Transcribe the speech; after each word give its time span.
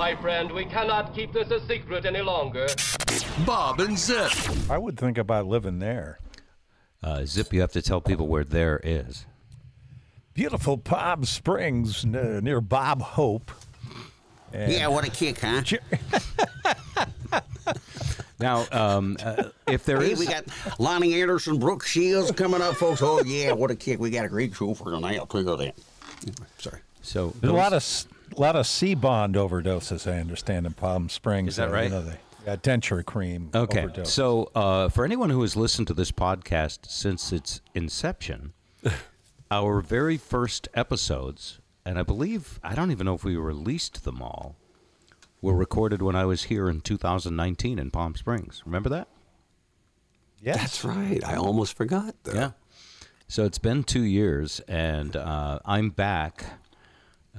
My 0.00 0.16
friend, 0.16 0.50
we 0.50 0.64
cannot 0.64 1.14
keep 1.14 1.34
this 1.34 1.50
a 1.50 1.60
secret 1.68 2.06
any 2.06 2.22
longer. 2.22 2.68
Bob 3.44 3.80
and 3.80 3.98
Zip. 3.98 4.32
I 4.70 4.78
would 4.78 4.98
think 4.98 5.18
about 5.18 5.44
living 5.46 5.78
there. 5.78 6.18
Uh, 7.02 7.26
Zip, 7.26 7.52
you 7.52 7.60
have 7.60 7.72
to 7.72 7.82
tell 7.82 8.00
people 8.00 8.26
where 8.26 8.42
there 8.42 8.80
is. 8.82 9.26
Beautiful 10.32 10.78
Bob 10.78 11.26
Springs 11.26 12.02
n- 12.02 12.42
near 12.42 12.62
Bob 12.62 13.02
Hope. 13.02 13.50
And 14.54 14.72
Yeah, 14.72 14.86
what 14.86 15.06
a 15.06 15.10
kick, 15.10 15.38
huh? 15.42 15.60
Now, 18.40 18.64
um, 18.72 19.18
uh, 19.22 19.50
if 19.66 19.84
there 19.84 20.00
Hey, 20.00 20.12
is, 20.12 20.18
we 20.18 20.24
got 20.24 20.46
Loni 20.78 21.20
Anderson, 21.20 21.58
Brooke 21.58 21.84
Shields 21.84 22.32
coming 22.32 22.62
up, 22.62 22.76
folks. 22.76 23.02
Oh, 23.02 23.22
yeah, 23.22 23.52
what 23.52 23.70
a 23.70 23.76
kick. 23.76 24.00
We 24.00 24.08
got 24.08 24.24
a 24.24 24.30
great 24.30 24.54
show 24.54 24.72
for 24.72 24.92
tonight. 24.92 25.18
I'll 25.18 25.26
tell 25.26 25.42
you 25.42 25.56
that. 25.58 25.74
Sorry. 26.56 26.80
so 27.02 27.34
There's 27.42 27.52
a 27.52 27.54
lot 27.54 27.74
of 27.74 27.82
s- 28.32 28.38
lot 28.38 28.56
of 28.56 28.66
Sea-Bond 28.66 29.34
overdoses, 29.34 30.10
I 30.10 30.18
understand, 30.20 30.66
in 30.66 30.72
Palm 30.74 31.08
Springs. 31.08 31.50
Is 31.50 31.56
that 31.56 31.68
Uh, 31.68 31.72
right? 31.72 31.84
You 31.84 31.90
know, 31.90 32.02
they 32.02 32.16
got 32.46 32.62
denture 32.62 33.04
cream 33.04 33.50
Okay, 33.54 33.80
overdose. 33.84 34.12
so 34.12 34.50
uh, 34.54 34.88
for 34.88 35.04
anyone 35.04 35.30
who 35.30 35.42
has 35.42 35.56
listened 35.56 35.86
to 35.88 35.94
this 35.94 36.10
podcast 36.12 36.86
since 36.90 37.32
its 37.32 37.60
inception, 37.74 38.52
our 39.50 39.80
very 39.80 40.16
first 40.16 40.68
episodes, 40.74 41.58
and 41.84 41.98
I 41.98 42.02
believe 42.02 42.58
I 42.62 42.74
don't 42.74 42.90
even 42.90 43.04
know 43.06 43.14
if 43.14 43.24
we 43.24 43.36
released 43.36 44.04
them 44.04 44.22
all, 44.22 44.56
were 45.42 45.54
recorded 45.54 46.02
when 46.02 46.14
I 46.16 46.24
was 46.26 46.44
here 46.44 46.68
in 46.68 46.80
2019 46.82 47.78
in 47.78 47.90
Palm 47.90 48.14
Springs. 48.14 48.62
Remember 48.66 48.88
that? 48.90 49.08
Yeah. 50.42 50.56
That's 50.56 50.84
right. 50.84 51.22
I 51.24 51.36
almost 51.36 51.76
forgot. 51.76 52.14
Though. 52.24 52.32
Yeah. 52.34 52.50
So 53.28 53.44
it's 53.44 53.58
been 53.58 53.84
two 53.84 54.02
years, 54.02 54.60
and 54.68 55.14
uh, 55.16 55.60
I'm 55.64 55.90
back 55.90 56.44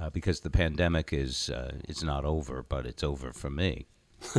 uh, 0.00 0.10
because 0.10 0.40
the 0.40 0.50
pandemic 0.50 1.12
is 1.12 1.50
uh, 1.50 1.76
it's 1.88 2.02
not 2.02 2.24
over, 2.24 2.62
but 2.62 2.86
it's 2.86 3.02
over 3.02 3.32
for 3.32 3.50
me. 3.50 3.86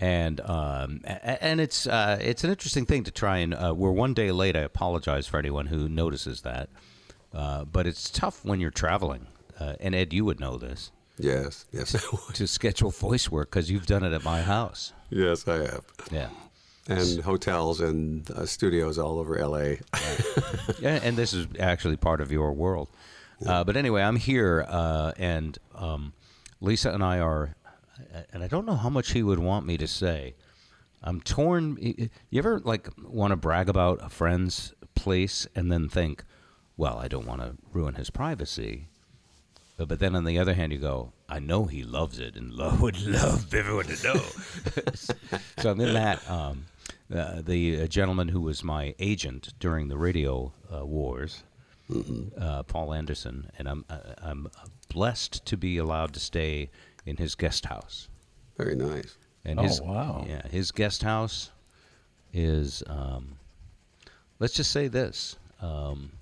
and 0.00 0.40
um, 0.40 1.00
and 1.04 1.60
it's 1.60 1.86
uh, 1.86 2.18
it's 2.20 2.44
an 2.44 2.50
interesting 2.50 2.86
thing 2.86 3.04
to 3.04 3.10
try 3.10 3.38
and 3.38 3.54
uh, 3.54 3.74
we're 3.76 3.90
one 3.90 4.14
day 4.14 4.32
late. 4.32 4.56
I 4.56 4.60
apologize 4.60 5.26
for 5.26 5.38
anyone 5.38 5.66
who 5.66 5.88
notices 5.88 6.42
that, 6.42 6.68
uh, 7.34 7.64
but 7.64 7.86
it's 7.86 8.10
tough 8.10 8.44
when 8.44 8.60
you're 8.60 8.70
traveling. 8.70 9.26
Uh, 9.60 9.74
and 9.80 9.94
Ed, 9.94 10.12
you 10.12 10.24
would 10.24 10.40
know 10.40 10.56
this 10.56 10.90
Yes. 11.18 11.66
Yes. 11.72 11.94
I 11.94 12.32
to 12.32 12.46
schedule 12.46 12.90
voice 12.90 13.30
work 13.30 13.50
because 13.50 13.70
you've 13.70 13.86
done 13.86 14.02
it 14.02 14.12
at 14.12 14.24
my 14.24 14.42
house. 14.42 14.92
yes, 15.10 15.46
I 15.46 15.56
have. 15.58 15.84
Yeah. 16.10 16.28
And 16.88 17.20
hotels 17.20 17.80
and 17.80 18.28
uh, 18.30 18.44
studios 18.44 18.98
all 18.98 19.20
over 19.20 19.38
LA. 19.38 19.76
Yeah, 20.80 20.98
and 21.02 21.16
this 21.16 21.32
is 21.32 21.46
actually 21.60 21.96
part 21.96 22.20
of 22.20 22.32
your 22.32 22.52
world. 22.52 22.88
Uh, 23.46 23.64
but 23.64 23.76
anyway, 23.76 24.02
I'm 24.02 24.16
here, 24.16 24.64
uh, 24.68 25.12
and 25.16 25.58
um, 25.74 26.12
Lisa 26.60 26.90
and 26.90 27.02
I 27.02 27.18
are, 27.18 27.54
and 28.32 28.42
I 28.42 28.46
don't 28.46 28.66
know 28.66 28.76
how 28.76 28.88
much 28.88 29.12
he 29.12 29.22
would 29.22 29.38
want 29.38 29.66
me 29.66 29.76
to 29.78 29.86
say. 29.86 30.34
I'm 31.02 31.20
torn. 31.20 31.76
You 31.80 32.38
ever 32.38 32.60
like 32.60 32.88
want 33.02 33.32
to 33.32 33.36
brag 33.36 33.68
about 33.68 33.98
a 34.04 34.08
friend's 34.08 34.72
place 34.94 35.46
and 35.54 35.70
then 35.72 35.88
think, 35.88 36.24
well, 36.76 36.98
I 36.98 37.08
don't 37.08 37.26
want 37.26 37.40
to 37.40 37.56
ruin 37.72 37.94
his 37.94 38.10
privacy. 38.10 38.86
But, 39.76 39.88
but 39.88 39.98
then 39.98 40.14
on 40.14 40.24
the 40.24 40.38
other 40.38 40.54
hand, 40.54 40.72
you 40.72 40.78
go, 40.78 41.12
I 41.28 41.38
know 41.40 41.64
he 41.64 41.82
loves 41.82 42.18
it 42.20 42.36
and 42.36 42.52
lo- 42.52 42.76
would 42.80 43.00
love 43.04 43.52
everyone 43.52 43.86
to 43.86 44.04
know. 44.04 44.22
so 45.58 45.70
I'm 45.70 45.80
in 45.80 45.94
that. 45.94 46.28
Um, 46.30 46.66
uh, 47.14 47.42
the 47.42 47.82
uh, 47.82 47.86
gentleman 47.86 48.28
who 48.28 48.40
was 48.40 48.64
my 48.64 48.94
agent 48.98 49.52
during 49.58 49.88
the 49.88 49.98
radio 49.98 50.52
uh, 50.74 50.84
wars, 50.86 51.42
uh, 52.38 52.62
Paul 52.62 52.94
Anderson, 52.94 53.50
and 53.58 53.68
I'm 53.68 53.84
uh, 53.90 53.98
I'm 54.22 54.48
blessed 54.88 55.44
to 55.46 55.56
be 55.56 55.76
allowed 55.78 56.14
to 56.14 56.20
stay 56.20 56.70
in 57.04 57.16
his 57.16 57.34
guest 57.34 57.66
house. 57.66 58.08
Very 58.56 58.76
nice. 58.76 59.16
And 59.44 59.58
Oh, 59.58 59.62
his, 59.62 59.80
wow. 59.80 60.24
Yeah, 60.28 60.46
his 60.48 60.70
guest 60.70 61.02
house 61.02 61.50
is, 62.32 62.82
um, 62.86 63.36
let's 64.38 64.54
just 64.54 64.70
say 64.70 64.88
this. 64.88 65.36
Um, 65.60 66.12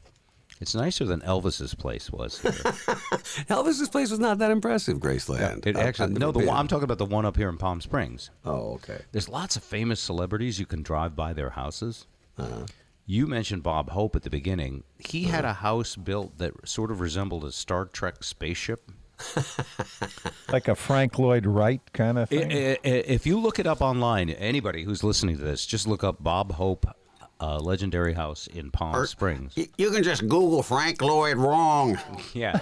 it's 0.60 0.74
nicer 0.74 1.04
than 1.04 1.20
Elvis's 1.22 1.74
place 1.74 2.10
was. 2.12 2.40
Here. 2.40 2.52
Elvis's 3.48 3.88
place 3.88 4.10
was 4.10 4.20
not 4.20 4.38
that 4.38 4.50
impressive, 4.50 4.98
Graceland. 4.98 5.66
It 5.66 5.76
actually, 5.76 6.12
I've 6.12 6.18
no, 6.18 6.32
the 6.32 6.50
I'm 6.50 6.68
talking 6.68 6.84
about 6.84 6.98
the 6.98 7.06
one 7.06 7.24
up 7.26 7.36
here 7.36 7.48
in 7.48 7.56
Palm 7.56 7.80
Springs. 7.80 8.30
Oh, 8.44 8.74
okay. 8.74 8.98
There's 9.12 9.28
lots 9.28 9.56
of 9.56 9.62
famous 9.64 10.00
celebrities 10.00 10.58
you 10.60 10.66
can 10.66 10.82
drive 10.82 11.16
by 11.16 11.32
their 11.32 11.50
houses. 11.50 12.06
Uh-huh. 12.38 12.66
You 13.06 13.26
mentioned 13.26 13.62
Bob 13.64 13.90
Hope 13.90 14.14
at 14.14 14.22
the 14.22 14.30
beginning. 14.30 14.84
He 14.98 15.24
had 15.24 15.44
a 15.44 15.54
house 15.54 15.96
built 15.96 16.38
that 16.38 16.68
sort 16.68 16.90
of 16.92 17.00
resembled 17.00 17.44
a 17.44 17.50
Star 17.52 17.86
Trek 17.86 18.22
spaceship. 18.22 18.92
like 20.52 20.68
a 20.68 20.74
Frank 20.74 21.18
Lloyd 21.18 21.46
Wright 21.46 21.80
kind 21.92 22.18
of 22.18 22.28
thing. 22.28 22.52
I- 22.52 22.78
I- 22.84 22.88
If 22.88 23.26
you 23.26 23.38
look 23.38 23.58
it 23.58 23.66
up 23.66 23.80
online, 23.80 24.30
anybody 24.30 24.84
who's 24.84 25.02
listening 25.04 25.36
to 25.38 25.42
this, 25.44 25.66
just 25.66 25.86
look 25.86 26.04
up 26.04 26.22
Bob 26.22 26.52
Hope, 26.52 26.86
uh, 27.40 27.58
legendary 27.58 28.12
house 28.14 28.46
in 28.46 28.70
Palm 28.70 28.94
Or- 28.94 29.06
Springs. 29.06 29.54
Y- 29.56 29.68
You 29.78 29.90
can 29.90 30.02
just 30.02 30.22
Google 30.22 30.62
Frank 30.62 31.00
Lloyd 31.02 31.36
wrong. 31.36 31.98
Yeah. 32.34 32.60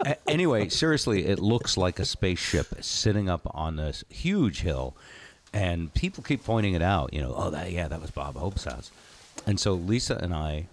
A- 0.00 0.16
anyway, 0.30 0.68
seriously, 0.68 1.26
it 1.26 1.38
looks 1.40 1.76
like 1.76 1.98
a 1.98 2.04
spaceship 2.04 2.66
sitting 2.82 3.28
up 3.28 3.42
on 3.52 3.76
this 3.76 4.04
huge 4.08 4.60
hill, 4.60 4.96
and 5.52 5.92
people 5.92 6.22
keep 6.22 6.44
pointing 6.44 6.74
it 6.74 6.82
out. 6.82 7.12
You 7.12 7.20
know, 7.22 7.34
oh, 7.36 7.50
that 7.50 7.72
yeah, 7.72 7.88
that 7.88 8.00
was 8.00 8.10
Bob 8.12 8.36
Hope's 8.36 8.64
house. 8.64 8.90
And 9.46 9.58
so 9.58 9.74
Lisa 9.74 10.16
and 10.22 10.32
I, 10.34 10.66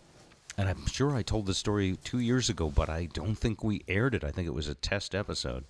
and 0.57 0.69
I'm 0.69 0.85
sure 0.88 1.16
I 1.16 1.23
told 1.23 1.47
the 1.47 1.53
story 1.56 1.97
two 2.03 2.19
years 2.19 2.50
ago, 2.50 2.69
but 2.69 2.88
I 2.90 3.07
don't 3.13 3.35
think 3.35 3.63
we 3.63 3.84
aired 3.88 4.13
it. 4.13 4.23
I 4.23 4.29
think 4.31 4.47
it 4.47 4.53
was 4.53 4.67
a 4.67 4.75
test 4.75 5.16
episode. 5.16 5.63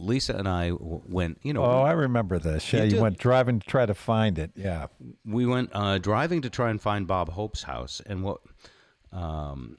Lisa 0.00 0.34
and 0.34 0.48
I 0.48 0.72
went, 0.72 1.38
you 1.42 1.52
know, 1.52 1.64
oh, 1.64 1.82
I 1.82 1.92
remember 1.92 2.38
this. 2.38 2.72
Yeah, 2.72 2.84
You 2.84 2.96
you, 2.96 3.02
went 3.02 3.18
driving 3.18 3.60
to 3.60 3.66
try 3.66 3.86
to 3.86 3.94
find 3.94 4.38
it. 4.38 4.52
Yeah. 4.56 4.86
we 5.24 5.46
went 5.46 5.70
uh, 5.72 5.98
driving 5.98 6.42
to 6.42 6.50
try 6.50 6.70
and 6.70 6.80
find 6.80 7.06
Bob 7.06 7.30
Hope's 7.30 7.62
house, 7.64 8.00
and 8.06 8.22
what 8.22 8.38
um, 9.12 9.78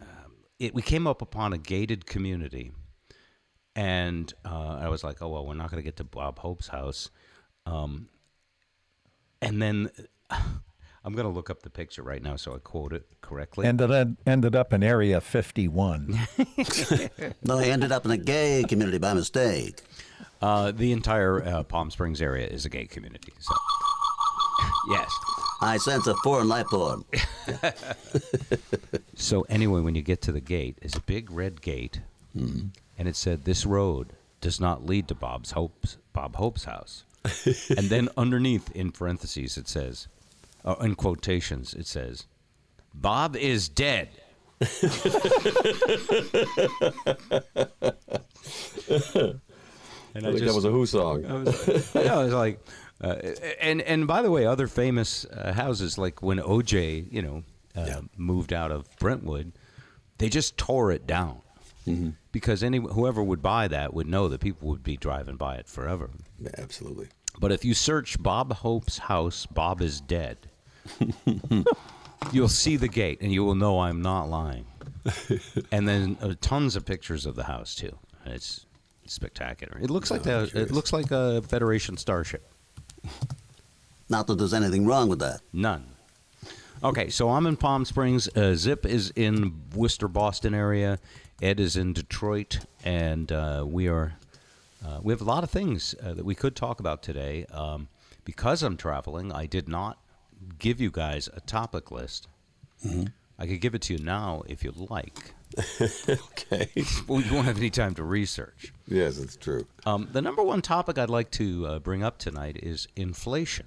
um, 0.00 0.32
it 0.58 0.74
we 0.74 0.82
came 0.82 1.06
up 1.06 1.20
upon 1.20 1.52
a 1.52 1.58
gated 1.58 2.06
community, 2.06 2.72
and 3.74 4.32
uh, 4.44 4.78
I 4.80 4.88
was 4.88 5.02
like, 5.02 5.20
oh 5.20 5.28
well, 5.28 5.46
we're 5.46 5.54
not 5.54 5.70
going 5.70 5.82
to 5.82 5.84
get 5.84 5.96
to 5.96 6.04
Bob 6.04 6.38
Hope's 6.38 6.68
house, 6.68 7.10
um, 7.66 8.08
and 9.42 9.60
then. 9.60 9.90
I'm 11.04 11.14
going 11.14 11.24
to 11.26 11.32
look 11.32 11.48
up 11.50 11.62
the 11.62 11.70
picture 11.70 12.02
right 12.02 12.22
now 12.22 12.36
so 12.36 12.54
I 12.54 12.58
quote 12.58 12.92
it 12.92 13.06
correctly. 13.22 13.66
Ended 13.66 13.90
up, 13.90 14.08
ended 14.26 14.54
up 14.54 14.72
in 14.72 14.82
Area 14.82 15.20
51. 15.20 16.18
No, 17.42 17.58
I 17.58 17.64
ended 17.64 17.90
up 17.92 18.04
in 18.04 18.10
a 18.10 18.16
gay 18.18 18.64
community 18.68 18.98
by 18.98 19.14
mistake. 19.14 19.80
uh, 20.42 20.72
the 20.72 20.92
entire 20.92 21.42
uh, 21.44 21.62
Palm 21.62 21.90
Springs 21.90 22.20
area 22.20 22.46
is 22.46 22.64
a 22.66 22.68
gay 22.68 22.86
community. 22.86 23.32
So, 23.38 23.54
yes. 24.90 25.10
I 25.62 25.76
sense 25.78 26.06
a 26.06 26.14
foreign 26.22 26.48
life 26.48 26.66
form. 26.68 27.04
So 29.14 29.42
anyway, 29.50 29.80
when 29.80 29.94
you 29.94 30.02
get 30.02 30.22
to 30.22 30.32
the 30.32 30.40
gate, 30.40 30.78
it's 30.80 30.96
a 30.96 31.00
big 31.00 31.30
red 31.30 31.60
gate, 31.60 32.00
and 32.34 32.72
it 32.96 33.16
said, 33.16 33.44
"This 33.44 33.66
road 33.66 34.14
does 34.40 34.58
not 34.60 34.86
lead 34.86 35.08
to 35.08 35.14
Bob's 35.14 35.50
Hope's 35.50 35.98
Bob 36.14 36.36
Hope's 36.36 36.64
house." 36.64 37.04
and 37.76 37.90
then 37.90 38.08
underneath, 38.16 38.74
in 38.74 38.92
parentheses, 38.92 39.58
it 39.58 39.68
says, 39.68 40.08
uh, 40.64 40.76
in 40.80 40.94
quotations, 40.94 41.74
it 41.74 41.86
says, 41.86 42.26
"Bob 42.94 43.36
is 43.36 43.68
dead." 43.68 44.08
and 44.60 44.70
I 50.26 50.32
think 50.32 50.44
that 50.44 50.52
was 50.54 50.64
a 50.64 50.70
Who 50.70 50.84
song. 50.84 51.24
I 51.24 51.32
was, 51.34 51.90
yeah, 51.94 52.18
I 52.18 52.24
was 52.24 52.34
like, 52.34 52.60
uh, 53.02 53.16
and 53.60 53.80
and 53.82 54.06
by 54.06 54.22
the 54.22 54.30
way, 54.30 54.44
other 54.46 54.66
famous 54.66 55.24
uh, 55.24 55.52
houses 55.52 55.96
like 55.96 56.22
when 56.22 56.38
OJ, 56.38 57.10
you 57.10 57.22
know, 57.22 57.42
uh, 57.74 58.02
moved 58.16 58.52
out 58.52 58.70
of 58.70 58.86
Brentwood, 58.98 59.52
they 60.18 60.28
just 60.28 60.58
tore 60.58 60.90
it 60.92 61.06
down 61.06 61.40
because 62.32 62.62
any 62.62 62.78
whoever 62.78 63.22
would 63.22 63.42
buy 63.42 63.68
that 63.68 63.94
would 63.94 64.06
know 64.06 64.28
that 64.28 64.40
people 64.40 64.68
would 64.68 64.82
be 64.82 64.96
driving 64.96 65.36
by 65.36 65.56
it 65.56 65.66
forever. 65.66 66.10
Yeah, 66.38 66.50
absolutely. 66.58 67.08
But 67.38 67.52
if 67.52 67.64
you 67.64 67.74
search 67.74 68.22
Bob 68.22 68.52
Hope's 68.52 68.98
house, 68.98 69.46
Bob 69.46 69.80
is 69.80 70.00
dead. 70.00 70.49
you'll 72.32 72.48
see 72.48 72.76
the 72.76 72.88
gate, 72.88 73.18
and 73.20 73.32
you 73.32 73.44
will 73.44 73.54
know 73.54 73.80
I'm 73.80 74.02
not 74.02 74.28
lying. 74.28 74.66
and 75.72 75.88
then 75.88 76.16
uh, 76.20 76.34
tons 76.40 76.76
of 76.76 76.84
pictures 76.84 77.26
of 77.26 77.34
the 77.34 77.44
house 77.44 77.74
too. 77.74 77.96
It's 78.26 78.66
spectacular. 79.06 79.78
It 79.80 79.90
looks 79.90 80.10
like 80.10 80.26
Oh, 80.26 80.46
the, 80.46 80.60
it 80.60 80.70
looks 80.70 80.92
like 80.92 81.10
a 81.10 81.42
Federation 81.42 81.96
starship. 81.96 82.46
Not 84.08 84.26
that 84.26 84.36
there's 84.38 84.54
anything 84.54 84.86
wrong 84.86 85.08
with 85.08 85.20
that. 85.20 85.40
None. 85.52 85.86
Okay, 86.82 87.10
so 87.10 87.30
I'm 87.30 87.46
in 87.46 87.56
Palm 87.56 87.84
Springs. 87.84 88.28
Uh, 88.34 88.54
Zip 88.54 88.84
is 88.86 89.12
in 89.14 89.62
Worcester, 89.74 90.08
Boston 90.08 90.54
area. 90.54 90.98
Ed 91.42 91.60
is 91.60 91.76
in 91.76 91.92
Detroit, 91.92 92.60
and 92.84 93.30
uh, 93.30 93.64
we 93.66 93.88
are. 93.88 94.14
Uh, 94.84 94.98
we 95.02 95.12
have 95.12 95.20
a 95.20 95.24
lot 95.24 95.44
of 95.44 95.50
things 95.50 95.94
uh, 96.02 96.14
that 96.14 96.24
we 96.24 96.34
could 96.34 96.56
talk 96.56 96.80
about 96.80 97.02
today. 97.02 97.44
Um, 97.52 97.88
because 98.24 98.62
I'm 98.62 98.76
traveling, 98.76 99.30
I 99.32 99.46
did 99.46 99.68
not 99.68 99.98
give 100.58 100.80
you 100.80 100.90
guys 100.90 101.28
a 101.34 101.40
topic 101.40 101.90
list. 101.90 102.28
I 103.38 103.46
could 103.46 103.60
give 103.60 103.74
it 103.74 103.82
to 103.82 103.94
you 103.94 104.02
now 104.04 104.42
if 104.46 104.62
you'd 104.64 104.76
like. 104.90 105.34
okay. 105.80 106.70
well, 107.08 107.20
you 107.20 107.34
won't 107.34 107.46
have 107.46 107.58
any 107.58 107.70
time 107.70 107.94
to 107.94 108.04
research. 108.04 108.72
yes, 108.86 109.18
it's 109.18 109.36
true. 109.36 109.66
Um, 109.84 110.08
the 110.12 110.22
number 110.22 110.42
one 110.42 110.62
topic 110.62 110.96
I'd 110.98 111.10
like 111.10 111.30
to 111.32 111.66
uh, 111.66 111.78
bring 111.78 112.02
up 112.02 112.18
tonight 112.18 112.58
is 112.62 112.86
inflation, 112.96 113.66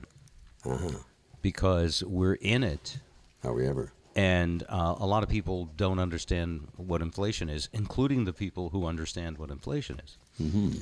because 1.42 2.04
we're 2.04 2.36
in 2.36 2.64
it, 2.64 3.00
Are 3.44 3.54
we 3.54 3.68
ever? 3.68 3.92
and 4.16 4.64
uh, 4.70 4.96
a 4.98 5.06
lot 5.06 5.24
of 5.24 5.30
people 5.30 5.70
don't 5.76 6.00
understand 6.00 6.68
what 6.78 7.02
inflation 7.02 7.50
is, 7.50 7.68
including 7.74 8.26
the 8.26 8.34
people 8.34 8.70
who 8.70 8.86
understand 8.86 9.38
what 9.38 9.50
inflation 9.50 10.00
is. 10.04 10.18
Mm-hmm. 10.42 10.82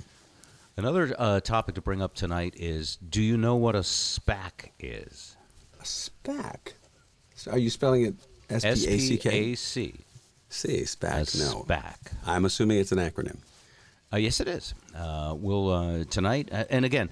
Another 0.78 1.14
uh, 1.18 1.40
topic 1.40 1.76
to 1.76 1.82
bring 1.82 2.02
up 2.02 2.14
tonight 2.14 2.54
is: 2.58 2.98
Do 2.98 3.22
you 3.22 3.38
know 3.38 3.56
what 3.56 3.76
a 3.76 3.80
SPAC 3.80 4.70
is? 4.80 5.36
A 5.82 5.84
SPAC. 5.84 6.74
So 7.36 7.52
are 7.52 7.58
you 7.58 7.70
spelling 7.70 8.06
it 8.06 8.16
S 8.50 8.64
P 8.64 8.70
A 8.70 8.76
C 9.00 9.18
K? 9.18 9.30
S-P-A-C. 9.54 9.96
C. 10.50 10.78
A 10.78 10.82
SPAC. 10.86 11.40
No. 11.40 11.64
SPAC. 11.64 11.96
I'm 12.26 12.46
assuming 12.46 12.78
it's 12.80 12.92
an 12.92 13.00
acronym. 13.00 13.38
Uh, 14.14 14.18
yes, 14.18 14.40
it 14.42 14.48
is. 14.48 14.74
Uh, 14.96 15.34
we'll 15.38 15.70
uh, 15.72 16.04
tonight, 16.10 16.50
uh, 16.52 16.66
and 16.70 16.84
again, 16.84 17.10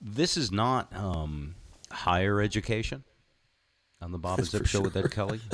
this 0.00 0.36
is 0.36 0.52
not 0.52 0.94
um, 0.94 1.56
higher 1.90 2.40
education 2.40 3.02
on 4.00 4.12
the 4.12 4.18
Bob 4.18 4.38
and 4.38 4.46
Zip 4.52 4.66
Show 4.66 4.80
with 4.80 4.96
Ed 4.96 5.10
Kelly. 5.10 5.40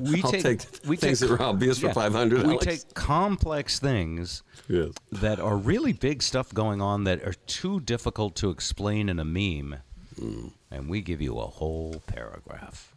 we 0.00 0.22
I'll 0.22 0.32
take 0.32 0.62
we 0.86 0.96
things 0.96 1.20
take, 1.20 1.28
that 1.28 1.40
are 1.40 1.42
obvious 1.42 1.78
for 1.80 1.92
500, 1.92 2.42
We 2.46 2.52
Alex. 2.54 2.64
take 2.64 2.94
complex 2.94 3.78
things 3.78 4.42
Yes. 4.68 4.92
that 5.12 5.40
are 5.40 5.56
really 5.56 5.92
big 5.92 6.22
stuff 6.22 6.54
going 6.54 6.80
on 6.80 7.04
that 7.04 7.22
are 7.24 7.32
too 7.46 7.80
difficult 7.80 8.36
to 8.36 8.50
explain 8.50 9.08
in 9.08 9.18
a 9.18 9.24
meme, 9.24 9.76
Hmm. 10.20 10.48
and 10.70 10.88
we 10.88 11.00
give 11.00 11.20
you 11.22 11.38
a 11.38 11.46
whole 11.46 12.02
paragraph. 12.06 12.92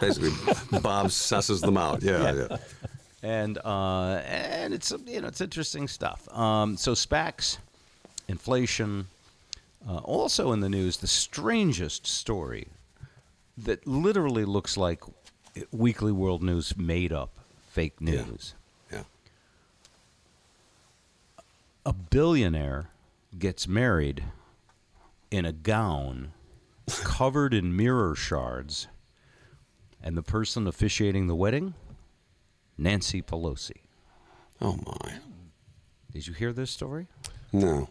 Basically, 0.00 0.30
Bob 0.80 1.06
susses 1.06 1.60
them 1.60 1.76
out. 1.76 2.02
Yeah, 2.02 2.32
yeah. 2.34 2.56
and 3.22 3.58
uh, 3.64 4.20
and 4.26 4.74
it's 4.74 4.92
you 5.06 5.20
know 5.20 5.28
it's 5.28 5.40
interesting 5.40 5.86
stuff. 5.86 6.28
Um, 6.36 6.76
so 6.76 6.92
SPACs, 6.94 7.58
inflation, 8.26 9.06
uh, 9.88 9.98
also 9.98 10.50
in 10.50 10.58
the 10.58 10.68
news, 10.68 10.96
the 10.96 11.06
strangest 11.06 12.04
story 12.08 12.66
that 13.56 13.86
literally 13.86 14.44
looks 14.44 14.76
like 14.76 15.04
Weekly 15.70 16.10
World 16.12 16.42
News 16.42 16.76
made 16.76 17.12
up 17.12 17.30
fake 17.70 17.94
Yeah. 18.00 18.22
news. 18.24 18.54
yeah. 18.92 19.04
A 21.84 21.92
billionaire 21.92 22.88
gets 23.38 23.68
married 23.68 24.24
in 25.36 25.44
a 25.44 25.52
gown 25.52 26.32
covered 27.04 27.52
in 27.52 27.76
mirror 27.76 28.14
shards, 28.14 28.88
and 30.02 30.16
the 30.16 30.22
person 30.22 30.66
officiating 30.66 31.26
the 31.26 31.34
wedding, 31.34 31.74
Nancy 32.78 33.20
Pelosi. 33.20 33.82
Oh 34.60 34.78
my. 34.86 35.14
Did 36.10 36.26
you 36.26 36.32
hear 36.32 36.52
this 36.52 36.70
story? 36.70 37.08
No. 37.52 37.88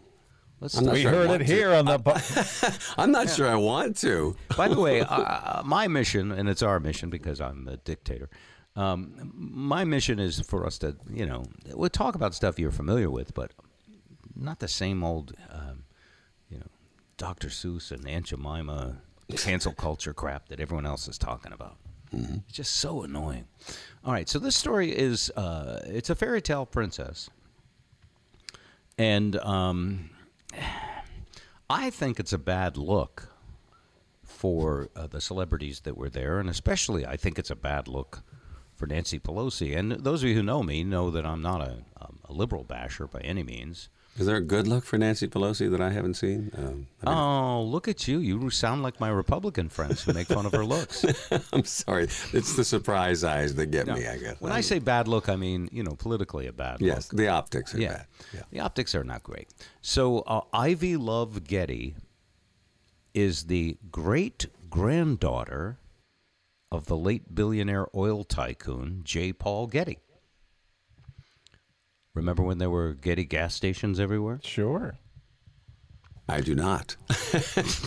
Let's. 0.60 0.80
We 0.80 1.02
sure 1.02 1.12
heard 1.12 1.30
it 1.30 1.38
to. 1.38 1.44
here 1.44 1.72
on 1.72 1.84
the. 1.84 2.80
I'm 2.98 3.12
not 3.12 3.30
sure 3.30 3.46
I 3.48 3.54
want 3.54 3.96
to. 3.98 4.34
By 4.56 4.66
the 4.68 4.80
way, 4.80 5.02
uh, 5.02 5.62
my 5.64 5.86
mission, 5.86 6.32
and 6.32 6.48
it's 6.48 6.62
our 6.62 6.80
mission 6.80 7.10
because 7.10 7.40
I'm 7.40 7.64
the 7.64 7.76
dictator. 7.76 8.28
Um, 8.74 9.32
my 9.34 9.84
mission 9.84 10.18
is 10.18 10.40
for 10.40 10.66
us 10.66 10.78
to, 10.78 10.96
you 11.10 11.24
know, 11.24 11.44
we'll 11.72 11.88
talk 11.88 12.14
about 12.14 12.34
stuff 12.34 12.58
you're 12.58 12.70
familiar 12.70 13.10
with, 13.10 13.32
but 13.32 13.52
not 14.34 14.58
the 14.58 14.68
same 14.68 15.02
old, 15.02 15.32
um, 15.50 15.84
Dr. 17.16 17.48
Seuss 17.48 17.90
and 17.90 18.06
Aunt 18.06 18.26
Jemima 18.26 18.98
cancel 19.36 19.72
culture 19.72 20.14
crap 20.14 20.48
that 20.48 20.60
everyone 20.60 20.86
else 20.86 21.08
is 21.08 21.18
talking 21.18 21.52
about. 21.52 21.76
It's 22.46 22.52
just 22.56 22.76
so 22.76 23.02
annoying. 23.02 23.46
All 24.04 24.12
right, 24.12 24.28
so 24.28 24.38
this 24.38 24.54
story 24.56 24.96
is 24.96 25.30
uh, 25.30 25.80
it's 25.86 26.08
a 26.10 26.14
fairy 26.14 26.40
tale 26.40 26.64
princess, 26.64 27.28
and 28.96 29.36
um, 29.36 30.10
I 31.68 31.90
think 31.90 32.20
it's 32.20 32.32
a 32.32 32.38
bad 32.38 32.76
look 32.76 33.28
for 34.22 34.88
uh, 34.94 35.08
the 35.08 35.20
celebrities 35.20 35.80
that 35.80 35.96
were 35.96 36.08
there, 36.10 36.38
and 36.38 36.48
especially 36.48 37.04
I 37.04 37.16
think 37.16 37.38
it's 37.38 37.50
a 37.50 37.56
bad 37.56 37.88
look 37.88 38.22
for 38.76 38.86
Nancy 38.86 39.18
Pelosi. 39.18 39.76
And 39.76 39.92
those 39.92 40.22
of 40.22 40.28
you 40.28 40.34
who 40.36 40.42
know 40.42 40.62
me 40.62 40.84
know 40.84 41.10
that 41.10 41.26
I'm 41.26 41.42
not 41.42 41.60
a, 41.62 41.78
um, 42.00 42.20
a 42.26 42.32
liberal 42.32 42.62
basher 42.62 43.06
by 43.06 43.20
any 43.20 43.42
means. 43.42 43.88
Is 44.18 44.26
there 44.26 44.36
a 44.36 44.40
good 44.40 44.66
look 44.66 44.84
for 44.84 44.96
Nancy 44.96 45.28
Pelosi 45.28 45.70
that 45.70 45.80
I 45.80 45.90
haven't 45.90 46.14
seen? 46.14 46.50
Um, 46.56 46.86
I 47.02 47.10
mean, 47.10 47.18
Oh, 47.18 47.62
look 47.62 47.86
at 47.86 48.08
you! 48.08 48.18
You 48.18 48.48
sound 48.50 48.82
like 48.82 48.98
my 48.98 49.08
Republican 49.08 49.68
friends 49.68 50.02
who 50.02 50.14
make 50.14 50.28
fun 50.28 50.46
of 50.46 50.52
her 50.52 50.64
looks. 50.64 51.04
I'm 51.52 51.64
sorry. 51.64 52.04
It's 52.32 52.56
the 52.56 52.64
surprise 52.64 53.24
eyes 53.24 53.54
that 53.56 53.66
get 53.66 53.86
me, 53.86 54.06
I 54.06 54.16
guess. 54.16 54.40
When 54.40 54.52
I 54.52 54.62
say 54.62 54.78
bad 54.78 55.06
look, 55.06 55.28
I 55.28 55.36
mean 55.36 55.68
you 55.70 55.82
know 55.82 55.94
politically 55.96 56.46
a 56.46 56.52
bad 56.52 56.80
yes, 56.80 57.12
look. 57.12 57.18
the 57.18 57.28
optics 57.28 57.74
are 57.74 57.80
yeah. 57.80 57.88
bad. 57.88 58.06
Yeah. 58.32 58.42
the 58.50 58.60
optics 58.60 58.94
are 58.94 59.04
not 59.04 59.22
great. 59.22 59.48
So 59.82 60.20
uh, 60.20 60.40
Ivy 60.52 60.96
Love 60.96 61.44
Getty 61.44 61.94
is 63.12 63.44
the 63.44 63.76
great 63.90 64.46
granddaughter 64.70 65.78
of 66.70 66.86
the 66.86 66.96
late 66.96 67.34
billionaire 67.34 67.86
oil 67.94 68.24
tycoon 68.24 69.02
J. 69.04 69.32
Paul 69.32 69.66
Getty. 69.66 69.98
Remember 72.16 72.42
when 72.42 72.56
there 72.58 72.70
were 72.70 72.94
Getty 72.94 73.24
gas 73.26 73.54
stations 73.54 74.00
everywhere? 74.00 74.40
Sure. 74.42 74.96
I 76.28 76.40
do 76.40 76.54
not. 76.56 76.96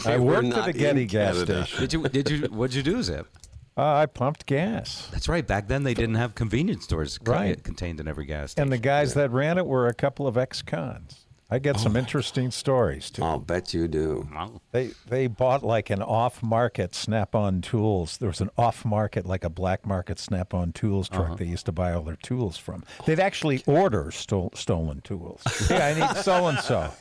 I 0.05 0.17
We're 0.17 0.21
worked 0.21 0.45
at 0.45 0.49
not 0.55 0.67
a 0.69 0.73
Getty 0.73 1.05
gas 1.07 1.33
Canada. 1.33 1.65
station. 1.65 1.79
Did 1.81 1.93
you? 1.93 2.03
Did 2.07 2.29
you? 2.29 2.47
What'd 2.47 2.75
you 2.75 2.83
do, 2.83 3.01
Zip? 3.03 3.27
Uh, 3.75 3.95
I 3.95 4.05
pumped 4.05 4.45
gas. 4.45 5.07
That's 5.11 5.27
right. 5.27 5.45
Back 5.45 5.67
then, 5.67 5.83
they 5.83 5.93
didn't 5.93 6.15
have 6.15 6.35
convenience 6.35 6.83
stores 6.83 7.17
co- 7.17 7.31
Right. 7.31 7.61
contained 7.63 7.99
in 7.99 8.07
every 8.07 8.25
gas 8.25 8.51
station. 8.51 8.63
And 8.63 8.71
the 8.71 8.77
guys 8.77 9.13
that 9.15 9.31
ran 9.31 9.57
it 9.57 9.65
were 9.65 9.87
a 9.87 9.93
couple 9.93 10.27
of 10.27 10.37
ex-cons. 10.37 11.25
I 11.51 11.57
get 11.57 11.79
some 11.79 11.95
interesting 11.95 12.51
stories 12.51 13.09
too. 13.09 13.23
I'll 13.23 13.39
bet 13.39 13.73
you 13.73 13.87
do. 13.87 14.29
They 14.71 14.91
they 15.07 15.25
bought 15.25 15.63
like 15.63 15.89
an 15.89 16.01
off-market 16.03 16.93
Snap-on 16.93 17.61
tools. 17.61 18.17
There 18.17 18.29
was 18.29 18.39
an 18.41 18.51
off-market, 18.57 19.25
like 19.25 19.43
a 19.43 19.49
black 19.49 19.85
market 19.85 20.19
Snap-on 20.19 20.73
tools 20.73 21.09
truck. 21.09 21.37
They 21.39 21.45
used 21.45 21.65
to 21.65 21.71
buy 21.71 21.93
all 21.93 22.03
their 22.03 22.17
tools 22.17 22.57
from. 22.57 22.83
They'd 23.07 23.19
actually 23.19 23.63
order 23.65 24.05
stol- 24.11 24.55
stolen 24.55 25.01
tools. 25.01 25.41
yeah, 25.71 25.87
I 25.87 25.93
need 25.99 26.23
so 26.23 26.47
and 26.47 26.59
so. 26.59 26.91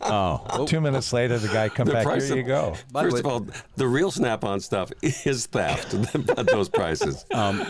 Oh, 0.00 0.66
Two 0.68 0.80
minutes 0.80 1.12
later, 1.12 1.38
the 1.38 1.48
guy 1.48 1.68
come 1.68 1.86
The 1.86 1.94
back. 1.94 2.04
price 2.04 2.24
Here 2.28 2.32
of- 2.32 2.38
you 2.38 2.44
go. 2.44 2.74
First 2.92 3.14
way- 3.14 3.20
of 3.20 3.26
all, 3.26 3.46
the 3.76 3.86
real 3.88 4.10
Snap-on 4.10 4.60
stuff 4.60 4.90
is 5.02 5.46
theft 5.46 5.94
at 6.38 6.46
those 6.46 6.68
prices. 6.68 7.24
Uh, 7.30 7.64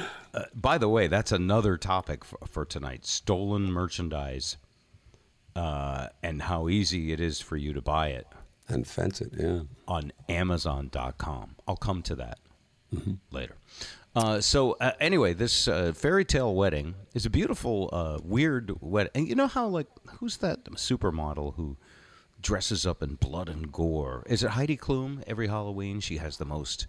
by 0.55 0.77
the 0.77 0.89
way, 0.89 1.07
that's 1.07 1.33
another 1.33 1.77
topic 1.79 2.25
for, 2.25 2.39
for 2.49 2.65
tonight: 2.65 3.07
stolen 3.07 3.73
merchandise, 3.73 4.57
uh, 5.57 6.09
and 6.23 6.43
how 6.43 6.69
easy 6.69 7.13
it 7.13 7.21
is 7.21 7.41
for 7.41 7.57
you 7.57 7.73
to 7.73 7.81
buy 7.81 8.09
it 8.09 8.27
and 8.69 8.87
fence 8.87 9.21
it, 9.21 9.33
yeah. 9.39 9.61
on 9.89 10.13
Amazon.com. 10.29 11.57
I'll 11.67 11.77
come 11.77 12.03
to 12.03 12.15
that 12.17 12.39
later. 13.31 13.57
Uh, 14.15 14.41
so 14.41 14.73
uh, 14.81 14.93
anyway, 15.01 15.35
this 15.35 15.69
uh, 15.69 15.93
fairy 15.95 16.25
tale 16.25 16.55
wedding 16.55 16.95
is 17.15 17.27
a 17.27 17.31
beautiful, 17.31 17.91
uh, 17.93 18.19
weird 18.25 18.73
wedding. 18.81 19.11
And 19.15 19.29
you 19.29 19.35
know 19.35 19.47
how 19.47 19.67
like 19.67 19.89
who's 20.19 20.39
that 20.39 20.65
supermodel 20.65 21.55
who 21.57 21.77
dresses 22.41 22.87
up 22.87 23.03
in 23.03 23.17
blood 23.17 23.49
and 23.49 23.71
gore? 23.71 24.23
Is 24.27 24.43
it 24.43 24.51
Heidi 24.51 24.77
Klum? 24.77 25.23
Every 25.27 25.49
Halloween, 25.49 26.01
she 26.01 26.17
has 26.17 26.39
the 26.39 26.47
most 26.47 26.87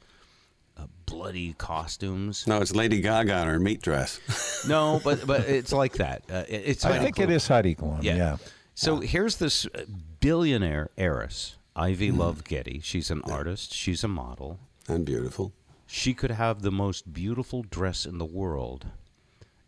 uh, 0.77 0.85
bloody 1.05 1.53
costumes. 1.57 2.47
No, 2.47 2.61
it's 2.61 2.73
Lady 2.73 3.01
Gaga 3.01 3.41
in 3.41 3.47
her 3.49 3.59
meat 3.59 3.81
dress. 3.81 4.65
No, 4.67 5.01
but 5.03 5.27
but 5.27 5.41
it's 5.49 5.73
like 5.73 5.93
that. 5.93 6.23
Uh, 6.31 6.43
it- 6.47 6.63
it's 6.65 6.85
I 6.85 6.93
Heidi 6.93 7.03
think 7.05 7.15
Klum. 7.17 7.23
it 7.23 7.29
is 7.31 7.47
Heidi 7.47 7.75
Klum. 7.75 8.03
Yeah. 8.03 8.37
So 8.79 8.99
here's 8.99 9.37
this 9.37 9.65
uh, 9.73 9.85
billionaire 10.19 10.91
heiress, 10.99 11.55
Ivy 11.75 12.09
Hmm. 12.09 12.19
Love 12.19 12.43
Getty. 12.43 12.79
She's 12.83 13.09
an 13.09 13.21
artist. 13.23 13.73
She's 13.73 14.03
a 14.03 14.07
model. 14.07 14.59
and 14.87 15.03
beautiful. 15.03 15.51
She 15.87 16.13
could 16.13 16.29
have 16.31 16.61
the 16.61 16.71
most 16.71 17.11
beautiful 17.11 17.63
dress 17.63 18.05
in 18.05 18.19
the 18.19 18.25
world, 18.25 18.85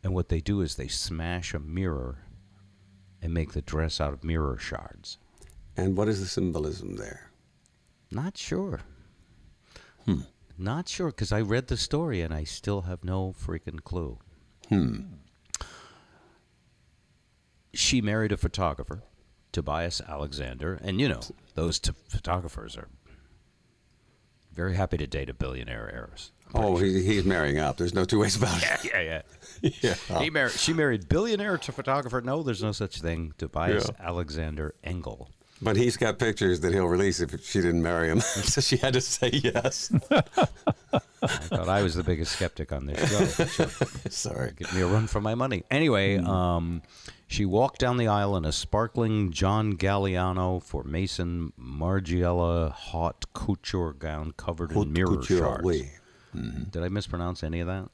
and 0.04 0.14
what 0.14 0.30
they 0.30 0.42
do 0.42 0.62
is 0.62 0.76
they 0.76 0.88
smash 0.88 1.54
a 1.56 1.60
mirror 1.60 2.20
and 3.22 3.34
make 3.34 3.54
the 3.54 3.62
dress 3.64 4.00
out 4.00 4.14
of 4.14 4.24
mirror 4.24 4.58
shards. 4.60 5.18
And 5.76 5.98
what 5.98 6.08
is 6.08 6.20
the 6.20 6.28
symbolism 6.28 6.98
there? 6.98 7.32
Not 8.12 8.38
sure. 8.38 8.82
Hmm. 10.06 10.22
Not 10.58 10.88
sure 10.88 11.08
because 11.08 11.32
I 11.32 11.42
read 11.42 11.68
the 11.68 11.78
story 11.78 12.22
and 12.22 12.34
I 12.34 12.44
still 12.44 12.82
have 12.84 13.04
no 13.04 13.34
freaking 13.34 13.84
clue. 13.84 14.20
Hmm. 14.68 15.02
She 17.74 18.02
married 18.02 18.32
a 18.32 18.38
photographer, 18.38 19.04
Tobias 19.52 20.02
Alexander, 20.08 20.80
and 20.84 21.00
you 21.00 21.08
know 21.08 21.22
those 21.56 21.80
t- 21.80 21.92
photographers 22.08 22.76
are 22.78 22.88
very 24.54 24.76
happy 24.76 24.98
to 24.98 25.08
date 25.08 25.30
a 25.30 25.34
billionaire 25.34 25.90
heiress. 25.94 26.32
Oh, 26.54 26.78
he, 26.78 27.04
he's 27.04 27.26
marrying 27.26 27.60
up. 27.60 27.78
There's 27.78 27.94
no 27.94 28.06
two 28.06 28.20
ways 28.20 28.36
about 28.36 28.62
it. 28.62 28.84
Yeah, 28.94 29.02
yeah. 29.02 29.22
Yeah. 29.82 30.20
He 30.22 30.30
married. 30.30 30.54
She 30.54 30.74
married 30.74 31.08
billionaire 31.10 31.58
to 31.60 31.72
photographer. 31.72 32.22
No, 32.22 32.44
there's 32.44 32.64
no 32.64 32.72
such 32.72 33.02
thing. 33.02 33.34
Tobias 33.38 33.90
Alexander 34.00 34.74
Engel. 34.84 35.30
But 35.62 35.76
he's 35.76 35.98
got 35.98 36.18
pictures 36.18 36.62
that 36.62 36.74
he'll 36.74 36.88
release 36.88 37.20
if 37.20 37.44
she 37.46 37.60
didn't 37.60 37.84
marry 37.84 38.08
him. 38.10 38.22
so 38.22 38.62
she 38.62 38.78
had 38.78 38.94
to 38.94 39.02
say 39.02 39.30
yes. 39.34 39.92
I 40.10 41.28
thought 41.28 41.68
I 41.68 41.84
was 41.84 41.96
the 41.96 42.04
biggest 42.04 42.32
skeptic 42.32 42.72
on 42.72 42.86
this 42.86 43.36
show. 43.36 43.46
Sure. 43.46 43.68
Sorry. 44.10 44.54
Give 44.56 44.74
me 44.74 44.82
a 44.82 44.88
run 44.88 45.08
for 45.08 45.20
my 45.20 45.36
money. 45.36 45.64
Anyway, 45.70 46.18
um, 46.18 46.82
she 47.30 47.46
walked 47.46 47.80
down 47.80 47.98
the 47.98 48.08
aisle 48.08 48.36
in 48.36 48.44
a 48.44 48.52
sparkling 48.52 49.32
John 49.32 49.78
Galliano 49.78 50.62
for 50.62 50.84
Maison 50.84 51.54
Margiela 51.62 52.72
haute 52.72 53.32
couture 53.34 53.94
gown 53.94 54.34
covered 54.36 54.72
in 54.72 54.92
mirror 54.92 55.18
Couture, 55.18 55.38
shards. 55.38 55.64
oui. 55.64 55.92
Did 56.34 56.84
I 56.84 56.90
mispronounce 56.90 57.44
any 57.44 57.60
of 57.60 57.68
that? 57.68 57.88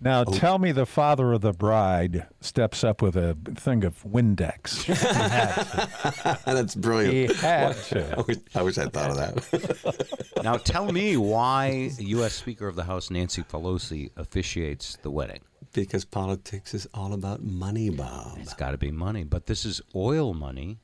Now, 0.00 0.20
Oh. 0.26 0.32
tell 0.32 0.58
me 0.58 0.70
the 0.70 0.86
father 0.86 1.32
of 1.32 1.40
the 1.40 1.52
bride 1.52 2.28
steps 2.40 2.84
up 2.84 3.02
with 3.02 3.16
a 3.16 3.36
thing 3.56 3.82
of 3.84 4.02
Windex. 4.04 4.86
That's 6.44 6.74
he 6.74 6.80
brilliant. 6.80 7.36
had 7.36 7.76
I 8.16 8.20
wish, 8.26 8.36
I 8.54 8.62
wish 8.62 8.78
I'd 8.78 8.92
thought 8.92 9.10
of 9.10 9.16
that. 9.16 10.24
Now 10.44 10.56
tell 10.56 10.92
me 10.92 11.16
why 11.16 11.90
U.S. 11.98 12.34
Speaker 12.34 12.68
of 12.68 12.76
the 12.76 12.84
House 12.84 13.10
Nancy 13.10 13.42
Pelosi 13.42 14.10
officiates 14.16 14.96
the 15.02 15.10
wedding. 15.10 15.40
because 15.72 16.04
politics 16.04 16.74
is 16.74 16.86
all 16.94 17.12
about 17.12 17.42
money, 17.42 17.90
Bob. 17.90 18.38
It's 18.40 18.54
got 18.54 18.70
to 18.70 18.78
be 18.78 18.92
money, 18.92 19.24
but 19.24 19.46
this 19.46 19.64
is 19.64 19.80
oil 19.96 20.32
money. 20.34 20.78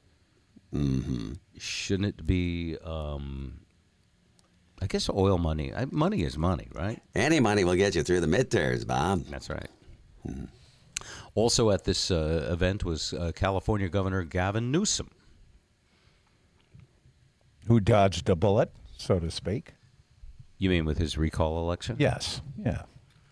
Mm-hmm. 0.75 1.35
Shouldn't 1.56 2.09
it 2.09 2.26
be? 2.26 2.76
Um, 2.85 3.61
I 4.84 4.86
guess 4.86 5.08
oil 5.08 5.38
money. 5.38 5.72
I, 5.74 5.86
money 5.86 6.24
is 6.24 6.36
money, 6.36 6.68
right? 6.74 7.00
Any 7.14 7.40
money 7.40 7.64
will 7.64 7.74
get 7.74 7.94
you 7.94 8.02
through 8.02 8.20
the 8.20 8.26
midterms, 8.26 8.86
Bob. 8.86 9.24
That's 9.30 9.48
right. 9.48 9.70
Also 11.34 11.70
at 11.70 11.84
this 11.84 12.10
uh, 12.10 12.50
event 12.52 12.84
was 12.84 13.14
uh, 13.14 13.32
California 13.34 13.88
Governor 13.88 14.24
Gavin 14.24 14.70
Newsom. 14.70 15.10
Who 17.66 17.80
dodged 17.80 18.28
a 18.28 18.36
bullet, 18.36 18.72
so 18.98 19.18
to 19.18 19.30
speak. 19.30 19.72
You 20.58 20.68
mean 20.68 20.84
with 20.84 20.98
his 20.98 21.16
recall 21.16 21.60
election? 21.60 21.96
Yes. 21.98 22.42
Yeah. 22.62 22.82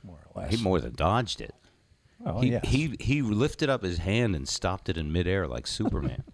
More 0.02 0.20
or 0.34 0.40
less. 0.40 0.54
He 0.54 0.62
more 0.62 0.80
than 0.80 0.94
dodged 0.94 1.42
it. 1.42 1.54
oh, 2.24 2.40
he, 2.40 2.52
yes. 2.52 2.66
he 2.66 2.96
he 2.98 3.20
lifted 3.20 3.68
up 3.68 3.82
his 3.82 3.98
hand 3.98 4.34
and 4.34 4.48
stopped 4.48 4.88
it 4.88 4.96
in 4.96 5.12
midair 5.12 5.46
like 5.46 5.66
Superman. 5.66 6.24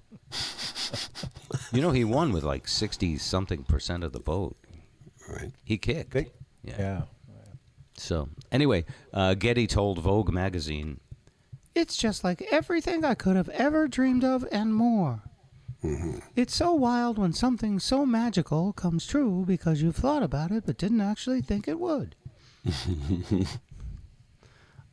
you 1.73 1.83
know 1.83 1.91
he 1.91 2.05
won 2.05 2.31
with 2.31 2.45
like 2.45 2.69
sixty 2.69 3.19
something 3.19 3.65
percent 3.65 4.05
of 4.05 4.13
the 4.13 4.21
vote. 4.21 4.57
Right. 5.29 5.53
He 5.65 5.79
kicked. 5.79 6.15
Yeah. 6.15 6.75
yeah. 6.79 7.03
So 7.97 8.29
anyway, 8.53 8.85
uh, 9.13 9.35
Getty 9.35 9.67
told 9.67 9.99
Vogue 9.99 10.31
magazine, 10.33 11.01
"It's 11.75 11.97
just 11.97 12.25
like 12.25 12.43
everything 12.51 13.05
I 13.05 13.15
could 13.15 13.37
have 13.37 13.49
ever 13.51 13.89
dreamed 13.89 14.25
of 14.25 14.47
and 14.51 14.75
more. 14.75 15.23
It's 16.35 16.57
so 16.57 16.73
wild 16.73 17.19
when 17.19 17.33
something 17.33 17.79
so 17.79 18.05
magical 18.05 18.73
comes 18.73 19.07
true 19.07 19.45
because 19.47 19.81
you've 19.81 19.95
thought 19.97 20.25
about 20.25 20.51
it 20.51 20.67
but 20.67 20.77
didn't 20.79 21.01
actually 21.01 21.41
think 21.43 21.69
it 21.69 21.79
would." 21.79 22.15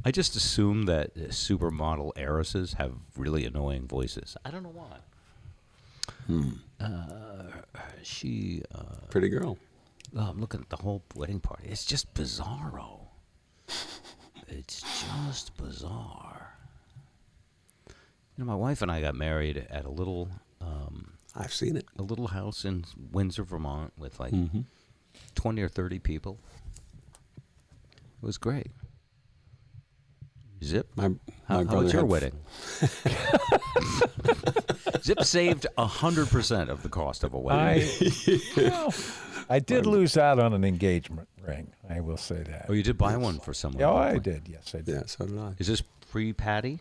I 0.07 0.11
just 0.11 0.35
assume 0.35 0.83
that 0.83 1.11
uh, 1.17 1.21
supermodel 1.29 2.11
heiresses 2.15 2.73
have 2.73 2.93
really 3.17 3.43
annoying 3.45 3.87
voices. 3.87 4.37
I 4.45 4.51
don't 4.51 4.61
know 4.61 4.69
why. 4.69 4.97
Uh, 6.79 7.51
she. 8.03 8.61
Uh, 8.73 8.83
Pretty 9.09 9.29
girl. 9.29 9.57
Oh, 10.15 10.21
I'm 10.29 10.39
looking 10.39 10.61
at 10.61 10.69
the 10.69 10.77
whole 10.77 11.03
wedding 11.15 11.39
party. 11.39 11.67
It's 11.69 11.85
just 11.85 12.13
bizarro. 12.13 12.99
It's 14.47 14.83
just 15.25 15.57
bizarre. 15.57 16.55
You 17.89 17.95
know, 18.37 18.45
my 18.45 18.53
wife 18.55 18.83
and 18.83 18.91
I 18.91 19.01
got 19.01 19.15
married 19.15 19.65
at 19.71 19.85
a 19.85 19.89
little, 19.89 20.29
um, 20.61 21.13
I've 21.35 21.51
seen 21.51 21.75
it. 21.75 21.85
a 21.97 22.03
little 22.03 22.27
house 22.27 22.63
in 22.63 22.85
Windsor, 23.11 23.43
Vermont, 23.43 23.93
with 23.97 24.19
like 24.19 24.33
Mm-hmm. 24.33 24.61
twenty 25.33 25.63
or 25.63 25.67
thirty 25.67 25.97
people. 25.97 26.37
It 27.97 28.21
was 28.21 28.37
great. 28.37 28.67
Zip. 30.63 30.89
My, 30.95 31.03
How, 31.03 31.09
my 31.09 31.19
how 31.47 31.63
brother 31.63 31.83
was 31.85 31.93
your 31.93 32.05
wedding? 32.05 32.33
Zip 35.03 35.23
saved 35.23 35.65
hundred 35.77 36.27
percent 36.29 36.69
of 36.69 36.83
the 36.83 36.89
cost 36.89 37.23
of 37.23 37.33
a 37.33 37.39
wedding. 37.39 37.87
I, 38.27 38.39
well, 38.57 38.93
I 39.49 39.59
did 39.59 39.85
lose 39.85 40.17
out 40.17 40.39
on 40.39 40.53
an 40.53 40.63
engagement 40.63 41.27
ring. 41.41 41.71
I 41.89 41.99
will 41.99 42.17
say 42.17 42.43
that. 42.43 42.65
oh, 42.69 42.73
you 42.73 42.83
did 42.83 42.97
buy 42.97 43.15
one 43.17 43.39
for 43.39 43.53
someone. 43.53 43.83
Oh, 43.83 43.95
I 43.95 44.17
did. 44.17 44.47
Yes, 44.47 44.73
I 44.73 44.79
did. 44.79 44.87
Yeah, 44.95 45.03
so 45.05 45.25
did 45.25 45.37
I. 45.37 45.53
Is 45.59 45.67
this 45.67 45.81
pre 46.09 46.33
Patty? 46.33 46.79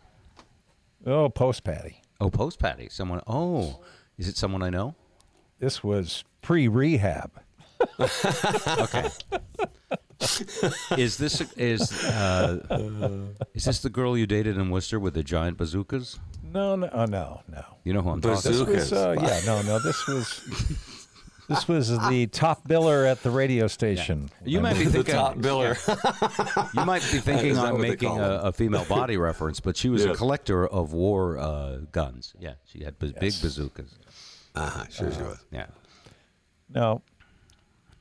Oh, 1.05 1.29
post 1.29 1.63
patty. 1.63 2.01
Oh, 2.19 2.29
post 2.31 2.57
Patty. 2.59 2.89
Someone. 2.89 3.21
Oh, 3.27 3.81
is 4.17 4.27
it 4.27 4.37
someone 4.37 4.63
I 4.63 4.69
know? 4.71 4.95
This 5.59 5.83
was 5.83 6.23
pre 6.41 6.67
rehab. 6.67 7.31
Okay. 7.99 9.09
is 10.97 11.17
this 11.17 11.41
is 11.57 11.91
uh, 12.05 13.27
is 13.53 13.65
this 13.65 13.79
the 13.79 13.89
girl 13.89 14.17
you 14.17 14.25
dated 14.25 14.57
in 14.57 14.69
Worcester 14.71 14.99
with 14.99 15.13
the 15.13 15.23
giant 15.23 15.57
bazookas? 15.57 16.19
No, 16.41 16.75
no, 16.75 16.89
oh, 16.93 17.05
no, 17.05 17.41
no. 17.51 17.63
You 17.83 17.93
know 17.93 18.01
who 18.01 18.11
I'm 18.11 18.21
This 18.21 18.43
talking. 18.43 18.51
Bazookas. 18.51 18.91
was, 18.91 18.93
uh, 18.93 19.15
yeah, 19.21 19.41
no, 19.45 19.61
no. 19.61 19.79
This 19.79 20.07
was, 20.07 21.04
this 21.47 21.67
was 21.67 21.89
the 22.09 22.27
top 22.27 22.67
biller 22.67 23.09
at 23.09 23.21
the 23.23 23.29
radio 23.31 23.67
station. 23.67 24.29
You 24.43 24.61
might 24.61 24.77
be 24.77 24.85
The 24.85 24.91
thinking. 25.03 25.15
top 25.15 25.35
biller. 25.37 25.75
You 26.73 26.85
might 26.85 27.01
be 27.11 27.19
thinking 27.19 27.51
Is 27.51 27.57
that 27.57 27.65
I'm 27.67 27.73
what 27.73 27.81
making 27.81 28.17
a, 28.19 28.39
a 28.43 28.51
female 28.51 28.85
body 28.85 29.17
reference, 29.17 29.59
but 29.59 29.77
she 29.77 29.89
was 29.89 30.03
a 30.05 30.13
collector 30.15 30.65
of 30.67 30.93
war 30.93 31.37
uh, 31.37 31.77
guns. 31.91 32.33
Yeah, 32.39 32.53
she 32.65 32.83
had 32.83 32.97
b- 32.99 33.13
big 33.19 33.33
bazookas. 33.41 33.95
uh-huh, 34.55 34.85
sure 34.89 35.11
she 35.11 35.21
was. 35.21 35.43
Yeah. 35.51 35.67
No. 36.73 37.01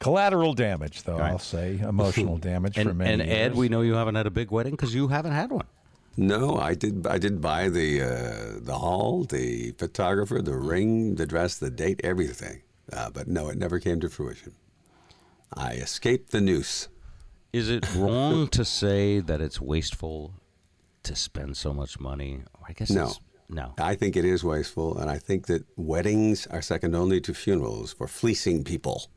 Collateral 0.00 0.52
damage, 0.54 1.02
though, 1.04 1.18
Right. 1.18 1.30
I'll 1.30 1.38
say. 1.38 1.78
Emotional 1.78 2.36
damage 2.50 2.74
for 2.74 2.80
And, 2.80 2.98
many 2.98 3.12
and 3.12 3.22
Ed, 3.22 3.26
years. 3.26 3.54
we 3.56 3.68
know 3.68 3.80
you 3.80 3.94
haven't 3.94 4.16
had 4.16 4.26
a 4.26 4.30
big 4.30 4.50
wedding 4.50 4.72
because 4.72 4.94
you 4.94 5.08
haven't 5.08 5.32
had 5.32 5.50
one. 5.50 5.66
No, 6.16 6.56
I 6.56 6.74
did. 6.74 7.06
I 7.08 7.18
did 7.18 7.40
buy 7.40 7.68
the 7.68 8.00
uh, 8.02 8.60
the 8.60 8.74
hall, 8.78 9.24
the 9.24 9.72
photographer, 9.72 10.40
the 10.40 10.56
ring, 10.56 11.16
the 11.16 11.26
dress, 11.26 11.58
the 11.58 11.70
date, 11.70 12.00
everything. 12.04 12.62
Uh, 12.92 13.10
but 13.10 13.28
no, 13.28 13.48
it 13.48 13.56
never 13.58 13.78
came 13.80 14.00
to 14.00 14.08
fruition. 14.08 14.52
I 15.54 15.72
escaped 15.74 16.30
the 16.32 16.40
noose. 16.40 16.88
Is 17.52 17.70
it 17.70 17.94
wrong 17.96 18.48
to 18.48 18.64
say 18.64 19.20
that 19.20 19.40
it's 19.40 19.60
wasteful 19.60 20.34
to 21.04 21.14
spend 21.14 21.56
so 21.56 21.72
much 21.72 22.00
money? 22.00 22.42
I 22.68 22.72
guess 22.72 22.90
No. 22.90 23.04
it's, 23.06 23.20
no. 23.48 23.74
I 23.78 23.94
think 23.94 24.16
it 24.16 24.24
is 24.24 24.42
wasteful, 24.42 24.98
and 24.98 25.08
I 25.10 25.18
think 25.18 25.46
that 25.46 25.64
weddings 25.76 26.46
are 26.48 26.62
second 26.62 26.94
only 26.94 27.20
to 27.22 27.34
funerals 27.34 27.92
for 27.92 28.08
fleecing 28.08 28.64
people. 28.64 29.08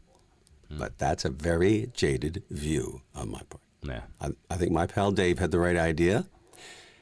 But 0.70 0.98
that's 0.98 1.24
a 1.24 1.30
very 1.30 1.90
jaded 1.94 2.44
view 2.50 3.02
on 3.16 3.32
my 3.32 3.42
part. 3.50 3.62
Yeah. 3.84 4.02
I, 4.20 4.32
I 4.50 4.56
think 4.58 4.72
my 4.74 4.86
pal 4.86 5.12
Dave 5.12 5.40
had 5.40 5.52
the 5.52 5.60
right 5.60 5.78
idea. 5.78 6.28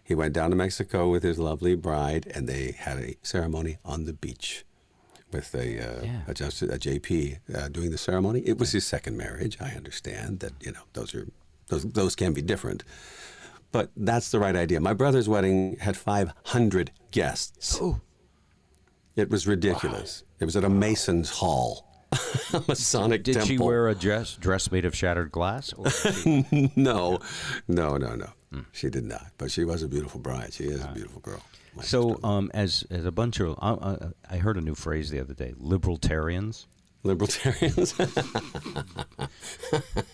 He 0.03 0.13
went 0.13 0.33
down 0.33 0.51
to 0.51 0.55
Mexico 0.55 1.09
with 1.09 1.23
his 1.23 1.39
lovely 1.39 1.73
bride, 1.75 2.31
and 2.35 2.47
they 2.47 2.73
had 2.77 2.99
a 2.99 3.15
ceremony 3.23 3.77
on 3.83 4.05
the 4.05 4.13
beach 4.13 4.65
with 5.35 5.53
a, 5.55 5.79
uh, 5.79 6.03
Yeah. 6.03 6.21
a, 6.27 6.33
just, 6.33 6.61
a 6.61 6.67
JP 6.87 7.39
uh, 7.53 7.67
doing 7.69 7.91
the 7.91 7.97
ceremony. 7.97 8.41
It 8.45 8.57
was 8.57 8.71
his 8.71 8.85
second 8.87 9.17
marriage. 9.17 9.57
I 9.59 9.71
understand 9.71 10.39
that 10.39 10.53
you 10.61 10.71
know 10.71 10.83
those 10.93 11.13
are 11.13 11.27
those 11.67 11.83
those 11.83 12.15
can 12.15 12.33
be 12.33 12.41
different, 12.41 12.83
but 13.71 13.91
that's 13.97 14.31
the 14.31 14.39
right 14.39 14.55
idea. 14.55 14.79
My 14.79 14.93
brother's 14.93 15.27
wedding 15.27 15.77
had 15.81 15.97
500 15.97 16.91
guests. 17.11 17.79
It 19.15 19.29
was 19.29 19.47
ridiculous. 19.47 20.23
It 20.39 20.45
was 20.45 20.55
at 20.55 20.63
a 20.63 20.69
Mason's 20.69 21.29
hall, 21.29 21.85
a 22.53 22.61
Masonic 22.67 23.23
Did 23.23 23.33
temple. 23.33 23.47
she 23.47 23.57
wear 23.57 23.87
a 23.89 23.95
dress 23.95 24.35
dress 24.35 24.71
made 24.71 24.85
of 24.85 24.95
shattered 24.95 25.31
glass? 25.31 25.73
No, 26.75 27.19
no, 27.67 27.97
no, 27.97 28.15
no. 28.15 28.29
She 28.71 28.89
did 28.89 29.03
not. 29.03 29.27
But 29.37 29.51
she 29.51 29.65
was 29.65 29.83
a 29.83 29.87
beautiful 29.89 30.19
bride. 30.21 30.53
She 30.53 30.63
is 30.65 30.81
a 30.81 30.91
beautiful 30.93 31.19
girl. 31.21 31.41
So, 31.81 32.19
um, 32.23 32.51
as 32.53 32.85
as 32.89 33.05
a 33.05 33.11
bunch 33.11 33.39
of, 33.39 33.57
uh, 33.61 34.09
I 34.29 34.37
heard 34.37 34.57
a 34.57 34.61
new 34.61 34.75
phrase 34.75 35.09
the 35.09 35.19
other 35.19 35.33
day: 35.33 35.53
libertarians, 35.57 36.67
libertarians. 37.03 37.93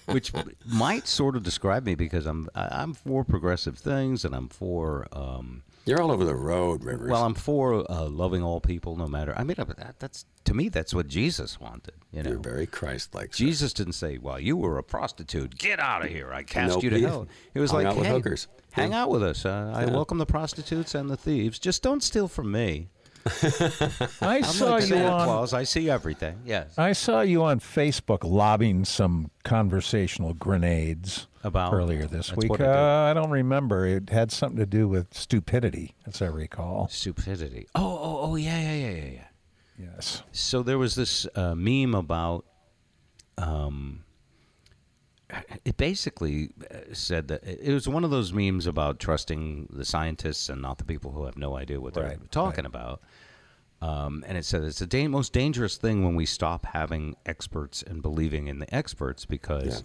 which 0.05 0.33
might 0.65 1.07
sort 1.07 1.35
of 1.35 1.43
describe 1.43 1.85
me 1.85 1.95
because 1.95 2.25
I'm 2.25 2.49
I'm 2.55 2.93
for 2.93 3.23
progressive 3.23 3.77
things 3.77 4.25
and 4.25 4.35
I'm 4.35 4.49
for 4.49 5.07
um, 5.11 5.63
You're 5.85 6.01
all 6.01 6.11
over 6.11 6.25
the 6.25 6.35
road, 6.35 6.83
Rivers. 6.83 7.09
well 7.09 7.25
I'm 7.25 7.33
for 7.35 7.89
uh, 7.91 8.07
loving 8.07 8.43
all 8.43 8.59
people 8.59 8.95
no 8.95 9.07
matter. 9.07 9.33
I 9.37 9.43
mean 9.43 9.55
that, 9.57 9.95
that's 9.99 10.25
to 10.45 10.53
me 10.53 10.69
that's 10.69 10.93
what 10.93 11.07
Jesus 11.07 11.59
wanted. 11.59 11.93
You 12.11 12.23
know, 12.23 12.31
You're 12.31 12.39
very 12.39 12.65
Christ-like. 12.67 13.33
sir. 13.33 13.37
Jesus 13.45 13.71
didn't 13.73 13.93
say, 13.93 14.17
"Well, 14.17 14.39
you 14.39 14.57
were 14.57 14.77
a 14.77 14.83
prostitute. 14.83 15.57
Get 15.57 15.79
out 15.79 16.03
of 16.03 16.09
here. 16.11 16.33
I 16.33 16.43
cast 16.43 16.73
Nope, 16.75 16.83
you 16.83 16.89
to 16.89 16.97
he 16.97 17.03
hell." 17.03 17.27
It 17.53 17.59
was 17.59 17.71
hung 17.71 17.83
like, 17.83 17.87
out 17.87 17.95
with 17.97 18.05
"Hey, 18.07 18.11
hookers." 18.13 18.47
hang 18.71 18.91
Yeah. 18.91 19.03
out 19.03 19.11
with 19.11 19.23
us. 19.23 19.45
Uh, 19.45 19.71
I 19.75 19.85
Yeah. 19.85 19.91
welcome 19.91 20.17
the 20.17 20.25
prostitutes 20.25 20.93
and 20.95 21.09
the 21.09 21.17
thieves. 21.17 21.57
Just 21.59 21.81
don't 21.83 22.01
steal 22.03 22.27
from 22.27 22.51
me." 22.51 22.89
I 23.43 24.37
I'm 24.37 24.43
saw 24.43 24.71
like 24.71 24.81
you 24.81 24.87
Santa 24.87 25.11
on. 25.11 25.25
Claus. 25.25 25.53
I 25.53 25.63
see 25.63 25.89
everything. 25.91 26.39
Yes. 26.43 26.73
I 26.77 26.93
saw 26.93 27.21
you 27.21 27.43
on 27.43 27.59
Facebook 27.59 28.23
lobbing 28.23 28.83
some 28.83 29.29
conversational 29.43 30.33
grenades 30.33 31.27
About- 31.43 31.71
earlier 31.73 32.07
this 32.07 32.35
week. 32.35 32.49
what 32.49 32.61
Uh, 32.61 32.63
I 32.63 32.67
do. 32.67 32.73
I 32.73 33.13
don't 33.21 33.29
remember. 33.29 33.85
It 33.85 34.09
had 34.09 34.31
something 34.31 34.57
to 34.57 34.65
do 34.65 34.87
with 34.87 35.13
stupidity, 35.13 35.93
as 36.07 36.19
I 36.21 36.25
recall. 36.27 36.87
Stupidity. 36.89 37.67
Oh, 37.75 37.81
oh, 37.85 38.19
oh, 38.31 38.35
yeah, 38.37 38.59
yeah, 38.59 38.73
yeah, 38.73 38.89
yeah, 39.03 39.11
yeah. 39.13 39.23
Yes. 39.77 40.23
So 40.31 40.63
there 40.63 40.77
was 40.77 40.95
this 40.95 41.27
uh, 41.35 41.55
meme 41.55 41.95
about. 41.95 42.45
Um, 43.37 44.03
it 45.63 45.77
basically 45.77 46.49
uh, 46.69 46.93
said 46.93 47.29
that 47.29 47.43
it 47.45 47.73
was 47.73 47.87
one 47.87 48.03
of 48.03 48.11
those 48.11 48.33
memes 48.33 48.67
about 48.67 48.99
trusting 48.99 49.69
the 49.71 49.85
scientists 49.85 50.49
and 50.49 50.61
not 50.61 50.77
the 50.77 50.83
people 50.83 51.11
who 51.11 51.23
have 51.23 51.37
no 51.37 51.55
idea 51.55 51.79
what 51.79 51.93
they're 51.93 52.03
Right, 52.03 52.31
talking 52.31 52.65
right. 52.65 52.75
about. 52.75 53.01
Um, 53.81 54.23
and 54.27 54.37
it 54.37 54.45
said 54.45 54.63
it's 54.63 54.79
the 54.79 54.85
da- 54.85 55.07
most 55.07 55.31
dangerous 55.33 55.77
thing 55.77 56.03
when 56.03 56.15
we 56.15 56.25
stop 56.25 56.65
having 56.65 57.15
experts 57.25 57.81
and 57.81 58.01
believing 58.01 58.47
in 58.47 58.59
the 58.59 58.75
experts 58.75 59.25
because, 59.25 59.83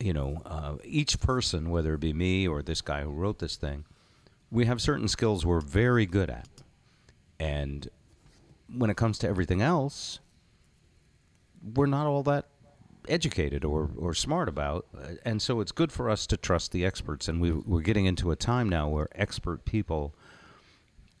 you 0.00 0.12
know, 0.12 0.42
uh, 0.44 0.74
each 0.84 1.20
person, 1.20 1.70
whether 1.70 1.94
it 1.94 2.00
be 2.00 2.12
me 2.12 2.46
or 2.46 2.60
this 2.60 2.80
guy 2.82 3.02
who 3.02 3.10
wrote 3.10 3.38
this 3.38 3.56
thing, 3.56 3.84
we 4.50 4.66
have 4.66 4.80
certain 4.82 5.08
skills 5.08 5.46
we're 5.46 5.60
very 5.60 6.04
good 6.04 6.28
at. 6.30 6.48
And 7.40 7.88
when 8.76 8.90
it 8.90 8.96
comes 8.96 9.18
to 9.18 9.28
everything 9.28 9.62
else, 9.62 10.20
we're 11.74 11.86
not 11.86 12.06
all 12.06 12.22
that 12.24 12.46
educated 13.08 13.64
or, 13.64 13.90
or 13.96 14.14
smart 14.14 14.48
about. 14.48 14.86
Uh, 14.96 15.14
And 15.24 15.40
so 15.40 15.60
it's 15.60 15.72
good 15.72 15.90
for 15.90 16.10
us 16.10 16.26
to 16.26 16.36
trust 16.36 16.72
the 16.72 16.84
experts. 16.84 17.28
And 17.28 17.40
we, 17.40 17.52
we're 17.52 17.80
getting 17.80 18.06
into 18.06 18.30
a 18.30 18.36
time 18.36 18.68
now 18.68 18.88
where 18.88 19.08
expert 19.14 19.64
people 19.64 20.14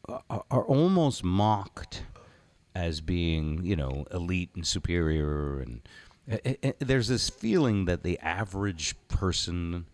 are, 0.08 0.44
are 0.50 0.64
almost 0.64 1.24
mocked 1.24 2.02
as 2.74 3.00
being, 3.00 3.64
you 3.64 3.76
know, 3.76 4.06
elite 4.12 4.50
and 4.54 4.66
superior. 4.66 5.60
And 5.60 5.80
there's 6.78 7.08
this 7.08 7.28
feeling 7.30 7.86
that 7.86 8.02
the 8.02 8.18
average 8.20 8.94
person, 9.08 9.86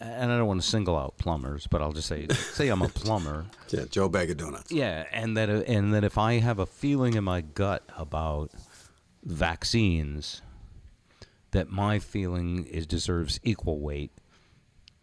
and 0.00 0.30
I 0.30 0.36
don't 0.38 0.46
want 0.46 0.62
to 0.62 0.66
single 0.66 0.96
out 0.96 1.16
plumbers, 1.18 1.66
but 1.66 1.82
I'll 1.82 1.92
just 1.92 2.08
say, 2.08 2.28
say 2.28 2.68
I'm 2.68 2.82
a 2.82 2.88
plumber. 2.88 3.46
Yeah, 3.70 3.84
Joe 3.90 4.08
Bag 4.08 4.30
of 4.30 4.38
Donuts. 4.38 4.72
Yeah, 4.72 5.04
and 5.12 5.36
that 5.36 5.50
and 5.50 5.92
that 5.92 6.02
if 6.02 6.16
I 6.16 6.38
have 6.38 6.58
a 6.58 6.64
feeling 6.64 7.14
in 7.14 7.24
my 7.24 7.42
gut 7.42 7.82
about 7.98 8.50
vaccines, 9.22 10.40
that 11.50 11.68
my 11.68 11.98
feeling 11.98 12.64
is 12.64 12.86
deserves 12.86 13.38
equal 13.42 13.78
weight 13.80 14.10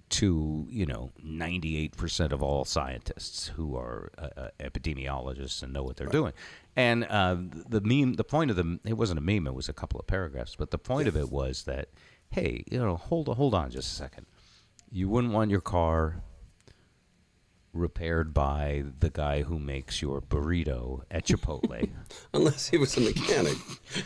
to 0.07 0.65
you 0.71 0.87
know 0.87 1.11
ninety 1.23 1.77
eight 1.77 1.95
percent 1.95 2.33
of 2.33 2.41
all 2.41 2.65
scientists 2.65 3.49
who 3.49 3.75
are 3.75 4.11
uh, 4.17 4.29
uh, 4.35 4.47
epidemiologists 4.59 5.61
and 5.61 5.73
know 5.73 5.83
what 5.83 5.97
they're 5.97 6.07
doing. 6.07 6.33
And 6.75 7.05
uh, 7.05 7.37
the 7.69 7.81
meme, 7.81 8.13
the 8.13 8.23
point 8.23 8.49
of 8.49 8.57
the 8.57 8.79
it 8.83 8.93
wasn't 8.93 9.19
a 9.19 9.21
meme; 9.21 9.45
it 9.45 9.53
was 9.53 9.69
a 9.69 9.73
couple 9.73 9.99
of 9.99 10.07
paragraphs. 10.07 10.55
But 10.55 10.71
the 10.71 10.79
point 10.79 11.07
of 11.07 11.15
it 11.15 11.31
was 11.31 11.63
that 11.63 11.89
hey, 12.31 12.63
you 12.71 12.79
know, 12.79 12.95
hold 12.95 13.27
hold 13.27 13.53
on 13.53 13.69
just 13.69 13.91
a 13.91 13.95
second. 13.95 14.25
You 14.95 15.09
wouldn't 15.09 15.33
want 15.33 15.51
your 15.51 15.59
car 15.59 16.23
repaired 17.73 18.33
by 18.33 18.85
the 19.01 19.09
guy 19.09 19.43
who 19.43 19.59
makes 19.59 20.01
your 20.01 20.21
burrito 20.21 21.01
at 21.11 21.25
Chipotle. 21.25 21.89
Unless 22.33 22.69
he 22.69 22.77
was 22.77 22.95
a 22.95 23.01
mechanic 23.01 23.57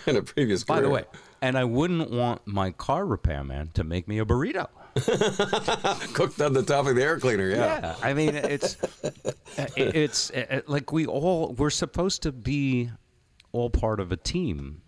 in 0.07 0.15
a 0.15 0.23
previous 0.23 0.63
career. 0.63 0.77
by 0.77 0.81
the 0.81 0.89
way, 0.89 1.03
and 1.43 1.59
I 1.59 1.65
wouldn't 1.65 2.09
want 2.09 2.41
my 2.47 2.71
car 2.71 3.05
repairman 3.05 3.69
to 3.75 3.83
make 3.83 4.07
me 4.07 4.17
a 4.17 4.25
burrito. 4.25 4.67
Cooked 6.15 6.41
on 6.41 6.53
the 6.53 6.63
top 6.63 6.87
of 6.87 6.95
the 6.95 7.03
air 7.03 7.19
cleaner, 7.19 7.47
yeah. 7.49 7.55
Yeah, 7.79 7.95
I 8.01 8.15
mean 8.15 8.33
it's 8.33 8.75
it- 9.03 9.95
it's 9.95 10.31
uh, 10.31 10.61
like 10.65 10.91
we 10.91 11.05
all 11.05 11.53
we're 11.53 11.69
supposed 11.69 12.23
to 12.23 12.31
be 12.31 12.89
all 13.51 13.69
part 13.69 13.99
of 13.99 14.11
a 14.11 14.17
team, 14.17 14.81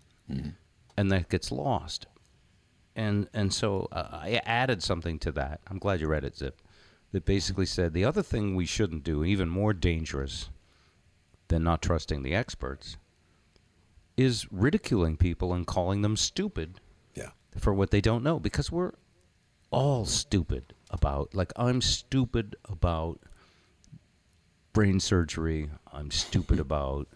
and 0.96 1.12
that 1.12 1.28
gets 1.28 1.52
lost. 1.52 2.08
And 2.94 3.28
and 3.32 3.52
so 3.52 3.88
uh, 3.92 4.08
I 4.12 4.40
added 4.44 4.82
something 4.82 5.18
to 5.20 5.32
that. 5.32 5.60
I'm 5.68 5.78
glad 5.78 6.00
you 6.00 6.08
read 6.08 6.24
it, 6.24 6.36
Zip. 6.36 6.60
That 7.12 7.24
basically 7.24 7.66
said 7.66 7.92
the 7.92 8.04
other 8.04 8.22
thing 8.22 8.54
we 8.54 8.64
shouldn't 8.66 9.04
do, 9.04 9.22
even 9.24 9.48
more 9.48 9.72
dangerous 9.74 10.48
than 11.48 11.62
not 11.62 11.82
trusting 11.82 12.22
the 12.22 12.34
experts, 12.34 12.96
is 14.16 14.50
ridiculing 14.50 15.16
people 15.18 15.52
and 15.52 15.66
calling 15.66 16.00
them 16.02 16.16
stupid 16.16 16.80
Yeah. 17.14 17.30
for 17.58 17.74
what 17.74 17.90
they 17.90 18.00
don't 18.00 18.22
know 18.22 18.38
because 18.40 18.72
we're 18.72 18.92
all 19.70 20.04
stupid 20.06 20.74
about 20.90 21.34
like 21.34 21.52
I'm 21.56 21.80
stupid 21.80 22.56
about 22.66 23.20
brain 24.72 25.00
surgery. 25.00 25.70
I'm 25.92 26.10
stupid 26.10 26.58
about 26.68 27.08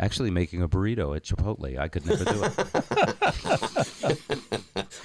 actually 0.00 0.30
making 0.30 0.62
a 0.62 0.68
burrito 0.68 1.14
at 1.16 1.22
Chipotle. 1.24 1.78
I 1.78 1.88
could 1.88 2.06
never 2.06 2.24
do 2.24 2.44
it. 2.44 2.52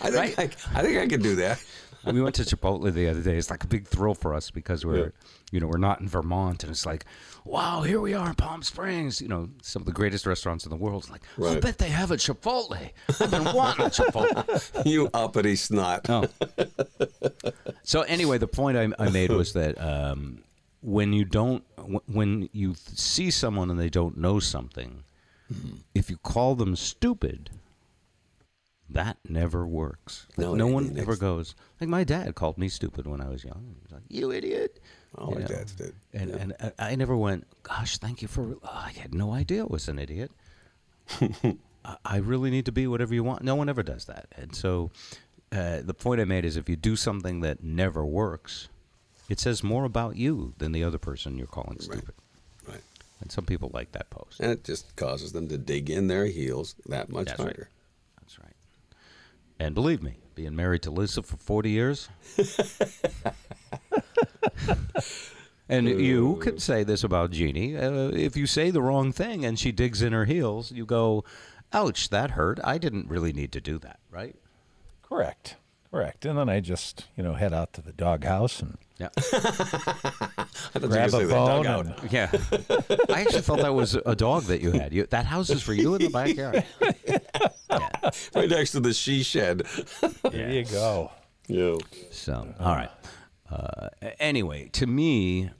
I 0.01 0.11
think 0.11 0.39
I, 0.39 0.43
I 0.79 0.81
think 0.81 0.97
I 0.97 1.07
could 1.07 1.21
do 1.23 1.35
that. 1.35 1.63
we 2.05 2.21
went 2.21 2.35
to 2.35 2.43
Chipotle 2.43 2.91
the 2.93 3.09
other 3.09 3.21
day. 3.21 3.35
It's 3.37 3.49
like 3.49 3.63
a 3.63 3.67
big 3.67 3.85
thrill 3.87 4.13
for 4.13 4.33
us 4.33 4.49
because 4.51 4.85
we're, 4.85 4.97
Yeah. 4.97 5.09
you 5.51 5.59
know, 5.59 5.67
we're 5.67 5.77
not 5.77 5.99
in 5.99 6.07
Vermont, 6.07 6.63
and 6.63 6.71
it's 6.71 6.85
like, 6.85 7.05
wow, 7.43 7.81
here 7.81 7.99
we 7.99 8.13
are 8.13 8.27
in 8.29 8.35
Palm 8.35 8.63
Springs. 8.63 9.21
You 9.21 9.27
know, 9.27 9.49
some 9.61 9.81
of 9.81 9.85
the 9.85 9.91
greatest 9.91 10.25
restaurants 10.25 10.65
in 10.65 10.69
the 10.69 10.77
world. 10.77 11.03
It's 11.03 11.11
like, 11.11 11.23
I 11.45 11.59
bet 11.59 11.77
they 11.77 11.89
have 11.89 12.11
a 12.11 12.17
Chipotle. 12.17 12.89
I've 13.19 13.31
been 13.31 13.43
wanting 13.53 13.85
a 13.85 13.89
Chipotle. 13.89 14.85
You 14.85 15.09
uppity 15.13 15.55
snot. 15.57 16.09
Oh. 16.09 16.25
So 17.83 18.01
anyway, 18.01 18.37
the 18.37 18.47
point 18.47 18.77
I, 18.77 18.87
I 18.99 19.09
made 19.09 19.31
was 19.31 19.53
that 19.53 19.79
um, 19.81 20.43
when 20.81 21.13
you 21.13 21.25
don't, 21.25 21.63
when 22.07 22.49
you 22.51 22.75
see 22.75 23.31
someone 23.31 23.69
and 23.71 23.79
they 23.79 23.89
don't 23.89 24.17
know 24.17 24.39
something, 24.39 25.03
if 25.95 26.09
you 26.09 26.17
call 26.17 26.55
them 26.55 26.75
stupid, 26.75 27.49
that 28.89 29.17
never 29.27 29.65
works. 29.67 30.27
No, 30.37 30.55
no 30.55 30.67
it- 30.69 30.71
one 30.73 30.85
it 30.91 30.97
ever 30.97 31.15
goes. 31.15 31.55
Like 31.81 31.89
my 31.89 32.03
dad 32.03 32.35
called 32.35 32.57
me 32.57 32.69
stupid 32.69 33.05
when 33.07 33.21
I 33.21 33.27
was 33.29 33.43
young. 33.43 33.65
He 33.75 33.81
was 33.83 33.91
like, 33.91 34.03
"You 34.09 34.31
idiot." 34.31 34.79
All 35.17 35.29
You 35.29 35.35
our 35.35 35.41
know? 35.41 35.47
dads 35.47 35.73
did. 35.73 35.93
And 36.13 36.31
and 36.31 36.53
I- 36.59 36.91
I 36.91 36.95
never 36.95 37.15
went. 37.17 37.45
Gosh, 37.63 37.97
thank 37.97 38.21
you 38.21 38.27
for. 38.27 38.55
I 38.63 38.91
had 38.91 39.13
no 39.13 39.33
idea 39.33 39.63
I 39.63 39.67
was 39.67 39.87
an 39.89 39.99
idiot. 39.99 40.31
I- 41.21 41.57
I 42.05 42.17
really 42.17 42.49
need 42.49 42.65
to 42.65 42.71
be 42.71 42.87
whatever 42.87 43.13
you 43.13 43.23
want. 43.23 43.43
No 43.43 43.55
one 43.55 43.69
ever 43.69 43.83
does 43.83 44.05
that. 44.05 44.27
And 44.37 44.53
so 44.55 44.91
uh, 45.51 45.81
the 45.81 45.93
point 45.93 46.19
I 46.21 46.25
made 46.25 46.43
is 46.45 46.57
if 46.57 46.67
you 46.69 46.75
do 46.75 46.95
something 46.97 47.39
that 47.41 47.63
never 47.63 48.05
works, 48.05 48.67
it 49.29 49.39
says 49.39 49.63
more 49.63 49.83
about 49.83 50.15
you 50.15 50.53
than 50.57 50.71
the 50.71 50.83
other 50.83 50.97
person 50.97 51.37
you're 51.37 51.47
calling 51.47 51.79
stupid. 51.79 52.15
Right. 52.67 52.81
And 53.19 53.31
some 53.31 53.45
people 53.45 53.71
like 53.73 53.91
that 53.93 54.09
post. 54.09 54.39
And 54.39 54.51
it 54.51 54.63
just 54.63 54.95
causes 54.95 55.31
them 55.31 55.47
to 55.49 55.57
dig 55.57 55.89
in 55.89 56.07
their 56.07 56.25
heels 56.25 56.75
that 56.85 57.09
much 57.09 57.27
That's 57.27 57.39
right. 57.39 57.59
That's 58.19 58.39
right. 58.39 58.53
And 59.59 59.73
believe 59.73 60.03
me, 60.03 60.17
being 60.35 60.55
married 60.55 60.83
to 60.83 60.91
Lisa 60.91 61.23
for 61.23 61.37
40 61.37 61.69
years. 61.71 62.09
and 65.69 65.87
you 65.87 66.37
could 66.41 66.61
say 66.61 66.83
this 66.83 67.03
about 67.03 67.31
Jeannie. 67.31 67.75
Uh, 67.75 68.09
if 68.09 68.37
you 68.37 68.45
say 68.45 68.69
the 68.69 68.83
wrong 68.83 69.11
thing 69.11 69.43
and 69.43 69.57
she 69.57 69.71
digs 69.71 70.01
in 70.03 70.13
her 70.13 70.25
heels, 70.25 70.71
you 70.71 70.85
go, 70.85 71.23
ouch, 71.73 72.09
that 72.09 72.31
hurt. 72.31 72.59
I 72.63 72.77
didn't 72.77 73.09
really 73.09 73.33
need 73.33 73.51
to 73.53 73.61
do 73.61 73.79
that, 73.79 73.99
right? 74.11 74.35
Correct. 75.01 75.55
Correct. 75.89 76.25
And 76.25 76.37
then 76.37 76.49
I 76.49 76.59
just, 76.59 77.07
you 77.15 77.23
know, 77.23 77.33
head 77.33 77.53
out 77.53 77.73
to 77.73 77.81
the 77.81 77.93
doghouse 77.93 78.61
and 78.61 78.77
Yeah. 78.99 79.09
I 79.17 79.19
thought 79.21 80.81
you 80.81 80.87
grab 80.87 81.13
a 81.13 81.25
the 81.25 81.33
bone. 81.33 81.65
And, 81.65 82.11
Yeah. 82.11 82.31
I 83.15 83.21
actually 83.21 83.41
thought 83.41 83.59
that 83.59 83.73
was 83.73 83.95
a 83.95 84.15
dog 84.15 84.43
that 84.43 84.61
you 84.61 84.71
had. 84.71 84.93
You, 84.93 85.05
that 85.07 85.25
house 85.25 85.49
is 85.49 85.61
for 85.61 85.73
you 85.73 85.95
in 85.95 86.01
the 86.01 86.09
backyard. 86.09 86.63
right 88.35 88.49
next 88.49 88.71
to 88.71 88.79
the 88.79 88.93
she 88.93 89.21
shed. 89.23 89.63
there 90.31 90.51
you 90.51 90.65
go. 90.65 91.11
yeah. 91.47 91.77
So, 92.11 92.53
all 92.59 92.75
right. 92.75 92.89
Uh, 93.49 93.89
anyway, 94.19 94.69
to 94.73 94.87
me, 94.87 95.51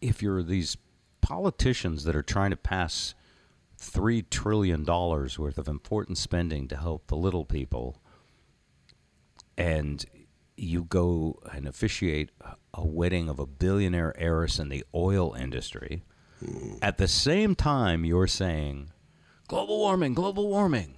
if 0.00 0.22
you're 0.22 0.42
these 0.42 0.76
politicians 1.20 2.04
that 2.04 2.14
are 2.16 2.22
trying 2.22 2.50
to 2.50 2.56
pass 2.56 3.14
three 3.76 4.22
trillion 4.22 4.84
dollars 4.84 5.38
worth 5.38 5.58
of 5.58 5.66
important 5.66 6.18
spending 6.18 6.68
to 6.68 6.76
help 6.76 7.08
the 7.08 7.16
little 7.16 7.44
people, 7.44 8.00
and 9.58 10.04
you 10.60 10.84
go 10.84 11.38
and 11.52 11.66
officiate 11.66 12.30
a 12.74 12.86
wedding 12.86 13.28
of 13.28 13.38
a 13.38 13.46
billionaire 13.46 14.14
heiress 14.18 14.58
in 14.58 14.68
the 14.68 14.84
oil 14.94 15.34
industry, 15.34 16.02
at 16.80 16.98
the 16.98 17.08
same 17.08 17.54
time 17.54 18.04
you're 18.04 18.26
saying 18.26 18.90
global 19.48 19.78
warming, 19.78 20.14
global 20.14 20.48
warming. 20.48 20.96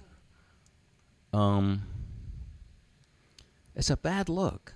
Um, 1.33 1.83
it's 3.75 3.89
a 3.89 3.97
bad 3.97 4.29
look. 4.29 4.75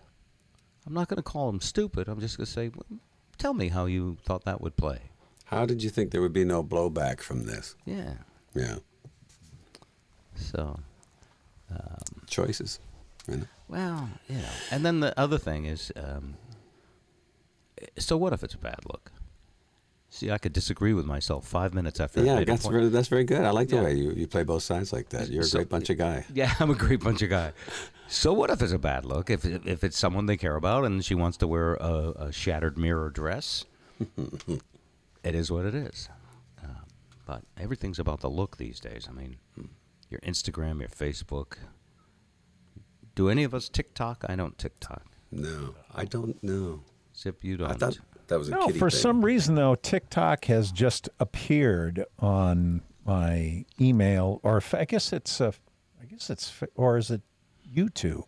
I'm 0.86 0.94
not 0.94 1.08
going 1.08 1.18
to 1.18 1.24
call 1.24 1.50
him 1.50 1.62
stupid. 1.62 2.08
I'm 2.08 2.20
just 2.20 2.38
going 2.38 2.46
to 2.46 2.52
say, 2.52 2.70
well, 2.70 3.00
tell 3.38 3.54
me 3.54 3.68
how 3.68 3.86
you 3.86 4.18
thought 4.24 4.46
that 4.46 4.62
would 4.62 4.76
play. 4.76 5.00
How 5.46 5.66
did 5.66 5.84
you 5.84 5.90
think 5.90 6.12
there 6.12 6.22
would 6.22 6.34
be 6.34 6.46
no 6.46 6.64
blowback 6.64 7.22
from 7.22 7.44
this? 7.44 7.76
Yeah. 7.86 8.16
Yeah. 8.56 8.78
So, 10.36 10.80
Choices. 12.28 12.80
You 13.28 13.38
know? 13.38 13.46
Well, 13.68 14.10
you 14.28 14.38
know. 14.38 14.50
And 14.72 14.86
then 14.86 15.00
the 15.00 15.18
other 15.20 15.38
thing 15.38 15.66
is, 15.66 15.92
um, 15.96 16.36
so 17.98 18.18
what 18.18 18.34
if 18.34 18.44
it's 18.44 18.54
a 18.54 18.58
bad 18.60 18.80
look? 18.86 19.12
See, 20.10 20.32
I 20.32 20.38
could 20.38 20.54
disagree 20.54 20.94
with 20.94 21.06
myself 21.06 21.46
five 21.46 21.74
minutes 21.74 22.00
after 22.00 22.22
I 22.22 22.24
Yeah, 22.24 22.44
that's 22.46 22.64
point. 22.64 22.74
very, 22.74 22.88
that's 22.90 23.10
very 23.10 23.26
good. 23.26 23.42
I 23.44 23.50
like 23.52 23.68
the 23.68 23.76
Yeah. 23.76 23.84
way 23.84 23.94
you, 23.96 24.12
you 24.12 24.26
play 24.28 24.44
both 24.44 24.64
sides 24.64 24.94
like 24.94 25.10
that. 25.10 25.30
You're 25.30 25.44
a 25.44 25.46
So- 25.46 25.60
great 25.60 25.70
bunch 25.70 25.90
of 25.90 25.98
guy. 25.98 26.26
Yeah, 26.34 26.54
I'm 26.60 26.72
a 26.72 26.76
great 26.76 27.02
bunch 27.02 27.22
of 27.22 27.30
guy. 27.30 27.52
So 28.08 28.32
what 28.32 28.50
if 28.50 28.62
it's 28.62 28.72
a 28.72 28.80
bad 28.80 29.04
look? 29.06 29.30
If 29.30 29.44
if 29.44 29.84
it's 29.84 29.98
someone 29.98 30.26
they 30.28 30.38
care 30.38 30.56
about 30.56 30.86
and 30.86 31.04
she 31.04 31.14
wants 31.14 31.36
to 31.40 31.48
wear 31.48 31.74
a, 31.76 32.14
a 32.18 32.32
shattered 32.32 32.78
mirror 32.78 33.10
dress, 33.10 33.66
it 35.24 35.36
is 35.36 35.52
what 35.52 35.66
it 35.66 35.76
is. 35.76 36.08
Um, 36.64 36.78
but 37.26 37.44
everything's 37.58 38.00
about 38.00 38.22
the 38.22 38.30
look 38.30 38.56
these 38.56 38.80
days. 38.80 39.08
I 39.10 39.12
mean, 39.12 39.36
your 40.10 40.22
Instagram, 40.22 40.80
your 40.80 40.88
Facebook. 40.90 41.58
Do 43.18 43.30
any 43.30 43.44
of 43.44 43.54
us 43.54 43.68
TikTok? 43.68 44.24
I 44.30 44.36
don't 44.36 44.58
TikTok. 44.58 45.04
No, 45.32 45.74
I 45.94 46.06
don't 46.06 46.42
know. 46.44 46.82
Zip, 47.18 47.44
you 47.44 47.58
don't. 47.58 47.70
I 47.72 47.74
thought 47.74 47.98
that 48.28 48.38
was 48.40 48.48
a 48.48 48.52
No, 48.52 48.68
kiddie 48.68 48.80
for 48.80 48.90
thing. 48.90 49.00
some 49.00 49.26
reason 49.26 49.56
though, 49.56 49.76
TikTok 49.76 50.46
has 50.46 50.72
just 50.72 51.10
appeared 51.20 52.06
on 52.20 52.82
my 53.06 53.66
email, 53.82 54.40
or 54.44 54.58
if, 54.58 54.74
I 54.74 54.86
guess 54.86 55.12
it's 55.12 55.42
a, 55.42 55.54
I 56.02 56.06
guess 56.06 56.30
it's, 56.30 56.54
or 56.76 56.98
is 56.98 57.10
it 57.12 57.22
YouTube? 57.76 58.24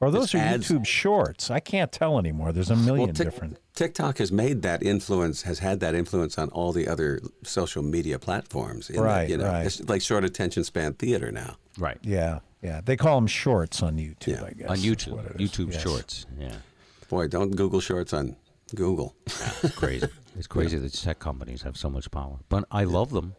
Or 0.00 0.10
those 0.10 0.26
It's 0.26 0.34
are 0.34 0.38
ads. 0.38 0.68
YouTube 0.68 0.86
Shorts. 0.86 1.50
I 1.50 1.60
can't 1.60 1.92
tell 1.92 2.18
anymore. 2.18 2.52
There's 2.52 2.70
a 2.70 2.76
million 2.76 3.12
Tik- 3.14 3.26
different. 3.26 3.58
TikTok 3.74 4.16
has 4.18 4.32
made 4.32 4.62
that 4.62 4.82
influence, 4.82 5.42
has 5.42 5.58
had 5.58 5.80
that 5.80 5.94
influence 5.94 6.38
on 6.38 6.48
all 6.50 6.72
the 6.72 6.88
other 6.88 7.20
social 7.42 7.82
media 7.82 8.18
platforms. 8.18 8.88
in 8.90 8.96
that, 8.96 9.02
Right, 9.02 9.28
you 9.30 9.36
know, 9.36 9.44
right. 9.44 9.66
It's 9.66 9.80
like 9.88 10.00
short 10.02 10.24
attention 10.24 10.64
span 10.64 10.94
theater 10.94 11.30
now. 11.30 11.56
right. 11.78 11.98
Yeah, 12.02 12.38
yeah. 12.62 12.80
They 12.84 12.96
call 12.96 13.16
them 13.16 13.26
Shorts 13.26 13.82
on 13.82 13.96
YouTube. 13.96 14.40
Yeah. 14.40 14.44
I 14.44 14.50
guess 14.52 14.70
On 14.70 14.76
YouTube, 14.76 15.12
what 15.12 15.26
it 15.26 15.40
is. 15.40 15.50
YouTube 15.50 15.72
Yes. 15.72 15.82
Shorts. 15.82 16.26
Yeah. 16.38 16.56
Boy, 17.08 17.28
don't 17.28 17.50
Google 17.56 17.80
Shorts 17.80 18.12
on 18.12 18.36
Google. 18.74 19.14
It's 19.62 19.74
crazy. 19.74 20.06
it's 20.38 20.46
crazy 20.56 20.78
that 20.78 20.92
tech 20.92 21.18
companies 21.18 21.62
have 21.62 21.76
so 21.76 21.90
much 21.90 22.10
power. 22.10 22.38
But 22.48 22.64
I 22.70 22.84
love 22.84 23.10
them. 23.10 23.34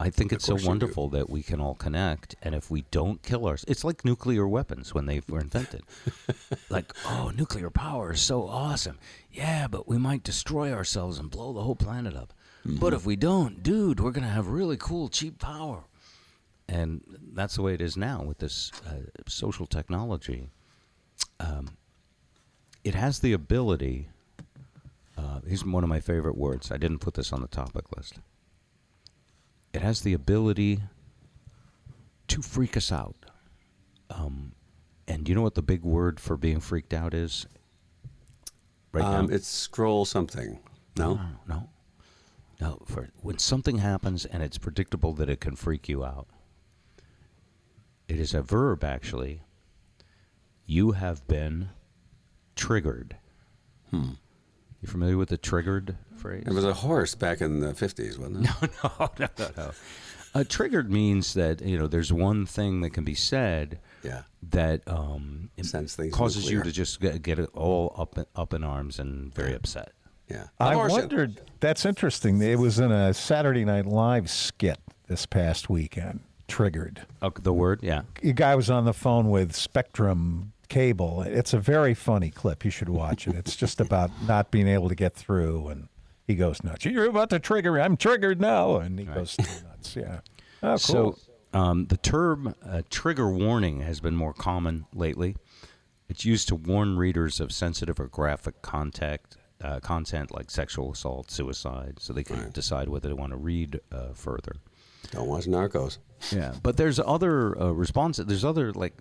I 0.00 0.10
think 0.10 0.32
it's 0.32 0.44
so 0.44 0.52
course 0.54 0.62
you 0.62 0.66
do. 0.66 0.70
wonderful 0.70 1.08
that 1.10 1.30
we 1.30 1.42
can 1.42 1.60
all 1.60 1.74
connect. 1.74 2.34
And 2.42 2.54
if 2.54 2.70
we 2.70 2.82
don't 2.90 3.22
kill 3.22 3.46
ourselves, 3.46 3.64
it's 3.68 3.84
like 3.84 4.04
nuclear 4.04 4.46
weapons 4.46 4.92
when 4.92 5.06
they 5.06 5.20
were 5.28 5.40
invented. 5.40 5.82
like, 6.68 6.92
oh, 7.06 7.30
nuclear 7.34 7.70
power 7.70 8.12
is 8.12 8.20
so 8.20 8.48
awesome. 8.48 8.98
Yeah, 9.30 9.68
but 9.68 9.86
we 9.86 9.96
might 9.96 10.24
destroy 10.24 10.72
ourselves 10.72 11.18
and 11.18 11.30
blow 11.30 11.52
the 11.52 11.62
whole 11.62 11.76
planet 11.76 12.16
up. 12.16 12.32
But 12.64 12.88
mm-hmm. 12.88 12.96
if 12.96 13.06
we 13.06 13.16
don't, 13.16 13.62
dude, 13.62 14.00
we're 14.00 14.10
going 14.10 14.26
to 14.26 14.30
have 14.30 14.48
really 14.48 14.76
cool, 14.76 15.08
cheap 15.08 15.38
power. 15.38 15.84
And 16.68 17.02
that's 17.32 17.56
the 17.56 17.62
way 17.62 17.74
it 17.74 17.80
is 17.80 17.96
now 17.96 18.22
with 18.22 18.38
this 18.38 18.72
uh, 18.86 19.10
social 19.28 19.66
technology. 19.66 20.48
Um, 21.38 21.76
it 22.84 22.94
has 22.94 23.20
the 23.20 23.32
ability. 23.32 24.08
Uh, 25.16 25.40
here's 25.46 25.64
one 25.64 25.84
of 25.84 25.90
my 25.90 26.00
favorite 26.00 26.36
words. 26.36 26.70
I 26.70 26.76
didn't 26.76 26.98
put 26.98 27.14
this 27.14 27.32
on 27.32 27.40
the 27.40 27.48
topic 27.48 27.84
list. 27.96 28.18
It 29.72 29.82
has 29.82 30.00
the 30.00 30.12
ability 30.14 30.80
to 32.28 32.42
freak 32.42 32.76
us 32.76 32.90
out. 32.92 33.16
Um, 34.10 34.52
and 35.06 35.28
you 35.28 35.34
know 35.34 35.42
what 35.42 35.54
the 35.54 35.62
big 35.62 35.82
word 35.82 36.20
for 36.20 36.36
being 36.36 36.60
freaked 36.60 36.94
out 36.94 37.14
is? 37.14 37.46
Right 38.92 39.04
um, 39.04 39.26
now, 39.26 39.34
it's 39.34 39.48
scroll 39.48 40.04
something. 40.04 40.60
No? 40.96 41.14
no, 41.14 41.28
no, 41.48 41.68
no. 42.60 42.82
For 42.86 43.10
when 43.20 43.38
something 43.38 43.78
happens 43.78 44.24
and 44.24 44.42
it's 44.42 44.58
predictable 44.58 45.12
that 45.14 45.28
it 45.28 45.40
can 45.40 45.56
freak 45.56 45.88
you 45.88 46.04
out, 46.04 46.28
it 48.08 48.18
is 48.18 48.34
a 48.34 48.42
verb 48.42 48.84
actually. 48.84 49.40
You 50.66 50.92
have 50.92 51.26
been 51.26 51.70
triggered. 52.56 53.16
Hmm. 53.90 54.10
You 54.80 54.88
familiar 54.88 55.16
with 55.16 55.28
the 55.30 55.36
triggered 55.38 55.96
phrase? 56.16 56.44
It 56.46 56.52
was 56.52 56.64
a 56.64 56.74
horse 56.74 57.14
back 57.14 57.40
in 57.40 57.60
the 57.60 57.72
50s, 57.72 58.18
wasn't 58.18 58.46
it? 58.46 58.70
no, 58.84 59.10
no, 59.18 59.28
no, 59.38 59.48
no. 59.56 59.70
Uh, 60.34 60.44
triggered 60.48 60.90
means 60.90 61.34
that 61.34 61.60
you 61.62 61.78
know 61.78 61.86
there's 61.86 62.12
one 62.12 62.44
thing 62.44 62.80
that 62.80 62.90
can 62.90 63.04
be 63.04 63.14
said 63.14 63.78
Yeah. 64.02 64.22
that 64.50 64.82
um, 64.88 65.50
it 65.56 65.64
Sends 65.64 65.94
things 65.94 66.12
causes 66.12 66.50
you 66.50 66.62
to 66.62 66.72
just 66.72 67.00
get, 67.00 67.22
get 67.22 67.38
it 67.38 67.48
all 67.54 67.94
up 67.96 68.18
up 68.34 68.52
in 68.52 68.64
arms 68.64 68.98
and 68.98 69.32
very 69.34 69.54
upset. 69.54 69.92
Yeah. 70.28 70.48
I 70.58 70.70
Of 70.70 70.74
course 70.74 70.92
it- 70.92 71.00
wondered. 71.00 71.40
That's 71.60 71.84
interesting. 71.86 72.42
It 72.42 72.58
was 72.58 72.78
in 72.80 72.90
a 72.90 73.14
Saturday 73.14 73.64
Night 73.64 73.86
Live 73.86 74.28
skit 74.28 74.78
this 75.06 75.24
past 75.24 75.70
weekend. 75.70 76.20
Triggered. 76.48 77.06
Oh, 77.22 77.32
the 77.40 77.52
word, 77.52 77.80
yeah. 77.82 78.02
A 78.22 78.32
guy 78.32 78.54
was 78.54 78.70
on 78.70 78.84
the 78.84 78.92
phone 78.92 79.30
with 79.30 79.54
Spectrum 79.54 80.52
Cable. 80.68 81.22
It's 81.22 81.54
a 81.54 81.58
very 81.58 81.94
funny 81.94 82.30
clip. 82.30 82.64
You 82.64 82.70
should 82.70 82.88
watch 82.88 83.26
it. 83.26 83.34
It's 83.34 83.56
just 83.56 83.80
about 83.80 84.10
not 84.26 84.50
being 84.50 84.68
able 84.68 84.88
to 84.88 84.94
get 84.94 85.14
through, 85.14 85.68
and 85.68 85.88
he 86.26 86.34
goes 86.34 86.62
nuts. 86.62 86.84
You're 86.84 87.06
about 87.08 87.30
to 87.30 87.38
trigger. 87.38 87.80
I'm 87.80 87.96
triggered 87.96 88.40
now, 88.40 88.76
and 88.76 88.98
he 88.98 89.04
goes 89.04 89.38
nuts. 89.38 89.96
Yeah. 89.96 90.20
Oh, 90.62 90.68
cool. 90.68 90.78
So 90.78 91.18
um, 91.52 91.86
the 91.86 91.96
term 91.96 92.54
uh, 92.66 92.82
trigger 92.90 93.30
warning 93.30 93.80
has 93.80 94.00
been 94.00 94.16
more 94.16 94.32
common 94.32 94.86
lately. 94.94 95.36
It's 96.08 96.24
used 96.24 96.48
to 96.48 96.54
warn 96.54 96.96
readers 96.98 97.40
of 97.40 97.52
sensitive 97.52 97.98
or 97.98 98.08
graphic 98.08 98.60
contact, 98.60 99.36
uh, 99.62 99.80
content 99.80 100.34
like 100.34 100.50
sexual 100.50 100.92
assault, 100.92 101.30
suicide, 101.30 101.98
so 101.98 102.12
they 102.12 102.24
can 102.24 102.50
decide 102.50 102.88
whether 102.88 103.08
they 103.08 103.14
want 103.14 103.32
to 103.32 103.38
read 103.38 103.80
uh, 103.90 104.12
further. 104.12 104.56
Don't 105.10 105.28
watch 105.28 105.46
Narcos. 105.46 105.98
Yeah, 106.32 106.54
but 106.62 106.76
there's 106.76 106.98
other 106.98 107.60
uh, 107.60 107.70
responses. 107.70 108.26
There's 108.26 108.44
other 108.44 108.72
like 108.72 108.94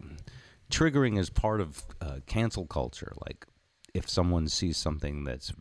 triggering 0.72 1.20
is 1.20 1.30
part 1.30 1.62
of 1.62 1.84
uh, 2.02 2.18
cancel 2.26 2.66
culture. 2.66 3.14
Like 3.26 3.46
if 3.94 4.10
someone 4.10 4.48
sees 4.48 4.78
something 4.78 5.24
that's 5.24 5.54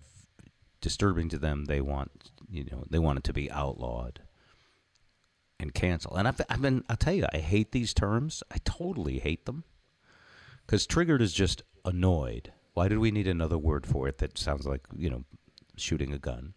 disturbing 0.81 1.29
to 1.31 1.39
them, 1.39 1.67
they 1.67 1.81
want 1.81 2.31
you 2.51 2.65
know 2.65 2.85
they 2.91 2.99
want 2.99 3.19
it 3.19 3.25
to 3.25 3.33
be 3.33 3.51
outlawed 3.51 4.21
and 5.61 5.73
cancel. 5.73 6.17
And 6.17 6.29
I've, 6.29 6.41
I've 6.49 6.63
been 6.63 6.85
I'll 6.89 6.97
tell 6.97 7.15
you 7.15 7.27
I 7.33 7.39
hate 7.39 7.73
these 7.73 7.95
terms. 7.95 8.43
I 8.51 8.57
totally 8.65 9.19
hate 9.19 9.47
them 9.47 9.65
because 10.67 10.87
triggered 10.87 11.23
is 11.23 11.33
just 11.33 11.63
annoyed. 11.85 12.53
Why 12.75 12.89
did 12.89 12.99
we 12.99 13.11
need 13.11 13.29
another 13.29 13.59
word 13.59 13.87
for 13.87 14.09
it 14.09 14.19
that 14.19 14.39
sounds 14.39 14.67
like 14.67 14.83
you 14.97 15.11
know 15.11 15.25
shooting 15.77 16.13
a 16.13 16.19
gun? 16.19 16.55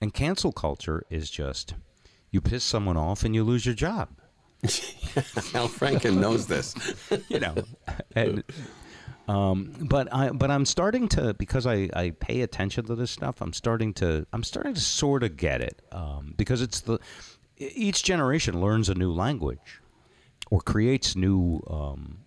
And 0.00 0.14
cancel 0.14 0.52
culture 0.52 1.04
is 1.10 1.30
just 1.30 1.74
you 2.30 2.40
piss 2.40 2.64
someone 2.64 2.96
off 2.96 3.24
and 3.24 3.34
you 3.34 3.44
lose 3.44 3.66
your 3.66 3.74
job. 3.74 4.08
Al 5.54 5.68
Franken 5.68 6.18
knows 6.18 6.46
this. 6.46 6.74
you 7.28 7.40
know. 7.40 7.54
And, 8.14 8.44
um, 9.28 9.74
but 9.80 10.12
I 10.12 10.30
but 10.30 10.50
I'm 10.50 10.64
starting 10.64 11.08
to 11.10 11.34
because 11.34 11.66
I, 11.66 11.88
I 11.94 12.10
pay 12.18 12.42
attention 12.42 12.84
to 12.86 12.94
this 12.94 13.10
stuff. 13.10 13.40
I'm 13.40 13.52
starting 13.52 13.94
to 13.94 14.26
I'm 14.32 14.42
starting 14.42 14.74
to 14.74 14.80
sort 14.80 15.22
of 15.22 15.36
get 15.36 15.60
it 15.60 15.82
um, 15.92 16.34
because 16.36 16.62
it's 16.62 16.80
the 16.80 16.98
each 17.56 18.02
generation 18.02 18.60
learns 18.60 18.88
a 18.88 18.94
new 18.94 19.12
language 19.12 19.80
or 20.50 20.60
creates 20.60 21.14
new 21.16 21.62
um, 21.68 22.18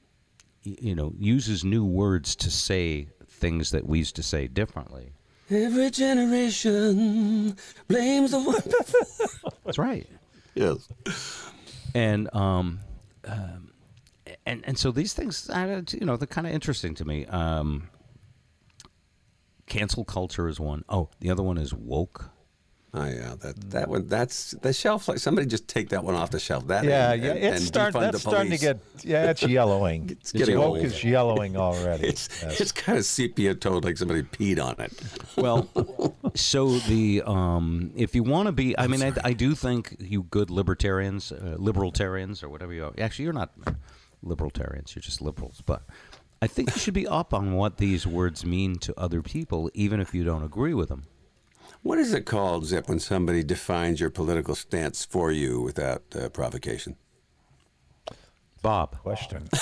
y- 0.66 0.78
you 0.80 0.96
know 0.96 1.14
uses 1.18 1.64
new 1.64 1.84
words 1.86 2.36
to 2.38 2.50
say 2.50 3.08
things 3.28 3.72
that 3.72 3.86
we 3.86 4.00
used 4.00 4.16
to 4.16 4.24
say 4.24 4.48
differently. 4.48 5.12
Every 5.52 5.90
generation 5.92 7.58
blames 7.88 8.32
the 8.32 8.40
one. 8.40 8.62
That's 9.66 9.78
right. 9.78 10.08
yes. 10.56 10.88
And 11.94 12.30
um, 12.34 12.80
um, 13.26 13.72
and 14.46 14.64
and 14.66 14.78
so 14.78 14.92
these 14.92 15.14
things, 15.14 15.50
you 15.94 16.06
know, 16.06 16.18
they're 16.18 16.28
kind 16.28 16.48
of 16.48 16.54
interesting 16.54 16.96
to 16.96 17.06
me. 17.06 17.26
Um, 17.28 17.90
cancel 19.68 20.06
culture 20.06 20.48
is 20.48 20.60
one. 20.60 20.84
Oh, 20.90 21.10
the 21.20 21.30
other 21.30 21.44
one 21.44 21.58
is 21.58 21.74
woke. 21.74 22.30
Oh 22.96 23.06
yeah, 23.06 23.34
that 23.40 23.72
that 23.72 23.90
one. 23.90 24.08
That's 24.08 24.52
the 24.62 24.72
shelf. 24.72 25.08
Like 25.08 25.18
somebody 25.18 25.48
just 25.48 25.68
take 25.68 25.90
that 25.90 26.04
one 26.04 26.14
off 26.14 26.30
the 26.30 26.40
shelf. 26.40 26.68
That 26.68 26.86
yeah, 26.86 27.14
and, 27.14 27.24
yeah, 27.24 27.34
it's 27.34 27.58
and 27.58 27.66
start, 27.66 27.94
that's 27.94 28.22
starting 28.22 28.52
to 28.52 28.58
get. 28.60 28.82
Yeah, 29.02 29.32
it's 29.32 29.42
yellowing. 29.58 30.12
It's 30.12 30.32
getting 30.32 30.60
woke 30.60 30.68
old. 30.68 30.78
is 30.78 31.04
yellowing 31.04 31.58
already. 31.58 32.08
It's 32.14 32.30
Yes. 32.44 32.62
it's 32.62 32.72
kind 32.72 33.00
of 33.00 33.06
sepia 33.06 33.56
toned, 33.56 33.84
like 33.84 33.98
somebody 33.98 34.22
peed 34.22 34.64
on 34.64 34.76
it. 34.80 34.94
Well, 35.36 35.68
so 36.36 36.78
the 36.78 37.24
um, 37.26 37.92
if 37.96 38.14
you 38.14 38.22
want 38.22 38.46
to 38.46 38.52
be, 38.52 38.78
I 38.78 38.86
mean, 38.86 39.02
I, 39.02 39.12
I 39.24 39.34
do 39.34 39.56
think 39.56 39.96
you 40.00 40.24
good 40.24 40.52
libertarians, 40.52 41.32
uh, 41.32 41.56
libertarians, 41.58 42.44
or 42.44 42.50
whatever 42.50 42.74
you 42.74 42.86
are. 42.86 42.94
Actually, 43.00 43.24
you're 43.24 43.34
not 43.34 43.54
libertarians; 44.22 44.96
you're 44.96 45.02
just 45.02 45.20
liberals. 45.20 45.64
But 45.66 45.82
I 46.44 46.46
think 46.48 46.76
you 46.76 46.80
should 46.80 46.94
be 46.94 47.08
up 47.08 47.34
on 47.34 47.54
what 47.56 47.78
these 47.78 48.06
words 48.06 48.46
mean 48.46 48.76
to 48.80 48.94
other 49.00 49.24
people, 49.24 49.72
even 49.74 50.00
if 50.00 50.14
you 50.14 50.24
don't 50.24 50.44
agree 50.44 50.76
with 50.76 50.90
them. 50.90 51.06
What 51.84 52.00
is 52.00 52.14
it 52.14 52.26
called, 52.26 52.66
Zip, 52.66 52.88
when 52.88 53.00
somebody 53.00 53.44
defines 53.44 54.00
your 54.00 54.10
political 54.10 54.56
stance 54.56 55.04
for 55.06 55.32
you 55.32 55.62
without 55.62 56.04
uh, 56.18 56.30
provocation? 56.30 56.96
Bob. 58.62 58.96
question. 59.00 59.50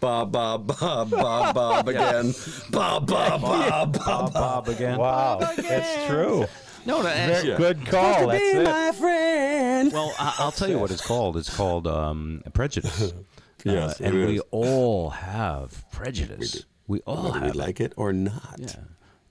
Bob, 0.00 0.32
Bob, 0.32 0.66
Bob, 0.66 1.10
Bob, 1.10 1.54
Bob 1.54 1.88
again. 1.88 2.34
Bob, 2.72 3.06
Bob, 3.06 3.40
Bob, 3.40 3.98
Bob. 4.04 4.32
Bob 4.32 4.68
again. 4.68 4.98
Wow, 4.98 5.38
that's 5.38 6.06
true. 6.08 6.46
No, 6.86 6.98
no, 7.02 7.08
Very 7.08 7.56
Good 7.56 7.86
call. 7.86 8.26
That's 8.26 8.42
it. 8.42 8.94
friend. 8.96 9.92
Well, 9.92 10.12
I, 10.18 10.34
I'll 10.40 10.50
tell 10.52 10.68
you 10.68 10.80
what 10.80 10.90
it's 10.90 11.06
called. 11.06 11.36
It's 11.36 11.54
called 11.54 11.86
um, 11.86 12.42
prejudice. 12.52 13.12
Yes, 13.66 13.98
Uh, 13.98 14.04
and 14.04 14.14
it 14.16 14.26
we 14.26 14.40
all 14.50 15.08
have 15.08 15.90
prejudice. 15.90 16.66
We, 16.86 17.00
all 17.00 17.24
Whether 17.24 17.40
we 17.40 17.46
have. 17.48 17.56
like 17.56 17.80
it 17.80 17.92
or 17.96 18.12
not. 18.12 18.56
Yeah. 18.58 18.74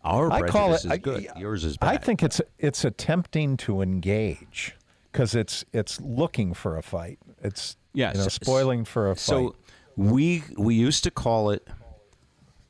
Our 0.03 0.31
I 0.31 0.39
prejudice 0.39 0.51
call 0.51 0.73
it. 0.73 0.85
is 0.85 0.85
I- 0.87 0.97
good. 0.97 1.27
Yours 1.37 1.63
is 1.63 1.77
bad. 1.77 1.89
I 1.89 1.97
think 1.97 2.23
it's 2.23 2.41
it's 2.59 2.83
attempting 2.83 3.57
to 3.57 3.81
engage 3.81 4.75
because 5.11 5.35
it's 5.35 5.63
it's 5.71 6.01
looking 6.01 6.53
for 6.53 6.77
a 6.77 6.81
fight. 6.83 7.19
It's 7.43 7.77
Yes. 7.93 8.15
you 8.15 8.21
know, 8.23 8.27
spoiling 8.27 8.85
for 8.85 9.09
a 9.11 9.15
fight. 9.15 9.19
So 9.21 9.55
we 9.95 10.43
we 10.57 10.75
used 10.75 11.03
to 11.03 11.11
call 11.11 11.51
it 11.51 11.67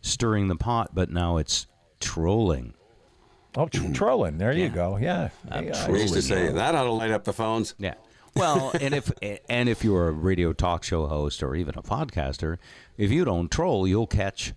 stirring 0.01 0.47
the 0.47 0.55
pot, 0.55 0.91
but 0.93 1.09
now 1.09 1.37
it's 1.37 1.67
trolling. 1.99 2.73
Oh, 3.55 3.67
tr- 3.67 3.89
trolling. 3.93 4.37
There 4.37 4.51
you 4.51 4.69
go. 4.69 4.97
Yeah. 4.97 5.29
Yeah, 5.49 5.85
I- 5.87 5.91
We 5.91 6.01
used 6.01 6.13
to 6.13 6.21
say 6.21 6.51
that 6.51 6.75
ought 6.75 6.83
to 6.83 6.91
light 6.91 7.11
up 7.11 7.23
the 7.23 7.33
phones. 7.33 7.73
Yeah. 7.77 7.95
Well, 8.35 8.71
and 8.81 8.93
if 8.95 9.11
and 9.49 9.69
if 9.69 9.83
you're 9.83 10.07
a 10.07 10.11
radio 10.11 10.53
talk 10.53 10.83
show 10.83 11.05
host 11.07 11.43
or 11.43 11.55
even 11.55 11.75
a 11.77 11.83
podcaster, 11.83 12.57
if 12.97 13.11
you 13.11 13.25
don't 13.25 13.49
troll, 13.51 13.87
you'll 13.87 14.07
catch 14.07 14.53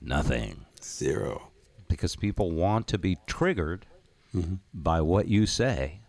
nothing 0.00 0.66
Zero. 0.82 1.50
because 1.88 2.16
people 2.16 2.50
want 2.50 2.86
to 2.88 2.98
be 2.98 3.16
triggered 3.26 3.86
by 4.72 5.00
what 5.00 5.26
you 5.26 5.46
say, 5.46 6.00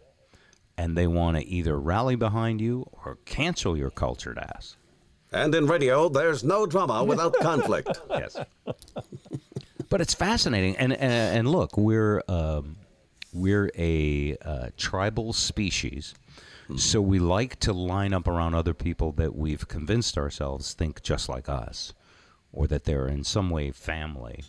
and 0.78 0.96
they 0.98 1.08
want 1.08 1.38
to 1.38 1.46
either 1.48 1.80
rally 1.80 2.16
behind 2.16 2.62
you 2.62 2.86
or 2.92 3.18
cancel 3.26 3.76
your 3.78 3.90
cultured 3.90 4.38
ass. 4.38 4.76
And 5.32 5.54
in 5.56 5.68
radio, 5.68 6.10
there's 6.10 6.44
no 6.44 6.66
drama 6.66 7.04
without 7.04 7.34
conflict. 7.42 8.00
Yes. 8.10 8.38
but 9.90 10.02
it's 10.02 10.14
fascinating, 10.14 10.76
and 10.78 10.94
and, 10.94 11.38
and 11.38 11.48
look, 11.50 11.78
we're 11.78 12.22
um, 12.28 12.76
we're 13.34 13.72
a 13.78 14.38
uh, 14.44 14.70
tribal 14.78 15.34
species, 15.34 16.14
so 16.76 17.02
we 17.02 17.20
like 17.20 17.60
to 17.62 17.74
line 17.74 18.14
up 18.14 18.28
around 18.28 18.54
other 18.54 18.74
people 18.74 19.12
that 19.14 19.36
we've 19.36 19.68
convinced 19.68 20.18
ourselves 20.18 20.74
think 20.74 21.02
just 21.04 21.30
like 21.30 21.48
us, 21.50 21.94
or 22.52 22.68
that 22.68 22.86
they're 22.86 23.08
in 23.08 23.24
some 23.24 23.50
way 23.50 23.72
family, 23.72 24.44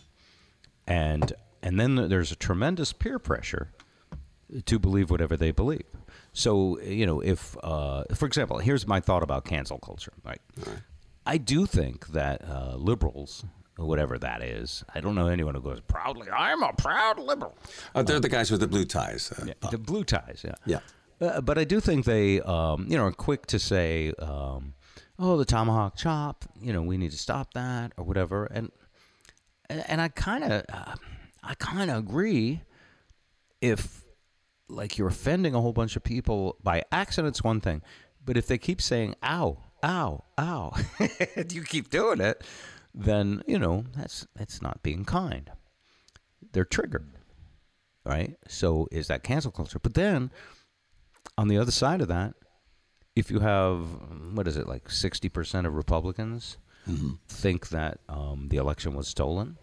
and 0.87 1.33
and 1.61 1.79
then 1.79 1.95
there's 1.95 2.31
a 2.31 2.35
tremendous 2.35 2.93
peer 2.93 3.19
pressure 3.19 3.71
to 4.65 4.79
believe 4.79 5.09
whatever 5.09 5.37
they 5.37 5.51
believe. 5.51 5.85
So 6.33 6.79
you 6.81 7.05
know, 7.05 7.21
if 7.21 7.55
uh, 7.63 8.03
for 8.15 8.25
example, 8.25 8.57
here's 8.59 8.87
my 8.87 8.99
thought 8.99 9.23
about 9.23 9.45
cancel 9.45 9.77
culture. 9.79 10.13
Right, 10.23 10.41
I 11.25 11.37
do 11.37 11.65
think 11.65 12.07
that 12.07 12.43
uh, 12.49 12.75
liberals, 12.75 13.45
whatever 13.77 14.17
that 14.17 14.41
is, 14.41 14.83
I 14.93 14.99
don't 15.01 15.15
know 15.15 15.27
anyone 15.27 15.55
who 15.55 15.61
goes 15.61 15.79
proudly. 15.81 16.29
I'm 16.29 16.63
a 16.63 16.73
proud 16.73 17.19
liberal. 17.19 17.57
Uh, 17.93 18.03
they're 18.03 18.19
the 18.19 18.29
guys 18.29 18.49
with 18.51 18.59
the 18.61 18.67
blue 18.67 18.85
ties. 18.85 19.31
Uh, 19.31 19.45
Yeah, 19.47 19.69
the 19.69 19.77
blue 19.77 20.03
ties. 20.03 20.43
Yeah. 20.45 20.55
Yeah. 20.65 20.79
Uh, 21.19 21.39
but 21.39 21.59
I 21.59 21.65
do 21.65 21.79
think 21.79 22.05
they, 22.05 22.41
um, 22.41 22.87
you 22.89 22.97
know, 22.97 23.03
are 23.05 23.11
quick 23.11 23.45
to 23.47 23.59
say, 23.59 24.11
um, 24.17 24.73
"Oh, 25.21 25.37
the 25.37 25.45
tomahawk 25.45 25.95
chop." 25.95 26.45
You 26.59 26.73
know, 26.73 26.81
we 26.81 26.97
need 26.97 27.11
to 27.11 27.17
stop 27.17 27.53
that 27.53 27.93
or 27.97 28.03
whatever. 28.03 28.45
And 28.45 28.71
and 29.69 30.01
I 30.01 30.09
kind 30.09 30.43
of, 30.43 30.65
uh, 30.71 30.95
I 31.43 31.55
kind 31.55 31.89
of 31.89 31.97
agree. 31.97 32.61
If 33.61 34.03
like 34.67 34.97
you're 34.97 35.09
offending 35.09 35.53
a 35.53 35.61
whole 35.61 35.73
bunch 35.73 35.95
of 35.95 36.03
people 36.03 36.57
by 36.63 36.83
accident 36.91 37.33
it's 37.33 37.43
one 37.43 37.61
thing, 37.61 37.81
but 38.23 38.37
if 38.37 38.47
they 38.47 38.57
keep 38.57 38.81
saying 38.81 39.15
"ow, 39.23 39.59
ow, 39.83 40.23
ow," 40.39 40.73
and 41.35 41.51
you 41.53 41.63
keep 41.63 41.89
doing 41.89 42.19
it, 42.19 42.43
then 42.93 43.43
you 43.47 43.59
know 43.59 43.85
that's 43.95 44.25
that's 44.35 44.61
not 44.61 44.81
being 44.81 45.05
kind. 45.05 45.51
They're 46.51 46.65
triggered 46.65 47.07
right? 48.05 48.35
So 48.47 48.87
is 48.91 49.07
that 49.07 49.23
cancel 49.23 49.51
culture? 49.51 49.79
But 49.79 49.93
then 49.93 50.31
on 51.37 51.47
the 51.47 51.57
other 51.57 51.71
side 51.71 52.01
of 52.01 52.07
that, 52.07 52.33
if 53.15 53.29
you 53.29 53.39
have 53.39 53.79
what 54.33 54.47
is 54.47 54.57
it 54.57 54.67
like 54.67 54.89
sixty 54.89 55.29
percent 55.29 55.67
of 55.67 55.75
Republicans 55.75 56.57
think 57.27 57.69
that 57.69 57.99
um, 58.09 58.47
the 58.49 58.57
election 58.57 58.93
was 58.95 59.07
stolen, 59.07 59.57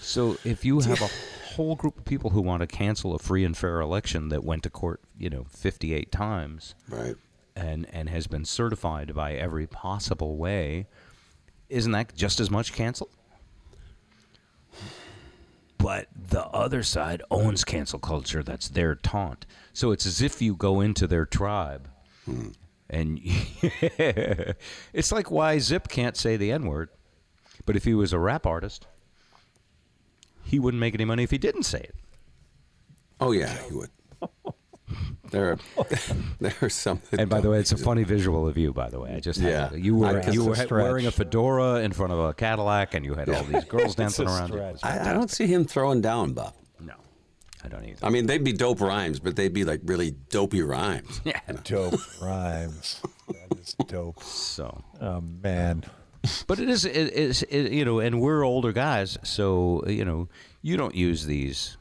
so 0.00 0.36
if 0.44 0.64
you 0.64 0.80
have 0.80 1.00
a 1.00 1.08
whole 1.54 1.74
group 1.76 1.96
of 1.98 2.04
people 2.04 2.30
who 2.30 2.42
want 2.42 2.60
to 2.60 2.66
cancel 2.66 3.14
a 3.14 3.18
free 3.18 3.44
and 3.44 3.56
fair 3.56 3.80
election 3.80 4.28
that 4.30 4.44
went 4.44 4.62
to 4.64 4.70
court, 4.70 5.00
you 5.18 5.30
know, 5.30 5.46
fifty-eight 5.48 6.10
times, 6.12 6.74
Right. 6.88 7.14
and 7.54 7.86
and 7.92 8.08
has 8.08 8.26
been 8.26 8.44
certified 8.44 9.14
by 9.14 9.34
every 9.34 9.66
possible 9.66 10.36
way, 10.36 10.86
isn't 11.70 11.92
that 11.92 12.14
just 12.16 12.40
as 12.40 12.50
much 12.50 12.72
cancel? 12.72 13.08
But 15.78 16.08
the 16.30 16.44
other 16.46 16.82
side 16.82 17.22
owns 17.30 17.62
cancel 17.64 17.98
culture. 18.00 18.42
That's 18.42 18.68
their 18.68 18.94
taunt. 18.96 19.46
So 19.72 19.92
it's 19.92 20.04
as 20.06 20.20
if 20.20 20.42
you 20.42 20.56
go 20.56 20.80
into 20.80 21.06
their 21.06 21.26
tribe, 21.26 21.88
and 22.88 23.18
it's 24.92 25.12
like 25.12 25.30
why 25.30 25.58
Zip 25.58 25.88
can't 25.88 26.16
say 26.16 26.36
the 26.36 26.52
N 26.52 26.66
word, 26.66 26.88
but 27.64 27.76
if 27.76 27.84
he 27.84 27.94
was 27.94 28.12
a 28.12 28.18
rap 28.18 28.46
artist, 28.46 28.86
he 30.44 30.58
wouldn't 30.58 30.80
make 30.80 30.94
any 30.94 31.04
money 31.04 31.22
if 31.22 31.30
he 31.30 31.38
didn't 31.38 31.64
say 31.64 31.80
it. 31.80 31.94
Oh 33.20 33.32
yeah, 33.32 33.56
he 33.68 33.74
would. 33.74 33.90
There 35.32 35.50
are 35.50 35.58
there 36.40 36.54
are 36.62 36.68
some. 36.68 37.00
that 37.10 37.18
And 37.18 37.28
by 37.28 37.40
the 37.40 37.50
way, 37.50 37.58
it's 37.58 37.72
a 37.72 37.74
use 37.74 37.80
it. 37.82 37.84
funny 37.84 38.04
visual 38.04 38.46
of 38.46 38.56
you. 38.56 38.72
By 38.72 38.88
the 38.90 39.00
way, 39.00 39.12
I 39.16 39.18
just 39.18 39.40
Yeah. 39.40 39.70
had, 39.70 39.80
you 39.84 39.96
were 39.96 40.22
you 40.30 40.44
were 40.44 40.52
a 40.52 40.54
stretch. 40.54 40.70
wearing 40.70 41.06
a 41.06 41.10
fedora 41.10 41.80
in 41.80 41.90
front 41.90 42.12
of 42.12 42.20
a 42.20 42.32
Cadillac, 42.32 42.94
and 42.94 43.04
you 43.04 43.14
had 43.14 43.28
all 43.28 43.42
these 43.42 43.64
girls 43.64 43.96
dancing 43.96 44.28
around 44.28 44.52
you. 44.54 44.60
I, 44.84 45.10
I 45.10 45.12
don't 45.12 45.28
see 45.30 45.48
him 45.48 45.64
throwing 45.64 46.00
down, 46.00 46.32
Bob. 46.32 46.54
No, 47.70 47.78
I 47.78 47.80
don't 47.80 47.88
either. 47.88 48.06
I 48.06 48.10
mean, 48.10 48.26
they'd 48.26 48.44
be 48.44 48.52
dope 48.52 48.80
rhymes, 48.80 49.20
but 49.20 49.36
they'd 49.36 49.52
be 49.52 49.64
like 49.64 49.80
really 49.84 50.12
dopey 50.30 50.62
rhymes. 50.62 51.20
yeah. 51.24 51.40
Dope 51.64 51.94
rhymes. 52.22 53.00
That 53.28 53.58
is 53.58 53.74
dope. 53.86 54.22
So, 54.22 54.82
Oh, 55.00 55.20
man. 55.20 55.84
but 56.46 56.58
it 56.60 56.68
is 56.68 56.84
it 56.84 56.96
is 57.12 57.42
it, 57.44 57.72
you 57.72 57.84
know, 57.84 58.00
and 58.00 58.20
we're 58.20 58.44
older 58.44 58.72
guys, 58.72 59.16
so 59.22 59.82
you 59.86 60.04
know, 60.04 60.28
you 60.62 60.76
don't 60.76 60.94
use 60.94 61.26
these 61.26 61.76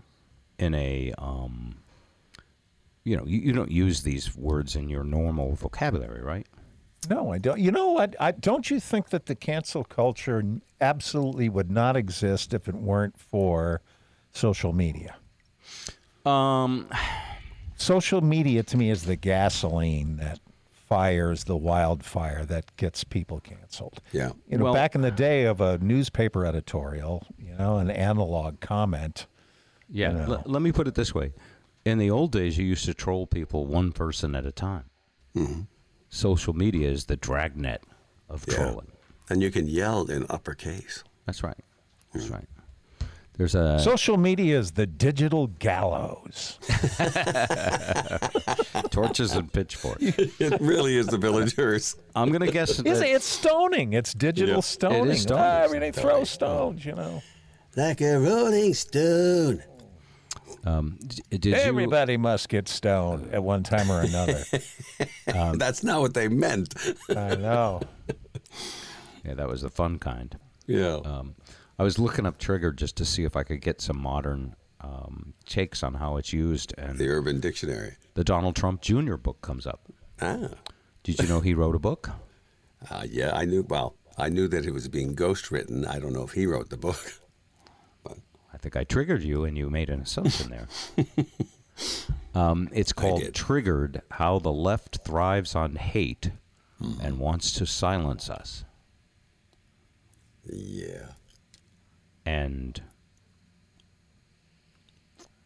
in 0.59 0.73
a 0.75 1.13
um, 1.17 1.75
you 3.03 3.15
know, 3.17 3.25
you, 3.25 3.39
you 3.39 3.53
don't 3.53 3.71
use 3.71 4.03
these 4.03 4.35
words 4.35 4.75
in 4.75 4.89
your 4.89 5.03
normal 5.03 5.55
vocabulary, 5.55 6.21
right? 6.21 6.47
No, 7.09 7.31
I 7.31 7.37
don't. 7.37 7.59
You 7.59 7.71
know 7.71 7.91
what? 7.91 8.15
I, 8.19 8.31
don't 8.31 8.71
you 8.71 8.79
think 8.79 9.09
that 9.09 9.27
the 9.27 9.35
cancel 9.35 9.83
culture 9.83 10.43
absolutely 10.81 11.49
would 11.49 11.69
not 11.69 11.95
exist 11.95 12.51
if 12.53 12.67
it 12.67 12.73
weren't 12.73 13.15
for 13.19 13.81
social 14.31 14.73
media? 14.73 15.15
Um, 16.25 16.89
Social 17.77 18.21
media 18.21 18.63
to 18.63 18.77
me 18.77 18.89
is 18.89 19.03
the 19.03 19.15
gasoline 19.17 20.15
that 20.17 20.39
fires 20.71 21.43
the 21.43 21.57
wildfire 21.57 22.45
that 22.45 22.73
gets 22.77 23.03
people 23.03 23.39
canceled. 23.41 23.99
Yeah. 24.13 24.31
You 24.47 24.57
know, 24.57 24.65
Well- 24.65 24.73
back 24.73 24.95
in 24.95 25.01
the 25.01 25.11
day 25.11 25.43
of 25.45 25.59
a 25.59 25.77
newspaper 25.79 26.45
editorial, 26.45 27.25
you 27.37 27.53
know, 27.55 27.77
an 27.77 27.89
analog 27.89 28.59
comment. 28.61 29.27
yeah. 29.89 30.11
You 30.11 30.17
know. 30.17 30.33
L- 30.35 30.43
let 30.45 30.61
me 30.61 30.71
put 30.71 30.87
it 30.87 30.95
this 30.95 31.13
way: 31.13 31.33
in 31.83 31.97
the 31.97 32.09
old 32.09 32.31
days, 32.31 32.57
you 32.57 32.65
used 32.65 32.85
to 32.85 32.93
troll 32.93 33.27
people 33.27 33.65
one 33.65 33.91
person 33.91 34.35
at 34.35 34.45
a 34.45 34.51
time. 34.51 34.85
Social 36.09 36.53
media 36.53 36.89
is 36.89 37.05
the 37.05 37.17
dragnet 37.17 37.83
of 38.29 38.45
Yeah. 38.47 38.55
trolling. 38.55 38.87
And 39.29 39.41
you 39.41 39.51
can 39.51 39.67
yell 39.67 40.09
in 40.09 40.25
uppercase. 40.29 41.03
That's 41.25 41.43
right. 41.43 41.59
That's 42.13 42.29
right. 42.29 42.47
There's 43.37 43.55
a 43.55 43.79
Social 43.79 44.17
media 44.17 44.57
is 44.57 44.71
the 44.71 44.87
digital 44.87 45.47
gallows. 45.47 46.57
torches 48.91 49.33
and 49.33 49.51
pitchforks. 49.51 50.01
It 50.39 50.59
really 50.61 50.97
is 50.97 51.07
the 51.07 51.17
villagers. 51.17 51.95
I'm 52.15 52.31
gonna 52.31 52.51
guess. 52.51 52.71
Is 52.71 52.83
that- 52.83 53.07
it? 53.07 53.15
It's 53.15 53.25
stoning. 53.25 53.93
It's 53.93 54.13
digital 54.13 54.55
Yeah. 54.55 54.59
stoning. 54.61 55.07
It 55.07 55.11
is 55.15 55.21
stoning. 55.23 55.43
Ah, 55.43 55.63
I 55.63 55.67
mean, 55.67 55.81
they 55.81 55.91
throw 55.91 56.23
stones, 56.23 56.85
you 56.85 56.93
know. 56.93 57.21
Like 57.75 58.01
a 58.01 58.19
rolling 58.19 58.73
stone. 58.73 59.63
Um, 60.63 60.97
d- 61.05 61.21
did 61.29 61.45
you? 61.45 61.53
Everybody 61.55 62.17
must 62.17 62.49
get 62.49 62.67
stoned 62.67 63.33
at 63.33 63.43
one 63.43 63.63
time 63.63 63.91
or 63.91 64.01
another. 64.01 64.43
That's 65.57 65.83
not 65.83 66.01
what 66.01 66.13
they 66.13 66.27
meant. 66.27 66.73
I 67.09 67.35
know. 67.35 67.81
Yeah, 69.23 69.33
that 69.35 69.47
was 69.47 69.61
the 69.61 69.69
fun 69.69 69.99
kind. 69.99 70.37
yeah. 70.67 70.95
Um, 71.03 71.35
I 71.77 71.83
was 71.83 71.99
looking 71.99 72.25
up 72.25 72.37
Trigger 72.37 72.71
just 72.71 72.95
to 72.97 73.05
see 73.05 73.23
if 73.23 73.35
I 73.35 73.43
could 73.43 73.61
get 73.61 73.81
some 73.81 74.01
modern 74.01 74.55
um, 74.81 75.33
takes 75.45 75.83
on 75.83 75.95
how 75.95 76.17
it's 76.17 76.31
used, 76.31 76.73
and 76.77 76.97
the 76.97 77.09
Urban 77.09 77.39
Dictionary. 77.39 77.95
the 78.13 78.23
Donald 78.23 78.55
Trump 78.55 78.81
Jr. 78.81 79.15
book 79.15 79.41
comes 79.41 79.65
up. 79.67 79.81
Ah. 80.21 80.49
Did 81.03 81.19
you 81.19 81.27
know 81.27 81.39
he 81.39 81.53
wrote 81.53 81.75
a 81.75 81.79
book? 81.79 82.11
Uh, 82.91 83.03
yeah, 83.09 83.31
I 83.33 83.45
knew. 83.45 83.65
Well, 83.67 83.95
I 84.15 84.29
knew 84.29 84.47
that 84.47 84.63
it 84.63 84.71
was 84.71 84.87
being 84.87 85.15
ghostwritten. 85.15 85.87
I 85.87 85.97
don't 85.97 86.13
know 86.13 86.21
if 86.21 86.33
he 86.33 86.45
wrote 86.45 86.69
the 86.69 86.77
book. 86.77 87.19
But. 88.03 88.17
I 88.53 88.57
think 88.57 88.75
I 88.75 88.83
triggered 88.83 89.23
you, 89.23 89.43
and 89.43 89.57
you 89.57 89.71
made 89.71 89.89
an 89.89 90.01
assumption 90.01 90.51
there. 90.51 90.67
um, 92.35 92.69
it's 92.73 92.93
called 92.93 93.33
"Triggered: 93.33 94.03
How 94.11 94.37
the 94.37 94.51
Left 94.51 94.99
Thrives 95.03 95.55
on 95.55 95.77
Hate 95.77 96.29
and 97.01 97.17
Wants 97.17 97.51
to 97.53 97.65
Silence 97.65 98.29
Us." 98.29 98.65
Yeah. 100.43 101.13
And 102.25 102.81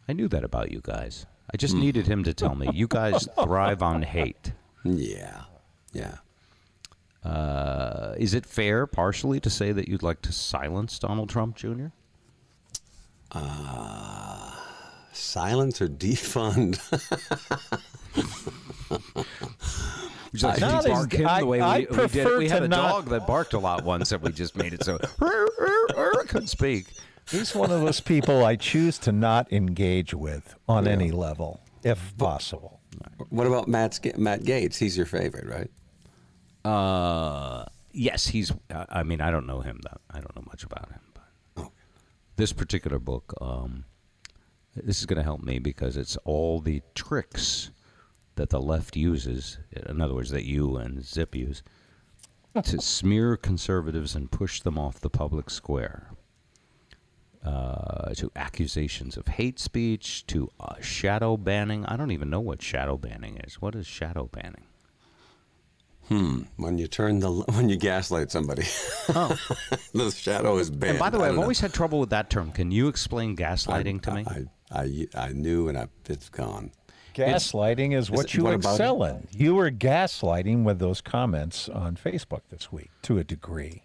I 0.08 0.14
knew 0.14 0.28
that 0.30 0.44
about 0.44 0.72
you 0.72 0.82
guys. 0.82 1.26
I 1.54 1.58
just 1.58 1.76
needed 1.76 2.08
him 2.08 2.24
to 2.24 2.34
tell 2.34 2.56
me 2.56 2.70
you 2.74 2.88
guys 2.88 3.28
thrive 3.44 3.82
on 3.82 4.04
hate. 4.04 4.54
Yeah. 4.84 5.44
Yeah. 5.94 6.18
Uh, 7.24 8.16
is 8.18 8.34
it 8.34 8.46
fair, 8.46 8.88
partially, 8.88 9.40
to 9.42 9.50
say 9.50 9.72
that 9.72 9.88
you'd 9.88 10.04
like 10.04 10.22
to 10.22 10.32
silence 10.32 10.98
Donald 11.00 11.30
Trump 11.30 11.56
Jr.? 11.56 11.88
Silence 15.12 15.82
or 15.82 15.88
defund? 15.90 16.80
Would 20.32 20.42
you 20.42 20.48
like 20.48 20.60
Not 20.60 20.84
to 20.84 20.90
bark 20.90 21.14
him 21.14 21.28
I- 21.28 21.40
the 21.40 21.46
way 21.46 21.60
I 21.62 21.78
we, 21.80 21.80
we 21.80 21.86
did? 21.88 21.94
prefer 22.12 22.38
We 22.38 22.50
had 22.50 22.64
a 22.64 22.68
not- 22.68 22.90
dog 22.90 23.06
that 23.10 23.26
barked 23.28 23.54
a 23.54 23.60
lot 23.60 23.84
once, 23.84 24.12
and 24.12 24.22
we 24.22 24.32
just 24.32 24.56
made 24.56 24.74
it 24.74 24.84
so 24.84 24.98
couldn't 26.28 26.48
speak. 26.48 26.88
He's 27.30 27.54
one 27.56 27.72
of 27.72 27.82
those 27.82 28.00
people 28.00 28.44
I 28.46 28.56
choose 28.56 28.98
to 29.00 29.12
not 29.12 29.52
engage 29.52 30.14
with 30.14 30.56
on 30.68 30.88
any 30.88 31.12
level, 31.12 31.60
if 31.84 32.16
possible. 32.18 32.80
What 33.30 33.46
about 33.48 33.68
Matt, 33.68 34.00
Matt 34.18 34.42
Gaetz? 34.42 34.78
He's 34.78 34.98
your 34.98 35.06
favorite, 35.06 35.46
right? 35.48 36.72
Uh, 36.72 37.66
yes, 37.92 38.28
he's. 38.28 38.52
I 38.72 38.86
I 38.90 39.04
mean, 39.04 39.22
I 39.22 39.32
don't 39.32 39.46
know 39.48 39.62
him. 39.62 39.80
That 39.84 40.02
I 40.12 40.20
don't 40.20 40.36
know 40.36 40.44
much 40.48 40.64
about 40.64 40.90
him. 40.92 41.02
But 41.56 41.68
this 42.36 42.52
particular 42.52 43.00
book, 43.00 43.34
um, 43.42 43.86
this 44.76 45.00
is 45.00 45.06
going 45.06 45.18
to 45.18 45.24
help 45.24 45.42
me 45.42 45.60
because 45.60 45.98
it's 45.98 46.18
all 46.26 46.60
the 46.60 46.82
tricks 46.96 47.70
that 48.40 48.50
the 48.52 48.62
left 48.62 48.96
uses. 48.96 49.58
In 49.90 50.00
other 50.02 50.16
words, 50.16 50.30
that 50.30 50.46
you 50.46 50.78
and 50.78 51.04
Zip 51.06 51.36
use 51.36 51.62
to 52.64 52.80
smear 52.82 53.36
conservatives 53.36 54.16
and 54.16 54.32
push 54.32 54.62
them 54.62 54.80
off 54.80 55.02
the 55.02 55.10
public 55.10 55.50
square. 55.50 56.12
Uh, 57.44 58.14
to 58.16 58.30
accusations 58.36 59.16
of 59.18 59.28
hate 59.28 59.60
speech, 59.60 60.26
to 60.28 60.50
uh, 60.60 60.76
shadow 60.82 61.36
banning. 61.38 61.86
I 61.86 61.96
don't 61.98 62.12
even 62.12 62.30
know 62.30 62.40
what 62.42 62.62
shadow 62.62 62.98
banning 62.98 63.38
is. 63.46 63.62
What 63.62 63.76
is 63.76 63.88
shadow 63.88 64.28
banning? 64.32 64.66
Hmm. 66.10 66.42
When 66.58 66.78
you 66.78 66.88
turn 66.88 67.20
the 67.20 67.32
when 67.56 67.70
you 67.70 67.76
gaslight 67.78 68.32
somebody, 68.32 68.64
Oh. 69.10 69.38
the 69.94 70.12
shadow 70.12 70.58
is 70.58 70.70
banned. 70.70 70.92
And 70.92 71.00
by 71.00 71.10
the 71.10 71.20
way, 71.20 71.28
I've 71.30 71.36
know. 71.36 71.42
always 71.42 71.60
had 71.62 71.74
trouble 71.74 72.00
with 72.00 72.10
that 72.10 72.30
term. 72.30 72.52
Can 72.52 72.72
you 72.72 72.88
explain 72.88 73.36
gaslighting 73.38 74.02
to 74.04 74.12
me? 74.16 74.26
I, 74.28 74.46
I, 74.72 75.08
I 75.28 75.30
knew, 75.34 75.68
and 75.70 75.78
I, 75.78 75.88
it's 76.08 76.30
gone. 76.30 76.72
Gaslighting 77.28 77.94
is 77.96 78.10
what 78.12 78.26
it- 78.26 78.34
you 78.34 78.44
what 78.44 78.54
about 78.56 78.70
it? 78.70 78.74
excel 78.74 79.04
in. 79.04 79.28
You 79.32 79.56
were 79.56 79.72
gaslighting 79.72 80.64
with 80.64 80.80
those 80.80 81.02
comments 81.02 81.70
on 81.70 81.96
Facebook 81.96 82.42
this 82.50 82.72
week 82.72 82.90
to 83.04 83.18
a 83.18 83.24
degree. 83.24 83.84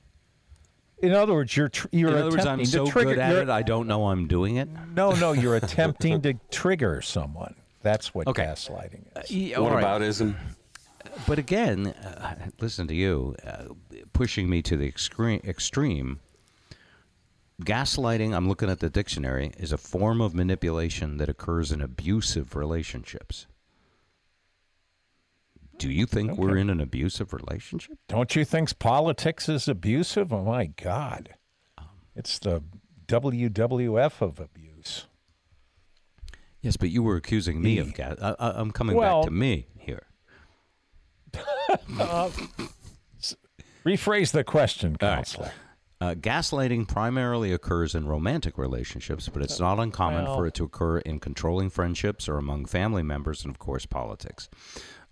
In 1.02 1.12
other 1.12 1.34
words, 1.34 1.56
you're 1.56 1.68
tr- 1.68 1.88
you're 1.92 2.10
In 2.10 2.16
other 2.16 2.30
words, 2.30 2.46
I'm 2.46 2.64
so 2.64 2.86
to 2.86 2.90
trigger. 2.90 3.10
good 3.10 3.18
at 3.18 3.34
it, 3.36 3.48
I 3.50 3.62
don't 3.62 3.86
know 3.86 4.06
I'm 4.08 4.26
doing 4.26 4.56
it. 4.56 4.68
no, 4.94 5.12
no, 5.12 5.32
you're 5.32 5.56
attempting 5.62 6.22
to 6.22 6.34
trigger 6.50 7.02
someone. 7.02 7.54
That's 7.82 8.14
what 8.14 8.26
Okay. 8.28 8.44
gaslighting 8.44 9.04
is. 9.22 9.30
Yeah, 9.30 9.58
what 9.58 9.68
all 9.70 9.74
right. 9.76 9.82
about 9.82 10.00
ism? 10.02 10.36
But 11.26 11.38
again, 11.38 11.88
uh, 11.88 12.34
listen 12.60 12.86
to 12.88 12.94
you, 12.94 13.36
uh, 13.46 13.64
pushing 14.14 14.48
me 14.48 14.62
to 14.62 14.76
the 14.76 14.86
extreme, 14.86 15.40
extreme. 15.44 16.20
Gaslighting, 17.62 18.34
I'm 18.34 18.48
looking 18.48 18.68
at 18.68 18.80
the 18.80 18.90
dictionary, 18.90 19.52
is 19.58 19.72
a 19.72 19.78
form 19.78 20.20
of 20.20 20.34
manipulation 20.34 21.18
that 21.18 21.28
occurs 21.28 21.70
in 21.70 21.80
abusive 21.80 22.56
relationships. 22.56 23.46
Do 25.78 25.90
you 25.90 26.06
think 26.06 26.36
we're 26.36 26.56
in 26.56 26.70
an 26.70 26.80
abusive 26.80 27.32
relationship? 27.32 27.98
Don't 28.08 28.34
you 28.36 28.44
think 28.44 28.78
politics 28.78 29.48
is 29.48 29.68
abusive? 29.68 30.32
Oh 30.32 30.44
my 30.44 30.66
God, 30.66 31.34
um, 31.78 31.86
it's 32.14 32.38
the 32.38 32.62
WWF 33.06 34.20
of 34.20 34.40
abuse. 34.40 35.06
Yes, 36.60 36.76
but 36.76 36.90
you 36.90 37.02
were 37.02 37.16
accusing 37.16 37.60
me 37.60 37.78
of 37.78 37.92
gas. 37.94 38.16
I, 38.22 38.34
I'm 38.38 38.70
coming 38.70 38.96
Well- 38.96 39.22
back 39.22 39.28
to 39.28 39.34
me 39.34 39.68
here. 39.78 40.06
Uh, 41.98 42.30
rephrase 43.84 44.30
the 44.32 44.44
question, 44.44 44.96
right. 45.02 45.36
Uh, 46.04 46.14
gaslighting 46.14 46.86
primarily 46.86 47.50
occurs 47.50 47.94
in 47.94 48.06
romantic 48.06 48.58
relationships, 48.58 49.30
but 49.30 49.40
it's 49.40 49.58
not 49.58 49.78
uncommon 49.78 50.24
Well- 50.24 50.36
for 50.36 50.46
it 50.46 50.52
to 50.54 50.64
occur 50.64 50.98
in 50.98 51.18
controlling 51.18 51.70
friendships 51.70 52.28
or 52.28 52.36
among 52.36 52.66
family 52.66 53.02
members, 53.02 53.42
and 53.42 53.50
of 53.50 53.58
course, 53.58 53.86
politics. 53.86 54.50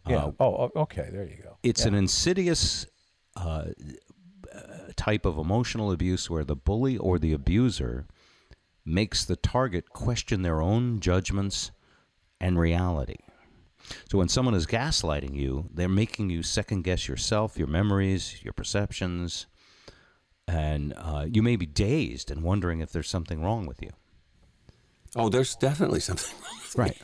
Yeah. 0.07 0.24
oh, 0.24 0.35
oh, 0.38 0.70
okay. 0.83 1.09
There 1.11 1.24
you 1.24 1.42
go. 1.42 1.57
It's 1.62 1.87
an 1.87 1.94
insidious 1.94 2.87
uh, 3.37 3.68
uh, 4.52 4.62
type 4.94 5.24
of 5.24 5.38
emotional 5.38 5.92
abuse 5.92 6.28
where 6.28 6.44
the 6.44 6.57
bully 6.57 6.98
or 6.98 7.18
the 7.18 7.33
abuser 7.33 8.07
makes 8.85 9.24
the 9.24 9.37
target 9.37 9.88
question 9.90 10.42
their 10.42 10.61
own 10.61 11.00
judgments 11.00 11.70
and 12.38 12.59
reality. 12.59 13.16
So 14.11 14.18
when 14.18 14.28
someone 14.28 14.55
is 14.55 14.66
gaslighting 14.66 15.35
you, 15.35 15.70
they're 15.72 15.88
making 15.88 16.28
you 16.28 16.42
second 16.42 16.83
guess 16.83 17.09
yourself, 17.09 17.57
your 17.57 17.68
memories, 17.68 18.42
your 18.42 18.52
perceptions, 18.52 19.46
and 20.48 20.92
uh, 20.96 21.26
you 21.31 21.42
may 21.42 21.57
be 21.57 21.66
dazed 21.66 22.31
and 22.31 22.42
wondering 22.42 22.81
if 22.81 22.92
there's 22.92 23.09
something 23.09 23.42
wrong 23.42 23.66
with 23.66 23.83
you. 23.83 23.90
Oh, 25.14 25.28
there's 25.28 25.55
definitely 25.57 26.00
something 26.00 26.35
wrong 26.42 26.59
with 26.62 26.78
me. 26.78 26.83
Right. 26.85 27.02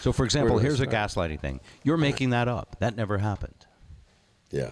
So, 0.00 0.12
for 0.12 0.24
example, 0.24 0.56
do 0.56 0.60
I 0.60 0.62
here's 0.62 0.80
a 0.80 0.86
gaslighting 0.86 1.40
thing. 1.40 1.60
You're 1.82 1.96
making 1.96 2.30
that 2.30 2.46
up. 2.48 2.76
That 2.78 2.96
never 2.96 3.18
happened. 3.18 3.66
Yeah. 4.50 4.70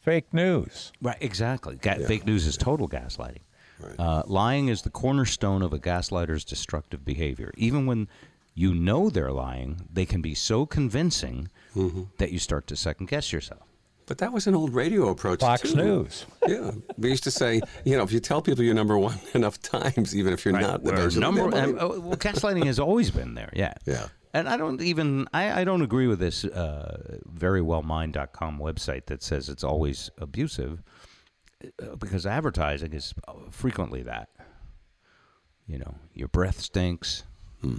Fake 0.00 0.32
news. 0.32 0.90
Right, 1.02 1.18
exactly. 1.20 1.76
Ga- 1.76 1.98
Yeah. 2.00 2.06
Fake 2.06 2.26
news 2.26 2.46
is 2.46 2.56
total 2.56 2.88
gaslighting. 2.88 3.42
Right. 3.78 3.98
Uh, 3.98 4.22
lying 4.26 4.68
is 4.68 4.82
the 4.82 4.90
cornerstone 4.90 5.60
of 5.62 5.72
a 5.72 5.78
gaslighter's 5.78 6.44
destructive 6.44 7.04
behavior. 7.04 7.52
Even 7.56 7.86
when 7.86 8.08
you 8.54 8.72
know 8.74 9.10
they're 9.10 9.32
lying, 9.32 9.86
they 9.92 10.06
can 10.06 10.22
be 10.22 10.34
so 10.34 10.66
convincing 10.66 11.48
Mm-hmm. 11.74 12.02
that 12.18 12.30
you 12.30 12.38
start 12.38 12.68
to 12.68 12.76
second 12.76 13.06
guess 13.08 13.32
yourself. 13.32 13.62
But 14.06 14.18
that 14.18 14.32
was 14.32 14.46
an 14.46 14.54
old 14.54 14.74
radio 14.74 15.08
approach. 15.08 15.40
Fox 15.40 15.72
too. 15.72 15.76
News. 15.76 16.26
Yeah, 16.46 16.72
we 16.98 17.08
used 17.08 17.24
to 17.24 17.30
say, 17.30 17.60
you 17.84 17.96
know, 17.96 18.02
if 18.02 18.12
you 18.12 18.20
tell 18.20 18.42
people 18.42 18.62
you're 18.62 18.74
number 18.74 18.98
one 18.98 19.18
enough 19.34 19.60
times, 19.62 20.14
even 20.14 20.32
if 20.32 20.44
you're 20.44 20.58
not, 20.58 20.82
Well, 20.82 20.94
eventually 20.94 21.20
number, 21.20 21.50
they'll 21.50 21.70
and, 21.70 21.80
uh, 21.80 22.00
well, 22.00 22.16
gaslighting 22.16 22.66
has 22.66 22.78
always 22.78 23.10
been 23.10 23.34
there. 23.34 23.50
Yeah. 23.54 23.74
Yeah. 23.86 24.08
And 24.34 24.48
I 24.48 24.56
don't 24.56 24.82
even 24.82 25.28
I, 25.32 25.60
I 25.60 25.64
don't 25.64 25.82
agree 25.82 26.08
with 26.08 26.18
this 26.18 26.44
uh, 26.44 27.18
verywellmind.com 27.32 28.58
website 28.58 29.06
that 29.06 29.22
says 29.22 29.48
it's 29.48 29.62
always 29.62 30.10
abusive 30.18 30.82
uh, 31.80 31.94
because 31.96 32.26
advertising 32.26 32.92
is 32.92 33.14
uh, 33.28 33.32
frequently 33.50 34.02
that. 34.02 34.28
You 35.66 35.78
know, 35.78 35.94
your 36.12 36.28
breath 36.28 36.60
stinks. 36.60 37.22
Hmm. 37.62 37.76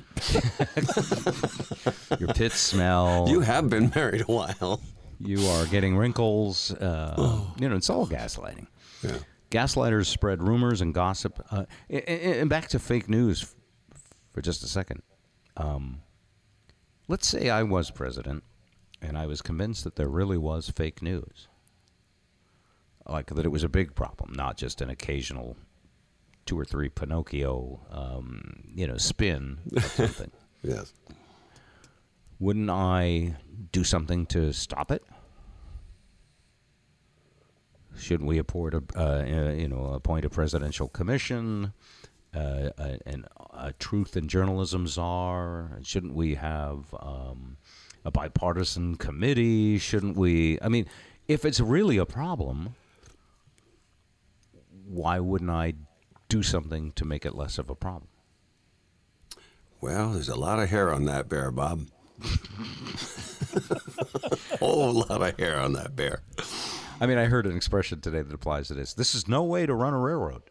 your 2.20 2.30
pits 2.34 2.60
smell. 2.60 3.28
You 3.30 3.42
have 3.42 3.70
been 3.70 3.92
married 3.94 4.22
a 4.22 4.32
while. 4.32 4.82
You 5.20 5.40
are 5.48 5.66
getting 5.68 5.96
wrinkles. 5.98 6.72
Uh, 6.74 7.42
You 7.58 7.70
know, 7.70 7.76
it's 7.76 7.90
all 7.90 8.08
gaslighting. 8.08 8.68
Yeah. 9.04 9.18
Gaslighters 9.52 10.08
spread 10.08 10.42
rumors 10.44 10.82
and 10.82 10.94
gossip. 10.94 11.40
Uh, 11.52 11.66
a- 11.90 12.12
a- 12.12 12.42
and 12.42 12.50
back 12.50 12.68
to 12.70 12.80
fake 12.80 13.08
news 13.08 13.56
for 14.34 14.42
just 14.42 14.64
a 14.64 14.68
second. 14.68 15.02
Um, 15.58 16.02
let's 17.08 17.28
say 17.28 17.50
I 17.50 17.64
was 17.64 17.92
president 17.92 18.44
and 19.02 19.18
I 19.18 19.26
was 19.28 19.42
convinced 19.42 19.84
that 19.86 19.96
there 19.96 20.10
really 20.10 20.38
was 20.38 20.70
fake 20.70 21.02
news. 21.02 21.48
Like 23.08 23.28
that 23.28 23.46
it 23.46 23.50
was 23.50 23.64
a 23.64 23.70
big 23.70 23.94
problem, 23.96 24.34
not 24.34 24.58
just 24.58 24.82
an 24.82 24.90
occasional 24.90 25.56
two 26.48 26.60
or 26.60 26.66
three 26.66 26.90
Pinocchio, 26.90 27.80
um, 27.92 28.64
you 28.74 28.88
know, 28.88 28.98
spin 28.98 29.60
of 29.76 29.84
something. 29.86 30.32
Yes. 30.64 30.92
Wouldn't 32.46 32.70
I 32.70 33.38
do 33.72 33.84
something 33.84 34.28
to 34.28 34.54
stop 34.54 34.92
it? 34.92 35.02
Shouldn't 37.98 38.30
we 38.30 38.38
appoint 38.38 38.76
a, 38.76 38.84
uh, 38.96 39.02
uh, 39.02 39.52
you 39.54 39.68
know, 39.68 39.86
appoint 39.86 40.26
a 40.26 40.30
presidential 40.30 40.88
commission, 40.88 41.74
uh, 42.36 42.70
a, 42.78 43.00
an, 43.08 43.26
a 43.52 43.74
truth 43.80 44.16
and 44.16 44.30
journalism 44.30 44.86
czar? 44.86 45.80
Shouldn't 45.82 46.14
we 46.14 46.36
have 46.36 46.94
um, 47.00 47.58
a 48.06 48.12
bipartisan 48.12 48.98
committee? 48.98 49.80
Shouldn't 49.80 50.16
we? 50.16 50.60
I 50.62 50.70
mean, 50.70 50.86
if 51.28 51.46
it's 51.46 51.60
really 51.60 51.98
a 51.98 52.06
problem, 52.06 52.76
why 54.88 55.20
wouldn't 55.20 55.50
I 55.50 55.74
do 56.30 56.44
something 56.44 56.92
to 56.92 57.06
make 57.06 57.26
it 57.26 57.34
less 57.34 57.58
of 57.58 57.72
a 57.72 57.76
problem? 57.76 58.10
Well, 59.82 60.12
there's 60.12 60.30
a 60.30 60.36
lot 60.36 60.60
of 60.60 60.70
hair 60.70 60.94
on 60.94 61.06
that 61.06 61.28
bear, 61.28 61.50
Bob. 61.50 61.88
whole 64.60 64.94
lot 64.94 65.22
of 65.22 65.38
hair 65.40 65.60
on 65.60 65.74
that 65.74 65.96
bear. 65.96 66.22
I 67.00 67.06
mean, 67.08 67.18
I 67.18 67.26
heard 67.26 67.46
an 67.46 67.56
expression 67.56 68.02
today 68.02 68.22
that 68.22 68.34
applies 68.34 68.68
to 68.70 68.74
this. 68.74 68.94
This 68.94 69.16
is 69.16 69.28
no 69.28 69.44
way 69.44 69.66
to 69.66 69.74
run 69.74 69.94
a 69.94 70.00
railroad. 70.00 70.44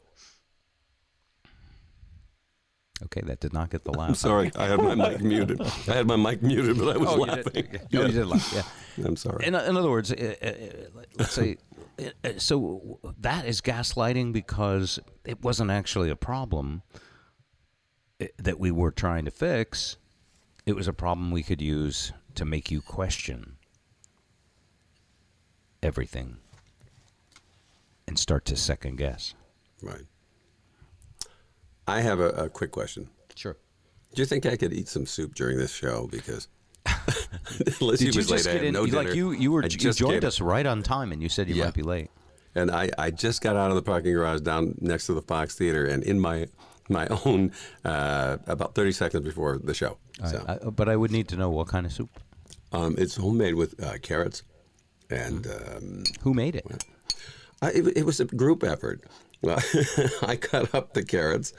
Okay, 3.04 3.22
that 3.22 3.40
did 3.40 3.52
not 3.52 3.70
get 3.70 3.84
the 3.84 3.92
laugh. 3.92 4.10
I'm 4.10 4.14
sorry, 4.14 4.50
I 4.56 4.66
had 4.66 4.80
my 4.80 4.94
mic 4.94 5.20
muted. 5.20 5.60
I 5.60 5.94
had 5.94 6.06
my 6.06 6.16
mic 6.16 6.42
muted, 6.42 6.78
but 6.78 6.94
I 6.94 6.98
was 6.98 7.08
Oh, 7.10 7.16
you 7.16 7.22
laughing. 7.24 7.52
did. 7.52 7.80
Oh, 7.94 8.06
you 8.06 8.12
did 8.12 8.26
laugh. 8.26 8.52
Yeah. 8.54 9.06
I'm 9.06 9.16
sorry. 9.16 9.44
In, 9.46 9.54
in 9.54 9.76
other 9.76 9.90
words, 9.90 10.12
uh, 10.12 10.34
uh, 10.40 10.46
uh, 10.46 11.00
let's 11.18 11.32
say, 11.32 11.56
so 12.38 13.00
that 13.18 13.46
is 13.46 13.60
gaslighting 13.60 14.32
because 14.32 15.00
it 15.24 15.42
wasn't 15.42 15.70
actually 15.70 16.08
a 16.08 16.16
problem 16.16 16.82
that 18.38 18.58
we 18.60 18.70
were 18.70 18.92
trying 18.92 19.24
to 19.24 19.30
fix. 19.30 19.96
It 20.66 20.74
was 20.74 20.88
a 20.88 20.92
problem 20.92 21.30
we 21.30 21.42
could 21.42 21.60
use 21.60 22.12
to 22.36 22.44
make 22.44 22.70
you 22.70 22.80
question 22.80 23.56
everything 25.82 26.38
and 28.08 28.18
start 28.18 28.44
to 28.46 28.56
second 28.56 28.96
guess. 28.96 29.34
Right. 29.82 30.04
I 31.86 32.00
have 32.00 32.20
a, 32.20 32.28
a 32.30 32.48
quick 32.48 32.70
question. 32.70 33.10
Sure. 33.34 33.56
Do 34.14 34.22
you 34.22 34.26
think 34.26 34.46
I 34.46 34.56
could 34.56 34.72
eat 34.72 34.88
some 34.88 35.04
soup 35.06 35.34
during 35.34 35.58
this 35.58 35.72
show? 35.72 36.08
Because 36.10 36.48
Lizzy 37.80 38.06
Did 38.06 38.14
you 38.14 38.18
was 38.20 38.30
late. 38.30 38.36
just 38.38 38.48
I 38.48 38.52
get 38.52 38.58
had 38.60 38.64
in? 38.68 38.74
no 38.74 38.84
you- 38.84 38.90
dinner. 38.92 39.02
like 39.04 39.14
you, 39.14 39.32
you 39.32 39.52
were 39.52 39.62
I 39.64 39.66
you 39.66 39.92
joined 39.92 40.24
us 40.24 40.40
right 40.40 40.64
on 40.64 40.82
time, 40.82 41.12
and 41.12 41.22
you 41.22 41.28
said 41.28 41.48
you 41.48 41.56
Yeah. 41.56 41.64
might 41.66 41.74
be 41.74 41.82
late. 41.82 42.10
And 42.54 42.70
I, 42.70 42.88
I 42.96 43.10
just 43.10 43.42
got 43.42 43.56
out 43.56 43.70
of 43.70 43.74
the 43.74 43.82
parking 43.82 44.12
garage 44.14 44.40
down 44.40 44.76
next 44.80 45.06
to 45.06 45.12
the 45.14 45.22
Fox 45.22 45.56
Theater, 45.56 45.84
and 45.84 46.02
in 46.04 46.20
my 46.20 46.46
my 46.88 47.06
own 47.24 47.52
uh, 47.84 48.38
about 48.46 48.74
30 48.74 48.92
seconds 48.92 49.24
before 49.24 49.58
the 49.58 49.74
show. 49.74 49.98
So 50.30 50.44
right, 50.46 50.58
I- 50.64 50.70
but 50.70 50.88
I 50.88 50.96
would 50.96 51.10
need 51.10 51.28
to 51.28 51.36
know 51.36 51.50
what 51.50 51.68
kind 51.68 51.86
of 51.86 51.92
soup. 51.92 52.10
um, 52.72 52.94
it's 52.98 53.16
homemade 53.16 53.54
with 53.54 53.82
uh, 53.82 53.98
carrots, 54.02 54.42
and 55.10 55.46
um, 55.46 56.04
Who 56.22 56.34
made 56.34 56.56
it? 56.56 56.84
I, 57.62 57.70
it, 57.70 57.96
it 57.98 58.06
was 58.06 58.20
a 58.20 58.24
group 58.24 58.62
effort. 58.64 59.02
Well, 59.42 59.60
I 60.22 60.36
cut 60.36 60.74
up 60.74 60.94
the 60.94 61.04
carrots. 61.04 61.52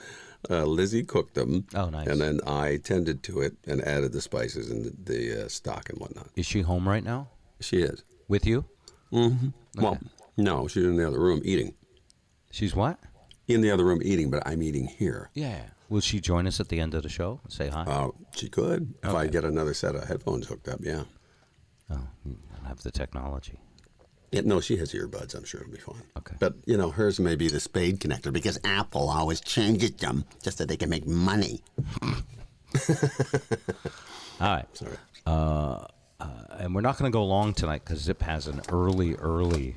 Uh, 0.50 0.64
Lizzy 0.66 1.04
cooked 1.04 1.34
them. 1.34 1.66
Oh, 1.74 1.90
nice. 1.90 2.08
And 2.08 2.22
then 2.22 2.40
I 2.46 2.78
tended 2.78 3.24
to 3.24 3.42
it 3.42 3.54
and 3.66 3.82
added 3.82 4.12
the 4.12 4.22
spices 4.22 4.70
and 4.70 4.86
the, 4.86 5.14
the 5.14 5.46
uh, 5.46 5.48
stock 5.50 5.90
and 5.90 6.00
whatnot. 6.00 6.28
Is 6.36 6.46
she 6.46 6.62
home 6.62 6.88
right 6.88 7.04
now 7.04 7.30
She 7.60 7.78
is. 7.82 8.04
with 8.28 8.46
you? 8.46 8.66
Well, 9.12 9.98
no, 10.38 10.68
she's 10.68 10.84
in 10.84 10.98
the 10.98 11.08
other 11.08 11.20
room 11.20 11.42
eating. 11.44 11.74
She's 12.52 12.76
what? 12.76 13.00
In 13.48 13.62
the 13.62 13.72
other 13.72 13.86
room 13.86 14.02
eating, 14.04 14.32
but 14.32 14.44
I'm 14.46 14.64
eating 14.64 14.88
here. 14.88 15.30
Yeah. 15.34 15.62
Will 15.90 16.02
she 16.02 16.20
join 16.20 16.48
us 16.48 16.60
at 16.60 16.70
the 16.70 16.80
end 16.80 16.96
of 16.96 17.04
the 17.04 17.10
show? 17.10 17.40
Say 17.48 17.70
hi. 17.70 17.84
Uh, 17.84 18.10
she 18.36 18.50
could 18.50 18.96
if 19.04 19.14
I 19.14 19.28
get 19.28 19.46
another 19.46 19.74
set 19.76 19.96
of 19.96 20.08
headphones 20.08 20.48
hooked 20.48 20.68
up. 20.68 20.80
Yeah. 20.82 21.04
oh, 21.92 22.08
you 22.26 22.38
don't 22.56 22.66
have 22.66 22.82
the 22.82 22.90
technology. 22.92 23.60
Yeah, 24.32 24.42
no, 24.44 24.60
she 24.60 24.78
has 24.78 24.92
earbuds. 24.94 25.36
I'm 25.36 25.44
sure 25.46 25.62
it'll 25.62 25.72
be 25.72 25.80
fine. 25.80 26.02
Okay. 26.18 26.36
But 26.40 26.56
you 26.66 26.76
know, 26.76 26.90
hers 26.90 27.20
may 27.20 27.36
be 27.36 27.48
the 27.48 27.60
spade 27.60 27.98
Spade 27.98 28.12
connector 28.12 28.32
connector 28.32 28.34
because 28.34 28.58
Apple 28.64 29.10
always 29.10 29.40
changes 29.42 29.92
them 29.92 30.26
just 30.42 30.58
so 30.58 30.66
they 30.66 30.76
can 30.78 30.90
make 30.90 31.06
money. 31.06 31.62
All 32.02 32.10
right. 34.42 34.66
Sorry. 34.74 34.98
Uh, 35.28 35.86
and 36.58 36.74
we're 36.74 36.82
not 36.82 36.98
going 36.98 37.12
to 37.12 37.16
go 37.16 37.24
long 37.26 37.54
tonight 37.54 37.82
because 37.84 38.00
Zip 38.00 38.22
has 38.22 38.48
an 38.48 38.62
early, 38.70 39.16
early 39.16 39.76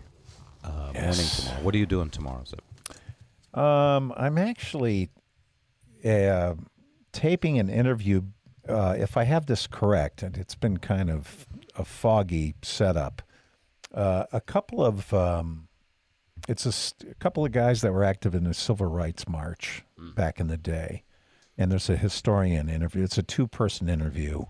uh, 0.65 0.93
morning 0.95 1.27
tomorrow. 1.37 1.63
What 1.63 1.75
are 1.75 1.79
you 1.79 1.87
doing 1.87 2.11
tomorrow, 2.11 2.45
Zip? 2.47 2.63
Um, 3.59 4.13
I'm 4.17 4.39
actually 4.39 5.11
uh, 6.05 6.55
taping 7.13 7.59
an 7.59 7.69
interview. 7.69 8.23
Uh, 8.69 8.95
if 8.99 9.17
I 9.17 9.25
have 9.25 9.47
this 9.47 9.67
correct, 9.67 10.23
and 10.23 10.37
it's 10.37 10.55
been 10.55 10.77
kind 10.77 11.11
of 11.11 11.47
a 11.77 11.85
foggy 11.85 12.55
setup. 12.63 13.23
Uh, 13.95 14.25
a 14.33 14.41
couple 14.41 14.85
of 14.85 15.13
um, 15.15 15.69
it's 16.47 16.67
a, 16.67 16.73
st- 16.73 17.11
a 17.11 17.15
couple 17.15 17.45
of 17.45 17.53
guys 17.53 17.81
that 17.81 17.93
were 17.93 18.05
active 18.05 18.35
in 18.35 18.45
the 18.45 18.55
civil 18.55 18.87
rights 18.87 19.27
march 19.29 19.83
back 20.15 20.39
in 20.39 20.47
the 20.49 20.57
day, 20.59 21.03
and 21.57 21.73
there's 21.73 21.89
a 21.91 21.97
historian 21.97 22.69
interview. 22.69 23.03
It's 23.03 23.19
a 23.19 23.23
two-person 23.23 23.89
interview, 23.89 24.43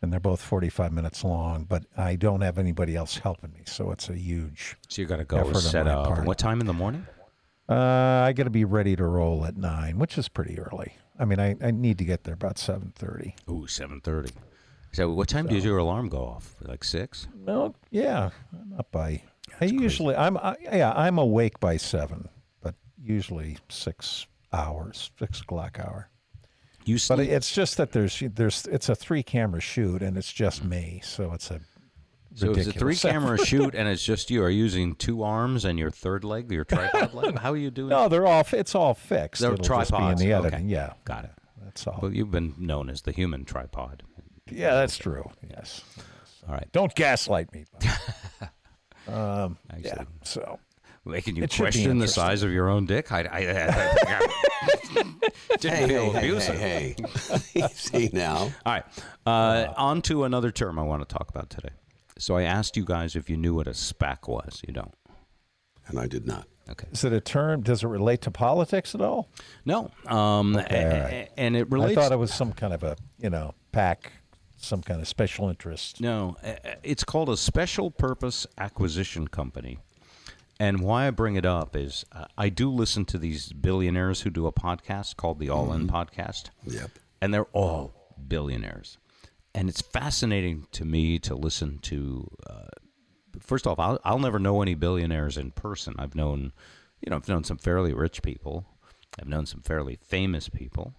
and 0.00 0.12
they're 0.12 0.20
both 0.20 0.40
45 0.42 0.92
minutes 0.92 1.24
long. 1.24 1.64
But 1.64 1.84
I 1.96 2.14
don't 2.16 2.42
have 2.42 2.58
anybody 2.58 2.94
else 2.94 3.16
helping 3.18 3.52
me, 3.52 3.62
so 3.64 3.90
it's 3.90 4.08
a 4.10 4.16
huge. 4.16 4.76
So 4.88 5.02
you 5.02 5.08
got 5.08 5.16
to 5.16 5.24
go 5.24 5.52
set 5.54 5.88
up. 5.88 6.08
part. 6.08 6.26
What 6.26 6.38
time 6.38 6.60
in 6.60 6.66
the 6.66 6.72
morning? 6.74 7.06
Uh, 7.68 7.74
I 8.26 8.32
got 8.32 8.44
to 8.44 8.50
be 8.50 8.64
ready 8.64 8.96
to 8.96 9.04
roll 9.04 9.44
at 9.46 9.56
nine, 9.56 9.98
which 9.98 10.18
is 10.18 10.28
pretty 10.28 10.58
early. 10.58 10.96
I 11.18 11.24
mean, 11.24 11.38
I, 11.38 11.56
I 11.62 11.70
need 11.70 11.98
to 11.98 12.04
get 12.04 12.24
there 12.24 12.34
about 12.34 12.58
seven 12.58 12.92
thirty. 12.96 13.36
Ooh, 13.48 13.66
seven 13.66 14.00
thirty. 14.00 14.30
So 14.92 15.10
what 15.10 15.28
time 15.28 15.46
does 15.46 15.64
your 15.64 15.78
alarm 15.78 16.08
go 16.08 16.18
off? 16.18 16.54
Like 16.60 16.84
six? 16.84 17.26
No, 17.34 17.74
yeah, 17.90 18.30
I'm 18.52 18.74
up 18.78 18.90
by. 18.90 19.22
I 19.60 19.66
usually 19.66 20.14
I'm 20.16 20.36
I, 20.36 20.56
yeah 20.60 20.92
I'm 20.94 21.18
awake 21.18 21.60
by 21.60 21.76
seven, 21.76 22.28
but 22.62 22.74
usually 23.02 23.58
six 23.68 24.26
hours, 24.52 25.10
six 25.18 25.40
o'clock 25.40 25.78
hour. 25.78 26.08
You 26.84 26.98
sleep. 26.98 27.18
But 27.18 27.26
it's 27.26 27.54
just 27.54 27.76
that 27.76 27.92
there's 27.92 28.22
there's 28.34 28.66
it's 28.66 28.88
a 28.88 28.94
three 28.94 29.22
camera 29.22 29.60
shoot 29.60 30.02
and 30.02 30.18
it's 30.18 30.32
just 30.32 30.64
me, 30.64 31.00
so 31.04 31.32
it's 31.32 31.50
a 31.50 31.60
so 32.34 32.52
it's 32.52 32.66
a 32.66 32.72
three 32.72 32.96
camera 32.96 33.38
shoot 33.44 33.74
and 33.74 33.88
it's 33.88 34.04
just 34.04 34.30
you. 34.30 34.42
Are 34.42 34.50
using 34.50 34.94
two 34.94 35.22
arms 35.22 35.64
and 35.64 35.78
your 35.78 35.90
third 35.90 36.24
leg, 36.24 36.50
your 36.50 36.64
tripod 36.64 37.14
leg? 37.14 37.38
How 37.38 37.52
are 37.52 37.56
you 37.56 37.70
doing? 37.70 37.90
No, 37.90 38.08
they're 38.08 38.26
all 38.26 38.46
it's 38.52 38.74
all 38.74 38.94
fixed. 38.94 39.40
They're 39.40 39.52
It'll 39.52 39.64
just 39.64 39.90
be 39.90 39.96
in 39.96 40.02
tripods. 40.02 40.20
the 40.20 40.34
Okay. 40.34 40.46
editing. 40.48 40.68
Yeah, 40.68 40.92
Got 41.04 41.24
it. 41.24 41.32
that's 41.62 41.86
all. 41.86 41.98
Well, 42.02 42.12
you've 42.12 42.30
been 42.30 42.54
known 42.58 42.90
as 42.90 43.02
the 43.02 43.12
human 43.12 43.44
tripod. 43.44 44.02
yeah, 44.50 44.74
that's 44.74 44.98
true. 44.98 45.30
Yes. 45.48 45.82
All 46.48 46.54
right. 46.54 46.68
Don't 46.72 46.94
gaslight 46.94 47.52
me. 47.52 47.64
um, 49.08 49.58
I 49.70 49.78
yeah. 49.78 49.98
see. 49.98 50.04
So 50.24 50.58
Making 51.04 51.36
you 51.36 51.42
It 51.42 51.52
should 51.52 51.62
be 51.64 51.64
question 51.64 51.98
the 51.98 52.06
size 52.06 52.44
of 52.44 52.52
your 52.52 52.68
own 52.68 52.86
dick? 52.86 53.10
I, 53.10 53.22
I, 53.22 53.38
I, 54.06 54.28
didn't 55.58 55.88
feel 55.88 56.16
abusive. 56.16 56.56
hey, 56.56 56.94
hey. 57.52 57.66
See 57.72 58.08
now. 58.12 58.36
All 58.36 58.52
right. 58.66 58.84
Uh, 59.26 59.72
on 59.76 60.00
to 60.02 60.22
another 60.22 60.52
term 60.52 60.78
I 60.78 60.82
want 60.82 61.06
to 61.06 61.12
talk 61.12 61.28
about 61.28 61.50
today. 61.50 61.70
So 62.18 62.36
I 62.36 62.42
asked 62.42 62.76
you 62.76 62.84
guys 62.84 63.16
if 63.16 63.28
you 63.30 63.36
knew 63.36 63.54
what 63.54 63.66
a 63.66 63.70
SPAC 63.72 64.28
was. 64.28 64.60
You 64.66 64.74
don't. 64.74 64.94
And 65.86 65.98
I 65.98 66.06
did 66.06 66.26
not. 66.26 66.46
Okay. 66.70 66.86
is 66.92 67.02
it 67.04 67.12
a 67.12 67.20
term? 67.20 67.62
Does 67.62 67.82
it 67.82 67.88
relate 67.88 68.20
to 68.22 68.30
politics 68.30 68.94
at 68.94 69.00
all? 69.00 69.28
No. 69.64 69.90
Um, 70.06 70.56
Okay, 70.56 70.82
a- 70.82 70.90
all 70.90 70.96
a- 70.96 71.02
right. 71.02 71.28
And 71.36 71.56
it 71.56 71.70
relates. 71.70 71.98
I 71.98 72.02
thought 72.02 72.12
it 72.12 72.16
was 72.18 72.32
some 72.32 72.52
kind 72.52 72.72
of 72.72 72.84
a 72.84 72.96
you 73.18 73.30
know 73.30 73.54
pack, 73.72 74.12
some 74.58 74.80
kind 74.80 75.00
of 75.00 75.08
special 75.08 75.48
interest. 75.48 76.00
No, 76.00 76.36
it's 76.84 77.02
called 77.02 77.28
a 77.30 77.36
special 77.36 77.90
purpose 77.90 78.46
acquisition 78.58 79.26
company. 79.28 79.78
And 80.60 80.80
why 80.80 81.08
I 81.08 81.10
bring 81.10 81.34
it 81.34 81.44
up 81.44 81.74
is 81.74 82.04
uh, 82.12 82.26
I 82.38 82.48
do 82.48 82.70
listen 82.70 83.04
to 83.06 83.18
these 83.18 83.52
billionaires 83.52 84.20
who 84.20 84.30
do 84.30 84.46
a 84.46 84.52
podcast 84.52 85.16
called 85.16 85.40
the 85.40 85.50
All 85.50 85.72
In 85.72 85.88
Podcast. 85.88 86.50
Yep. 86.64 86.90
And 87.20 87.34
they're 87.34 87.46
all 87.52 87.92
billionaires. 88.28 88.98
And 89.54 89.68
it's 89.68 89.82
fascinating 89.82 90.66
to 90.72 90.84
me 90.84 91.18
to 91.20 91.34
listen 91.34 91.78
to. 91.80 92.28
Uh, 92.48 92.68
first 93.40 93.66
off, 93.66 93.78
I'll, 93.78 94.00
I'll 94.04 94.18
never 94.18 94.38
know 94.38 94.62
any 94.62 94.74
billionaires 94.74 95.36
in 95.36 95.50
person. 95.50 95.94
I've 95.98 96.14
known, 96.14 96.52
you 97.00 97.10
know, 97.10 97.16
I've 97.16 97.28
known 97.28 97.44
some 97.44 97.58
fairly 97.58 97.92
rich 97.92 98.22
people. 98.22 98.66
I've 99.20 99.28
known 99.28 99.46
some 99.46 99.60
fairly 99.60 99.98
famous 100.02 100.48
people. 100.48 100.94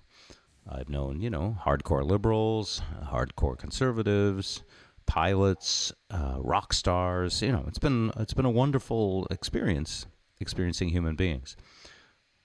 I've 0.69 0.89
known, 0.89 1.19
you 1.19 1.29
know, 1.29 1.57
hardcore 1.65 2.05
liberals, 2.05 2.81
hardcore 3.05 3.57
conservatives, 3.57 4.63
pilots, 5.05 5.91
uh, 6.09 6.37
rock 6.39 6.73
stars. 6.73 7.41
You 7.41 7.51
know, 7.51 7.65
it's 7.67 7.79
been 7.79 8.11
it's 8.17 8.33
been 8.33 8.45
a 8.45 8.51
wonderful 8.51 9.27
experience 9.29 10.05
experiencing 10.39 10.89
human 10.89 11.15
beings. 11.15 11.55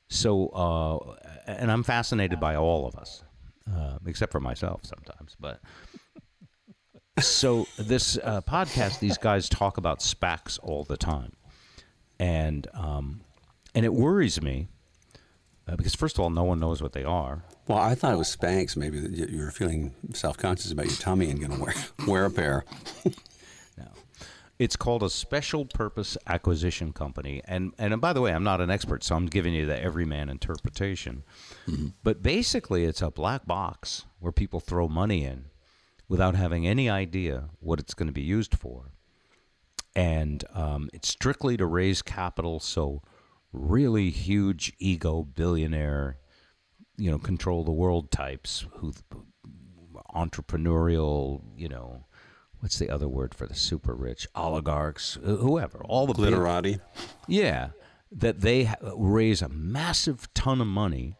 So, 0.09 0.49
uh, 0.49 1.17
and 1.47 1.71
I'm 1.71 1.83
fascinated 1.83 2.41
by 2.41 2.57
all 2.57 2.87
of 2.87 2.97
us, 2.97 3.23
uh, 3.71 3.99
except 4.07 4.33
for 4.33 4.41
myself 4.41 4.81
sometimes. 4.85 5.37
But 5.39 5.61
so 7.21 7.67
this 7.79 8.19
uh, 8.23 8.41
podcast, 8.43 9.01
these 9.01 9.19
guys 9.19 9.49
talk 9.49 9.77
about 9.79 10.01
SPACs 10.01 10.59
all 10.63 10.85
the 10.85 10.97
time, 10.97 11.33
and 12.19 12.67
um, 12.75 13.21
and 13.75 13.85
it 13.85 13.93
worries 13.93 14.41
me 14.43 14.69
uh, 15.69 15.77
because 15.77 15.95
first 15.95 16.17
of 16.17 16.21
all, 16.21 16.31
no 16.31 16.45
one 16.45 16.59
knows 16.61 16.83
what 16.83 16.93
they 16.93 17.05
are. 17.05 17.45
Well, 17.67 17.79
I 17.79 17.95
thought 17.95 18.15
it 18.15 18.17
was 18.17 18.35
Spanx. 18.35 18.77
Maybe 18.77 19.01
that 19.01 19.31
you 19.31 19.39
were 19.39 19.51
feeling 19.51 19.95
self-conscious 20.15 20.73
about 20.73 20.87
your 20.87 20.97
tummy 20.97 21.31
and 21.31 21.39
going 21.39 21.53
to 21.53 21.63
wear 21.63 21.75
wear 22.07 22.25
a 22.25 22.31
pair. 22.31 22.65
No. 23.77 23.87
It's 24.59 24.75
called 24.75 25.05
a 25.05 25.11
special 25.11 25.65
purpose 25.65 26.19
acquisition 26.27 26.93
company. 26.93 27.43
And 27.45 27.75
and 27.79 28.01
by 28.01 28.13
the 28.13 28.21
way, 28.21 28.33
I'm 28.33 28.43
not 28.43 28.61
an 28.61 28.71
expert, 28.71 29.05
so 29.05 29.15
I'm 29.15 29.27
giving 29.27 29.55
you 29.55 29.67
the 29.67 29.81
everyman 29.81 30.29
interpretation. 30.29 31.23
But 32.03 32.25
basically 32.25 32.85
it's 32.85 33.01
a 33.01 33.13
black 33.13 33.47
box 33.47 34.07
where 34.19 34.33
people 34.33 34.59
throw 34.59 34.89
money 34.89 35.25
in 35.25 35.45
without 36.09 36.35
having 36.35 36.67
any 36.67 36.89
idea 36.89 37.49
what 37.61 37.79
it's 37.79 37.95
going 37.95 38.07
to 38.07 38.13
be 38.13 38.23
used 38.23 38.57
for. 38.57 38.93
And 39.95 40.45
um, 40.55 40.89
it's 40.93 41.09
strictly 41.09 41.57
to 41.57 41.67
raise 41.67 42.03
capital 42.03 42.61
so 42.61 43.03
really 43.53 44.11
huge 44.11 44.73
ego 44.79 45.23
billionaire, 45.23 46.19
you 46.97 47.11
know, 47.11 47.19
control 47.19 47.65
the 47.65 47.73
world 47.73 48.11
types 48.11 48.67
who 48.75 48.93
entrepreneurial, 50.15 51.43
you 51.57 51.69
know, 51.69 52.05
what's 52.61 52.79
the 52.79 52.91
other 52.91 53.09
word 53.09 53.35
for 53.35 53.47
the 53.47 53.55
super 53.55 53.95
rich 53.95 54.27
oligarchs, 54.35 55.19
whoever, 55.23 55.83
all 55.85 56.07
the 56.07 56.15
Glitterati. 56.15 56.81
yeah, 57.27 57.71
that 58.11 58.41
they 58.41 58.73
raise 58.95 59.43
a 59.43 59.49
massive 59.49 60.33
ton 60.35 60.61
of 60.61 60.67
money, 60.67 61.15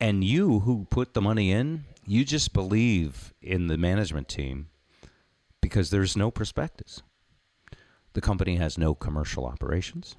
and 0.00 0.22
you 0.24 0.60
who 0.60 0.86
put 0.90 1.14
the 1.14 1.20
money 1.20 1.50
in, 1.50 1.84
you 2.08 2.24
just 2.24 2.54
believe 2.54 3.34
in 3.42 3.66
the 3.66 3.76
management 3.76 4.28
team 4.28 4.68
because 5.60 5.90
there's 5.90 6.16
no 6.16 6.30
prospectus. 6.30 7.02
The 8.14 8.22
company 8.22 8.56
has 8.56 8.78
no 8.78 8.94
commercial 8.94 9.44
operations. 9.44 10.16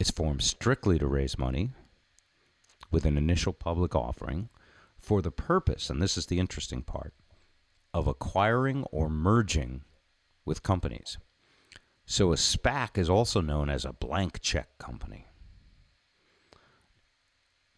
It's 0.00 0.10
formed 0.10 0.42
strictly 0.42 0.98
to 0.98 1.06
raise 1.06 1.38
money 1.38 1.72
with 2.90 3.04
an 3.04 3.18
initial 3.18 3.52
public 3.52 3.94
offering 3.94 4.48
for 4.98 5.20
the 5.20 5.30
purpose, 5.30 5.90
and 5.90 6.00
this 6.00 6.16
is 6.16 6.26
the 6.26 6.38
interesting 6.38 6.82
part, 6.82 7.12
of 7.92 8.06
acquiring 8.06 8.84
or 8.84 9.10
merging 9.10 9.82
with 10.46 10.62
companies. 10.62 11.18
So 12.06 12.32
a 12.32 12.36
SPAC 12.36 12.96
is 12.96 13.10
also 13.10 13.42
known 13.42 13.68
as 13.68 13.84
a 13.84 13.92
blank 13.92 14.40
check 14.40 14.78
company. 14.78 15.26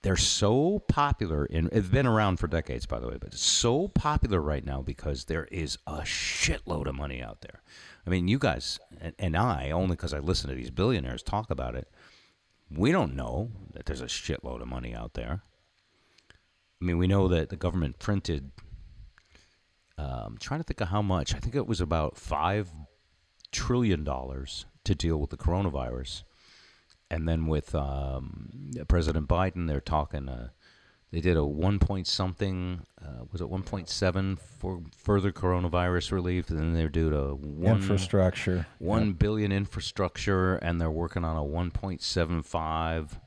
They're 0.05 0.17
so 0.17 0.81
popular 0.87 1.47
in 1.47 1.71
they've 1.73 1.91
been 1.91 2.07
around 2.07 2.37
for 2.37 2.47
decades 2.47 2.85
by 2.85 3.01
the 3.01 3.09
way, 3.09 3.17
but 3.19 3.33
it's 3.33 3.43
so 3.43 3.89
popular 3.89 4.39
right 4.39 4.63
now 4.63 4.83
because 4.83 5.25
there 5.25 5.47
is 5.47 5.79
a 5.87 6.01
shitload 6.01 6.87
of 6.87 6.95
money 6.95 7.23
out 7.23 7.41
there. 7.41 7.63
I 8.07 8.11
mean, 8.11 8.29
you 8.29 8.39
guys 8.39 8.79
and, 9.01 9.15
and 9.19 9.35
I 9.35 9.71
only 9.71 9.97
because 9.97 10.13
I 10.13 10.19
listen 10.19 10.51
to 10.51 10.57
these 10.57 10.71
billionaires 10.71 11.23
talk 11.23 11.51
about 11.51 11.75
it. 11.75 11.91
We 12.71 12.93
don't 12.93 13.17
know 13.17 13.51
that 13.73 13.87
there's 13.87 14.03
a 14.03 14.07
shitload 14.07 14.61
of 14.61 14.69
money 14.69 14.95
out 14.95 15.15
there. 15.15 15.43
I 16.83 16.85
mean, 16.85 16.99
we 16.99 17.07
know 17.07 17.27
that 17.29 17.49
the 17.49 17.57
government 17.57 17.99
printed. 17.99 18.51
Um, 19.97 20.37
trying 20.39 20.61
to 20.61 20.65
think 20.65 20.83
of 20.83 20.89
how 20.89 21.01
much. 21.01 21.35
I 21.35 21.39
think 21.39 21.55
it 21.55 21.67
was 21.67 21.81
about 21.81 22.19
five 22.19 22.69
trillion 23.53 24.05
dollars 24.05 24.67
to 24.85 24.95
deal 24.95 25.17
with 25.17 25.31
the 25.31 25.39
coronavirus, 25.39 26.25
and 27.15 27.29
then 27.29 27.47
with 27.47 27.75
um, 27.75 28.71
President 28.89 29.29
Biden, 29.29 29.69
they're 29.69 29.81
talking. 29.81 30.29
Uh, 30.29 30.49
they 31.13 31.21
did 31.21 31.37
a 31.37 31.45
one 31.45 31.79
point 31.79 32.09
something. 32.09 32.81
Uh, 33.01 33.25
was 33.31 33.41
it 33.41 33.49
one 33.49 33.63
point 33.63 33.89
seven 33.89 34.37
for 34.37 34.83
further 34.97 35.31
coronavirus 35.31 36.11
relief? 36.11 36.51
And 36.51 36.59
then 36.59 36.75
they're 36.75 36.89
due 36.89 37.11
to 37.11 37.35
one 37.37 37.77
Infrastructure. 37.77 38.67
one 38.79 39.13
billion 39.13 39.53
infrastructure, 39.53 40.57
and 40.57 40.81
they're 40.81 40.91
working 40.91 41.25
on 41.25 41.37
a 41.37 41.45
one 41.45 41.71
point 41.71 42.03
seven 42.03 42.43
five, 42.43 43.21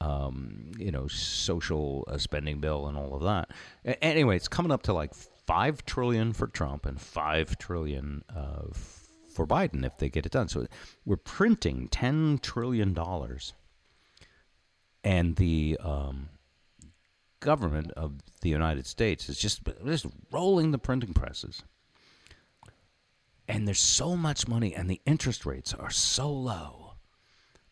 um, 0.00 0.72
you 0.76 0.90
know, 0.90 1.06
social 1.06 2.04
uh, 2.08 2.18
spending 2.18 2.58
bill 2.58 2.88
and 2.88 2.96
all 2.98 3.14
of 3.14 3.22
that. 3.22 3.48
A- 3.84 4.02
anyway, 4.04 4.34
it's 4.34 4.48
coming 4.48 4.72
up 4.72 4.82
to 4.82 4.92
like 4.92 5.14
five 5.46 5.84
trillion 5.86 6.32
for 6.32 6.48
Trump 6.48 6.84
and 6.84 7.00
five 7.00 7.56
trillion 7.58 8.24
uh, 8.34 8.64
for 9.34 9.46
Biden 9.46 9.84
if 9.84 9.98
they 9.98 10.08
get 10.08 10.26
it 10.26 10.32
done. 10.32 10.48
So 10.48 10.66
we're 11.04 11.16
printing 11.16 11.88
ten 11.88 12.38
trillion 12.38 12.94
dollars, 12.94 13.52
and 15.02 15.36
the 15.36 15.76
um, 15.80 16.28
government 17.40 17.92
of 17.92 18.14
the 18.40 18.48
United 18.48 18.86
States 18.86 19.28
is 19.28 19.38
just 19.38 19.60
just 19.84 20.06
rolling 20.32 20.70
the 20.70 20.78
printing 20.78 21.12
presses. 21.12 21.62
And 23.46 23.68
there's 23.68 23.80
so 23.80 24.16
much 24.16 24.48
money 24.48 24.74
and 24.74 24.88
the 24.88 25.02
interest 25.04 25.44
rates 25.44 25.74
are 25.74 25.90
so 25.90 26.32
low 26.32 26.94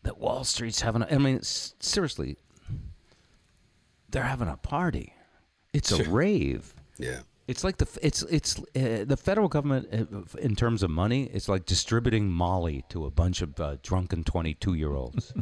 that 0.03 0.19
Wall 0.19 0.43
Street's 0.43 0.81
having 0.81 1.01
a, 1.01 1.07
I 1.09 1.17
mean 1.17 1.39
seriously 1.41 2.37
they're 4.09 4.21
having 4.21 4.47
a 4.47 4.57
party. 4.57 5.13
It's 5.73 5.91
a 5.91 6.03
rave. 6.03 6.75
Yeah. 6.99 7.21
It's 7.47 7.63
like 7.63 7.77
the 7.77 7.87
it's 8.01 8.21
it's 8.23 8.59
uh, 8.59 9.03
the 9.05 9.17
federal 9.17 9.47
government 9.47 9.87
uh, 9.91 10.37
in 10.39 10.55
terms 10.55 10.81
of 10.83 10.89
money 10.89 11.29
it's 11.33 11.49
like 11.49 11.65
distributing 11.65 12.29
Molly 12.29 12.83
to 12.89 13.05
a 13.05 13.11
bunch 13.11 13.41
of 13.41 13.59
uh, 13.59 13.77
drunken 13.83 14.23
22 14.23 14.73
year 14.75 14.93
olds 14.93 15.31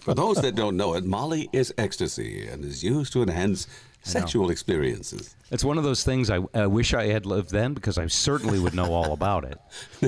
For 0.00 0.14
those 0.14 0.42
that 0.42 0.54
don't 0.54 0.76
know 0.76 0.94
it, 0.94 1.04
Molly 1.04 1.48
is 1.52 1.72
ecstasy 1.78 2.46
and 2.46 2.64
is 2.64 2.82
used 2.84 3.12
to 3.14 3.22
enhance 3.22 3.66
sexual 4.02 4.50
experiences. 4.50 5.34
it's 5.50 5.64
one 5.64 5.78
of 5.78 5.84
those 5.84 6.04
things 6.04 6.28
I, 6.28 6.40
I 6.52 6.66
wish 6.66 6.92
I 6.92 7.06
had 7.06 7.24
lived 7.24 7.50
then 7.50 7.72
because 7.72 7.96
I 7.96 8.06
certainly 8.08 8.58
would 8.58 8.74
know 8.74 8.92
all 8.92 9.12
about 9.12 9.44
it 9.44 9.58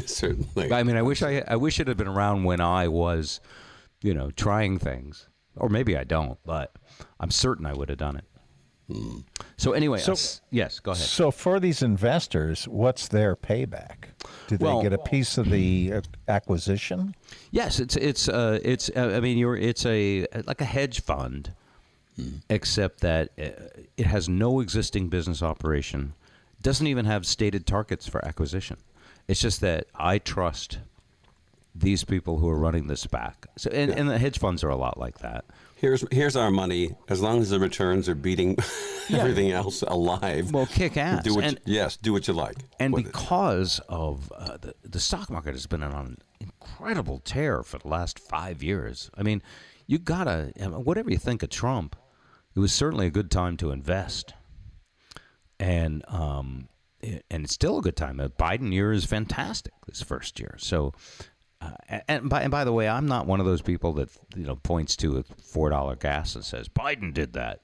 Certainly. 0.09 0.73
I 0.73 0.83
mean, 0.83 0.97
I 0.97 1.03
wish 1.03 1.23
I 1.23 1.43
I 1.49 1.57
wish 1.57 1.81
it 1.81 1.89
had 1.89 1.97
been 1.97 2.09
around 2.09 2.45
when 2.45 2.61
I 2.61 2.89
was, 2.89 3.41
you 4.03 4.13
know, 4.13 4.31
trying 4.31 4.79
things, 4.79 5.29
or 5.57 5.71
maybe 5.71 5.97
I 5.97 6.05
don't, 6.05 6.39
but 6.45 6.75
I'm 7.19 7.31
certain 7.31 7.65
I 7.65 7.73
would 7.73 7.89
have 7.89 7.99
done 7.99 8.17
it. 8.17 8.25
So 9.57 9.73
anyway, 9.73 9.99
So- 9.99 10.13
us- 10.13 10.41
yes, 10.51 10.79
go 10.79 10.93
ahead. 10.93 11.05
So 11.05 11.31
for 11.31 11.59
these 11.59 11.83
investors, 11.83 12.69
what's 12.69 13.09
their 13.09 13.35
payback? 13.35 14.11
Do 14.47 14.57
they 14.57 14.65
Well- 14.65 14.83
get 14.83 14.93
a 14.93 14.99
piece 14.99 15.39
of 15.39 15.51
the 15.51 15.93
uh, 15.95 16.01
acquisition? 16.29 17.15
Yes, 17.51 17.81
it's 17.81 17.97
it's 17.97 18.29
uh, 18.29 18.61
it's 18.63 18.89
uh, 18.95 19.13
I 19.17 19.21
mean, 19.21 19.39
you're 19.39 19.57
it's 19.57 19.85
a 19.87 20.27
like 20.47 20.61
a 20.61 20.65
hedge 20.65 21.01
fund, 21.03 21.51
except 22.49 23.01
that 23.01 23.31
uh, 23.39 23.49
it 23.97 24.07
has 24.07 24.29
no 24.29 24.61
existing 24.61 25.09
business 25.09 25.43
operation, 25.43 26.15
doesn't 26.63 26.87
even 26.87 27.05
have 27.07 27.27
stated 27.27 27.67
targets 27.67 28.09
for 28.09 28.25
acquisition. 28.25 28.77
It's 29.27 29.41
just 29.41 29.61
that 29.63 29.87
I 29.97 30.19
trust 30.19 30.79
these 31.75 32.05
people 32.05 32.39
who 32.39 32.49
are 32.49 32.57
running 32.59 32.87
this 32.87 33.05
SPAC. 33.05 33.35
So 33.59 33.69
and, 33.71 33.91
and 33.91 34.09
the 34.09 34.19
hedge 34.19 34.39
funds 34.39 34.63
are 34.65 34.71
a 34.71 34.77
lot 34.77 34.97
like 34.99 35.19
that. 35.19 35.45
Here's 35.79 36.05
here's 36.11 36.37
our 36.37 36.51
money. 36.51 36.95
As 37.09 37.21
long 37.21 37.41
as 37.41 37.51
the 37.51 37.61
returns 37.61 38.09
are 38.09 38.15
beating 38.15 38.57
everything 39.11 39.53
else 39.53 39.83
alive. 39.83 40.51
Well, 40.53 40.67
kick 40.67 40.97
ass. 40.97 41.23
Do 41.23 41.35
what 41.35 41.45
And- 41.45 41.61
you, 41.67 41.75
yes, 41.75 41.97
do 41.99 42.13
what 42.13 42.27
you 42.27 42.35
like. 42.35 42.57
And 42.81 42.93
with 42.95 43.07
it. 43.07 43.13
because 43.13 43.79
of 43.89 44.33
uh, 44.35 44.57
the 44.57 44.75
the 44.83 44.99
stock 45.01 45.29
market 45.31 45.53
has 45.53 45.67
been 45.67 45.83
on 45.83 45.93
an 45.95 46.17
incredible 46.41 47.21
tear 47.21 47.63
for 47.63 47.79
the 47.79 47.89
last 47.89 48.19
five 48.19 48.63
years. 48.63 49.11
I 49.15 49.23
mean, 49.23 49.43
you 49.87 49.99
gotta 49.99 50.53
whatever 50.71 51.11
you 51.11 51.19
think 51.19 51.43
of 51.43 51.51
Trump, 51.51 51.95
it 52.55 52.61
was 52.61 52.73
certainly 52.73 53.07
a 53.07 53.11
good 53.11 53.31
time 53.31 53.59
to 53.59 53.71
invest, 53.71 54.33
and 55.61 56.03
um, 56.09 56.69
and 57.03 57.45
it's 57.45 57.53
still 57.53 57.79
a 57.79 57.83
good 57.83 57.97
time. 57.97 58.17
The 58.17 58.31
Biden 58.31 58.73
year 58.73 58.93
is 58.93 59.05
fantastic. 59.05 59.75
This 59.87 60.03
first 60.03 60.41
year, 60.41 60.57
so. 60.59 60.93
Uh, 61.91 61.99
and 62.09 62.29
by 62.29 62.43
and 62.43 62.51
by 62.51 62.65
the 62.65 62.73
way, 62.73 62.89
I'm 62.89 63.07
not 63.07 63.27
one 63.27 63.41
of 63.41 63.47
those 63.47 63.63
people 63.63 63.93
that 63.95 64.11
you 64.35 64.45
know 64.45 64.57
points 64.57 64.97
to 64.97 65.19
a 65.19 65.25
four 65.43 65.71
dollar 65.71 65.97
gas 65.97 66.35
and 66.35 66.45
says 66.45 66.69
Biden 66.69 67.13
did 67.15 67.33
that 67.35 67.61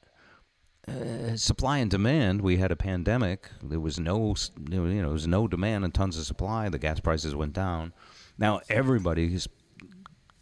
uh, 0.88 1.36
supply 1.36 1.78
and 1.78 1.90
demand. 1.90 2.42
We 2.42 2.56
had 2.56 2.72
a 2.72 2.76
pandemic. 2.76 3.48
There 3.62 3.80
was 3.80 4.00
no, 4.00 4.34
you 4.68 4.80
know, 4.80 5.02
there 5.02 5.08
was 5.08 5.26
no 5.26 5.46
demand 5.46 5.84
and 5.84 5.94
tons 5.94 6.18
of 6.18 6.24
supply. 6.24 6.68
The 6.68 6.78
gas 6.78 7.00
prices 7.00 7.34
went 7.34 7.52
down. 7.52 7.92
Now 8.38 8.60
everybody 8.68 9.34
is, 9.34 9.48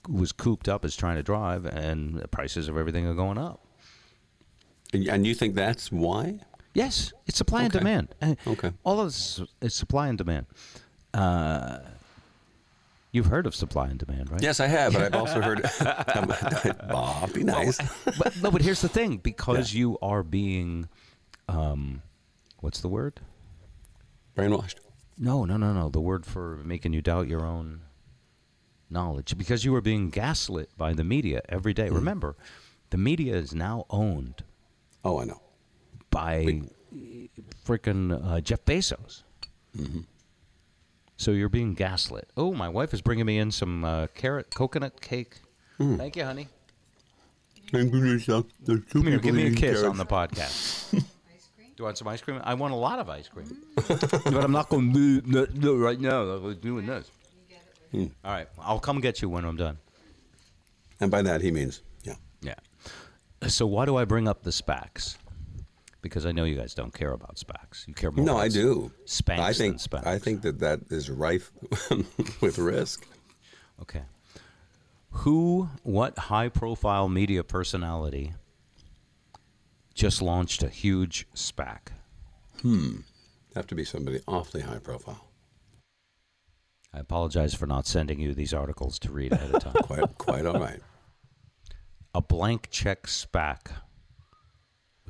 was 0.08 0.32
cooped 0.32 0.68
up 0.68 0.84
is 0.84 0.96
trying 0.96 1.16
to 1.16 1.22
drive, 1.22 1.66
and 1.66 2.14
the 2.14 2.28
prices 2.28 2.68
of 2.68 2.76
everything 2.78 3.06
are 3.06 3.14
going 3.14 3.38
up. 3.38 3.66
And- 4.92 5.26
you 5.26 5.34
think 5.34 5.54
that's 5.54 5.92
why? 5.92 6.40
Yes, 6.72 7.12
it's 7.26 7.36
supply 7.36 7.64
and 7.64 7.72
demand. 7.72 8.14
Okay. 8.46 8.72
all 8.84 9.00
of 9.00 9.08
this 9.08 9.42
is 9.60 9.74
supply 9.74 10.08
and 10.08 10.16
demand. 10.16 10.46
Uh, 11.12 11.80
you've 13.12 13.26
heard 13.26 13.46
of 13.46 13.54
supply 13.54 13.88
and 13.88 13.98
demand, 13.98 14.30
right? 14.30 14.42
Yes, 14.42 14.60
I 14.60 14.66
have, 14.66 14.92
but 14.92 15.02
I've 15.02 15.14
also 15.14 15.40
heard. 15.42 15.62
Bob, 16.88 17.32
be 17.32 17.44
nice. 17.44 17.78
but 18.18 18.40
no, 18.42 18.50
but 18.50 18.62
here's 18.62 18.80
the 18.80 18.88
thing: 18.88 19.18
because 19.18 19.74
you 19.74 19.98
are 20.00 20.22
being, 20.22 20.88
um, 21.48 22.02
what's 22.60 22.80
the 22.80 22.88
word? 22.88 23.20
Brainwashed. 24.36 24.76
No, 25.18 25.44
no, 25.44 25.56
no, 25.56 25.72
no. 25.72 25.88
The 25.88 26.00
word 26.00 26.24
for 26.24 26.60
making 26.64 26.92
you 26.92 27.02
doubt 27.02 27.28
your 27.28 27.44
own 27.44 27.80
knowledge 28.88 29.36
because 29.36 29.64
you 29.64 29.74
are 29.74 29.80
being 29.80 30.10
gaslit 30.10 30.70
by 30.76 30.92
the 30.94 31.04
media 31.04 31.42
every 31.48 31.72
day. 31.74 31.88
Remember, 31.90 32.36
the 32.90 32.96
media 32.98 33.36
is 33.36 33.54
now 33.54 33.84
owned 33.90 34.42
Oh, 35.04 35.20
I 35.20 35.24
know. 35.24 35.40
by 36.10 36.62
freaking 37.66 38.18
uh, 38.26 38.40
Jeff 38.40 38.64
Bezos. 38.64 39.22
So 41.20 41.32
you're 41.32 41.50
being 41.50 41.74
gaslit. 41.74 42.30
Oh, 42.34 42.54
my 42.54 42.70
wife 42.70 42.94
is 42.94 43.02
bringing 43.02 43.26
me 43.26 43.36
in 43.36 43.50
some 43.50 43.84
uh, 43.84 44.06
carrot 44.14 44.54
coconut 44.54 45.02
cake. 45.02 45.40
Hmm. 45.76 45.96
Thank 45.96 46.16
you, 46.16 46.24
honey. 46.24 46.48
Thank 47.70 47.92
you, 47.92 48.00
Lisa. 48.00 48.42
Come 48.88 49.02
here, 49.06 49.18
give 49.18 49.34
me 49.34 49.48
a 49.48 49.50
kiss 49.50 49.82
on 49.82 49.98
the 49.98 50.06
podcast. 50.06 50.90
Do 50.92 51.02
you 51.76 51.84
want 51.84 51.98
some 51.98 52.08
ice 52.08 52.22
cream? 52.22 52.40
I 52.42 52.54
want 52.54 52.72
a 52.72 52.76
lot 52.76 53.00
of 53.00 53.10
ice 53.10 53.28
cream. 53.28 53.54
Mm. 53.76 54.24
but 54.32 54.42
I'm 54.42 54.50
not 54.50 54.70
going 54.70 54.94
to 54.94 55.20
do 55.20 55.30
no, 55.30 55.46
no, 55.52 55.76
right 55.76 56.00
now. 56.00 56.22
I'm 56.22 56.54
doing 56.54 56.86
this. 56.86 57.10
Hmm. 57.90 58.06
All 58.24 58.32
right. 58.32 58.48
I'll 58.58 58.80
come 58.80 59.02
get 59.02 59.20
you 59.20 59.28
when 59.28 59.44
I'm 59.44 59.56
done. 59.56 59.76
And 61.00 61.10
by 61.10 61.20
that 61.20 61.42
he 61.42 61.50
means, 61.50 61.82
yeah. 62.02 62.14
Yeah. 62.40 62.54
So 63.46 63.66
why 63.66 63.84
do 63.84 63.96
I 63.96 64.06
bring 64.06 64.26
up 64.26 64.42
the 64.42 64.50
SPACs? 64.52 65.18
Because 66.02 66.24
I 66.24 66.32
know 66.32 66.44
you 66.44 66.56
guys 66.56 66.74
don't 66.74 66.94
care 66.94 67.12
about 67.12 67.36
SPACs. 67.36 67.86
You 67.86 67.94
care 67.94 68.10
more 68.10 68.24
No, 68.24 68.36
I 68.38 68.48
do. 68.48 68.90
Spanx 69.04 69.38
I 69.38 69.52
think 69.52 69.78
than 69.80 70.00
SPACs. 70.00 70.06
I 70.06 70.18
think 70.18 70.42
that 70.42 70.60
that 70.60 70.80
is 70.90 71.10
rife 71.10 71.52
with 72.40 72.58
risk. 72.58 73.06
Okay. 73.82 74.02
Who, 75.10 75.68
what 75.82 76.16
high 76.18 76.48
profile 76.48 77.08
media 77.08 77.44
personality 77.44 78.32
just 79.94 80.22
launched 80.22 80.62
a 80.62 80.68
huge 80.68 81.26
SPAC? 81.34 81.88
Hmm. 82.62 82.98
Have 83.54 83.66
to 83.66 83.74
be 83.74 83.84
somebody 83.84 84.20
awfully 84.28 84.62
high 84.62 84.78
profile. 84.78 85.26
I 86.92 86.98
apologize 86.98 87.54
for 87.54 87.66
not 87.66 87.86
sending 87.86 88.20
you 88.20 88.34
these 88.34 88.54
articles 88.54 88.98
to 89.00 89.12
read 89.12 89.32
ahead 89.32 89.54
of 89.54 89.62
time. 89.62 89.74
Quite 89.82 90.18
quite 90.18 90.46
all 90.46 90.58
right. 90.58 90.80
a 92.14 92.20
blank 92.20 92.68
check 92.70 93.06
SPAC 93.06 93.72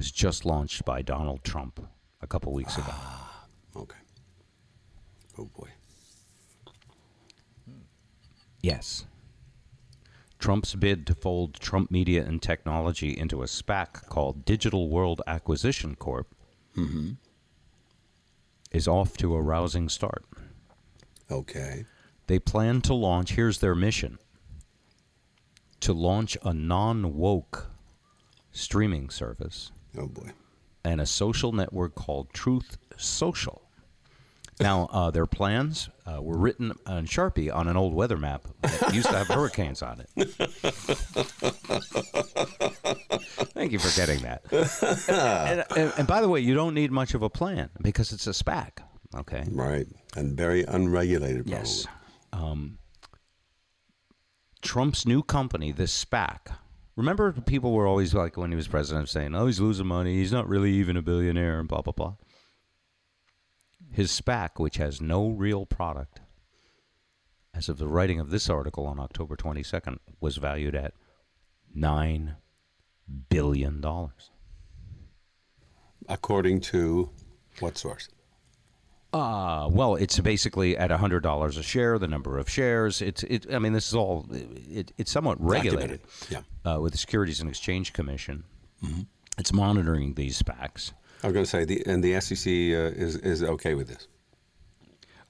was 0.00 0.10
just 0.10 0.46
launched 0.46 0.82
by 0.86 1.02
Donald 1.02 1.44
Trump 1.44 1.78
a 2.22 2.26
couple 2.26 2.54
weeks 2.54 2.78
ago. 2.78 2.86
Ah, 2.88 3.44
okay. 3.76 3.98
Oh 5.38 5.44
boy. 5.44 5.68
Yes. 8.62 9.04
Trump's 10.38 10.74
bid 10.74 11.06
to 11.06 11.14
fold 11.14 11.60
Trump 11.60 11.90
Media 11.90 12.24
and 12.24 12.40
Technology 12.40 13.10
into 13.10 13.42
a 13.42 13.44
SPAC 13.44 14.06
called 14.08 14.46
Digital 14.46 14.88
World 14.88 15.20
Acquisition 15.26 15.96
Corp 15.96 16.34
mm-hmm. 16.74 17.10
is 18.72 18.88
off 18.88 19.18
to 19.18 19.34
a 19.34 19.42
rousing 19.42 19.90
start. 19.90 20.24
Okay. 21.30 21.84
They 22.26 22.38
plan 22.38 22.80
to 22.82 22.94
launch, 22.94 23.32
here's 23.32 23.58
their 23.58 23.74
mission 23.74 24.18
to 25.80 25.92
launch 25.92 26.38
a 26.42 26.54
non 26.54 27.18
woke 27.18 27.70
streaming 28.50 29.10
service 29.10 29.72
Oh 29.98 30.06
boy. 30.06 30.30
and 30.84 31.00
a 31.00 31.06
social 31.06 31.52
network 31.52 31.94
called 31.94 32.32
Truth 32.32 32.78
Social 32.96 33.62
Now, 34.60 34.88
uh, 34.92 35.10
their 35.10 35.24
plans 35.24 35.88
uh, 36.06 36.20
were 36.20 36.36
written 36.36 36.72
on 36.84 37.06
Sharpie 37.06 37.50
on 37.54 37.66
an 37.66 37.78
old 37.78 37.94
weather 37.94 38.18
map 38.18 38.42
that 38.60 38.92
used 38.94 39.08
to 39.08 39.16
have 39.16 39.26
hurricanes 39.36 39.80
on 39.80 40.00
it. 40.02 40.10
Thank 43.54 43.72
you 43.72 43.78
for 43.78 43.94
getting 43.98 44.20
that. 44.22 44.42
And, 45.08 45.64
and- 45.78 45.92
and 45.98 46.06
by 46.06 46.20
the 46.20 46.28
way, 46.28 46.40
you 46.40 46.54
don't 46.54 46.74
need 46.74 46.90
much 46.92 47.14
of 47.14 47.22
a 47.22 47.30
plan 47.30 47.70
because 47.80 48.12
it's 48.12 48.26
a 48.26 48.30
SPAC. 48.32 48.70
Okay. 49.14 49.44
Right. 49.50 49.86
And 50.16 50.36
very 50.36 50.64
unregulated. 50.64 51.48
Yes. 51.48 51.86
Um, 52.32 52.78
Trump's 54.62 55.06
new 55.06 55.22
company, 55.22 55.72
this 55.72 56.04
SPAC. 56.04 56.54
Remember, 57.00 57.32
people 57.32 57.72
were 57.72 57.86
always 57.86 58.12
like 58.12 58.36
when 58.36 58.50
he 58.50 58.56
was 58.56 58.68
president 58.68 59.08
saying, 59.08 59.34
"Oh, 59.34 59.46
he's 59.46 59.58
losing 59.58 59.86
money. 59.86 60.16
He's 60.16 60.32
not 60.32 60.46
really 60.46 60.74
even 60.74 60.98
a 60.98 61.02
billionaire," 61.02 61.58
and 61.58 61.66
blah 61.66 61.80
blah 61.80 61.94
blah. 61.94 62.16
His 63.90 64.10
SPAC, 64.10 64.58
which 64.58 64.76
has 64.76 65.00
no 65.00 65.30
real 65.30 65.64
product, 65.64 66.20
as 67.54 67.70
of 67.70 67.78
the 67.78 67.88
writing 67.88 68.20
of 68.20 68.28
this 68.28 68.50
article 68.50 68.84
on 68.84 69.00
October 69.00 69.34
22nd, 69.34 69.96
was 70.20 70.36
valued 70.36 70.74
at 70.74 70.92
nine 71.74 72.36
billion 73.30 73.80
dollars. 73.80 74.30
According 76.06 76.60
to 76.72 77.08
what 77.60 77.78
source? 77.78 78.10
Uh, 79.12 79.68
well, 79.72 79.96
it's 79.96 80.20
basically 80.20 80.76
at 80.76 80.90
hundred 80.90 81.22
dollars 81.22 81.56
a 81.56 81.62
share. 81.62 81.98
The 81.98 82.06
number 82.06 82.38
of 82.38 82.48
shares. 82.48 83.02
It's 83.02 83.22
it. 83.24 83.52
I 83.52 83.58
mean, 83.58 83.72
this 83.72 83.88
is 83.88 83.94
all. 83.94 84.26
It, 84.30 84.92
it's 84.98 85.10
somewhat 85.10 85.40
regulated. 85.40 86.00
Yeah. 86.28 86.42
Uh, 86.64 86.80
with 86.80 86.92
the 86.92 86.98
Securities 86.98 87.40
and 87.40 87.48
Exchange 87.48 87.92
Commission, 87.92 88.44
it's 89.38 89.52
monitoring 89.52 90.14
these 90.14 90.40
SPACs. 90.40 90.92
I 91.22 91.26
was 91.26 91.34
going 91.34 91.44
to 91.44 91.50
say, 91.50 91.64
the, 91.64 91.82
and 91.86 92.02
the 92.04 92.20
SEC 92.20 92.46
uh, 92.46 92.96
is 92.96 93.16
is 93.16 93.42
okay 93.42 93.74
with 93.74 93.88
this. 93.88 94.06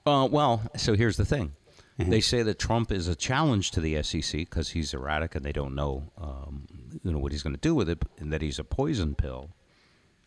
Uh, 0.04 0.28
well, 0.30 0.62
so 0.76 0.94
here's 0.94 1.16
the 1.16 1.24
thing. 1.24 1.52
They 1.98 2.22
say 2.22 2.42
that 2.42 2.58
Trump 2.58 2.90
is 2.92 3.08
a 3.08 3.14
challenge 3.14 3.72
to 3.72 3.80
the 3.80 4.02
SEC 4.02 4.32
because 4.32 4.70
he's 4.70 4.94
erratic 4.94 5.34
and 5.34 5.44
they 5.44 5.52
don't 5.52 5.74
know, 5.74 6.10
um, 6.16 6.66
you 7.02 7.12
know, 7.12 7.18
what 7.18 7.30
he's 7.30 7.42
going 7.42 7.54
to 7.54 7.60
do 7.60 7.74
with 7.74 7.90
it, 7.90 8.02
and 8.18 8.32
that 8.32 8.40
he's 8.40 8.58
a 8.58 8.64
poison 8.64 9.14
pill. 9.14 9.50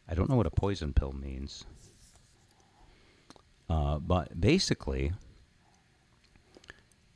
I 0.08 0.14
don't 0.14 0.30
know 0.30 0.36
what 0.36 0.46
a 0.46 0.52
poison 0.52 0.94
pill 0.94 1.14
means, 1.14 1.66
uh, 3.74 3.98
but 4.00 4.40
basically, 4.40 5.14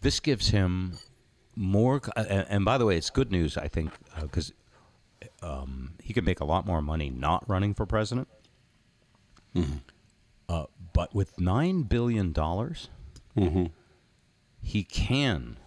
this 0.02 0.20
gives 0.20 0.50
him 0.50 0.94
more. 1.56 2.02
c- 2.04 2.12
And, 2.16 2.66
by 2.66 2.78
the 2.78 2.86
way, 2.86 2.98
it's 2.98 3.10
good 3.12 3.32
news, 3.32 3.58
I 3.58 3.68
think, 3.68 3.92
because 4.22 4.52
um, 5.42 5.94
he 6.02 6.14
could 6.14 6.26
make 6.26 6.40
a 6.40 6.46
lot 6.46 6.66
more 6.66 6.82
money 6.82 7.10
not 7.10 7.48
running 7.48 7.74
for 7.74 7.86
president. 7.86 8.28
Uh, 10.50 10.66
but 10.94 11.14
with 11.14 11.40
nine 11.40 11.84
billion 11.84 12.32
dollars, 12.32 12.90
he 14.62 14.84
can 14.84 15.58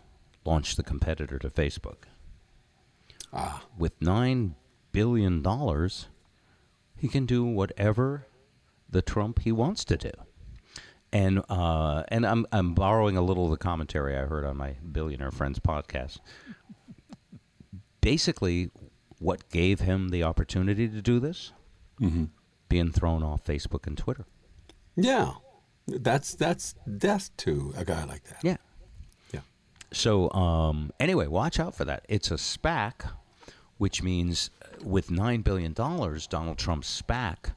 launch 0.45 0.75
the 0.77 0.83
competitor 0.83 1.39
to 1.39 1.51
Facebook. 1.51 2.05
Ah. 3.33 3.63
With 3.79 4.01
nine 4.01 4.55
billion 4.93 5.43
dollars, 5.43 6.09
he 6.97 7.07
can 7.09 7.27
do 7.27 7.45
whatever 7.45 8.27
the 8.89 9.03
Trump 9.03 9.41
he 9.41 9.53
wants 9.53 9.85
to 9.85 9.97
do. 9.97 10.11
And 11.13 11.43
uh, 11.49 12.05
and 12.09 12.25
I'm 12.25 12.47
I'm 12.53 12.75
borrowing 12.75 13.17
a 13.17 13.23
little 13.23 13.47
of 13.47 13.51
the 13.51 13.57
commentary 13.57 14.17
I 14.17 14.27
heard 14.27 14.45
on 14.45 14.57
my 14.57 14.77
billionaire 14.93 15.33
friends 15.33 15.59
podcast. 15.59 16.21
Basically, 18.01 18.71
what 19.19 19.49
gave 19.51 19.81
him 19.81 20.09
the 20.11 20.23
opportunity 20.23 20.89
to 20.89 21.03
do 21.03 21.19
this? 21.21 21.53
Being 22.69 22.93
thrown 22.93 23.23
off 23.23 23.45
Facebook 23.45 23.87
and 23.87 23.99
Twitter. 23.99 24.25
Yeah. 24.97 25.33
That's 25.87 26.35
that's 26.35 26.75
death 26.99 27.31
to 27.39 27.75
a 27.77 27.85
guy 27.85 28.05
like 28.05 28.25
that. 28.25 28.39
Yeah. 28.43 28.57
Yeah. 29.33 29.41
So 29.93 30.31
um, 30.31 30.93
anyway, 31.01 31.27
watch 31.27 31.59
out 31.59 31.75
for 31.75 31.85
that. 31.85 32.07
It's 32.09 32.31
a 32.31 32.35
SPAC, 32.35 33.11
which 33.79 34.03
means 34.03 34.51
uh, 34.63 34.85
with 34.85 35.11
nine 35.11 35.43
billion 35.43 35.73
dollars, 35.73 36.27
Donald 36.27 36.59
Trump's 36.59 37.03
SPAC 37.03 37.55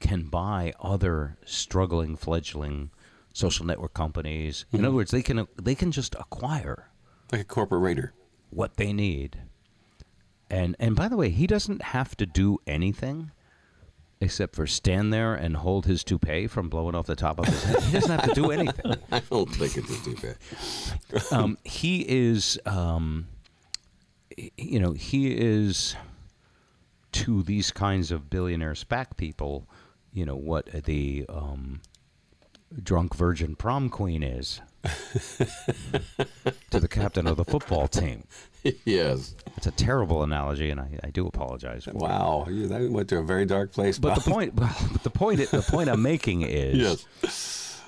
can 0.00 0.24
buy 0.24 0.72
other 0.80 1.36
struggling, 1.44 2.16
fledgling 2.16 2.90
social 3.32 3.64
network 3.66 3.94
companies. 3.94 4.64
In 4.72 4.84
other 4.84 4.94
words, 4.94 5.10
they 5.10 5.22
can 5.22 5.46
they 5.60 5.74
can 5.74 5.92
just 5.92 6.14
acquire 6.16 6.88
Like 7.32 7.40
a 7.42 7.44
corporate 7.44 7.82
raider. 7.82 8.12
what 8.50 8.76
they 8.76 8.92
need. 8.92 9.38
And 10.50 10.76
and 10.78 10.96
by 10.96 11.08
the 11.08 11.16
way, 11.16 11.30
he 11.30 11.46
doesn't 11.46 11.82
have 11.82 12.16
to 12.16 12.26
do 12.26 12.58
anything 12.66 13.30
except 14.20 14.56
for 14.56 14.66
stand 14.66 15.12
there 15.12 15.34
and 15.34 15.56
hold 15.58 15.86
his 15.86 16.02
toupee 16.02 16.48
from 16.48 16.68
blowing 16.68 16.94
off 16.96 17.06
the 17.06 17.14
top 17.14 17.38
of 17.38 17.46
his 17.46 17.62
head. 17.62 17.82
He 17.84 17.92
doesn't 17.92 18.18
have 18.18 18.28
to 18.28 18.34
do 18.34 18.50
anything. 18.50 18.96
I 19.12 19.20
don't 19.20 19.48
think 19.48 19.76
it's 19.76 20.04
too 20.04 20.16
bad. 20.16 21.22
um, 21.32 21.56
he 21.62 22.00
is, 22.08 22.58
um, 22.66 23.28
you 24.56 24.80
know, 24.80 24.90
he 24.92 25.30
is 25.36 25.94
to 27.12 27.42
these 27.44 27.70
kinds 27.70 28.10
of 28.10 28.28
billionaire 28.28 28.72
SPAC 28.74 29.16
people, 29.16 29.68
you 30.12 30.24
know, 30.24 30.36
what 30.36 30.66
the 30.84 31.24
um, 31.28 31.80
drunk 32.82 33.14
virgin 33.14 33.54
prom 33.56 33.88
queen 33.88 34.22
is 34.22 34.60
to 36.70 36.80
the 36.80 36.88
captain 36.88 37.26
of 37.26 37.36
the 37.36 37.44
football 37.44 37.88
team. 37.88 38.24
yes. 38.84 39.34
It's 39.56 39.66
a 39.66 39.70
terrible 39.72 40.22
analogy, 40.22 40.70
and 40.70 40.80
I, 40.80 40.98
I 41.04 41.10
do 41.10 41.26
apologize. 41.26 41.84
For 41.84 41.90
it. 41.90 41.96
Wow. 41.96 42.46
You, 42.48 42.66
that 42.68 42.90
went 42.90 43.08
to 43.10 43.18
a 43.18 43.22
very 43.22 43.44
dark 43.46 43.72
place. 43.72 43.98
But 43.98 44.14
the 44.14 44.30
point, 44.30 44.54
but 44.56 45.02
the 45.02 45.10
point, 45.10 45.38
the 45.50 45.62
point 45.62 45.88
I'm 45.88 46.02
making 46.02 46.42
is, 46.42 47.04
Yes. 47.22 47.82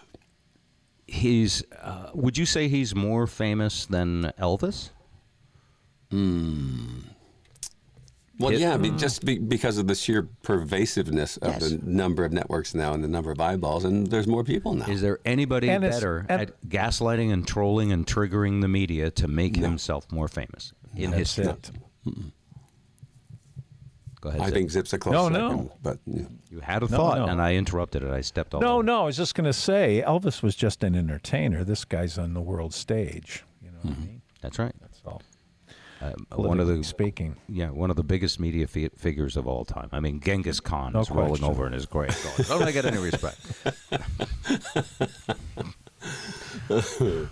he's. 1.07 1.63
Uh, 1.81 2.11
would 2.15 2.37
you 2.39 2.47
say 2.47 2.69
he's 2.69 2.95
more 2.95 3.27
famous 3.27 3.87
than 3.87 4.33
Elvis? 4.39 4.91
Well, 8.41 8.51
Hit- 8.53 8.61
yeah, 8.61 8.77
be, 8.79 8.91
just 8.93 9.23
be, 9.23 9.39
because 9.39 9.77
of 9.77 9.87
the 9.87 9.95
sheer 9.95 10.23
pervasiveness 10.43 11.37
of 11.37 11.53
Yes. 11.61 11.71
the 11.71 11.79
number 11.83 12.25
of 12.25 12.33
networks 12.33 12.75
now 12.75 12.95
and 12.95 13.05
the 13.05 13.09
number 13.09 13.31
of 13.31 13.39
eyeballs, 13.39 13.85
and 13.85 14.07
there's 14.07 14.27
more 14.27 14.43
people 14.43 14.73
now. 14.73 14.87
Is 14.87 15.03
there 15.03 15.19
anybody 15.27 15.69
And 15.69 15.83
better 15.83 16.25
and- 16.27 16.41
at 16.41 16.61
gaslighting 16.67 17.31
and 17.31 17.47
trolling 17.47 17.93
and 17.93 18.07
triggering 18.07 18.63
the 18.63 18.69
media 18.69 19.11
to 19.11 19.29
make 19.29 19.57
himself 19.57 20.11
more 20.11 20.27
famous 20.27 20.73
in 20.97 21.11
That's 21.11 21.37
history? 21.37 21.47
it. 21.53 21.71
Go 24.23 24.31
ahead. 24.31 24.41
I 24.41 24.45
Zip. 24.47 24.55
think 24.55 24.71
Zip's 24.71 24.93
a 24.95 24.99
close 24.99 25.13
No, 25.13 25.29
second, 25.29 25.65
no. 25.67 25.73
but 25.83 25.99
yeah. 26.07 26.23
you 26.51 26.61
had 26.61 26.83
a 26.83 26.89
No, 26.91 26.97
thought, 26.97 27.19
no. 27.19 27.27
and 27.27 27.41
I 27.43 27.55
interrupted 27.55 28.03
it. 28.03 28.11
I 28.11 28.21
stepped 28.23 28.55
all 28.55 28.61
No, 28.61 28.75
over. 28.77 28.83
no, 28.83 29.03
I 29.03 29.05
was 29.05 29.17
just 29.19 29.35
going 29.35 29.47
to 29.47 29.53
say 29.53 30.03
Elvis 30.07 30.43
was 30.43 30.55
just 30.57 30.83
an 30.85 30.95
entertainer. 30.95 31.63
This 31.65 31.85
guy's 31.85 32.19
on 32.19 32.33
the 32.35 32.41
world 32.41 32.73
stage. 32.75 33.45
You 33.63 33.71
know 33.71 33.79
what 33.83 33.91
I 33.91 33.95
mm-hmm. 33.95 34.07
mean? 34.07 34.23
That's 34.43 34.59
right. 34.59 34.75
That's 36.01 36.15
all. 36.33 36.45
Uh, 36.45 36.49
one 36.49 36.61
of 36.61 36.67
the 36.67 36.83
speaking. 36.83 37.37
yeah, 37.49 37.71
one 37.71 37.91
of 37.91 37.97
the 37.97 38.03
biggest 38.03 38.41
media 38.41 38.67
fi- 38.67 38.89
figures 38.97 39.37
of 39.37 39.47
all 39.47 39.65
time. 39.65 39.89
I 39.93 40.01
mean, 40.01 40.21
Genghis 40.21 40.61
Khan 40.61 40.93
No 40.95 41.01
is 41.01 41.11
rolling 41.11 41.45
over 41.45 41.67
in 41.67 41.73
his 41.73 41.87
grave. 41.87 42.17
Going, 42.37 42.49
Don't 42.59 42.69
I 42.69 42.73
get 42.73 42.85
any 42.87 42.99
respect? 42.99 43.39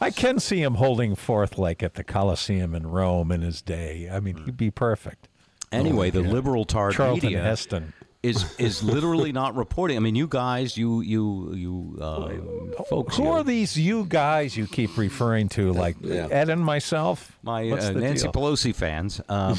I 0.00 0.10
can 0.10 0.40
see 0.40 0.60
him 0.62 0.74
holding 0.74 1.14
forth 1.14 1.58
like 1.58 1.82
at 1.82 1.94
the 1.94 2.02
Colosseum 2.04 2.74
in 2.74 2.86
Rome 2.86 3.30
in 3.30 3.42
his 3.42 3.62
day. 3.62 4.08
I 4.12 4.20
mean, 4.20 4.36
he'd 4.44 4.56
be 4.56 4.70
perfect. 4.70 5.28
Anyway, 5.70 6.10
the 6.10 6.20
liberal 6.20 6.64
tard 6.64 6.94
Charlton 6.94 7.28
media 7.28 7.42
Heston. 7.42 7.92
is 8.22 8.54
is 8.58 8.82
literally 8.82 9.32
not 9.40 9.54
reporting. 9.56 9.96
I 9.96 10.00
mean, 10.00 10.16
you 10.16 10.26
guys, 10.26 10.76
you 10.76 11.00
you 11.00 11.54
you 11.54 11.98
uh, 12.00 12.28
folks, 12.88 13.16
Who 13.16 13.24
you- 13.24 13.30
are 13.30 13.44
these 13.44 13.76
you 13.78 14.04
guys 14.08 14.56
you 14.56 14.66
keep 14.66 14.96
referring 14.96 15.48
to? 15.50 15.72
Like 15.72 15.96
Yeah. 16.00 16.28
Ed 16.30 16.48
and 16.48 16.64
myself? 16.64 17.36
my 17.42 17.68
uh, 17.70 17.90
Nancy 17.92 18.24
deal? 18.24 18.32
Pelosi 18.32 18.74
fans. 18.74 19.20
Um, 19.28 19.56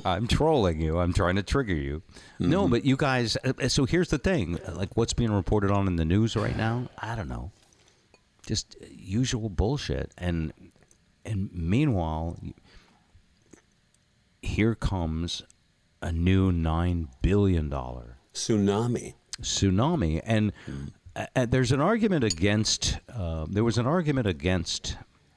I'm 0.04 0.26
trolling 0.28 0.80
you. 0.80 0.98
I'm 0.98 1.12
trying 1.12 1.36
to 1.36 1.42
trigger 1.42 1.74
you. 1.74 2.02
No, 2.38 2.68
but 2.68 2.84
you 2.84 2.96
guys. 2.96 3.36
uh, 3.44 3.68
So 3.68 3.84
here's 3.84 4.08
the 4.08 4.18
thing: 4.18 4.58
like, 4.72 4.96
what's 4.96 5.12
being 5.12 5.32
reported 5.32 5.70
on 5.70 5.86
in 5.86 5.96
the 5.96 6.04
news 6.04 6.36
right 6.36 6.56
now? 6.56 6.88
I 6.98 7.14
don't 7.14 7.28
know. 7.28 7.50
Just 8.46 8.76
uh, 8.82 8.86
usual 8.90 9.48
bullshit. 9.48 10.12
And 10.18 10.52
and 11.24 11.50
meanwhile, 11.52 12.36
here 14.40 14.74
comes 14.74 15.42
a 16.00 16.10
new 16.12 16.50
nine 16.50 17.08
billion 17.22 17.68
dollar 17.68 18.16
tsunami. 18.34 19.14
tsunami 19.40 20.20
and 20.24 20.52
uh, 20.68 20.72
uh, 21.14 21.46
there's 21.46 21.72
an 21.72 21.80
argument 21.80 22.24
against 22.24 22.98
uh, 23.14 23.46
there 23.48 23.64
was 23.64 23.78
an 23.78 23.86
argument 23.86 24.26
against 24.26 24.96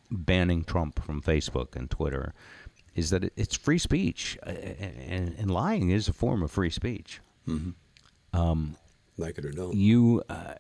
banning 0.10 0.64
Trump 0.64 1.04
from 1.04 1.22
Facebook 1.22 1.76
and 1.76 1.90
Twitter 1.90 2.34
is 2.96 3.10
that 3.10 3.32
it's 3.36 3.56
free 3.56 3.78
speech. 3.78 4.38
Uh, 4.46 4.52
and, 4.52 5.36
and 5.38 5.52
lying 5.52 5.90
is 5.90 6.08
a 6.08 6.14
form 6.14 6.42
of 6.42 6.52
free 6.52 6.70
speech. 6.70 7.20
Like 9.18 9.38
it 9.38 9.46
or 9.46 9.52
don't. 9.52 9.74
you 9.74 10.24
uh, 10.30 10.56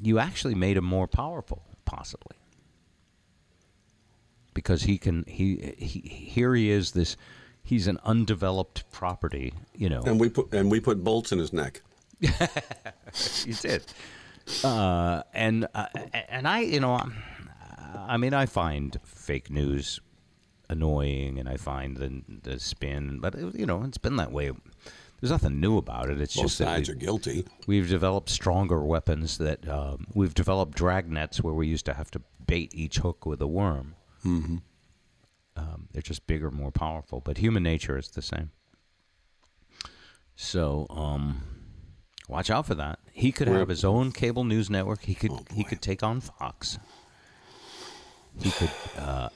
you 0.00 0.18
actually 0.18 0.54
made 0.54 0.76
him 0.76 0.84
more 0.84 1.06
powerful 1.06 1.62
possibly. 1.84 2.36
Because 4.52 4.82
he 4.82 4.98
can 4.98 5.24
he, 5.28 5.74
he 5.78 6.00
here 6.00 6.54
he 6.54 6.70
is 6.70 6.92
this 6.92 7.16
he's 7.62 7.86
an 7.86 7.98
undeveloped 8.04 8.90
property 8.90 9.52
you 9.74 9.88
know. 9.88 10.02
And 10.02 10.18
we 10.18 10.28
put 10.28 10.52
and 10.52 10.70
we 10.70 10.80
put 10.80 11.04
bolts 11.04 11.32
in 11.32 11.38
his 11.38 11.52
neck. 11.52 11.82
you 12.20 13.54
did 13.54 13.84
Uh, 14.64 15.22
and 15.32 15.66
uh, 15.74 15.86
and 16.28 16.46
I, 16.48 16.60
you 16.60 16.80
know, 16.80 17.00
I 17.96 18.16
mean, 18.16 18.34
I 18.34 18.46
find 18.46 18.98
fake 19.04 19.50
news 19.50 20.00
annoying, 20.68 21.38
and 21.38 21.48
I 21.48 21.56
find 21.56 21.96
the 21.96 22.22
the 22.42 22.58
spin, 22.60 23.18
but 23.20 23.34
you 23.54 23.66
know, 23.66 23.82
it's 23.84 23.98
been 23.98 24.16
that 24.16 24.32
way. 24.32 24.52
There's 25.20 25.30
nothing 25.30 25.60
new 25.60 25.76
about 25.76 26.08
it. 26.08 26.18
It's 26.18 26.34
Both 26.34 26.44
just 26.46 26.58
that 26.60 26.64
sides 26.64 26.88
we- 26.88 26.94
are 26.94 26.98
guilty. 26.98 27.44
We've 27.66 27.88
developed 27.88 28.30
stronger 28.30 28.82
weapons 28.82 29.36
that 29.38 29.68
um, 29.68 30.06
we've 30.14 30.32
developed 30.32 30.76
drag 30.76 31.10
nets 31.10 31.42
where 31.42 31.52
we 31.52 31.66
used 31.66 31.84
to 31.86 31.94
have 31.94 32.10
to 32.12 32.22
bait 32.46 32.74
each 32.74 32.98
hook 32.98 33.26
with 33.26 33.42
a 33.42 33.46
worm. 33.46 33.96
Mm-hmm. 34.24 34.56
Um, 35.56 35.88
they're 35.92 36.00
just 36.00 36.26
bigger, 36.26 36.50
more 36.50 36.70
powerful, 36.70 37.20
but 37.20 37.36
human 37.36 37.62
nature 37.62 37.98
is 37.98 38.08
the 38.08 38.22
same. 38.22 38.50
So, 40.36 40.86
um, 40.88 41.42
watch 42.30 42.48
out 42.48 42.66
for 42.66 42.74
that. 42.76 43.00
He 43.12 43.32
could 43.32 43.48
have 43.48 43.68
his 43.68 43.84
own 43.84 44.12
cable 44.12 44.44
news 44.44 44.70
network. 44.70 45.02
He 45.02 45.14
could 45.14 45.32
he 45.52 45.64
could 45.64 45.82
take 45.82 46.02
on 46.02 46.20
Fox. 46.20 46.78
He 48.40 48.50
could, 48.52 48.70
uh, 48.96 49.28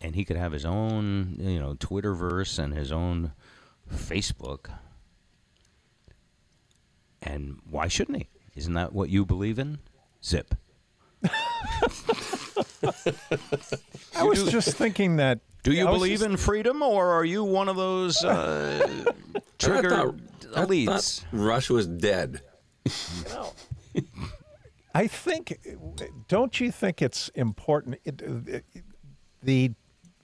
and 0.00 0.14
he 0.14 0.24
could 0.24 0.36
have 0.36 0.52
his 0.52 0.64
own, 0.64 1.36
you 1.38 1.58
know, 1.58 1.74
Twitterverse 1.74 2.58
and 2.58 2.74
his 2.74 2.90
own 2.90 3.32
Facebook. 3.92 4.70
And 7.22 7.58
why 7.70 7.88
shouldn't 7.88 8.18
he? 8.18 8.28
Isn't 8.56 8.74
that 8.74 8.92
what 8.92 9.08
you 9.08 9.24
believe 9.24 9.58
in? 9.58 9.78
Zip. 10.24 10.54
I 11.24 11.30
was 14.24 14.50
just 14.50 14.76
thinking 14.76 15.16
that. 15.16 15.40
Do 15.62 15.72
you 15.72 15.86
I 15.86 15.90
was 15.90 15.98
believe 15.98 16.18
just- 16.20 16.30
in 16.30 16.36
freedom, 16.36 16.82
or 16.82 17.10
are 17.10 17.24
you 17.24 17.44
one 17.44 17.68
of 17.68 17.76
those 17.76 18.24
uh, 18.24 19.04
I 19.36 19.40
trigger 19.58 19.90
thought- 19.90 20.16
elites? 20.68 21.20
thought 21.20 21.26
Rush 21.32 21.70
was 21.70 21.86
dead. 21.86 22.40
I 24.94 25.06
think, 25.06 25.58
don't 26.28 26.58
you 26.60 26.72
think 26.72 27.00
it's 27.00 27.28
important? 27.34 27.98
It, 28.04 28.20
it, 28.22 28.64
the 29.42 29.72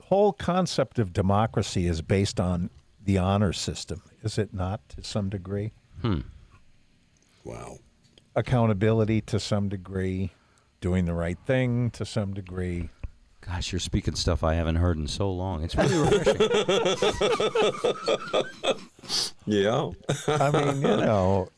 whole 0.02 0.32
concept 0.32 0.98
of 0.98 1.12
democracy 1.12 1.86
is 1.86 2.02
based 2.02 2.40
on 2.40 2.70
the 3.04 3.18
honor 3.18 3.52
system, 3.52 4.02
is 4.22 4.38
it 4.38 4.52
not, 4.52 4.88
to 4.90 5.04
some 5.04 5.28
degree? 5.30 5.72
Hmm. 6.02 6.20
Wow. 7.44 7.78
Accountability 8.34 9.20
to 9.22 9.38
some 9.38 9.68
degree, 9.68 10.32
doing 10.80 11.04
the 11.04 11.14
right 11.14 11.38
thing 11.46 11.90
to 11.92 12.04
some 12.04 12.34
degree. 12.34 12.90
Gosh, 13.46 13.70
you're 13.72 13.78
speaking 13.80 14.16
stuff 14.16 14.42
I 14.42 14.54
haven't 14.54 14.76
heard 14.76 14.96
in 14.98 15.06
so 15.06 15.30
long. 15.30 15.62
It's 15.62 15.76
really 15.76 15.96
refreshing. 15.96 16.48
Yeah. 19.46 19.90
I 20.26 20.50
mean, 20.50 20.82
you 20.82 20.96
know, 20.96 21.48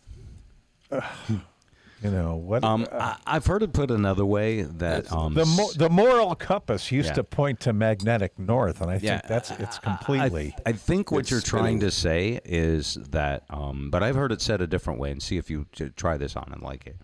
you 0.93 2.11
know 2.11 2.37
what? 2.37 2.63
um, 2.63 2.87
I, 2.93 3.17
I've 3.27 3.47
heard 3.47 3.63
it 3.63 3.73
put 3.73 3.91
another 3.91 4.27
way 4.27 4.61
that 4.63 5.11
um, 5.11 5.33
the 5.33 5.47
mo- 5.47 5.71
the 5.75 5.89
moral 5.89 6.35
compass 6.35 6.93
used 6.93 7.09
Yeah. 7.09 7.15
to 7.15 7.25
point 7.25 7.61
to 7.61 7.73
magnetic 7.73 8.39
north, 8.39 8.83
and 8.83 8.91
I 8.91 8.95
think 8.99 9.05
Yeah, 9.05 9.21
that's 9.27 9.51
it's 9.53 9.79
completely. 9.79 10.55
I, 10.67 10.73
think 10.73 11.11
what 11.11 11.31
you're 11.31 11.41
trying 11.41 11.81
to 11.81 11.91
say 11.91 12.41
is 12.45 12.99
that, 13.11 13.45
um, 13.49 13.89
but 13.91 14.03
I've 14.03 14.17
heard 14.17 14.33
it 14.33 14.43
said 14.43 14.61
a 14.61 14.67
different 14.67 15.01
way, 15.01 15.11
and 15.11 15.23
see 15.23 15.39
if 15.39 15.49
you 15.49 15.65
t- 15.75 15.89
try 15.97 16.19
this 16.19 16.37
on 16.37 16.51
and 16.53 16.61
like 16.63 16.87
it. 16.87 16.97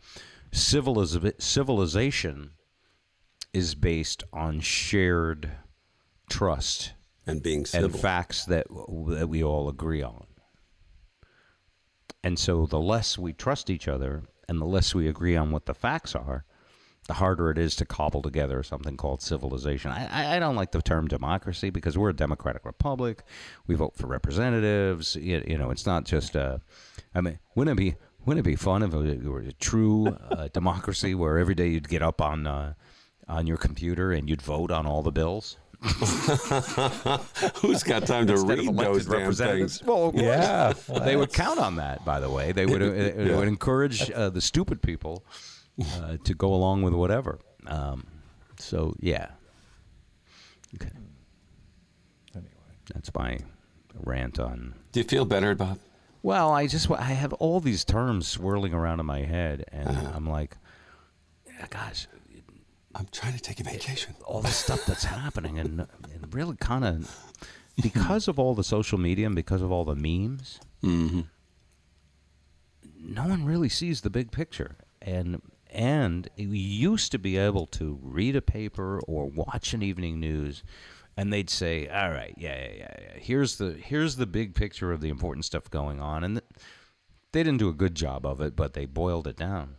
Civiliz- 0.53 1.41
civilization 1.41 2.51
is 3.55 3.75
based 3.75 4.23
on 4.33 4.61
shared 4.61 5.51
trust 6.29 6.93
And 7.27 7.43
being 7.43 7.65
civil. 7.65 7.91
and 7.91 7.99
facts 7.99 8.45
that 8.47 8.67
that 8.69 9.29
we 9.29 9.43
all 9.43 9.69
agree 9.71 10.03
on. 10.03 10.27
And 12.23 12.39
so, 12.39 12.67
the 12.67 12.81
less 12.81 13.19
we 13.19 13.33
trust 13.35 13.69
each 13.69 13.87
other, 13.87 14.23
and 14.49 14.61
the 14.61 14.65
less 14.67 14.95
we 14.95 15.09
agree 15.09 15.37
on 15.37 15.51
what 15.51 15.67
the 15.67 15.75
facts 15.75 16.15
are, 16.15 16.45
the 17.07 17.15
harder 17.15 17.51
it 17.51 17.59
is 17.59 17.77
to 17.77 17.85
cobble 17.85 18.23
together 18.23 18.63
something 18.63 18.97
called 18.97 19.21
civilization. 19.21 19.91
I, 19.91 20.37
I- 20.37 20.39
don't 20.39 20.57
like 20.57 20.73
the 20.73 20.81
term 20.81 21.07
democracy 21.07 21.69
because 21.69 21.99
we're 21.99 22.09
a 22.11 22.15
democratic 22.17 22.65
republic. 22.65 23.23
We 23.67 23.75
vote 23.75 23.95
for 23.95 24.07
representatives. 24.07 25.17
You, 25.17 25.45
you 25.47 25.59
know, 25.59 25.71
it's 25.71 25.85
not 25.85 26.05
just 26.07 26.35
a. 26.35 26.63
I 27.15 27.21
mean, 27.21 27.39
wouldn't 27.55 27.79
it 27.79 27.83
be 27.83 27.97
wouldn't 28.25 28.47
it 28.47 28.51
be 28.51 28.57
fun 28.57 28.83
if 28.83 28.95
it 28.95 29.23
were 29.25 29.41
a 29.41 29.53
true 29.53 30.07
uh, 30.31 30.49
democracy 30.49 31.15
where 31.15 31.37
every 31.39 31.55
day 31.55 31.69
you'd 31.69 31.91
get 31.91 32.01
up 32.03 32.23
on 32.23 32.47
uh, 32.47 32.73
on 33.29 33.47
your 33.47 33.57
computer 33.57 34.13
and 34.13 34.29
you'd 34.29 34.43
vote 34.43 34.71
on 34.71 34.87
all 34.87 35.03
the 35.03 35.13
bills? 35.13 35.57
Who's 37.61 37.83
got 37.83 38.07
time 38.07 38.27
to 38.29 38.33
Instead 38.35 38.59
read 38.59 38.77
those 38.77 39.07
damn 39.07 39.33
things? 39.33 39.83
Well, 39.83 40.07
of 40.07 40.13
course. 40.15 40.25
yeah, 40.25 40.73
they 41.05 41.17
would 41.17 41.33
count 41.33 41.59
on 41.59 41.77
that. 41.77 42.05
By 42.05 42.21
the 42.21 42.31
way, 42.31 42.53
they 42.53 42.67
would 42.67 42.81
it, 42.83 43.17
it 43.19 43.27
Yeah. 43.29 43.37
would 43.37 43.49
encourage 43.49 44.11
uh, 44.11 44.31
the 44.31 44.41
stupid 44.41 44.81
people 44.83 45.25
uh, 45.97 46.17
to 46.25 46.35
go 46.35 46.55
along 46.55 46.83
with 46.83 46.95
whatever. 46.95 47.39
Um, 47.67 48.07
so 48.59 48.95
yeah, 49.01 49.29
okay, 50.77 50.91
anyway. 52.35 52.51
that's 52.95 53.13
my 53.15 53.39
rant 54.03 54.39
on. 54.39 54.75
Do 54.93 55.01
you 55.01 55.05
feel 55.05 55.25
better, 55.25 55.55
Bob? 55.55 55.79
Well, 56.23 56.51
I 56.53 56.67
just 56.67 56.91
I 56.91 57.03
have 57.13 57.33
all 57.35 57.61
these 57.61 57.85
terms 57.85 58.27
swirling 58.27 58.73
around 58.73 59.01
in 59.01 59.07
my 59.07 59.21
head, 59.21 59.65
and 59.71 59.89
Uh-huh. 59.89 60.13
I'm 60.15 60.27
like, 60.29 60.57
yeah, 61.47 61.67
gosh, 61.69 62.07
I'm 62.95 63.09
trying 63.11 63.35
to 63.35 63.41
take 63.41 63.61
a 63.61 63.65
vacation. 63.65 64.15
all 64.25 64.41
this 64.41 64.57
stuff 64.57 64.87
that's 64.87 65.05
happening, 65.23 65.59
and, 65.59 65.81
and 65.81 66.35
really 66.35 66.57
kind 66.57 66.85
of 66.85 67.33
because 67.83 68.29
of 68.29 68.39
all 68.39 68.55
the 68.55 68.65
social 68.65 68.99
media 68.99 69.27
and 69.27 69.35
because 69.35 69.63
of 69.63 69.73
all 69.73 69.85
the 69.85 69.97
memes, 69.97 70.61
mm-hmm. 70.83 71.23
no 73.01 73.27
one 73.27 73.45
really 73.45 73.69
sees 73.69 74.03
the 74.03 74.11
big 74.11 74.31
picture. 74.31 74.77
And 75.03 75.43
and 75.71 76.31
we 76.39 76.59
used 76.59 77.11
to 77.13 77.19
be 77.19 77.37
able 77.37 77.67
to 77.67 77.99
read 78.01 78.37
a 78.37 78.43
paper 78.43 79.01
or 79.09 79.27
watch 79.27 79.75
an 79.75 79.83
evening 79.83 80.21
news, 80.21 80.63
and 81.17 81.33
they'd 81.33 81.51
say, 81.51 81.89
"All 81.89 82.11
right, 82.11 82.35
yeah, 82.39 82.57
yeah, 82.57 82.73
yeah, 82.77 82.97
yeah. 83.01 83.19
Here's 83.19 83.57
the 83.57 83.73
here's 83.73 84.17
the 84.17 84.27
big 84.27 84.55
picture 84.55 84.93
of 84.93 85.01
the 85.01 85.09
important 85.09 85.45
stuff 85.45 85.69
going 85.71 86.01
on," 86.01 86.23
and 86.23 86.37
th- 86.37 86.63
they 87.33 87.43
didn't 87.43 87.59
do 87.59 87.69
a 87.69 87.75
good 87.75 87.97
job 87.97 88.25
of 88.25 88.41
it, 88.41 88.55
but 88.55 88.75
they 88.75 88.87
boiled 88.87 89.27
it 89.27 89.37
down. 89.37 89.75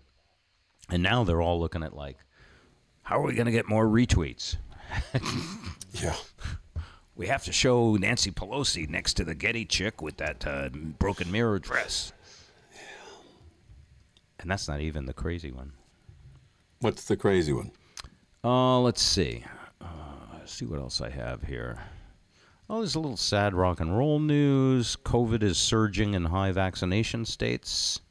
And 0.90 1.02
now 1.02 1.24
they're 1.24 1.42
all 1.42 1.60
looking 1.60 1.82
at 1.82 1.96
like, 1.96 2.18
how 3.06 3.20
are 3.20 3.24
we 3.24 3.34
going 3.34 3.46
to 3.46 3.52
get 3.52 3.70
more 3.70 3.86
retweets? 3.86 4.58
Yeah. 5.94 6.16
We 7.16 7.28
have 7.28 7.46
to 7.46 7.54
show 7.54 7.96
Nancy 7.96 8.30
Pelosi 8.30 8.90
next 8.90 9.14
to 9.14 9.24
the 9.24 9.34
Getty 9.34 9.64
chick 9.64 10.02
with 10.02 10.18
that 10.18 10.46
uh, 10.46 10.68
broken 10.70 11.32
mirror 11.32 11.58
dress. 11.58 12.12
Yeah. 12.74 12.82
And 14.40 14.52
that's 14.52 14.68
not 14.68 14.82
even 14.82 15.06
the 15.06 15.14
crazy 15.14 15.52
one. 15.52 15.72
What's 16.82 17.06
the 17.06 17.16
crazy 17.16 17.54
one? 17.54 17.72
Uh, 18.44 18.82
let's 18.82 19.02
see. 19.02 19.46
Uh, 19.80 19.86
let's 20.34 20.52
see 20.52 20.66
what 20.66 20.80
else 20.80 21.00
I 21.00 21.10
have 21.10 21.44
here. 21.44 21.80
Oh, 22.70 22.80
there's 22.80 22.96
a 22.96 23.00
little 23.00 23.16
sad 23.16 23.54
rock 23.54 23.80
and 23.80 23.98
roll 23.98 24.20
news. 24.20 24.98
COVID 25.06 25.42
is 25.42 25.58
surging 25.58 26.14
in 26.14 26.26
high 26.26 26.52
vaccination 26.52 27.24
states 27.24 28.02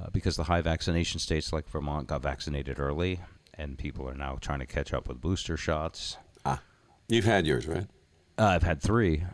uh, 0.00 0.10
because 0.12 0.36
the 0.36 0.44
high 0.44 0.60
vaccination 0.60 1.18
states 1.18 1.52
like 1.52 1.68
Vermont 1.68 2.06
got 2.06 2.22
vaccinated 2.22 2.78
early, 2.78 3.20
and 3.54 3.78
people 3.78 4.08
are 4.08 4.14
now 4.14 4.38
trying 4.40 4.60
to 4.60 4.66
catch 4.66 4.92
up 4.94 5.08
with 5.08 5.20
booster 5.20 5.56
shots. 5.56 6.16
Ah, 6.44 6.60
you've 7.08 7.24
had 7.24 7.46
yours, 7.46 7.66
right? 7.66 7.86
Uh, 8.38 8.46
I've 8.46 8.62
had 8.62 8.80
three. 8.80 9.24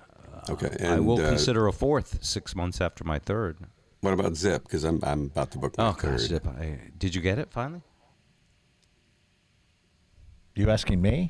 Okay. 0.50 0.68
I 0.80 0.94
And, 0.94 1.06
will 1.06 1.20
uh, 1.20 1.28
consider 1.28 1.66
a 1.66 1.72
fourth 1.72 2.24
six 2.24 2.54
months 2.54 2.80
after 2.80 3.04
my 3.04 3.18
third. 3.18 3.58
What 4.00 4.14
about 4.14 4.36
Zip? 4.36 4.62
Because 4.64 4.84
I'm 4.84 5.00
I'm 5.02 5.24
about 5.26 5.50
to 5.52 5.58
book 5.58 5.76
my 5.76 5.88
Oh, 5.88 5.92
third. 5.92 6.12
gosh. 6.18 6.20
Zip, 6.28 6.46
I, 6.46 6.78
did 6.96 7.14
you 7.14 7.20
get 7.20 7.38
it 7.38 7.50
finally? 7.50 7.82
You 10.54 10.70
asking 10.70 11.00
me? 11.02 11.28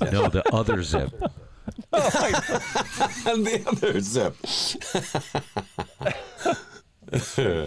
No, 0.00 0.28
the 0.28 0.42
other 0.52 0.82
Zip. 0.82 1.12
and 1.92 3.46
the 3.46 3.62
other 3.66 4.00
Zip. 4.00 4.34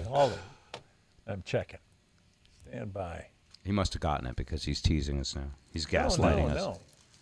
Hold 0.07 0.31
it. 0.33 0.39
I'm 1.27 1.41
checking. 1.43 1.79
Stand 2.67 2.93
by. 2.93 3.27
He 3.65 3.71
must 3.71 3.93
have 3.93 4.01
gotten 4.01 4.27
it 4.27 4.35
because 4.35 4.63
he's 4.63 4.81
teasing 4.81 5.19
us 5.19 5.35
now. 5.35 5.47
He's 5.73 5.91
No, 5.91 5.99
gaslighting 5.99 6.47
no, 6.47 6.47
us. 6.47 6.55
no. 6.55 6.79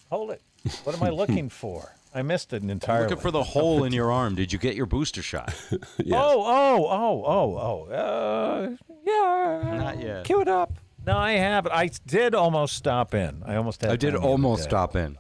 Hold 0.10 0.32
it. 0.32 0.42
What 0.84 0.96
am 0.96 1.04
I 1.04 1.10
looking 1.10 1.50
for? 1.50 1.96
I 2.14 2.22
missed 2.22 2.54
it 2.54 2.62
entirely. 2.64 3.08
Looking 3.08 3.22
for 3.22 3.32
the 3.32 3.44
hole 3.56 3.84
in 3.86 3.92
your 3.94 4.12
arm. 4.12 4.36
Did 4.36 4.54
you 4.54 4.60
get 4.60 4.76
your 4.76 4.86
booster 4.86 5.22
shot? 5.24 5.54
Yes. 5.98 6.14
Oh, 6.22 6.44
oh, 6.46 6.88
oh, 6.90 7.26
oh, 7.26 7.90
oh. 7.90 7.94
Uh, 7.94 8.76
yeah. 9.06 9.78
Not 9.78 10.00
yet. 10.04 10.26
Cue 10.26 10.42
it 10.42 10.48
up. 10.48 10.74
No, 11.06 11.18
I 11.18 11.34
haven't. 11.34 11.72
I 11.74 11.90
did 12.06 12.36
almost 12.36 12.76
stop 12.76 13.14
in. 13.14 13.42
I 13.46 13.56
almost 13.56 13.82
had. 13.82 13.92
I 13.92 13.96
did 13.96 14.12
time 14.12 14.14
the 14.14 14.20
other 14.20 14.28
almost 14.28 14.64
stop 14.64 14.96
in. 14.96 15.18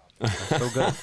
So 0.48 0.70
good. 0.70 0.94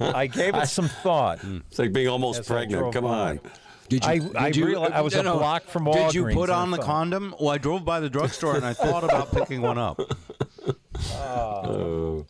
I 0.00 0.26
gave 0.28 0.54
it 0.54 0.68
some 0.68 0.88
thought. 0.88 1.40
It's 1.42 1.78
like 1.78 1.92
being 1.92 2.06
almost 2.08 2.40
As 2.40 2.46
pregnant. 2.46 2.80
drove 2.80 2.94
Come 2.94 3.04
by. 3.04 3.40
Did 3.88 4.04
I- 4.04 4.12
I 4.14 4.18
reali- 4.52 4.92
I 4.92 5.00
was 5.00 5.14
a 5.14 5.22
block 5.22 5.64
from 5.64 5.84
Did 5.90 6.14
you 6.14 6.28
put 6.28 6.50
on 6.50 6.70
the 6.70 6.76
thought- 6.76 6.86
condom? 6.86 7.34
Well, 7.40 7.50
I 7.50 7.58
drove 7.58 7.84
by 7.84 8.00
the 8.00 8.10
drugstore 8.10 8.56
and 8.56 8.64
I 8.66 8.74
thought 8.74 9.04
about 9.04 9.32
picking 9.32 9.62
one 9.62 9.78
up. 9.78 10.00
Oh. 11.14 12.26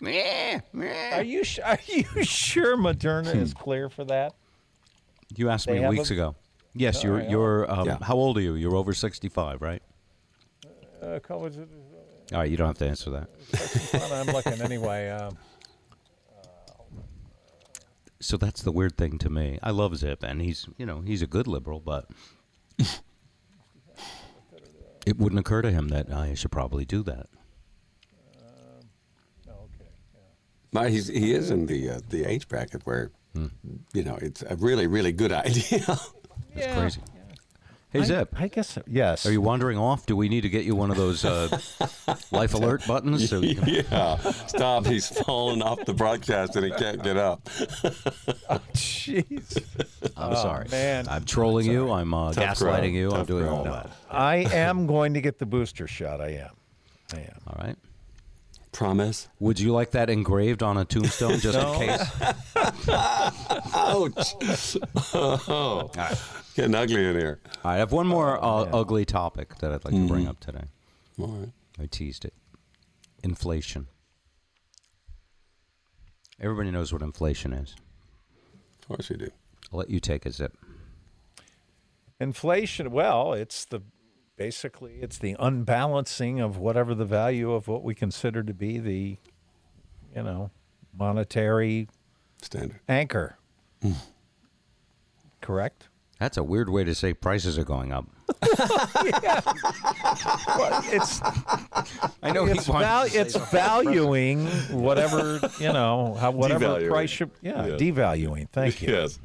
Meh. 0.00 0.60
Are 1.12 1.22
you 1.24 1.42
are 1.64 1.78
you 1.86 2.04
sure 2.22 2.76
Moderna 2.76 3.34
is 3.34 3.52
clear 3.52 3.88
for 3.88 4.04
that? 4.04 4.34
You 5.34 5.48
asked 5.50 5.66
They 5.66 5.80
me 5.80 5.88
weeks 5.88 6.10
a- 6.10 6.14
ago. 6.14 6.36
Yes, 6.74 7.02
you're 7.02 7.20
you're. 7.28 7.68
Um, 7.70 7.86
Yeah. 7.86 7.98
How 8.00 8.14
old 8.14 8.38
are 8.38 8.40
you? 8.40 8.54
You're 8.54 8.76
over 8.76 8.94
sixty-five, 8.94 9.60
right? 9.60 9.82
Uh, 11.02 11.18
college, 11.18 11.56
All 12.32 12.38
right, 12.38 12.48
you 12.50 12.56
don't 12.56 12.68
have 12.68 12.78
to 12.78 12.86
answer 12.88 13.10
that. 13.10 13.28
I'm 14.12 14.26
looking 14.32 14.60
anyway. 14.62 15.10
Um, 15.18 15.36
So 18.20 18.36
that's 18.36 18.62
the 18.62 18.72
weird 18.72 18.96
thing 18.96 19.18
to 19.18 19.30
me. 19.30 19.58
I 19.62 19.70
love 19.70 19.96
Zip, 19.96 20.22
and 20.22 20.42
he's 20.42 20.66
you 20.76 20.84
know 20.86 21.00
he's 21.02 21.22
a 21.22 21.26
good 21.26 21.46
liberal, 21.46 21.80
but 21.80 22.08
it 25.06 25.16
wouldn't 25.18 25.38
occur 25.38 25.62
to 25.62 25.70
him 25.70 25.88
that 25.88 26.12
I 26.12 26.34
should 26.34 26.50
probably 26.50 26.84
do 26.84 27.02
that. 27.04 27.26
My, 30.70 30.90
he's, 30.90 31.08
he 31.08 31.32
is 31.32 31.50
in 31.50 31.64
the 31.66 31.90
uh, 31.90 32.00
the 32.10 32.24
age 32.24 32.46
bracket 32.46 32.84
where, 32.84 33.10
you 33.94 34.02
know, 34.04 34.18
it's 34.20 34.42
a 34.42 34.56
really 34.56 34.86
really 34.86 35.12
good 35.12 35.32
idea. 35.46 35.96
It's 36.54 36.74
crazy. 36.74 37.00
Hey 37.90 38.04
Zip, 38.04 38.34
I 38.38 38.48
guess 38.48 38.78
yes. 38.86 39.24
are 39.24 39.32
you 39.32 39.40
wandering 39.40 39.78
off? 39.78 40.04
Do 40.04 40.14
we 40.14 40.28
need 40.28 40.42
to 40.42 40.50
get 40.50 40.64
you 40.66 40.76
one 40.76 40.90
of 40.90 40.98
those 40.98 41.24
uh, 41.24 41.48
life 42.30 42.52
alert 42.52 42.86
buttons? 42.86 43.30
So 43.30 43.40
can- 43.40 43.66
yeah, 43.66 44.16
stop! 44.46 44.84
He's 44.84 45.08
fallen 45.22 45.62
off 45.62 45.82
the 45.86 45.94
broadcast 45.94 46.54
and 46.56 46.66
he 46.66 46.70
can't 46.72 47.02
get 47.02 47.16
up. 47.16 47.44
Jeez. 48.74 49.62
I'm 50.18 50.36
sorry, 50.36 50.66
man. 50.70 51.08
I'm 51.08 51.24
trolling 51.24 51.64
you. 51.66 51.90
I'm 51.90 52.12
uh, 52.12 52.32
Tough 52.32 52.58
crowd. 52.58 52.82
gaslighting 52.82 52.92
you. 52.92 53.06
I'm 53.10 53.16
Tough 53.18 53.26
doing 53.26 53.48
all 53.48 53.62
crowd. 53.64 53.86
that. 53.86 53.90
I 54.10 54.36
am 54.36 54.86
going 54.86 55.14
to 55.14 55.22
get 55.22 55.38
the 55.38 55.46
booster 55.46 55.86
shot. 55.86 56.20
I 56.20 56.30
am. 56.32 56.50
I 57.14 57.20
am. 57.20 57.38
All 57.46 57.56
right. 57.64 57.76
Promise. 58.72 59.28
Would 59.40 59.58
you 59.60 59.72
like 59.72 59.92
that 59.92 60.10
engraved 60.10 60.62
on 60.62 60.76
a 60.76 60.84
tombstone 60.84 61.38
just 61.38 61.58
in 61.58 61.74
case? 61.78 62.00
Ouch! 63.74 64.36
oh, 65.14 65.90
getting 66.54 66.74
ugly 66.74 67.04
in 67.04 67.16
here. 67.16 67.40
All 67.64 67.70
right, 67.70 67.74
I 67.74 67.78
have 67.78 67.92
one 67.92 68.06
more 68.06 68.42
uh, 68.42 68.64
ugly 68.72 69.04
topic 69.04 69.58
that 69.58 69.72
I'd 69.72 69.84
like 69.84 69.94
to 69.94 70.06
bring 70.06 70.28
up 70.28 70.40
today. 70.40 70.64
All 71.20 71.28
right. 71.28 71.52
I 71.80 71.86
teased 71.86 72.24
it. 72.24 72.34
Inflation. 73.22 73.88
Everybody 76.40 76.70
knows 76.70 76.92
what 76.92 77.02
inflation 77.02 77.52
is. 77.52 77.74
Of 78.82 78.88
course 78.88 79.10
you 79.10 79.16
do. 79.16 79.28
I'll 79.72 79.78
let 79.78 79.90
you 79.90 79.98
take 79.98 80.24
a 80.24 80.30
zip. 80.30 80.56
Inflation. 82.20 82.90
Well, 82.90 83.32
it's 83.32 83.64
the 83.64 83.80
basically 84.38 84.94
it's 85.02 85.18
the 85.18 85.36
unbalancing 85.38 86.40
of 86.40 86.56
whatever 86.56 86.94
the 86.94 87.04
value 87.04 87.52
of 87.52 87.68
what 87.68 87.82
we 87.82 87.94
consider 87.94 88.42
to 88.42 88.54
be 88.54 88.78
the, 88.78 89.18
you 90.16 90.22
know, 90.22 90.50
monetary 90.96 91.88
Standard. 92.40 92.80
anchor. 92.88 93.36
Correct. 95.42 95.88
That's 96.18 96.36
a 96.36 96.42
weird 96.42 96.68
way 96.68 96.82
to 96.84 96.94
say 96.94 97.12
prices 97.14 97.58
are 97.58 97.64
going 97.64 97.92
up. 97.92 98.06
Well, 100.58 100.82
it's 100.86 101.20
I 102.22 102.32
know 102.32 102.46
it's, 102.46 102.66
val- 102.66 103.06
it's 103.08 103.36
valuing 103.50 104.46
whatever 104.72 105.40
you 105.60 105.72
know 105.72 106.14
how 106.14 106.30
whatever 106.32 106.64
Devaluing. 106.66 106.88
price 106.88 107.10
should 107.10 107.30
yeah, 107.40 107.66
Yeah. 107.66 107.76
devaluing. 107.76 108.48
Thank 108.50 108.82
you. 108.82 108.92
Yes. 108.92 109.18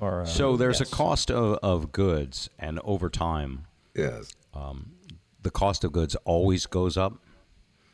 Or, 0.00 0.22
uh, 0.22 0.24
So 0.26 0.56
there's 0.56 0.80
yes. 0.80 0.90
a 0.90 0.94
cost 0.94 1.30
of, 1.30 1.58
of 1.62 1.92
goods, 1.92 2.48
and 2.58 2.80
over 2.80 3.08
time, 3.10 3.66
Yes. 3.94 4.34
The 4.54 5.50
cost 5.50 5.84
of 5.84 5.92
goods 5.92 6.14
always 6.24 6.66
goes 6.66 6.96
up 6.96 7.14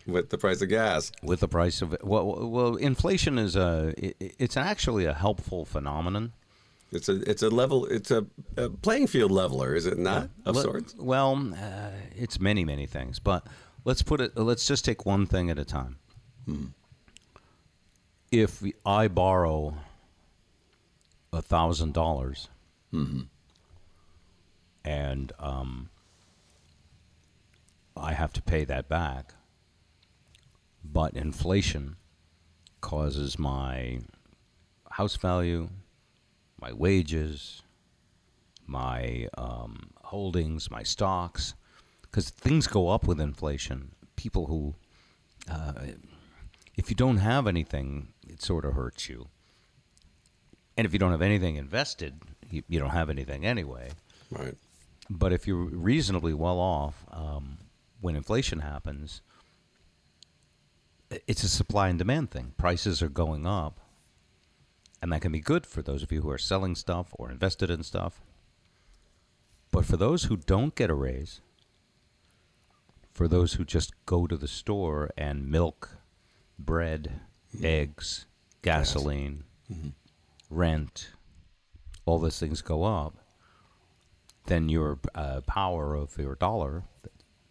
With 0.07 0.31
the 0.31 0.39
price 0.39 0.61
of 0.63 0.69
gas. 0.69 1.13
with 1.23 1.41
the 1.41 1.49
price 1.49 1.81
of 1.83 1.97
well, 2.03 2.49
well, 2.49 2.77
inflation 2.77 3.39
is 3.39 3.57
a 3.57 3.95
it, 3.97 4.35
it's 4.39 4.57
actually 4.57 5.05
a 5.07 5.15
helpful 5.15 5.65
phenomenon. 5.65 6.33
It's 6.91 7.09
a 7.09 7.21
it's 7.31 7.43
a 7.43 7.51
level 7.51 7.85
it's 7.87 8.11
a, 8.11 8.27
a 8.57 8.71
playing 8.71 9.07
field 9.09 9.31
leveler, 9.31 9.75
is 9.75 9.87
it 9.87 9.99
not? 9.99 10.31
Of 10.47 10.57
Let- 10.57 10.65
sorts. 10.65 10.95
Well, 10.99 11.53
uh, 11.55 11.91
it's 12.17 12.39
many 12.41 12.65
many 12.65 12.87
things, 12.87 13.19
but 13.19 13.47
let's 13.85 14.03
put 14.03 14.21
it. 14.21 14.37
Let's 14.37 14.67
just 14.67 14.85
take 14.85 15.05
one 15.07 15.27
thing 15.27 15.51
at 15.51 15.59
a 15.59 15.65
time. 15.65 15.99
If 18.31 18.63
I 18.87 19.09
borrow 19.09 19.75
a 21.33 21.43
thousand 21.43 21.93
dollars, 21.93 22.49
and 24.85 25.33
um, 25.39 25.91
I 27.99 28.13
have 28.13 28.33
to 28.35 28.43
pay 28.43 28.65
that 28.65 28.89
back, 28.89 29.35
but 30.85 31.15
inflation 31.15 31.97
causes 32.81 33.39
my 33.39 34.01
house 34.91 35.17
value, 35.17 35.69
my 36.61 36.73
wages, 36.73 37.63
my 38.67 39.29
um, 39.37 39.91
holdings, 40.03 40.71
my 40.71 40.83
stocks, 40.83 41.55
because 42.03 42.31
things 42.31 42.67
go 42.67 42.89
up 42.89 43.07
with 43.07 43.21
inflation. 43.21 43.93
People 44.17 44.47
who, 44.47 44.75
uh, 45.51 45.73
if 46.77 46.91
you 46.91 46.97
don't 46.97 47.19
have 47.19 47.47
anything, 47.47 48.09
it 48.27 48.43
sort 48.43 48.65
of 48.65 48.75
hurts 48.75 49.09
you. 49.09 49.29
And 50.77 50.87
if 50.87 50.93
you 50.93 50.99
don't 50.99 51.11
have 51.11 51.23
anything 51.23 51.57
invested, 51.57 52.21
you, 52.51 52.63
you 52.69 52.79
don't 52.79 52.91
have 52.91 53.11
anything 53.11 53.45
anyway. 53.45 53.91
Right. 54.31 54.55
But 55.11 55.33
if 55.33 55.47
you're 55.47 55.57
reasonably 55.57 56.35
well 56.35 56.59
off, 56.59 57.05
um, 57.11 57.59
when 58.01 58.17
inflation 58.17 58.61
happens, 58.61 59.21
it's 61.27 61.43
a 61.43 61.49
supply 61.49 61.89
and 61.89 61.99
demand 61.99 62.31
thing. 62.31 62.53
Prices 62.57 63.03
are 63.03 63.09
going 63.09 63.47
up, 63.47 63.81
and 65.01 65.13
that 65.13 65.23
can 65.23 65.33
be 65.33 65.41
good 65.41 65.67
for 65.67 65.83
those 65.83 66.03
of 66.03 66.13
you 66.13 66.23
who 66.23 66.31
are 66.31 66.39
selling 66.39 66.75
stuff 66.75 67.09
or 67.13 67.31
invested 67.31 67.71
in 67.71 67.83
stuff. 67.83 68.21
But 69.71 69.85
for 69.85 69.97
those 69.97 70.25
who 70.25 70.37
don't 70.37 70.75
get 70.75 70.91
a 70.91 70.95
raise, 70.95 71.41
for 73.13 73.29
those 73.29 73.55
who 73.55 73.65
just 73.65 73.93
go 74.07 74.27
to 74.27 74.37
the 74.37 74.49
store 74.49 75.11
and 75.17 75.51
milk, 75.51 75.91
bread, 76.59 77.21
eggs, 77.63 78.27
gasoline, 78.63 79.45
rent, 80.51 81.11
all 82.07 82.19
those 82.19 82.39
things 82.39 82.63
go 82.63 82.85
up, 82.85 83.17
then 84.47 84.69
your 84.69 84.99
uh, 85.15 85.41
power 85.43 85.95
of 85.95 86.17
your 86.17 86.35
dollar 86.35 86.85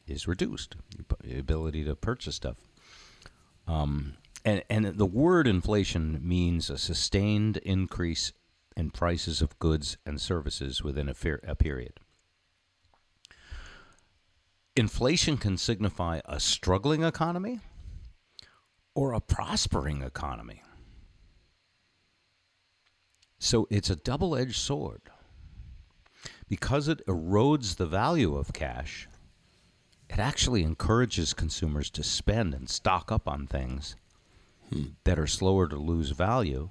is 0.07 0.27
reduced. 0.27 0.75
Your 1.23 1.39
ability 1.39 1.83
to 1.85 1.95
purchase 1.95 2.35
stuff. 2.35 2.57
Um, 3.67 4.15
and, 4.45 4.63
and 4.69 4.85
the 4.85 5.05
word 5.05 5.47
inflation 5.47 6.19
means 6.21 6.69
a 6.69 6.77
sustained 6.77 7.57
increase 7.57 8.31
in 8.75 8.91
prices 8.91 9.41
of 9.41 9.59
goods 9.59 9.97
and 10.05 10.21
services 10.21 10.83
within 10.83 11.09
a, 11.09 11.13
fair, 11.13 11.39
a 11.45 11.55
period. 11.55 11.99
Inflation 14.75 15.37
can 15.37 15.57
signify 15.57 16.21
a 16.25 16.39
struggling 16.39 17.03
economy 17.03 17.59
or 18.93 19.13
a 19.13 19.19
prospering 19.19 20.03
economy. 20.03 20.61
So 23.39 23.67
it's 23.69 23.89
a 23.89 23.95
double 23.95 24.35
edged 24.35 24.55
sword. 24.55 25.01
Because 26.47 26.87
it 26.87 27.05
erodes 27.07 27.75
the 27.75 27.85
value 27.85 28.35
of 28.35 28.53
cash, 28.53 29.07
it 30.09 30.19
actually 30.19 30.63
encourages 30.63 31.33
consumers 31.33 31.89
to 31.91 32.03
spend 32.03 32.53
and 32.53 32.69
stock 32.69 33.11
up 33.11 33.27
on 33.27 33.47
things 33.47 33.95
hmm. 34.69 34.85
that 35.03 35.19
are 35.19 35.27
slower 35.27 35.67
to 35.67 35.75
lose 35.75 36.11
value. 36.11 36.69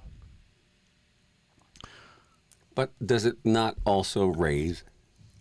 But 2.75 2.91
does 3.03 3.25
it 3.25 3.37
not 3.43 3.77
also 3.85 4.27
raise 4.27 4.83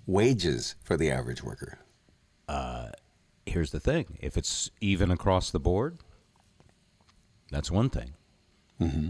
wages 0.06 0.76
for 0.82 0.96
the 0.96 1.10
average 1.10 1.42
worker? 1.42 1.78
Uh, 2.48 2.88
here's 3.44 3.70
the 3.70 3.80
thing 3.80 4.18
if 4.20 4.36
it's 4.36 4.70
even 4.80 5.10
across 5.10 5.50
the 5.50 5.60
board, 5.60 5.98
that's 7.50 7.70
one 7.70 7.90
thing. 7.90 8.14
Mm-hmm. 8.80 9.08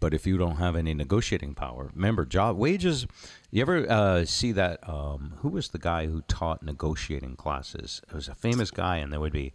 But 0.00 0.14
if 0.14 0.26
you 0.26 0.38
don't 0.38 0.56
have 0.56 0.76
any 0.76 0.94
negotiating 0.94 1.54
power, 1.54 1.90
remember, 1.94 2.24
job 2.24 2.56
wages. 2.56 3.06
You 3.50 3.62
ever 3.62 3.90
uh, 3.90 4.24
see 4.24 4.52
that? 4.52 4.80
Um, 4.88 5.34
who 5.40 5.50
was 5.50 5.68
the 5.68 5.78
guy 5.78 6.06
who 6.06 6.22
taught 6.22 6.62
negotiating 6.62 7.36
classes? 7.36 8.00
It 8.08 8.14
was 8.14 8.26
a 8.28 8.34
famous 8.34 8.70
guy, 8.70 8.96
and 8.96 9.12
there 9.12 9.20
would 9.20 9.32
be 9.32 9.52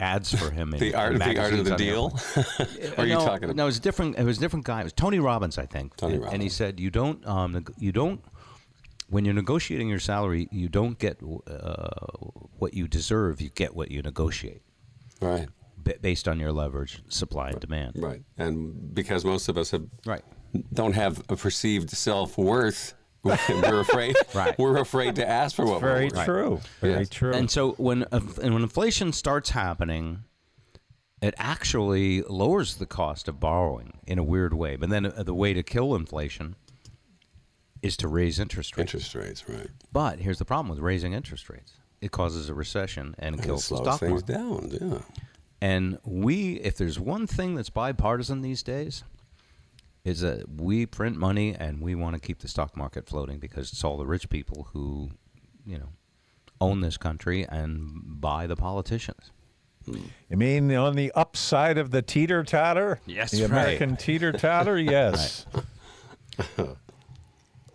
ads 0.00 0.32
for 0.32 0.50
him. 0.50 0.72
In, 0.74 0.80
The 0.80 0.94
art, 0.94 1.18
the 1.18 1.38
art 1.38 1.52
of 1.52 1.64
the 1.64 1.76
deal. 1.76 2.18
Or 2.96 3.04
are 3.04 3.06
you 3.06 3.14
no, 3.14 3.24
talking 3.24 3.44
about? 3.44 3.56
No, 3.56 3.64
it 3.64 3.66
was 3.66 3.78
a 3.78 3.80
different. 3.80 4.16
It 4.16 4.24
was 4.24 4.38
a 4.38 4.40
different 4.40 4.64
guy. 4.64 4.80
It 4.80 4.84
was 4.84 4.92
Tony 4.92 5.18
Robbins, 5.18 5.58
I 5.58 5.66
think. 5.66 5.96
Tony 5.96 6.16
and, 6.16 6.24
and 6.24 6.42
he 6.42 6.48
said, 6.48 6.78
"You 6.78 6.90
don't, 6.90 7.24
um, 7.26 7.64
you 7.78 7.92
don't, 7.92 8.24
when 9.08 9.24
you're 9.24 9.34
negotiating 9.34 9.88
your 9.88 9.98
salary, 9.98 10.48
you 10.52 10.68
don't 10.68 10.98
get 10.98 11.18
uh, 11.22 11.88
what 12.58 12.74
you 12.74 12.86
deserve. 12.86 13.40
You 13.40 13.50
get 13.50 13.74
what 13.74 13.90
you 13.90 14.02
negotiate, 14.02 14.62
Right, 15.20 15.48
based 16.00 16.28
on 16.28 16.38
your 16.40 16.52
leverage, 16.52 17.02
supply 17.08 17.50
and 17.50 17.60
demand. 17.60 17.92
right. 17.96 18.22
And 18.36 18.94
because 18.94 19.24
most 19.24 19.48
of 19.48 19.56
us 19.58 19.70
have 19.72 19.86
Right. 20.06 20.22
don't 20.72 20.94
have 20.94 21.22
a 21.28 21.36
perceived 21.36 21.90
self 21.90 22.36
worth, 22.38 22.94
we're 23.22 23.80
afraid. 23.80 24.14
Right. 24.34 24.56
We're 24.58 24.78
afraid 24.78 25.16
to 25.16 25.28
ask 25.28 25.56
for 25.56 25.66
what 25.66 25.80
very 25.80 26.08
we're 26.08 26.16
worth. 26.16 26.24
true. 26.24 26.60
Very 26.80 26.98
Yes. 27.00 27.08
true. 27.08 27.32
And 27.34 27.50
so 27.50 27.72
when 27.72 28.04
uh, 28.12 28.20
and 28.42 28.54
when 28.54 28.62
inflation 28.62 29.12
starts 29.12 29.50
happening, 29.50 30.24
it 31.20 31.34
actually 31.36 32.22
lowers 32.22 32.76
the 32.76 32.86
cost 32.86 33.26
of 33.28 33.40
borrowing 33.40 33.98
in 34.06 34.18
a 34.18 34.22
weird 34.22 34.54
way. 34.54 34.76
But 34.76 34.88
then 34.90 35.06
uh, 35.06 35.22
the 35.24 35.34
way 35.34 35.52
to 35.52 35.62
kill 35.64 35.94
inflation 35.96 36.54
is 37.82 37.96
to 37.98 38.08
raise 38.08 38.38
interest 38.38 38.76
rates. 38.76 38.94
Interest 38.94 39.14
rates, 39.14 39.48
right? 39.48 39.68
But 39.92 40.20
here's 40.20 40.38
the 40.38 40.44
problem 40.44 40.68
with 40.68 40.78
raising 40.78 41.12
interest 41.12 41.48
rates: 41.50 41.72
it 42.00 42.12
causes 42.12 42.48
a 42.48 42.54
recession 42.54 43.14
and 43.18 43.34
it 43.34 43.38
And 43.38 43.40
it 43.40 43.46
kills 43.46 43.68
the 43.68 43.76
stock 43.78 44.00
things 44.00 44.10
market. 44.10 44.26
down. 44.26 44.70
Yeah. 44.92 44.98
And 45.60 45.98
we, 46.04 46.54
if 46.60 46.76
there's 46.76 47.00
one 47.00 47.26
thing 47.26 47.54
that's 47.54 47.70
bipartisan 47.70 48.42
these 48.42 48.62
days, 48.62 49.02
is 50.04 50.20
that 50.20 50.48
we 50.60 50.86
print 50.86 51.16
money 51.16 51.54
and 51.54 51.80
we 51.80 51.94
want 51.94 52.14
to 52.14 52.20
keep 52.20 52.38
the 52.38 52.48
stock 52.48 52.76
market 52.76 53.06
floating 53.08 53.38
because 53.38 53.72
it's 53.72 53.82
all 53.84 53.96
the 53.96 54.06
rich 54.06 54.28
people 54.30 54.68
who, 54.72 55.10
you 55.66 55.78
know, 55.78 55.88
own 56.60 56.80
this 56.80 56.96
country 56.96 57.44
and 57.48 57.90
buy 58.20 58.46
the 58.46 58.56
politicians. 58.56 59.32
You 59.86 60.36
mean 60.36 60.72
on 60.74 60.96
the 60.96 61.10
upside 61.12 61.78
of 61.78 61.90
the 61.90 62.02
teeter 62.02 62.44
totter? 62.44 63.00
Yes, 63.06 63.30
The 63.30 63.42
right. 63.42 63.50
American 63.50 63.96
teeter 63.96 64.32
totter? 64.32 64.76
Yes. 64.82 65.46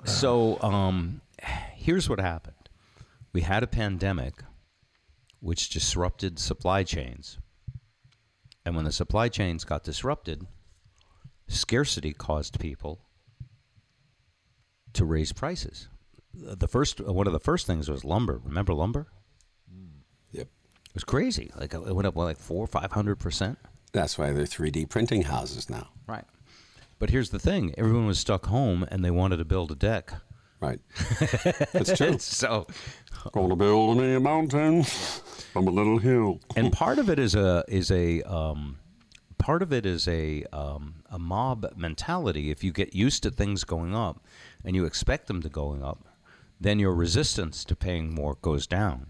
So 0.06 0.62
um, 0.62 1.22
here's 1.76 2.10
what 2.10 2.20
happened: 2.20 2.70
we 3.32 3.42
had 3.42 3.64
a 3.64 3.68
pandemic, 3.68 4.36
which 5.40 5.70
disrupted 5.70 6.40
supply 6.40 6.84
chains, 6.84 7.38
and 8.66 8.76
when 8.76 8.86
the 8.86 8.92
supply 8.92 9.30
chains 9.30 9.64
got 9.64 9.84
disrupted, 9.84 10.48
scarcity 11.48 12.14
caused 12.14 12.60
people 12.60 13.02
to 14.94 15.06
raise 15.06 15.34
prices. 15.34 15.88
The 16.34 16.68
first, 16.68 17.00
one 17.00 17.28
of 17.28 17.34
the 17.34 17.40
first 17.40 17.68
things 17.68 17.90
was 17.90 18.04
lumber. 18.04 18.42
Remember 18.44 18.74
lumber? 18.74 19.08
Mm. 19.72 20.02
Yep. 20.32 20.48
It 20.48 20.94
was 20.94 21.04
crazy. 21.04 21.52
Like 21.56 21.74
it 21.74 21.96
went 21.96 22.08
up 22.08 22.16
like 22.16 22.38
four, 22.38 22.66
five 22.68 22.92
hundred 22.92 23.18
percent. 23.18 23.60
That's 23.92 24.18
why 24.18 24.32
they're 24.32 24.46
3D 24.46 24.90
printing 24.90 25.24
houses 25.24 25.70
now. 25.70 25.90
Right. 26.08 26.26
But 26.98 27.12
here's 27.12 27.30
the 27.30 27.40
thing: 27.40 27.76
everyone 27.78 28.08
was 28.08 28.18
stuck 28.20 28.48
home, 28.48 28.86
and 28.90 29.06
they 29.06 29.12
wanted 29.12 29.38
to 29.38 29.46
build 29.46 29.72
a 29.72 29.76
deck. 29.76 30.14
Right. 30.64 30.80
That's 31.74 31.98
true. 31.98 32.18
so 32.20 32.68
Gonna 33.34 33.56
build 33.58 33.98
me 33.98 34.16
a 34.16 34.20
mountain 34.20 34.84
from 34.84 35.68
a 35.68 35.72
little 35.72 35.98
hill. 35.98 36.40
and 36.56 36.72
part 36.72 37.00
of 37.00 37.10
it 37.10 37.20
is 37.20 37.36
a 37.36 37.66
is 37.68 37.92
a 37.92 38.22
um, 38.24 38.78
part 39.38 39.62
of 39.62 39.74
it 39.74 39.86
is 39.86 40.08
a 40.08 40.46
um, 40.54 41.04
a 41.12 41.20
mob 41.20 41.74
mentality. 41.76 42.50
If 42.50 42.64
you 42.64 42.72
get 42.72 42.96
used 42.96 43.24
to 43.24 43.30
things 43.32 43.66
going 43.66 43.94
up, 43.94 44.26
and 44.64 44.74
you 44.74 44.86
expect 44.86 45.28
them 45.28 45.42
to 45.42 45.50
going 45.50 45.84
up, 45.84 46.08
then 46.62 46.80
your 46.80 46.94
resistance 46.96 47.66
to 47.66 47.76
paying 47.76 48.16
more 48.16 48.36
goes 48.42 48.66
down. 48.66 49.08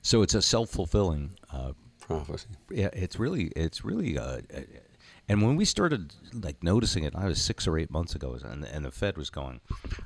So 0.00 0.22
it's 0.22 0.34
a 0.34 0.42
self 0.42 0.70
fulfilling. 0.70 1.32
Uh, 1.52 1.72
Prophecy. 2.00 2.46
yeah, 2.70 2.90
it's 2.92 3.18
really 3.18 3.46
it's 3.56 3.84
really. 3.84 4.16
Uh, 4.16 4.42
uh, 4.54 4.60
and 5.28 5.42
when 5.42 5.56
we 5.56 5.64
started 5.64 6.14
like 6.32 6.62
noticing 6.62 7.04
it, 7.04 7.14
I 7.14 7.26
was 7.26 7.40
six 7.40 7.66
or 7.66 7.78
eight 7.78 7.90
months 7.90 8.14
ago, 8.14 8.38
and 8.42 8.64
and 8.64 8.84
the 8.84 8.90
Fed 8.90 9.16
was 9.16 9.30
going, 9.30 9.60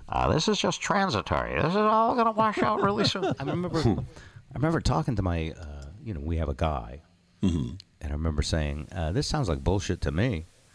uh, 0.08 0.32
"This 0.32 0.48
is 0.48 0.58
just 0.58 0.80
transitory. 0.80 1.54
This 1.54 1.70
is 1.70 1.76
all 1.76 2.14
going 2.14 2.26
to 2.26 2.32
wash 2.32 2.62
out 2.62 2.82
really 2.82 3.04
soon." 3.04 3.24
I 3.38 3.44
remember, 3.44 3.78
I 3.78 4.54
remember 4.54 4.80
talking 4.80 5.16
to 5.16 5.22
my, 5.22 5.52
uh, 5.58 5.86
you 6.04 6.14
know, 6.14 6.20
we 6.20 6.36
have 6.38 6.48
a 6.48 6.54
guy, 6.54 7.02
and 7.42 7.78
I 8.02 8.10
remember 8.10 8.42
saying, 8.42 8.88
uh, 8.92 9.12
"This 9.12 9.26
sounds 9.26 9.48
like 9.48 9.62
bullshit 9.62 10.00
to 10.02 10.10
me," 10.12 10.46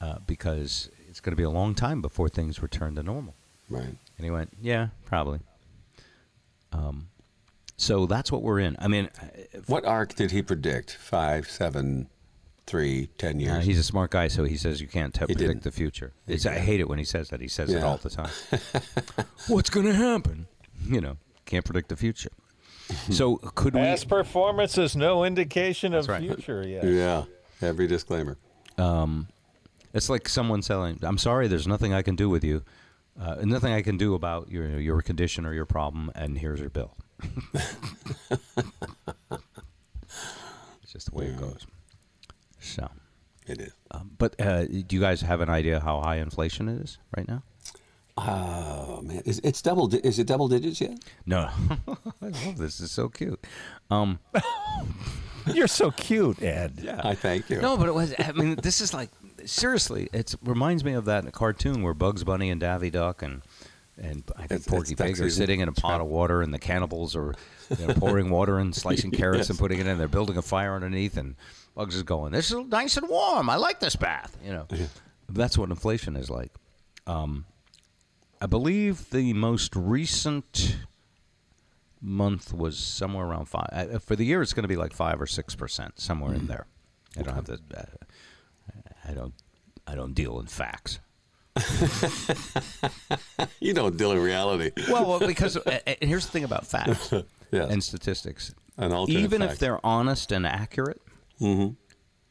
uh, 0.00 0.18
because 0.26 0.90
it's 1.08 1.20
going 1.20 1.32
to 1.32 1.36
be 1.36 1.42
a 1.42 1.50
long 1.50 1.74
time 1.74 2.00
before 2.02 2.28
things 2.28 2.62
return 2.62 2.94
to 2.96 3.02
normal. 3.02 3.34
Right. 3.68 3.84
And 4.16 4.24
he 4.24 4.30
went, 4.30 4.52
"Yeah, 4.60 4.88
probably." 5.04 5.40
Um, 6.72 7.08
so 7.76 8.06
that's 8.06 8.30
what 8.32 8.42
we're 8.42 8.60
in. 8.60 8.76
I 8.78 8.88
mean, 8.88 9.08
uh, 9.20 9.58
What 9.66 9.84
arc 9.84 10.14
did 10.14 10.30
he 10.30 10.40
predict? 10.42 10.92
Five, 10.92 11.50
seven, 11.50 12.08
three, 12.66 13.08
ten 13.18 13.40
years? 13.40 13.58
Uh, 13.58 13.60
he's 13.60 13.78
a 13.78 13.82
smart 13.82 14.10
guy, 14.10 14.28
so 14.28 14.44
he 14.44 14.56
says 14.56 14.80
you 14.80 14.88
can't 14.88 15.12
te- 15.12 15.26
predict 15.26 15.38
didn't. 15.38 15.62
the 15.62 15.72
future. 15.72 16.12
It's, 16.26 16.46
I 16.46 16.58
hate 16.58 16.80
it 16.80 16.88
when 16.88 16.98
he 16.98 17.04
says 17.04 17.28
that. 17.30 17.40
He 17.40 17.48
says 17.48 17.72
it 17.72 17.82
all 17.82 17.96
the 17.96 18.10
time. 18.10 18.30
What's 19.48 19.70
going 19.70 19.86
to 19.86 19.94
happen? 19.94 20.46
You 20.86 21.00
know, 21.00 21.16
can't 21.46 21.64
predict 21.64 21.88
the 21.88 21.96
future. 21.96 22.30
So 23.10 23.36
could 23.36 23.72
we? 23.72 23.80
Past 23.80 24.06
performance 24.06 24.76
is 24.76 24.94
no 24.94 25.24
indication 25.24 25.94
of 25.94 26.08
right. 26.08 26.20
future 26.20 26.66
yet. 26.66 26.84
yeah. 26.84 27.24
Every 27.62 27.86
disclaimer. 27.86 28.36
It's 29.94 30.08
like 30.08 30.28
someone 30.28 30.62
selling. 30.62 30.98
I'm 31.02 31.18
sorry, 31.18 31.48
there's 31.48 31.66
nothing 31.66 31.92
I 31.92 32.02
can 32.02 32.16
do 32.16 32.28
with 32.28 32.44
you. 32.44 32.62
Uh, 33.20 33.36
nothing 33.42 33.72
I 33.74 33.82
can 33.82 33.98
do 33.98 34.14
about 34.14 34.50
your 34.50 34.80
your 34.80 35.02
condition 35.02 35.44
or 35.44 35.52
your 35.52 35.66
problem, 35.66 36.10
and 36.14 36.38
here's 36.38 36.60
your 36.60 36.70
bill. 36.70 36.96
it's 37.54 37.72
just 40.90 41.10
the 41.10 41.16
way 41.16 41.26
it 41.26 41.38
goes. 41.38 41.66
So, 42.62 42.88
It 43.46 43.60
is. 43.60 43.72
um, 43.90 44.12
but 44.18 44.40
uh, 44.40 44.64
do 44.66 44.84
you 44.96 45.00
guys 45.00 45.20
have 45.22 45.40
an 45.40 45.48
idea 45.50 45.80
how 45.80 46.00
high 46.00 46.16
inflation 46.16 46.68
is 46.68 46.98
right 47.16 47.26
now? 47.28 47.42
Oh 48.16 49.00
man, 49.02 49.22
is 49.24 49.40
it's 49.42 49.62
double? 49.62 49.86
di- 49.88 50.00
Is 50.04 50.18
it 50.18 50.26
double 50.26 50.46
digits 50.48 50.80
yet? 50.80 50.98
No, 51.26 51.48
I 51.88 51.94
love 52.20 52.58
this. 52.58 52.78
It's 52.80 52.92
so 52.92 53.08
cute. 53.08 53.42
Um, 53.90 54.18
You're 55.52 55.66
so 55.66 55.90
cute, 55.90 56.40
Ed. 56.42 56.88
I 57.02 57.14
thank 57.14 57.50
you. 57.50 57.60
no, 57.60 57.76
but 57.76 57.88
it 57.88 57.94
was. 57.94 58.14
I 58.18 58.30
mean, 58.32 58.56
this 58.62 58.80
is 58.80 58.92
like 58.94 59.08
seriously. 59.44 60.08
It 60.12 60.34
reminds 60.44 60.84
me 60.84 60.92
of 60.92 61.06
that 61.06 61.22
in 61.24 61.28
a 61.28 61.32
cartoon 61.32 61.82
where 61.82 61.94
Bugs 61.94 62.22
Bunny 62.22 62.50
and 62.50 62.60
Daffy 62.60 62.90
Duck 62.90 63.22
and 63.22 63.42
and 63.96 64.22
I 64.36 64.40
think 64.46 64.52
It's- 64.60 64.68
Porky 64.68 64.92
it's 64.92 65.00
Pig 65.02 65.18
are 65.20 65.30
sitting 65.30 65.60
in 65.60 65.68
a 65.68 65.72
pot 65.72 66.00
of 66.02 66.06
water, 66.06 66.42
and 66.42 66.52
the 66.54 66.58
cannibals 66.58 67.16
are 67.16 67.34
you 67.76 67.86
know, 67.86 67.94
pouring 67.94 68.28
water 68.30 68.58
and 68.58 68.74
slicing 68.74 69.10
carrots 69.22 69.48
and 69.50 69.58
putting 69.58 69.80
it 69.80 69.86
in. 69.86 69.96
They're 69.98 70.06
building 70.06 70.36
a 70.36 70.42
fire 70.42 70.74
underneath, 70.74 71.16
and 71.16 71.34
Bugs 71.74 71.96
is 71.96 72.02
going, 72.02 72.32
"This 72.32 72.50
is 72.50 72.66
nice 72.66 72.96
and 72.96 73.08
warm. 73.08 73.48
I 73.48 73.56
like 73.56 73.80
this 73.80 73.96
bath." 73.96 74.36
You 74.44 74.52
know, 74.52 74.66
that's 75.28 75.56
what 75.56 75.70
inflation 75.70 76.16
is 76.16 76.28
like. 76.30 76.52
Um, 77.06 77.46
I 78.40 78.46
believe 78.46 79.08
the 79.10 79.32
most 79.32 79.74
recent 79.74 80.76
month 82.00 82.52
was 82.52 82.78
somewhere 82.78 83.24
around 83.26 83.46
five. 83.46 83.68
Uh, 83.72 83.98
for 83.98 84.16
the 84.16 84.24
year, 84.24 84.42
it's 84.42 84.52
going 84.52 84.64
to 84.64 84.68
be 84.68 84.76
like 84.76 84.92
five 84.92 85.20
or 85.20 85.26
six 85.26 85.54
percent, 85.54 85.98
somewhere 86.00 86.34
in 86.34 86.46
there. 86.46 86.66
I 87.18 87.22
don't 87.22 87.34
have 87.34 87.46
the. 87.46 87.60
Uh, 87.74 87.82
I 89.08 89.12
don't. 89.12 89.34
I 89.86 89.94
don't 89.94 90.14
deal 90.14 90.38
in 90.40 90.46
facts. 90.46 91.00
You 93.60 93.74
don't 93.74 93.96
deal 93.96 94.12
in 94.12 94.18
reality. 94.18 94.70
Well, 94.88 95.06
well 95.06 95.20
because 95.20 95.56
uh, 95.56 95.78
here's 96.00 96.26
the 96.26 96.32
thing 96.32 96.44
about 96.44 96.66
facts 96.66 97.12
Yes. 97.52 97.70
and 97.70 97.82
statistics. 97.82 98.54
An 98.76 98.92
alternate 98.92 99.20
Even 99.20 99.42
if 99.42 99.58
they're 99.58 99.84
honest 99.84 100.32
and 100.32 100.46
accurate, 100.46 101.00
Mm-hmm. 101.42 101.74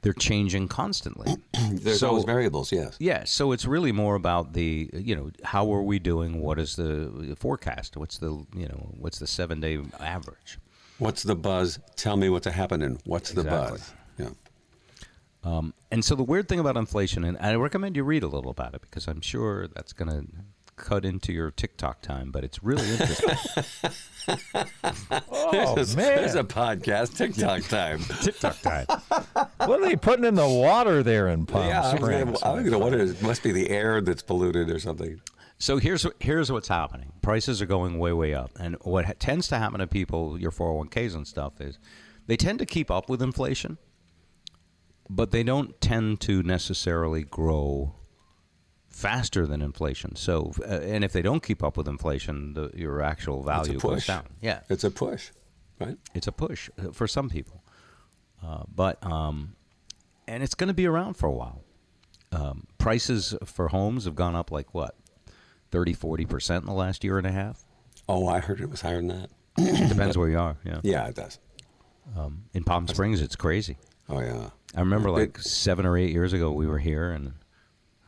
they're 0.01 0.13
changing 0.13 0.67
constantly. 0.67 1.35
There's 1.71 1.99
so- 1.99 2.09
always 2.09 2.23
variables. 2.25 2.71
Yes. 2.71 2.95
Yeah, 2.99 3.23
so 3.25 3.51
it's 3.51 3.65
really 3.65 3.91
more 3.91 4.15
about 4.15 4.53
the 4.53 4.89
you 4.93 5.15
know 5.15 5.31
how 5.43 5.71
are 5.73 5.83
we 5.83 5.99
doing? 5.99 6.41
What 6.41 6.57
is 6.59 6.75
the 6.75 7.35
forecast? 7.37 7.97
What's 7.97 8.17
the 8.17 8.31
you 8.55 8.67
know 8.67 8.93
what's 8.97 9.19
the 9.19 9.27
seven 9.27 9.59
day 9.59 9.79
average? 9.99 10.57
What's 10.97 11.23
the 11.23 11.35
buzz? 11.35 11.79
Tell 11.95 12.15
me 12.17 12.29
what's 12.29 12.47
happening. 12.47 12.99
What's 13.05 13.31
the 13.31 13.43
buzz? 13.43 13.91
Yeah. 14.17 14.29
Um, 15.43 15.73
and 15.89 16.05
so 16.05 16.13
the 16.15 16.23
weird 16.23 16.47
thing 16.47 16.59
about 16.59 16.77
inflation, 16.77 17.23
and 17.23 17.35
I 17.39 17.55
recommend 17.55 17.95
you 17.95 18.03
read 18.03 18.21
a 18.21 18.27
little 18.27 18.51
about 18.51 18.75
it 18.75 18.81
because 18.81 19.07
I'm 19.07 19.21
sure 19.21 19.67
that's 19.67 19.93
going 19.93 20.11
to 20.11 20.27
cut 20.81 21.05
into 21.05 21.31
your 21.31 21.51
TikTok 21.51 22.01
time, 22.01 22.31
but 22.31 22.43
it's 22.43 22.61
really 22.63 22.89
interesting. 22.89 23.35
Oh, 25.33 25.73
There's, 25.75 25.95
man. 25.95 26.17
there's 26.17 26.35
a 26.35 26.43
podcast 26.43 27.17
TikTok 27.17 27.63
time. 27.63 27.99
TikTok 28.21 28.59
time. 28.61 28.85
What 29.57 29.81
are 29.81 29.85
they 29.85 29.95
putting 29.95 30.25
in 30.25 30.35
the 30.35 30.47
water 30.47 31.01
there 31.01 31.27
in 31.27 31.45
Palm 31.47 31.67
yeah, 31.67 31.81
I 31.81 31.93
was 31.93 32.01
Springs? 32.01 32.43
I 32.43 32.53
was 32.53 32.63
gonna 32.63 32.77
wonder. 32.77 32.99
It 32.99 33.21
must 33.21 33.41
be 33.41 33.51
the 33.51 33.69
air 33.69 33.99
that's 33.99 34.21
polluted 34.21 34.69
or 34.69 34.79
something. 34.79 35.19
So 35.57 35.77
here's 35.77 36.05
here's 36.19 36.51
what's 36.51 36.67
happening. 36.67 37.13
Prices 37.21 37.61
are 37.61 37.65
going 37.65 37.97
way 37.97 38.13
way 38.13 38.33
up, 38.33 38.51
and 38.59 38.77
what 38.81 39.05
ha- 39.05 39.13
tends 39.17 39.47
to 39.49 39.57
happen 39.57 39.79
to 39.79 39.87
people, 39.87 40.39
your 40.39 40.51
401ks 40.51 41.15
and 41.15 41.27
stuff, 41.27 41.59
is 41.59 41.79
they 42.27 42.37
tend 42.37 42.59
to 42.59 42.65
keep 42.65 42.91
up 42.91 43.09
with 43.09 43.21
inflation, 43.21 43.77
but 45.09 45.31
they 45.31 45.43
don't 45.43 45.79
tend 45.81 46.21
to 46.21 46.43
necessarily 46.43 47.23
grow 47.23 47.95
faster 49.01 49.47
than 49.47 49.61
inflation. 49.61 50.15
So, 50.15 50.53
uh, 50.61 50.65
and 50.93 51.03
if 51.03 51.11
they 51.13 51.21
don't 51.21 51.41
keep 51.43 51.63
up 51.63 51.75
with 51.77 51.87
inflation, 51.87 52.53
the, 52.53 52.71
your 52.75 53.01
actual 53.01 53.43
value 53.43 53.79
goes 53.79 54.05
down. 54.05 54.25
Yeah, 54.41 54.59
It's 54.69 54.83
a 54.83 54.91
push, 54.91 55.31
right? 55.79 55.97
it's 56.13 56.27
a 56.27 56.31
push 56.31 56.69
uh, 56.79 56.91
for 56.91 57.07
some 57.07 57.29
people, 57.29 57.63
uh, 58.45 58.63
but 58.73 59.03
um, 59.05 59.55
and 60.27 60.43
it's 60.43 60.55
going 60.55 60.67
to 60.69 60.73
be 60.73 60.85
around 60.85 61.15
for 61.15 61.27
a 61.27 61.31
while. 61.31 61.61
Um, 62.31 62.67
prices 62.77 63.35
for 63.45 63.67
homes 63.69 64.05
have 64.05 64.15
gone 64.15 64.35
up 64.35 64.51
like 64.51 64.73
what 64.73 64.95
30 65.71 65.93
40 65.93 66.25
percent 66.25 66.63
in 66.63 66.67
the 66.67 66.73
last 66.73 67.03
year 67.03 67.17
and 67.17 67.27
a 67.27 67.31
half 67.31 67.65
Oh, 68.07 68.27
I 68.27 68.39
heard 68.39 68.61
it 68.61 68.69
was 68.69 68.79
higher 68.81 68.95
than 68.97 69.07
that. 69.09 69.29
it 69.57 69.89
depends 69.89 70.17
where 70.17 70.29
you 70.29 70.39
are 70.39 70.55
yeah 70.63 70.79
Yeah, 70.83 71.07
it 71.07 71.15
does. 71.15 71.39
in 72.53 72.63
palm 72.63 72.87
springs 72.87 73.19
it's 73.21 73.35
crazy 73.35 73.77
Oh 74.07 74.19
yeah. 74.21 74.49
i 74.75 74.79
remember 74.79 75.09
It- 75.09 75.11
like 75.11 75.39
seven 75.39 75.85
or 75.85 75.97
eight 75.97 76.11
years 76.11 76.31
ago 76.31 76.51
we 76.53 76.67
were 76.67 76.79
here 76.79 77.11
and 77.11 77.33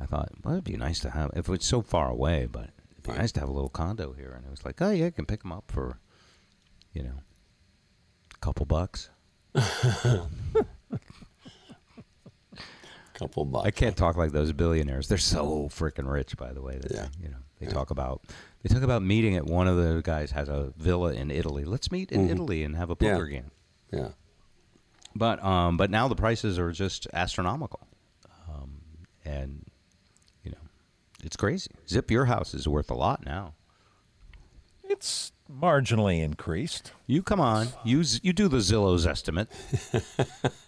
i 0.04 0.06
thought 0.06 0.30
well 0.44 0.54
it'd 0.56 0.64
be 0.66 0.76
nice 0.78 1.00
to 1.00 1.10
have 1.10 1.32
if 1.36 1.48
it's 1.50 1.66
so 1.66 1.82
far 1.82 2.10
away 2.10 2.46
but 2.52 2.70
it'd 2.92 3.04
be 3.04 3.10
Right. 3.12 3.20
nice 3.20 3.32
to 3.34 3.40
have 3.40 3.50
a 3.50 3.54
little 3.54 3.70
condo 3.70 4.14
here 4.14 4.34
and 4.36 4.46
it 4.46 4.52
was 4.52 4.64
like 4.66 4.82
oh 4.82 4.92
yeah 4.92 5.06
i 5.08 5.12
can 5.12 5.26
pick 5.26 5.42
them 5.42 5.52
up 5.52 5.72
for 5.72 6.00
you 6.94 7.04
know 7.04 7.20
a 8.36 8.38
couple 8.40 8.66
bucks 8.66 9.10
couple 13.14 13.46
bucks. 13.46 13.66
I 13.68 13.72
can't 13.72 13.96
talk 13.96 14.16
like 14.18 14.32
those 14.32 14.52
billionaires. 14.54 15.08
They're 15.08 15.18
so 15.20 15.70
freaking 15.72 16.12
rich, 16.12 16.36
by 16.38 16.52
the 16.54 16.62
way. 16.62 16.78
That 16.80 16.92
Yeah. 16.92 17.08
You 17.22 17.30
know, 17.30 17.38
they 17.60 17.68
talk 17.68 17.92
about 17.92 18.24
they 18.64 18.74
talk 18.74 18.84
about 18.84 19.04
meeting 19.04 19.36
at 19.36 19.46
one 19.46 19.68
of 19.68 19.78
the 19.78 20.02
guys 20.04 20.32
has 20.32 20.50
a 20.50 20.74
villa 20.78 21.14
in 21.14 21.30
Italy. 21.30 21.64
Let's 21.66 21.92
meet 21.92 22.12
in 22.12 22.30
Italy 22.30 22.64
and 22.64 22.76
have 22.76 22.90
a 22.90 22.96
Mm-hmm. 22.96 23.06
Yeah. 23.06 23.14
poker 23.14 23.28
game. 23.28 23.52
Yeah. 23.92 24.08
But 25.16 25.44
um, 25.44 25.78
but 25.78 25.92
now 25.92 26.08
the 26.08 26.16
prices 26.16 26.58
are 26.58 26.72
just 26.72 27.06
astronomical, 27.14 27.88
um, 28.50 28.80
and 29.24 29.64
it's 31.24 31.36
crazy. 31.36 31.72
Zip, 31.88 32.10
your 32.12 32.26
house 32.26 32.54
is 32.54 32.68
worth 32.68 32.90
a 32.92 32.96
lot 32.96 33.26
now. 33.26 33.54
It's 34.84 35.32
marginally 35.52 36.22
increased. 36.22 36.92
You 37.08 37.24
come 37.24 37.40
on, 37.40 37.70
you 37.84 38.04
z- 38.04 38.20
you 38.24 38.34
do 38.34 38.48
the 38.48 38.58
Zillow's 38.58 39.06
estimate. 39.08 39.50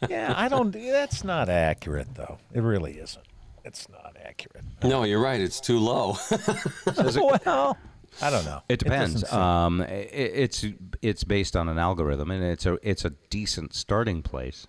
Yeah, 0.10 0.34
I 0.36 0.48
don't. 0.50 0.72
That's 0.72 1.24
not 1.24 1.50
accurate, 1.50 2.14
though. 2.14 2.38
It 2.54 2.62
really 2.62 2.94
isn't. 3.00 3.26
It's 3.64 3.90
not 3.90 4.16
accurate. 4.24 4.64
No, 4.84 5.04
you're 5.04 5.22
right. 5.22 5.42
It's 5.42 5.60
too 5.60 5.80
low. 5.80 6.16
well, 7.46 7.76
I 8.22 8.30
don't 8.30 8.46
know. 8.46 8.62
It 8.70 8.78
depends. 8.80 9.22
doesn't 9.22 9.38
um, 9.38 9.82
i 9.82 9.86
it's 9.86 10.64
it's 11.02 11.24
based 11.24 11.56
on 11.56 11.68
an 11.70 11.80
algorithm, 11.80 12.30
and 12.30 12.44
it's 12.44 12.66
a 12.68 12.78
it's 12.88 13.04
a 13.04 13.12
decent 13.32 13.74
starting 13.74 14.22
place. 14.22 14.68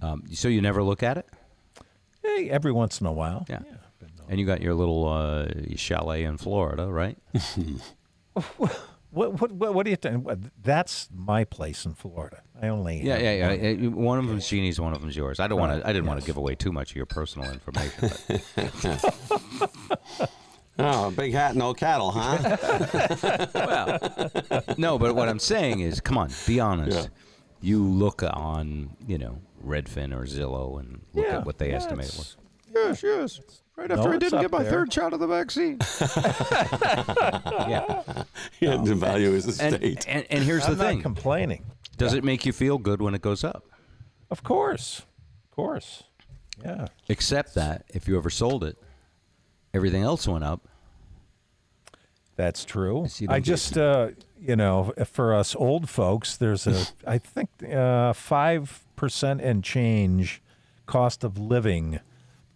Um, 0.00 0.24
so 0.32 0.48
you 0.48 0.62
never 0.62 0.82
look 0.82 1.02
at 1.02 1.18
it, 1.18 1.26
hey, 2.22 2.48
every 2.50 2.72
once 2.72 3.00
in 3.00 3.06
a 3.06 3.12
while. 3.12 3.44
yeah. 3.48 3.58
And 4.30 4.38
you 4.38 4.46
got 4.46 4.62
your 4.62 4.74
little 4.74 5.08
uh, 5.08 5.48
chalet 5.74 6.22
in 6.22 6.38
Florida, 6.38 6.86
right? 6.86 7.18
What, 9.12 9.40
what, 9.40 9.50
what, 9.50 9.74
what 9.74 9.84
do 9.84 9.90
you 9.90 9.96
think? 9.96 10.24
That's 10.62 11.08
my 11.12 11.42
place 11.42 11.84
in 11.84 11.94
Florida. 11.94 12.42
I 12.62 12.68
only. 12.68 13.02
Yeah, 13.02 13.18
yeah, 13.18 13.52
yeah. 13.52 13.88
one. 13.88 14.04
One 14.04 14.18
of 14.20 14.28
them's 14.28 14.48
Jeannie's, 14.48 14.80
one 14.80 14.92
of 14.92 15.00
them's 15.00 15.16
yours. 15.16 15.40
I 15.40 15.48
don't 15.48 15.58
want 15.58 15.82
to. 15.82 15.88
I 15.88 15.92
didn't 15.92 16.06
want 16.06 16.20
to 16.20 16.26
give 16.26 16.36
away 16.36 16.54
too 16.54 16.70
much 16.70 16.90
of 16.90 16.96
your 16.96 17.06
personal 17.06 17.50
information. 17.50 18.10
But 18.54 20.30
oh, 20.78 21.10
big 21.10 21.32
hat, 21.32 21.50
and 21.50 21.58
no 21.58 21.74
cattle, 21.74 22.12
huh? 22.12 23.48
well, 23.54 24.62
no. 24.78 24.96
But 24.96 25.16
what 25.16 25.28
I'm 25.28 25.40
saying 25.40 25.80
is, 25.80 26.00
come 26.00 26.16
on, 26.16 26.30
be 26.46 26.60
honest. 26.60 26.96
Yeah. 26.96 27.08
You 27.62 27.82
look 27.84 28.22
on, 28.22 28.90
you 29.08 29.18
know, 29.18 29.40
Redfin 29.66 30.14
or 30.16 30.24
Zillow, 30.24 30.78
and 30.78 31.00
look 31.14 31.26
Yeah, 31.26 31.38
at 31.38 31.46
what 31.46 31.58
they 31.58 31.70
yeah, 31.70 31.76
estimate 31.76 32.06
it 32.06 32.16
was. 32.16 32.36
Yes, 32.72 33.02
yes. 33.02 33.40
Right 33.76 33.88
No, 33.88 33.96
after 33.96 34.12
I 34.14 34.18
didn't 34.18 34.40
get 34.42 34.50
my 34.52 34.62
there. 34.62 34.70
third 34.72 34.92
shot 34.92 35.12
of 35.12 35.20
the 35.20 35.26
vaccine. 35.26 35.78
yeah. 37.68 38.02
he 38.58 38.66
had 38.66 38.84
to 38.84 38.94
value 38.94 39.30
his 39.32 39.58
And, 39.60 39.74
estate. 39.74 40.04
and, 40.08 40.26
and 40.30 40.44
here's 40.44 40.64
I'm 40.66 40.76
the 40.76 40.84
not 40.84 40.90
thing. 40.90 41.02
complaining. 41.02 41.64
Does 41.96 42.14
it 42.14 42.24
make 42.24 42.44
you 42.46 42.52
feel 42.52 42.78
good 42.78 43.00
when 43.02 43.14
it 43.14 43.22
goes 43.22 43.44
up? 43.44 43.64
Of 44.30 44.42
course, 44.42 45.00
of 45.44 45.50
course. 45.56 46.02
Yeah. 46.64 46.86
Except 47.08 47.54
that 47.54 47.84
if 47.88 48.06
you 48.08 48.16
ever 48.16 48.30
sold 48.30 48.64
it, 48.64 48.76
everything 49.74 50.02
else 50.02 50.26
went 50.28 50.44
up. 50.44 50.66
That's 52.36 52.64
true. 52.64 53.02
Yes, 53.02 53.22
I 53.28 53.40
just, 53.40 53.76
uh, 53.76 54.10
you 54.40 54.56
know, 54.56 54.94
for 55.12 55.34
us 55.34 55.54
old 55.54 55.90
folks, 55.90 56.36
there's 56.36 56.66
a, 56.66 56.86
I 57.06 57.18
think, 57.18 57.50
uh, 57.70 58.14
five 58.14 58.84
percent 58.96 59.40
and 59.42 59.62
change 59.64 60.42
cost 60.86 61.22
of 61.22 61.38
living 61.38 62.00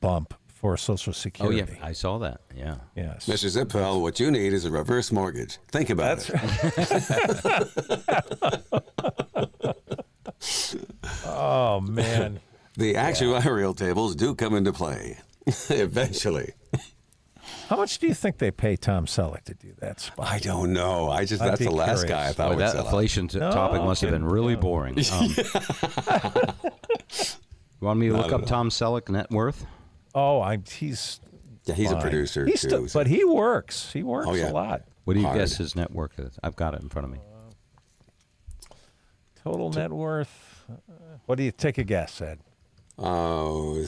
bump 0.00 0.34
for 0.64 0.78
Social 0.78 1.12
Security. 1.12 1.60
Oh 1.60 1.66
yeah, 1.78 1.86
I 1.86 1.92
saw 1.92 2.16
that. 2.20 2.40
Yeah. 2.56 2.76
Yes. 2.96 3.26
Mr. 3.26 3.50
Zippel, 3.66 4.00
what 4.00 4.18
you 4.18 4.30
need 4.30 4.54
is 4.54 4.64
a 4.64 4.70
reverse 4.70 5.12
mortgage. 5.12 5.58
Think 5.70 5.90
about 5.90 6.20
That's 6.20 6.78
it. 6.78 7.84
Oh 11.26 11.80
man. 11.80 12.40
The 12.78 12.94
actuarial 12.94 13.76
tables 13.76 14.16
do 14.16 14.34
come 14.34 14.54
into 14.54 14.72
play 14.72 15.18
eventually. 15.68 16.52
How 17.68 17.76
much 17.76 17.98
do 17.98 18.06
you 18.06 18.14
think 18.14 18.38
they 18.38 18.50
pay 18.50 18.76
Tom 18.76 19.04
Selleck 19.06 19.44
to 19.44 19.54
do 19.54 19.72
that 19.80 20.00
spot? 20.00 20.26
I 20.28 20.38
don't 20.38 20.72
know. 20.72 21.10
I 21.10 21.24
just 21.26 21.42
I'd 21.42 21.50
that's 21.50 21.60
the 21.60 21.70
last 21.70 22.04
curious. 22.04 22.10
guy 22.10 22.28
I 22.28 22.32
thought 22.32 22.48
Boy, 22.48 22.56
would 22.56 22.62
that 22.64 22.70
sell 22.72 22.80
out. 22.80 22.86
inflation 22.86 23.28
t- 23.28 23.38
No, 23.38 23.50
topic 23.50 23.82
must 23.82 24.00
have 24.02 24.10
been 24.12 24.24
really 24.24 24.54
No. 24.54 24.60
boring. 24.60 24.94
Um, 25.12 25.28
you 27.80 27.86
want 27.86 27.98
me 28.00 28.08
to 28.08 28.16
look 28.16 28.32
up 28.32 28.40
all. 28.40 28.46
Tom 28.46 28.70
Selleck 28.70 29.08
net 29.10 29.30
worth? 29.30 29.66
Oh, 30.14 30.40
I 30.40 30.58
he's 30.58 31.20
Yeah, 31.64 31.74
he's 31.74 31.90
a 31.90 31.96
producer 32.00 32.44
He's 32.46 32.60
too. 32.62 32.68
still, 32.68 32.88
so- 32.88 33.00
but 33.00 33.06
he 33.06 33.24
works. 33.24 33.92
He 33.92 34.02
works 34.02 34.28
Oh, 34.28 34.34
yeah. 34.34 34.50
a 34.50 34.52
lot. 34.52 34.82
What 35.04 35.14
do 35.14 35.20
you 35.20 35.26
Hard. 35.26 35.38
guess 35.38 35.56
his 35.56 35.74
net 35.76 35.90
worth 35.92 36.18
is? 36.18 36.38
I've 36.42 36.56
got 36.56 36.74
it 36.74 36.80
in 36.82 36.88
front 36.88 37.04
of 37.06 37.12
me. 37.12 37.18
Total 39.42 39.70
net 39.70 39.90
worth. 39.92 40.64
uh, 40.70 40.74
What 41.26 41.36
do 41.36 41.44
you 41.44 41.50
take 41.52 41.76
a 41.78 41.84
guess, 41.84 42.20
Ed? 42.20 42.38
Oh, 42.98 43.84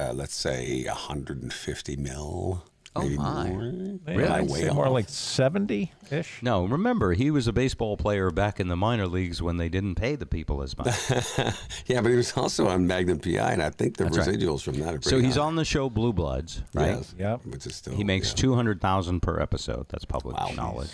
uh, 0.00 0.12
let's 0.12 0.34
say 0.34 0.84
150 0.84 1.96
mil. 1.96 2.64
Oh, 2.96 3.02
maybe 3.02 3.16
my. 3.16 3.48
more. 3.48 3.62
Maybe 4.06 4.22
Am 4.24 4.32
I 4.32 4.38
I'd 4.38 4.50
say 4.50 4.70
more 4.70 4.86
off? 4.86 4.92
like 4.92 5.08
seventy 5.08 5.92
ish. 6.10 6.42
No, 6.42 6.64
remember 6.64 7.12
he 7.12 7.30
was 7.30 7.46
a 7.46 7.52
baseball 7.52 7.96
player 7.96 8.30
back 8.30 8.58
in 8.60 8.68
the 8.68 8.76
minor 8.76 9.06
leagues 9.06 9.40
when 9.42 9.56
they 9.56 9.68
didn't 9.68 9.94
pay 9.96 10.14
the 10.16 10.26
people 10.26 10.62
as 10.62 10.76
much. 10.76 10.88
Yeah, 11.86 12.00
but 12.00 12.10
he 12.10 12.16
was 12.16 12.36
also 12.36 12.66
on 12.68 12.86
Magnum 12.86 13.18
PI, 13.20 13.52
and 13.52 13.62
I 13.62 13.70
think 13.70 13.96
the 13.96 14.04
That's 14.04 14.18
right. 14.18 14.28
residuals 14.28 14.62
from 14.62 14.74
that 14.80 14.94
are 14.94 15.02
so 15.02 15.20
he's 15.20 15.36
high. 15.36 15.42
on 15.42 15.56
the 15.56 15.64
show 15.64 15.88
Blue 15.88 16.12
Bloods, 16.12 16.62
right? 16.74 16.96
Yes. 16.96 17.14
Yep. 17.18 17.46
Which 17.46 17.66
is 17.66 17.76
still 17.76 17.94
He 17.94 18.02
makes 18.04 18.30
yeah. 18.30 18.36
two 18.36 18.54
hundred 18.54 18.80
thousand 18.80 19.20
per 19.20 19.40
episode. 19.40 19.86
That's 19.88 20.04
public 20.04 20.36
Wow. 20.36 20.50
knowledge. 20.56 20.90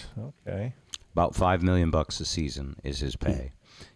Okay. 0.46 0.74
About 1.12 1.34
five 1.34 1.62
million 1.62 1.90
bucks 1.90 2.20
a 2.20 2.24
season 2.24 2.76
is 2.84 3.00
his 3.00 3.16
pay. 3.16 3.52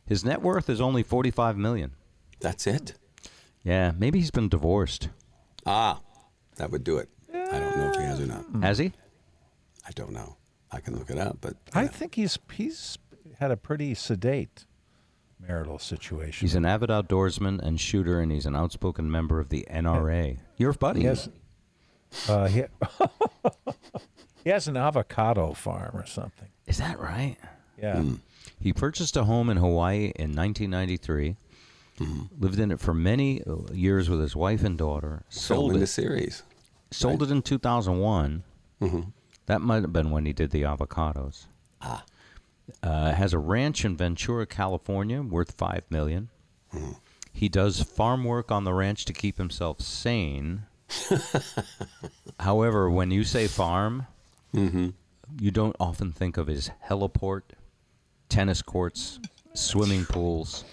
His 0.07 0.25
net 0.25 0.43
worth 0.43 0.69
is 0.71 0.81
only 0.81 1.03
forty-five 1.03 1.57
million. 1.57 1.93
That's 2.41 2.67
it. 2.67 2.95
Yeah, 3.65 3.93
maybe 3.99 4.19
he's 4.21 4.31
been 4.31 4.49
divorced. 4.49 5.09
Ah, 5.67 6.01
that 6.57 6.71
would 6.71 6.85
do 6.85 6.99
it. 6.99 7.09
I 7.53 7.59
don't 7.59 7.77
know 7.77 7.91
if 7.91 7.97
he 7.97 8.03
has 8.03 8.21
or 8.21 8.27
not. 8.27 8.45
Has 8.63 8.79
he? 8.79 8.93
I 9.87 9.91
don't 9.95 10.13
know. 10.13 10.37
I 10.73 10.81
can 10.81 10.99
look 10.99 11.11
it 11.11 11.19
up, 11.19 11.39
but 11.41 11.57
I 11.75 11.87
think 11.87 12.17
he's 12.17 12.39
he's 12.53 12.99
had 13.39 13.51
a 13.51 13.57
pretty 13.57 13.95
sedate 13.95 14.67
marital 15.41 15.79
situation. 15.79 16.45
He's 16.47 16.55
an 16.55 16.65
avid 16.65 16.91
outdoorsman 16.91 17.61
and 17.63 17.81
shooter, 17.81 18.21
and 18.21 18.33
he's 18.33 18.47
an 18.47 18.57
outspoken 18.57 19.11
member 19.11 19.39
of 19.39 19.49
the 19.49 19.67
NRA. 19.71 20.39
Your 20.57 20.73
buddy. 20.73 21.03
Yes. 21.03 21.29
uh, 22.29 22.47
he, 22.49 22.65
he 24.45 24.51
has 24.51 24.69
an 24.69 24.77
avocado 24.77 25.53
farm 25.53 25.91
or 25.95 26.07
something. 26.07 26.49
Is 26.67 26.79
that 26.79 26.99
right? 26.99 27.37
Yeah. 27.81 28.03
He 28.61 28.73
purchased 28.73 29.17
a 29.17 29.25
home 29.25 29.51
in 29.51 29.59
Hawaii 29.59 30.13
in 30.17 30.35
1993. 30.35 31.37
Lived 32.39 32.59
in 32.59 32.71
it 32.71 32.81
for 32.81 32.93
many 32.93 33.43
uh, 33.45 33.73
years 33.73 34.11
with 34.11 34.21
his 34.21 34.37
wife 34.37 34.63
and 34.65 34.77
daughter. 34.77 35.23
Sold 35.29 35.71
film 35.71 35.75
in 35.75 35.81
the 35.81 35.87
series. 35.87 36.43
Sold 36.91 37.23
it 37.23 37.31
in 37.31 37.43
2001. 37.43 38.43
That 39.47 39.61
might 39.61 39.83
have 39.83 39.93
been 39.93 40.11
when 40.11 40.27
he 40.27 40.33
did 40.33 40.51
the 40.51 40.63
avocados. 40.63 41.47
Ah. 41.83 42.05
Uh, 42.83 43.13
has 43.13 43.33
a 43.33 43.39
ranch 43.39 43.85
in 43.85 43.97
Ventura, 43.97 44.45
California, 44.47 45.23
worth 45.23 45.53
five 45.53 45.83
million. 45.91 46.29
He 47.33 47.49
does 47.49 47.81
farm 47.83 48.25
work 48.25 48.51
on 48.51 48.65
the 48.65 48.73
ranch 48.75 49.05
to 49.05 49.13
keep 49.13 49.39
himself 49.39 49.81
sane. 49.81 50.63
However, 52.41 52.91
when 52.91 53.11
you 53.11 53.25
say 53.25 53.47
farm, 53.47 54.07
you 55.41 55.51
don't 55.51 55.77
often 55.79 56.13
think 56.13 56.37
of 56.37 56.47
his 56.49 56.71
heliport, 56.89 57.43
tennis 58.29 58.63
courts, 58.63 59.21
swimming 59.55 60.05
pools, 60.07 60.65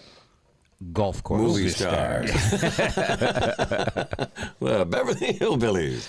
golf 0.92 1.24
courses. 1.24 1.48
Movie 1.48 1.70
stars. 1.70 2.32
well, 4.60 4.86
Beverly 4.86 5.34
Hillbillies. 5.34 6.08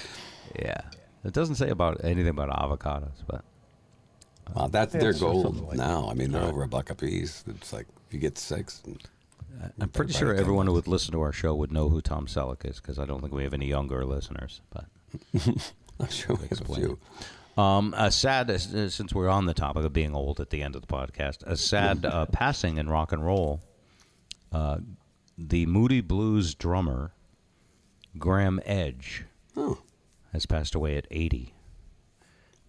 Yeah. 0.59 0.81
It 1.25 1.33
doesn't 1.33 1.55
say 1.57 1.71
about 1.71 2.05
anything 2.05 2.29
about 2.29 2.51
avocados, 2.51 3.23
but 3.27 3.45
Wow, 4.55 4.69
that's 4.69 4.95
Yeah, 4.95 5.01
their 5.01 5.13
so 5.15 5.33
goal 5.33 5.43
like 5.69 5.79
now. 5.79 6.09
I 6.11 6.15
mean, 6.15 6.33
they're 6.33 6.43
over 6.43 6.63
a 6.63 6.69
buck 6.69 6.91
a 6.91 6.95
piece. 6.95 7.45
It's 7.47 7.73
like 7.73 7.87
you 8.11 8.19
get 8.19 8.37
six. 8.37 8.83
I'm 9.81 9.89
pretty 9.89 10.13
sure 10.13 10.33
ten 10.33 10.41
everyone 10.41 10.67
who 10.67 10.75
would 10.75 10.87
listen 10.87 11.13
to 11.13 11.23
our 11.23 11.33
show 11.33 11.55
would 11.55 11.73
know 11.73 11.89
who 11.89 12.03
Tom 12.03 12.27
Selleck 12.27 12.69
is 12.69 12.77
because 12.77 12.99
I 12.99 13.07
don't 13.07 13.21
think 13.21 13.33
we 13.33 13.45
have 13.45 13.55
any 13.55 13.67
younger 13.67 14.05
listeners. 14.05 14.61
But 14.71 14.85
I'm 16.01 16.11
sure 16.11 16.37
we 16.37 16.49
have 16.49 16.69
a 16.69 16.75
few. 16.75 16.99
um, 17.57 17.95
a 17.97 18.11
sad, 18.11 18.51
uh, 18.51 18.59
since 18.59 19.15
we're 19.15 19.31
on 19.31 19.47
the 19.47 19.55
topic 19.55 19.85
of 19.85 19.93
being 19.95 20.15
old 20.15 20.41
at 20.41 20.51
the 20.51 20.61
end 20.61 20.75
of 20.77 20.83
the 20.83 20.89
podcast, 20.89 21.43
a 21.47 21.57
sad 21.57 22.05
uh, 22.15 22.27
passing 22.27 22.77
in 22.77 22.91
rock 22.91 23.13
and 23.13 23.25
roll. 23.25 23.63
Uh, 24.55 24.79
the 25.37 25.67
Moody 25.67 26.01
Blues 26.01 26.55
drummer 26.55 27.13
Graeme 28.19 28.61
Edge 28.65 29.25
Oh, 29.57 29.79
has 30.33 30.47
passed 30.47 30.75
away 30.77 30.97
at 30.97 31.07
80. 31.11 31.53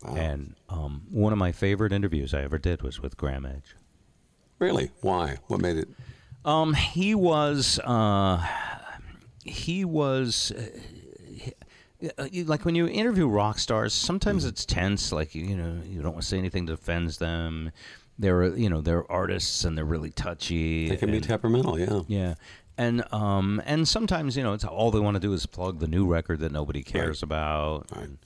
wow. 0.04 0.16
And 0.16 0.56
um, 0.70 1.04
one 1.12 1.32
of 1.32 1.38
my 1.40 1.52
favorite 1.52 1.92
interviews 1.94 2.34
I 2.34 2.42
ever 2.42 2.58
did 2.58 2.82
was 2.82 3.00
with 3.00 3.18
Graeme 3.18 3.46
Edge. 3.46 3.76
really? 4.60 4.92
Why? 5.02 5.38
What 5.48 5.62
made 5.62 5.78
it? 5.78 5.88
Um, 6.44 6.74
he 6.74 7.14
was, 7.16 7.80
uh, 7.84 8.44
he 9.44 9.84
was, 9.86 10.52
uh, 10.52 12.10
uh, 12.20 12.28
like 12.46 12.66
when 12.66 12.76
you 12.76 12.88
interview 12.88 13.28
rock 13.28 13.58
stars, 13.60 13.94
sometimes 13.94 14.46
it's 14.46 14.66
tense. 14.66 15.12
Like 15.12 15.34
you, 15.36 15.44
you 15.44 15.56
know, 15.58 15.82
you 15.88 16.02
don't 16.02 16.14
want 16.14 16.22
to 16.24 16.28
say 16.28 16.38
anything 16.38 16.66
that 16.68 16.74
offends 16.74 17.18
them. 17.18 17.72
They're, 18.18 18.56
you 18.56 18.70
know, 18.70 18.80
they're 18.82 19.10
artists 19.12 19.66
and 19.66 19.78
they're 19.78 19.84
really 19.86 20.12
touchy. 20.12 20.88
They 20.90 20.96
can 20.98 21.12
be 21.12 21.20
temperamental, 21.20 21.78
yeah. 21.80 22.02
yeah, 22.08 22.34
and 22.78 23.04
um, 23.14 23.62
and 23.66 23.86
sometimes 23.88 24.38
you 24.38 24.44
know 24.44 24.54
it's 24.54 24.64
all 24.64 24.90
they 24.92 25.00
want 25.02 25.16
to 25.16 25.20
do 25.20 25.34
is 25.34 25.46
plug 25.46 25.80
the 25.80 25.88
new 25.88 26.06
record 26.08 26.40
that 26.40 26.52
nobody 26.52 26.82
cares 26.84 27.22
about. 27.22 27.88
And- 27.92 28.18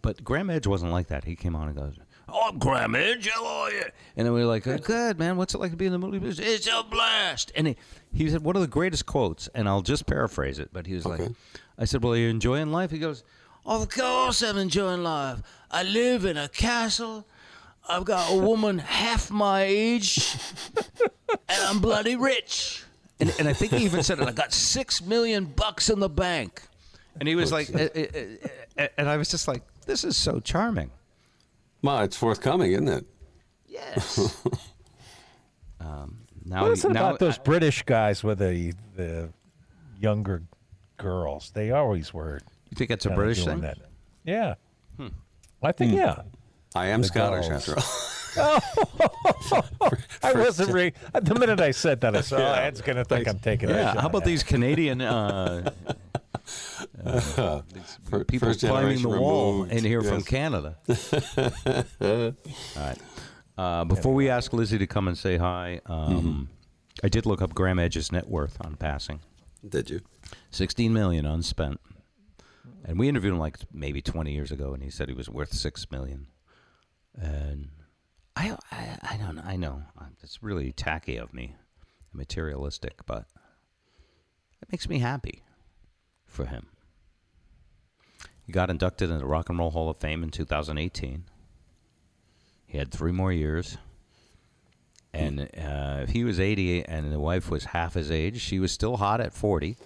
but 0.00 0.22
Graeme 0.22 0.48
Edge 0.50 0.66
wasn't 0.66 0.92
like 0.92 1.08
that. 1.08 1.24
He 1.24 1.34
came 1.34 1.56
on 1.56 1.66
and 1.66 1.76
goes, 1.76 1.94
"Oh, 2.28 2.50
I'm 2.50 2.58
Graeme 2.58 2.94
Edge, 2.94 3.28
how 3.30 3.44
are 3.44 3.70
you?" 3.72 3.82
And 4.16 4.26
then 4.26 4.32
we 4.32 4.40
were 4.40 4.46
like, 4.46 4.62
"Good 4.84 5.18
man, 5.18 5.36
what's 5.36 5.54
it 5.54 5.58
like 5.58 5.72
to 5.72 5.76
be 5.76 5.86
in 5.86 5.92
the 5.92 5.98
movie 5.98 6.18
business?" 6.20 6.46
It's 6.46 6.66
a 6.68 6.84
blast. 6.88 7.50
And 7.56 7.66
he, 7.66 7.76
he 8.12 8.30
said 8.30 8.42
one 8.42 8.54
of 8.54 8.62
the 8.62 8.68
greatest 8.68 9.06
quotes, 9.06 9.48
and 9.56 9.68
I'll 9.68 9.82
just 9.82 10.06
paraphrase 10.06 10.60
it, 10.60 10.68
but 10.72 10.86
he 10.86 10.94
was 10.94 11.04
like, 11.04 11.22
"I 11.76 11.84
said, 11.84 12.04
well, 12.04 12.12
are 12.12 12.16
you 12.16 12.28
enjoying 12.28 12.70
life?" 12.70 12.92
He 12.92 12.98
goes, 13.00 13.24
"Of 13.66 13.88
course, 13.88 14.40
I'm 14.42 14.56
enjoying 14.56 15.02
life. 15.02 15.40
I 15.70 15.82
live 15.82 16.24
in 16.24 16.36
a 16.36 16.48
castle." 16.48 17.26
I've 17.88 18.04
got 18.04 18.30
a 18.30 18.36
woman 18.36 18.78
half 18.78 19.30
my 19.30 19.62
age, 19.62 20.36
and 21.30 21.62
I'm 21.66 21.80
bloody 21.80 22.16
rich. 22.16 22.84
And, 23.20 23.34
and 23.38 23.48
I 23.48 23.52
think 23.52 23.72
he 23.72 23.84
even 23.84 24.02
said 24.02 24.20
it. 24.20 24.28
I 24.28 24.32
got 24.32 24.52
six 24.52 25.02
million 25.02 25.46
bucks 25.46 25.90
in 25.90 25.98
the 25.98 26.08
bank, 26.08 26.62
and 27.18 27.28
he 27.28 27.34
was 27.34 27.50
like, 27.50 27.68
eh, 27.74 27.88
eh, 27.94 28.06
eh, 28.76 28.88
and 28.96 29.08
I 29.08 29.16
was 29.16 29.30
just 29.30 29.48
like, 29.48 29.62
this 29.86 30.04
is 30.04 30.16
so 30.16 30.38
charming. 30.40 30.90
Well, 31.82 32.00
it's 32.02 32.16
forthcoming, 32.16 32.72
isn't 32.72 32.88
it? 32.88 33.06
Yes. 33.66 34.44
um, 35.80 36.18
now, 36.44 36.62
What 36.62 36.72
is 36.72 36.84
it 36.84 36.92
now 36.92 37.08
about 37.08 37.18
those 37.18 37.38
British 37.38 37.82
guys 37.82 38.22
with 38.22 38.38
the 38.38 38.74
the 38.96 39.30
younger 39.98 40.42
girls? 40.96 41.50
They 41.54 41.70
always 41.70 42.12
were. 42.14 42.40
you 42.70 42.76
think 42.76 42.90
it's 42.90 43.06
a 43.06 43.10
British 43.10 43.44
thing? 43.44 43.56
Hmm. 43.56 43.62
That. 43.62 43.78
Yeah. 44.24 44.54
I 45.62 45.72
think 45.72 45.94
yeah. 45.94 46.22
I 46.78 46.86
am 46.86 47.02
Scottish 47.02 47.48
after 47.48 47.74
all. 47.76 47.84
I 50.22 50.32
wasn't 50.32 50.72
re- 50.72 50.92
the 51.12 51.34
minute 51.34 51.60
I 51.60 51.72
said 51.72 52.00
that 52.02 52.14
I 52.14 52.20
said, 52.20 52.38
Yeah. 52.38 52.52
"Oh, 52.52 52.62
Ed's 52.66 52.80
gonna 52.82 53.04
think 53.04 53.26
I'm 53.26 53.38
taking 53.40 53.68
Yeah. 53.68 53.76
a 53.76 53.84
shot 53.94 54.00
How 54.02 54.06
about 54.08 54.22
at 54.22 54.26
these 54.26 54.42
Canadian 54.44 55.00
uh, 55.00 55.70
uh, 57.04 57.62
these 57.74 57.98
people 58.28 58.48
first 58.48 58.60
climbing 58.60 59.02
the 59.02 59.08
wall 59.08 59.52
removed, 59.62 59.72
in 59.72 59.84
here 59.84 60.02
from. 60.02 60.22
Canada? 60.22 60.76
All 62.00 62.34
right. 62.76 62.98
Uh, 63.56 63.84
before 63.84 64.14
we 64.14 64.28
ask 64.28 64.52
Lizzie 64.52 64.78
to 64.78 64.86
come 64.86 65.08
and 65.08 65.18
say 65.18 65.36
hi, 65.36 65.80
um, 65.86 66.48
I 67.02 67.08
did 67.08 67.26
look 67.26 67.42
up 67.42 67.54
Graeme 67.54 67.80
Edge's 67.80 68.12
net 68.12 68.28
worth 68.28 68.56
on 68.64 68.76
passing. 68.76 69.20
Did 69.68 69.90
you? 69.90 70.00
16 70.52 70.92
million 70.92 71.26
unspent. 71.26 71.80
And 72.84 72.98
we 73.00 73.08
interviewed 73.08 73.32
him 73.34 73.40
like 73.40 73.58
maybe 73.72 74.00
20 74.00 74.32
years 74.32 74.52
ago, 74.52 74.74
and 74.74 74.82
he 74.82 74.90
said 74.90 75.08
he 75.08 75.14
was 75.14 75.28
worth 75.28 75.52
6 75.52 75.90
million. 75.90 76.28
And 77.20 77.68
I, 78.36 78.56
I, 78.70 78.98
I 79.02 79.16
don't 79.16 79.36
know. 79.36 79.42
I 79.44 79.56
know. 79.56 79.82
Uh, 80.00 80.04
It's 80.22 80.42
really 80.42 80.72
tacky 80.72 81.16
of 81.16 81.34
me, 81.34 81.56
materialistic, 82.12 83.04
but 83.06 83.26
it 84.62 84.70
makes 84.70 84.88
me 84.88 84.98
happy 85.00 85.42
for 86.26 86.46
him. 86.46 86.66
He 88.44 88.52
got 88.52 88.70
inducted 88.70 89.10
into 89.10 89.20
the 89.20 89.26
Rock 89.26 89.48
and 89.50 89.58
Roll 89.58 89.70
Hall 89.70 89.90
of 89.90 89.98
Fame 89.98 90.22
in 90.22 90.30
2018. 90.30 91.24
He 92.66 92.78
had 92.78 92.90
three 92.90 93.12
more 93.12 93.32
years. 93.32 93.76
And 95.12 95.40
uh, 95.40 96.00
if 96.02 96.10
he 96.10 96.22
was 96.22 96.38
80 96.38 96.84
and 96.84 97.10
the 97.12 97.18
wife 97.18 97.50
was 97.50 97.64
half 97.64 97.94
his 97.94 98.10
age, 98.10 98.40
she 98.40 98.58
was 98.60 98.70
still 98.72 98.98
hot 98.98 99.20
at 99.20 99.32
40. 99.32 99.76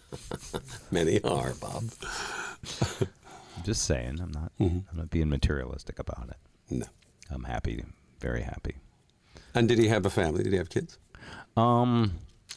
Many 0.90 1.20
are, 1.22 1.54
Bob. 1.60 1.84
I'm 3.56 3.62
just 3.62 3.84
saying. 3.84 4.20
I'm 4.20 4.30
not. 4.32 4.52
I'm 4.60 4.84
not 4.94 5.10
being 5.10 5.28
materialistic 5.28 5.98
about 5.98 6.28
it. 6.30 6.36
No. 6.70 6.86
I'm 7.30 7.44
happy. 7.44 7.84
Very 8.20 8.42
happy. 8.42 8.76
And 9.54 9.68
did 9.68 9.78
he 9.78 9.88
have 9.88 10.04
a 10.06 10.10
family? 10.10 10.42
Did 10.42 10.52
he 10.52 10.58
have 10.58 10.68
kids? 10.68 10.98
Um, 11.56 12.12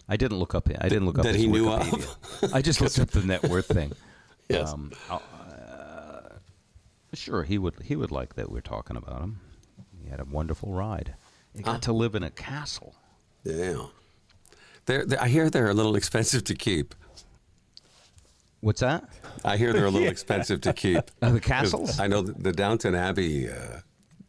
I 0.07 0.17
didn't 0.17 0.39
look 0.39 0.53
up. 0.55 0.69
I 0.79 0.89
didn't 0.89 1.05
look 1.05 1.17
up 1.17 1.23
That 1.23 1.35
he 1.35 1.47
knew 1.47 1.65
Wikipedia. 1.65 2.53
I 2.53 2.61
just 2.61 2.81
looked 2.81 2.99
up 2.99 3.11
the 3.11 3.21
net 3.21 3.43
worth 3.47 3.67
thing. 3.67 3.93
Yes. 4.51 4.73
Um, 4.73 4.91
uh, 5.11 5.19
sure, 7.13 7.43
he 7.43 7.59
would. 7.59 7.75
He 7.83 7.95
would 7.95 8.09
like 8.09 8.33
that 8.33 8.51
we're 8.51 8.61
talking 8.61 8.97
about 8.97 9.21
him. 9.21 9.39
He 10.03 10.09
had 10.09 10.19
a 10.19 10.25
wonderful 10.25 10.71
ride. 10.73 11.13
He 11.55 11.61
got 11.61 11.83
to 11.83 11.93
live 11.93 12.15
in 12.15 12.23
a 12.23 12.31
castle. 12.31 12.95
Yeah. 13.43 13.85
They're, 14.87 15.05
they 15.05 15.17
I 15.17 15.27
hear 15.27 15.51
they're 15.51 15.69
a 15.69 15.73
little 15.75 15.95
expensive 16.01 16.43
to 16.45 16.55
keep. 16.55 16.95
What's 18.61 18.81
that? 18.81 19.03
I 19.45 19.57
hear 19.57 19.71
they're 19.73 19.85
a 19.85 19.89
little 19.91 20.07
expensive 20.17 20.61
to 20.61 20.73
keep. 20.73 20.99
Uh, 21.21 21.31
the 21.31 21.39
castles? 21.39 21.99
I 21.99 22.07
know 22.07 22.21
the, 22.21 22.33
the 22.33 22.51
Downton 22.51 22.95
Abbey 22.95 23.49
uh, 23.49 23.79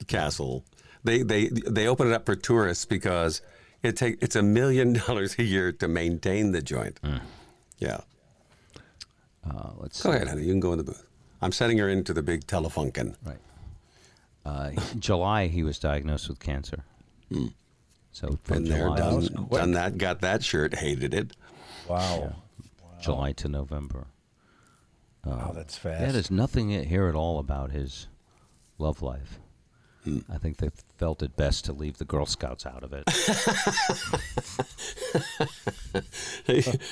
castle. 0.06 0.64
They 1.04 1.22
they 1.22 1.48
they 1.48 1.86
open 1.88 2.08
it 2.08 2.12
up 2.12 2.26
for 2.26 2.36
tourists 2.36 2.84
because 2.84 3.42
it 3.82 3.96
take 3.96 4.18
it's 4.22 4.36
a 4.36 4.42
million 4.42 4.92
dollars 5.06 5.36
a 5.38 5.42
year 5.42 5.72
to 5.72 5.88
maintain 5.88 6.52
the 6.52 6.60
joint. 6.62 7.00
Yeah. 7.78 8.00
Uh, 9.48 9.70
let's 9.78 10.02
Go 10.02 10.10
see. 10.10 10.16
ahead, 10.16 10.28
honey. 10.28 10.42
You 10.42 10.52
can 10.52 10.60
go 10.60 10.72
in 10.72 10.78
the 10.78 10.84
booth. 10.84 11.06
I'm 11.40 11.52
sending 11.52 11.78
her 11.78 11.88
into 11.88 12.12
the 12.12 12.22
big 12.22 12.46
telefunken. 12.46 13.16
Right. 13.24 13.38
Uh, 14.44 14.70
July, 14.98 15.46
he 15.46 15.62
was 15.62 15.78
diagnosed 15.78 16.28
with 16.28 16.38
cancer. 16.40 16.84
So 18.12 18.38
from 18.42 18.56
And 18.58 18.66
they're 18.66 18.86
July, 18.88 18.96
done, 18.98 19.48
done 19.50 19.72
that, 19.72 19.96
got 19.98 20.20
that 20.20 20.42
shirt, 20.44 20.74
hated 20.74 21.14
it. 21.14 21.36
Wow. 21.88 22.34
July 23.00 23.32
to 23.32 23.48
November. 23.48 24.08
Wow, 25.24 25.52
that's 25.54 25.76
fast. 25.76 26.00
Yeah, 26.00 26.12
there's 26.12 26.30
nothing 26.30 26.70
here 26.70 27.08
at 27.08 27.14
all 27.14 27.38
about 27.38 27.72
his 27.72 28.08
love 28.78 29.02
life. 29.02 29.38
Hmm. 30.04 30.20
I 30.32 30.38
think 30.38 30.56
they 30.56 30.70
felt 30.96 31.22
it 31.22 31.36
best 31.36 31.66
to 31.66 31.74
leave 31.74 31.98
the 31.98 32.06
Girl 32.06 32.24
Scouts 32.24 32.64
out 32.64 32.82
of 32.82 32.94
it. 32.94 33.04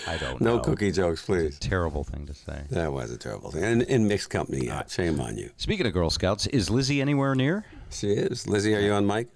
I 0.06 0.18
don't 0.18 0.42
no 0.42 0.56
know. 0.56 0.62
cookie 0.62 0.92
jokes, 0.92 1.24
please. 1.24 1.58
Terrible 1.58 2.04
thing 2.04 2.26
to 2.26 2.34
say. 2.34 2.64
That 2.70 2.92
was 2.92 3.10
a 3.10 3.16
terrible 3.16 3.50
thing. 3.50 3.64
And 3.64 3.82
in 3.82 4.08
mixed 4.08 4.28
company, 4.28 4.66
yeah, 4.66 4.82
shame 4.86 5.20
on 5.20 5.38
you. 5.38 5.48
Speaking 5.56 5.86
of 5.86 5.94
Girl 5.94 6.10
Scouts, 6.10 6.46
is 6.48 6.68
Lizzie 6.68 7.00
anywhere 7.00 7.34
near? 7.34 7.64
She 7.90 8.10
is. 8.10 8.46
Lizzie, 8.46 8.74
are 8.74 8.80
you 8.80 8.92
on 8.92 9.06
mic? 9.06 9.28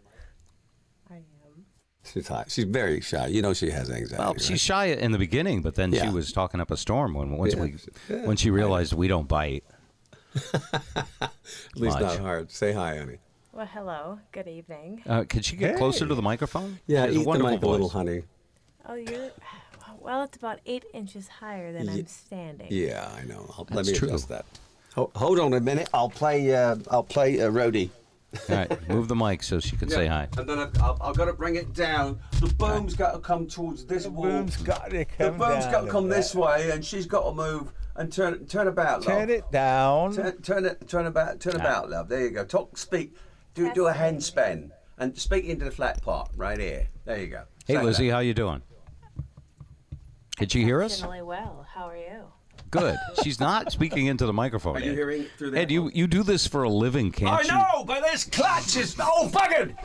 I 2.04 2.08
am. 2.08 2.12
She's 2.14 2.28
hot. 2.28 2.50
She's 2.50 2.64
very 2.64 3.00
shy. 3.00 3.26
You 3.28 3.42
know 3.42 3.54
she 3.54 3.70
has 3.70 3.90
anxiety. 3.90 4.16
Well, 4.18 4.32
right? 4.32 4.40
she's 4.40 4.60
shy 4.60 4.86
in 4.86 5.12
the 5.12 5.18
beginning, 5.18 5.62
but 5.62 5.74
then 5.74 5.92
she 5.92 6.08
was 6.08 6.32
talking 6.32 6.60
up 6.60 6.70
a 6.70 6.76
storm 6.76 7.14
when 7.14 7.36
once 7.36 7.54
Yeah. 7.54 7.60
we 7.62 7.74
Yeah. 8.08 8.26
when 8.26 8.36
she 8.36 8.50
realized 8.50 8.92
we 8.92 9.08
don't 9.08 9.28
bite. 9.28 9.64
At 11.20 11.30
least 11.76 12.00
not 12.00 12.18
hard. 12.18 12.50
Say 12.50 12.72
hi, 12.72 12.96
honey. 12.98 13.18
Well, 13.52 13.66
hello. 13.66 14.18
Good 14.32 14.48
evening. 14.48 15.02
Uh, 15.06 15.24
could 15.28 15.44
she 15.44 15.56
get 15.56 15.76
closer 15.76 16.06
to 16.06 16.14
the 16.14 16.22
microphone? 16.22 16.78
Yeah, 16.86 17.02
She 17.02 17.06
has 17.08 17.16
eat 17.16 17.22
the 17.22 17.28
wonderful 17.28 17.50
mic 17.52 17.62
a 17.62 17.66
little, 17.66 17.88
voice. 17.88 17.92
honey. 17.92 18.22
Oh, 18.88 18.94
you're. 18.94 19.30
Well, 20.00 20.24
it's 20.24 20.36
about 20.36 20.58
eight 20.66 20.84
inches 20.94 21.28
higher 21.28 21.72
than 21.72 21.88
I'm 21.88 22.06
standing. 22.06 22.66
Yeah, 22.70 23.08
I 23.16 23.24
know. 23.24 23.46
I'll, 23.56 23.66
let 23.70 23.76
That's 23.84 23.90
me 23.90 23.94
true. 23.94 24.08
adjust 24.08 24.28
that. 24.30 24.46
Ho- 24.94 25.10
hold 25.14 25.38
on 25.38 25.52
a 25.52 25.60
minute. 25.60 25.88
I'll 25.94 26.08
play. 26.10 26.52
Uh, 26.54 26.76
I'll 26.90 27.04
play 27.04 27.40
uh, 27.40 27.50
Rhodey. 27.50 27.90
All 28.48 28.56
right, 28.56 28.88
move 28.88 29.08
the 29.08 29.16
mic 29.16 29.42
so 29.42 29.60
she 29.60 29.76
can 29.76 29.88
say 29.88 30.06
hi. 30.06 30.28
And 30.38 30.48
then 30.48 30.58
I've, 30.58 30.82
I've, 30.82 31.00
I've 31.02 31.16
got 31.16 31.26
to 31.26 31.32
bring 31.34 31.56
it 31.56 31.72
down. 31.74 32.18
The 32.40 32.46
boom's 32.54 32.94
got 32.94 33.12
to 33.12 33.18
come 33.18 33.46
towards 33.46 33.84
this 33.84 34.06
wall. 34.06 34.24
The 34.24 34.30
boom's 34.30 34.56
got 34.58 34.90
to 34.90 34.96
the 34.98 35.04
come 35.04 35.38
boom's 35.38 35.64
down 35.64 35.72
got 35.72 35.80
to 35.80 35.86
to 35.86 35.92
come 35.92 36.08
that. 36.08 36.16
this 36.16 36.34
way, 36.34 36.70
and 36.70 36.84
she's 36.84 37.06
got 37.06 37.24
to 37.28 37.34
move 37.34 37.72
and 37.96 38.10
turn 38.12 38.46
turn 38.46 38.68
about. 38.68 39.00
Love. 39.06 39.18
Turn 39.18 39.30
it 39.30 39.50
down. 39.52 40.14
Turn, 40.14 40.40
turn 40.42 40.64
it. 40.64 40.88
Turn 40.88 41.06
about. 41.06 41.40
Turn 41.40 41.56
about, 41.56 41.90
love. 41.90 42.08
There 42.08 42.22
you 42.22 42.30
go. 42.30 42.44
Talk. 42.44 42.78
Speak. 42.78 43.14
Do 43.54 43.70
do 43.74 43.86
a 43.86 43.92
hand 43.92 44.22
spin 44.22 44.72
and 44.98 45.16
speak 45.18 45.44
into 45.44 45.66
the 45.66 45.70
flat 45.70 46.00
part 46.02 46.30
right 46.34 46.58
here. 46.58 46.88
There 47.04 47.18
you 47.18 47.26
go. 47.26 47.44
Hey, 47.66 47.74
Say 47.74 47.82
Lizzie, 47.82 48.06
that. 48.08 48.14
how 48.14 48.20
you 48.20 48.32
doing? 48.34 48.62
Did 50.38 50.50
she 50.52 50.62
hear 50.64 50.82
us? 50.82 50.92
Exceptionally 50.92 51.22
well. 51.22 51.66
How 51.72 51.88
are 51.88 51.96
you? 51.96 52.24
Good. 52.72 52.96
She's 53.22 53.38
not 53.38 53.70
speaking 53.70 54.06
into 54.06 54.24
the 54.24 54.32
microphone. 54.32 54.76
Are 54.76 54.80
you 54.80 54.92
Ed. 54.92 54.94
hearing 54.94 55.24
through 55.36 55.50
that 55.50 55.60
Ed, 55.60 55.70
you, 55.70 55.90
you 55.94 56.06
do 56.06 56.22
this 56.22 56.46
for 56.46 56.62
a 56.62 56.68
living, 56.70 57.12
can't 57.12 57.30
I 57.30 57.42
you? 57.42 57.48
know, 57.48 57.84
but 57.84 58.02
this 58.02 58.24
clutch 58.24 58.76
is 58.76 58.96
oh 58.98 59.28
buggered. 59.30 59.76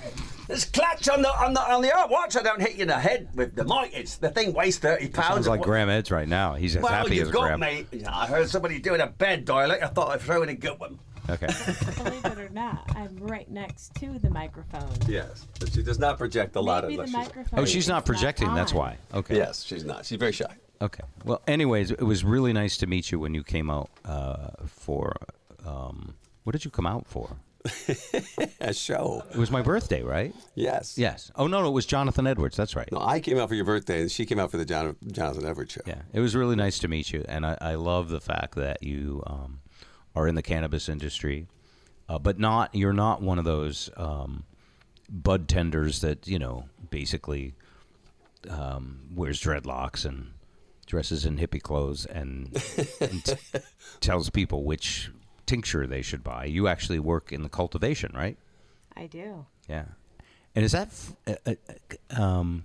This 0.48 0.64
clutch 0.64 1.10
on 1.10 1.22
the 1.22 1.30
on 1.30 1.54
the 1.54 1.62
on 1.62 1.82
the 1.82 1.94
arm. 1.94 2.10
Watch, 2.10 2.38
I 2.38 2.42
don't 2.42 2.62
hit 2.62 2.76
you 2.76 2.84
in 2.84 2.88
the 2.88 2.98
head 2.98 3.28
with 3.36 3.56
the 3.56 3.66
mic. 3.66 3.92
It's 3.94 4.16
the 4.16 4.30
thing 4.30 4.54
weighs 4.54 4.78
thirty 4.78 5.10
pounds. 5.10 5.28
Sounds 5.28 5.48
like 5.50 5.62
Graeme 5.62 5.90
Ed's 5.90 6.12
right 6.12 6.28
now. 6.28 6.54
He's 6.54 6.78
as 6.78 6.84
Well, 6.84 6.94
happy 6.94 7.18
you 7.18 7.24
as 7.24 7.30
got 7.32 7.60
Graeme. 7.60 7.86
me. 7.92 8.06
I 8.08 8.26
heard 8.26 8.50
somebody 8.50 8.80
doing 8.80 9.02
a 9.02 9.08
bed 9.08 9.44
dialect. 9.44 9.84
I 9.84 9.88
thought 9.88 10.12
I'd 10.12 10.22
throw 10.22 10.44
in 10.44 10.50
a 10.50 10.56
good 10.56 10.80
one. 10.80 10.98
Okay. 11.30 11.48
Believe 11.98 12.24
it 12.24 12.40
or 12.40 12.48
not, 12.54 12.90
I'm 12.96 13.18
right 13.18 13.52
next 13.52 13.94
to 13.96 14.18
the 14.20 14.30
microphone. 14.30 14.90
Yes, 15.10 15.46
but 15.60 15.74
she 15.74 15.84
does 15.84 16.00
not 16.00 16.18
project 16.18 16.56
a 16.56 16.62
lot 16.62 16.86
Maybe 16.86 16.96
the 16.96 17.08
microphone. 17.08 17.60
Oh, 17.60 17.66
she's 17.66 17.90
not 17.90 18.04
is 18.04 18.06
projecting. 18.06 18.54
That's 18.54 18.74
why. 18.74 18.96
Okay. 19.14 19.36
Yes, 19.36 19.66
she's 19.66 19.84
not. 19.84 20.06
She's 20.06 20.18
very 20.18 20.32
shy. 20.32 20.56
Okay. 20.82 21.04
Well, 21.26 21.42
anyways, 21.48 21.92
it 21.92 22.04
was 22.04 22.24
really 22.24 22.54
nice 22.54 22.78
to 22.78 22.88
meet 22.88 23.12
you 23.12 23.20
when 23.20 23.34
you 23.34 23.44
came 23.44 23.70
out 23.70 23.90
uh, 24.06 24.50
for. 24.68 25.16
Um, 25.66 26.16
what 26.44 26.54
did 26.54 26.64
you 26.64 26.72
come 26.72 26.88
out 26.88 27.08
for? 27.08 27.38
A 28.62 28.74
show. 28.74 29.24
It 29.32 29.38
was 29.38 29.52
my 29.52 29.62
birthday, 29.62 30.02
right? 30.02 30.34
Yes. 30.56 30.98
Yes. 30.98 31.32
Oh 31.36 31.48
no, 31.48 31.62
no, 31.62 31.68
it 31.68 31.72
was 31.72 31.86
Jonathan 31.86 32.26
Edwards. 32.26 32.56
That's 32.56 32.76
right. 32.76 32.90
No, 32.92 33.00
I 33.00 33.20
came 33.20 33.38
out 33.38 33.50
for 33.50 33.56
your 33.56 33.66
birthday, 33.66 34.02
and 34.02 34.12
she 34.12 34.26
came 34.26 34.40
out 34.40 34.52
for 34.52 34.58
the 34.58 34.66
John, 34.66 34.96
Jonathan 35.12 35.46
Edwards 35.46 35.74
show. 35.74 35.82
Yeah, 35.86 36.02
it 36.14 36.22
was 36.22 36.36
really 36.36 36.56
nice 36.56 36.80
to 36.80 36.88
meet 36.88 37.12
you, 37.12 37.26
and 37.28 37.46
I, 37.46 37.58
I 37.60 37.76
love 37.76 38.10
the 38.10 38.22
fact 38.22 38.56
that 38.56 38.84
you 38.84 39.24
um, 39.28 39.60
are 40.16 40.28
in 40.28 40.36
the 40.36 40.42
cannabis 40.42 40.88
industry, 40.88 41.48
uh, 42.08 42.20
but 42.20 42.40
not 42.40 42.74
you're 42.74 42.94
not 42.94 43.22
one 43.22 43.40
of 43.40 43.46
those 43.46 43.90
um, 43.98 44.46
bud 45.10 45.48
tenders 45.48 46.02
that 46.02 46.28
you 46.28 46.40
know 46.40 46.66
basically 46.90 47.56
um, 48.50 49.02
wears 49.14 49.42
dreadlocks 49.42 50.06
and 50.06 50.32
dresses 50.88 51.26
in 51.26 51.38
hippie 51.38 51.62
clothes 51.62 52.06
and, 52.08 52.48
and 53.00 53.24
t- 53.24 53.36
tells 54.00 54.32
people 54.32 54.64
which 54.64 55.12
tincture 55.46 55.86
they 55.86 56.02
should 56.02 56.24
buy. 56.24 56.46
You 56.46 56.68
actually 56.68 57.00
work 57.00 57.32
in 57.32 57.44
the 57.44 57.50
cultivation, 57.50 58.12
right? 58.16 58.38
I 58.96 59.06
do. 59.06 59.46
Yeah. 59.70 59.86
And 60.56 60.66
is 60.66 60.72
that, 60.72 60.88
f- 60.88 61.14
uh, 61.46 61.54
uh, 62.10 62.22
um, 62.22 62.64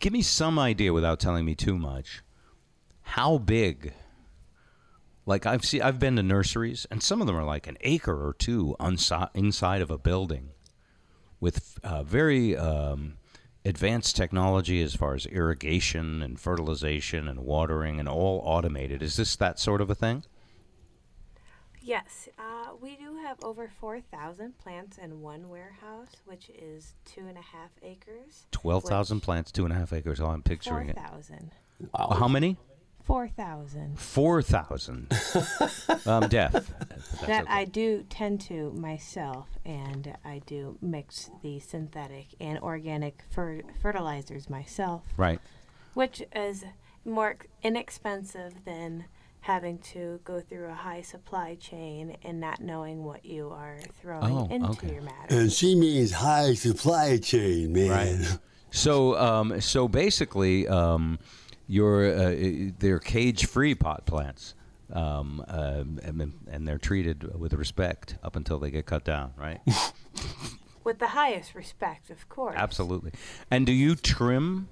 give 0.00 0.12
me 0.12 0.20
some 0.20 0.58
idea 0.58 0.92
without 0.92 1.20
telling 1.20 1.44
me 1.46 1.54
too 1.54 1.78
much. 1.78 2.22
How 3.02 3.38
big? 3.38 3.94
Like 5.24 5.46
I've 5.46 5.64
seen, 5.64 5.80
I've 5.80 5.98
been 5.98 6.16
to 6.16 6.22
nurseries, 6.22 6.86
and 6.90 7.02
some 7.02 7.20
of 7.20 7.26
them 7.26 7.36
are 7.36 7.44
like 7.44 7.66
an 7.66 7.78
acre 7.80 8.26
or 8.26 8.34
two 8.34 8.76
unsi- 8.78 9.30
inside 9.34 9.80
of 9.80 9.90
a 9.90 9.96
building, 9.96 10.50
with 11.40 11.78
uh, 11.82 12.02
very 12.02 12.54
um, 12.56 13.14
advanced 13.64 14.16
technology 14.16 14.82
as 14.82 14.94
far 14.94 15.14
as 15.14 15.26
irrigation 15.26 16.22
and 16.22 16.38
fertilization 16.38 17.28
and 17.28 17.40
watering, 17.40 17.98
and 17.98 18.08
all 18.08 18.42
automated. 18.44 19.02
Is 19.02 19.16
this 19.16 19.36
that 19.36 19.58
sort 19.58 19.80
of 19.80 19.90
a 19.90 19.94
thing? 19.94 20.24
Yes, 21.80 22.28
uh, 22.38 22.72
we 22.80 22.96
do 22.96 23.16
have 23.16 23.36
over 23.44 23.70
4,000 23.78 24.56
plants 24.56 24.96
in 24.96 25.20
one 25.20 25.50
warehouse, 25.50 26.08
which 26.24 26.48
is 26.48 26.94
two 27.04 27.26
and 27.26 27.36
a 27.36 27.42
half 27.42 27.70
acres. 27.82 28.46
Twelve 28.52 28.84
thousand 28.84 29.20
plants, 29.20 29.52
two 29.52 29.64
and 29.64 29.72
a 29.72 29.76
half 29.76 29.92
acres. 29.92 30.18
Oh, 30.18 30.28
I'm 30.28 30.42
picturing 30.42 30.88
it. 30.88 30.96
4,000. 30.96 31.50
Wow. 31.92 32.16
How 32.18 32.28
many? 32.28 32.56
4,000. 33.04 33.98
Four 33.98 34.40
thousand. 34.42 35.08
I'm 36.06 36.28
deaf. 36.28 36.52
That's 36.52 37.20
That 37.26 37.42
okay. 37.44 37.52
I 37.52 37.64
do 37.66 38.04
tend 38.08 38.40
to 38.42 38.70
myself, 38.72 39.46
and 39.64 40.16
I 40.24 40.40
do 40.46 40.78
mix 40.80 41.30
the 41.42 41.58
synthetic 41.60 42.28
and 42.40 42.58
organic 42.60 43.22
fer- 43.30 43.62
fertilizers 43.82 44.48
myself, 44.48 45.02
Right. 45.18 45.38
which 45.92 46.22
is 46.34 46.64
more 47.04 47.36
inexpensive 47.62 48.64
than 48.64 49.04
having 49.40 49.76
to 49.78 50.18
go 50.24 50.40
through 50.40 50.68
a 50.70 50.74
high 50.74 51.02
supply 51.02 51.54
chain 51.56 52.16
and 52.22 52.40
not 52.40 52.62
knowing 52.62 53.04
what 53.04 53.26
you 53.26 53.50
are 53.50 53.78
throwing 54.00 54.32
Oh, 54.32 54.48
into 54.50 54.70
okay. 54.70 54.92
your 54.94 55.02
matter. 55.02 55.26
And 55.28 55.52
she 55.52 55.74
means 55.74 56.12
high 56.12 56.54
supply 56.54 57.18
chain, 57.18 57.74
man. 57.74 57.90
Right. 57.90 58.38
So, 58.70 59.16
um, 59.18 59.60
so 59.60 59.86
basically, 59.86 60.66
um, 60.66 61.18
you're 61.66 62.06
uh, 62.14 62.70
they're 62.78 62.98
cage-free 62.98 63.74
pot 63.76 64.06
plants, 64.06 64.54
um, 64.92 65.44
um, 65.48 65.98
and, 66.02 66.32
and 66.50 66.68
they're 66.68 66.78
treated 66.78 67.38
with 67.38 67.52
respect 67.54 68.16
up 68.22 68.36
until 68.36 68.58
they 68.58 68.70
get 68.70 68.86
cut 68.86 69.04
down, 69.04 69.32
right? 69.36 69.60
With 70.84 70.98
the 70.98 71.08
highest 71.08 71.54
respect, 71.54 72.10
of 72.10 72.28
course. 72.28 72.56
Absolutely. 72.58 73.12
And 73.50 73.64
do 73.64 73.72
you 73.72 73.94
trim? 73.94 74.68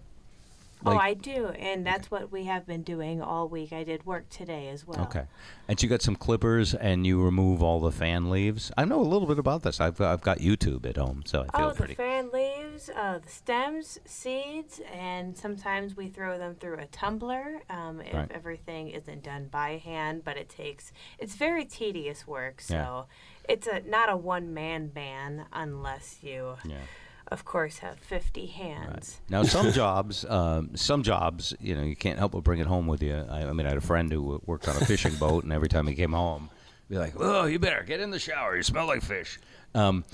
oh, 0.84 0.98
I 0.98 1.14
do, 1.14 1.46
and 1.58 1.86
that's 1.86 2.10
what 2.10 2.30
we 2.30 2.44
have 2.44 2.66
been 2.66 2.82
doing 2.82 3.22
all 3.22 3.48
week. 3.48 3.72
I 3.72 3.82
did 3.84 4.04
work 4.04 4.28
today 4.28 4.68
as 4.68 4.86
well. 4.86 5.00
Okay. 5.02 5.24
And 5.68 5.80
you 5.82 5.88
got 5.88 6.02
some 6.02 6.16
clippers, 6.16 6.74
and 6.74 7.06
you 7.06 7.22
remove 7.22 7.62
all 7.62 7.80
the 7.80 7.92
fan 7.92 8.28
leaves. 8.30 8.70
I 8.76 8.84
know 8.84 9.00
a 9.00 9.06
little 9.08 9.26
bit 9.28 9.38
about 9.38 9.62
this. 9.62 9.80
I've 9.80 10.00
I've 10.02 10.20
got 10.20 10.40
YouTube 10.40 10.84
at 10.84 10.96
home, 10.98 11.22
so 11.24 11.46
I 11.48 11.56
feel 11.56 11.68
Oh, 11.68 11.72
pretty. 11.72 11.94
the 11.94 12.02
fan 12.02 12.30
leaves, 12.32 12.61
uh, 12.94 13.18
the 13.18 13.28
stems, 13.28 13.98
seeds, 14.04 14.80
and 14.92 15.36
sometimes 15.36 15.96
we 15.96 16.08
throw 16.08 16.38
them 16.38 16.54
through 16.54 16.78
a 16.78 16.86
tumbler 16.86 17.62
um, 17.70 18.00
if 18.00 18.12
Right. 18.14 18.30
everything 18.30 18.88
isn't 18.88 19.22
done 19.22 19.48
by 19.50 19.76
hand. 19.78 20.22
But 20.24 20.36
it 20.36 20.48
takes 20.48 20.92
it's 21.18 21.34
very 21.34 21.64
tedious 21.64 22.26
work, 22.26 22.60
so 22.60 22.74
Yeah. 22.74 23.02
it's 23.48 23.66
a 23.66 23.80
not 23.80 24.08
a 24.10 24.16
one 24.16 24.52
man 24.54 24.88
band 24.88 25.42
unless 25.52 26.18
you, 26.22 26.56
Yeah. 26.64 26.78
of 27.28 27.44
course, 27.44 27.78
have 27.78 27.98
fifty 27.98 28.46
hands. 28.46 29.20
Now, 29.28 29.42
some 29.42 29.72
jobs, 29.82 30.24
um, 30.24 30.76
some 30.76 31.02
jobs, 31.02 31.54
you 31.60 31.74
know, 31.74 31.82
you 31.82 31.96
can't 31.96 32.18
help 32.18 32.32
but 32.32 32.42
bring 32.44 32.60
it 32.60 32.66
home 32.66 32.86
with 32.86 33.02
you. 33.02 33.14
I, 33.30 33.42
I 33.48 33.52
mean, 33.52 33.66
I 33.66 33.70
had 33.70 33.78
a 33.78 33.82
friend 33.82 34.10
who 34.12 34.40
worked 34.46 34.68
on 34.68 34.76
a 34.76 34.84
fishing 34.86 35.14
boat, 35.20 35.44
and 35.44 35.52
every 35.52 35.68
time 35.68 35.86
he 35.86 35.94
came 35.94 36.12
home, 36.12 36.50
be 36.88 36.98
like, 36.98 37.14
"Oh, 37.18 37.44
you 37.46 37.58
better 37.58 37.82
get 37.82 38.00
in 38.00 38.10
the 38.10 38.18
shower. 38.18 38.56
You 38.56 38.62
smell 38.62 38.86
like 38.86 39.02
fish." 39.02 39.38
Um, 39.74 40.04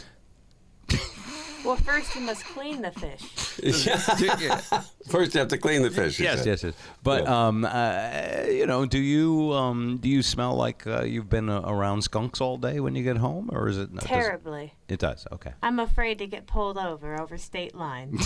Well, 1.65 1.77
first 1.77 2.15
you 2.15 2.21
must 2.23 2.45
clean 2.45 2.83
the 2.83 2.91
fish. 2.93 3.23
First, 5.09 5.35
you 5.35 5.41
have 5.41 5.49
to 5.49 5.59
clean 5.59 5.83
the 5.83 5.91
fish. 5.91 6.21
yes, 6.21 6.47
yes, 6.47 6.63
yes. 6.63 6.75
But 7.03 7.27
um, 7.27 7.65
uh, 7.65 8.45
you 8.49 8.67
know, 8.67 8.87
do 8.87 8.99
you 8.99 9.53
um, 9.53 9.99
do 9.99 10.09
you 10.09 10.23
smell 10.23 10.55
like 10.55 10.87
uh, 10.87 11.03
you've 11.03 11.29
been 11.29 11.49
uh, 11.49 11.63
around 11.63 12.03
skunks 12.03 12.41
all 12.41 12.57
day 12.57 12.79
when 12.81 12.95
you 12.95 13.03
get 13.03 13.17
home, 13.17 13.49
or 13.53 13.69
is 13.69 13.79
it 13.79 13.93
does 13.95 14.05
it- 14.05 14.09
Terribly. 14.09 14.75
It 14.89 15.01
does. 15.01 15.27
Okay. 15.33 15.53
I'm 15.63 15.79
afraid 15.81 16.19
to 16.19 16.27
get 16.27 16.47
pulled 16.47 16.79
over 16.79 17.21
over 17.21 17.37
state 17.37 17.75
line. 17.75 18.19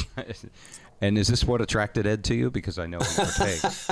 and 1.01 1.17
is 1.17 1.29
this 1.29 1.45
what 1.45 1.61
attracted 1.63 2.07
Ed 2.07 2.25
to 2.25 2.35
you? 2.35 2.51
Because 2.51 2.79
I 2.79 2.87
know 2.87 2.99
he 2.99 3.17
partakes. 3.17 3.89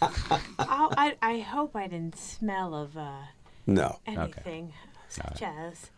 oh, 0.00 0.88
I, 0.96 1.16
I 1.20 1.38
hope 1.40 1.74
I 1.76 1.86
didn't 1.88 2.16
smell 2.16 2.74
of 2.74 2.96
uh, 2.96 3.18
No. 3.66 3.98
anything 4.06 4.72
such 5.08 5.42
as. 5.42 5.90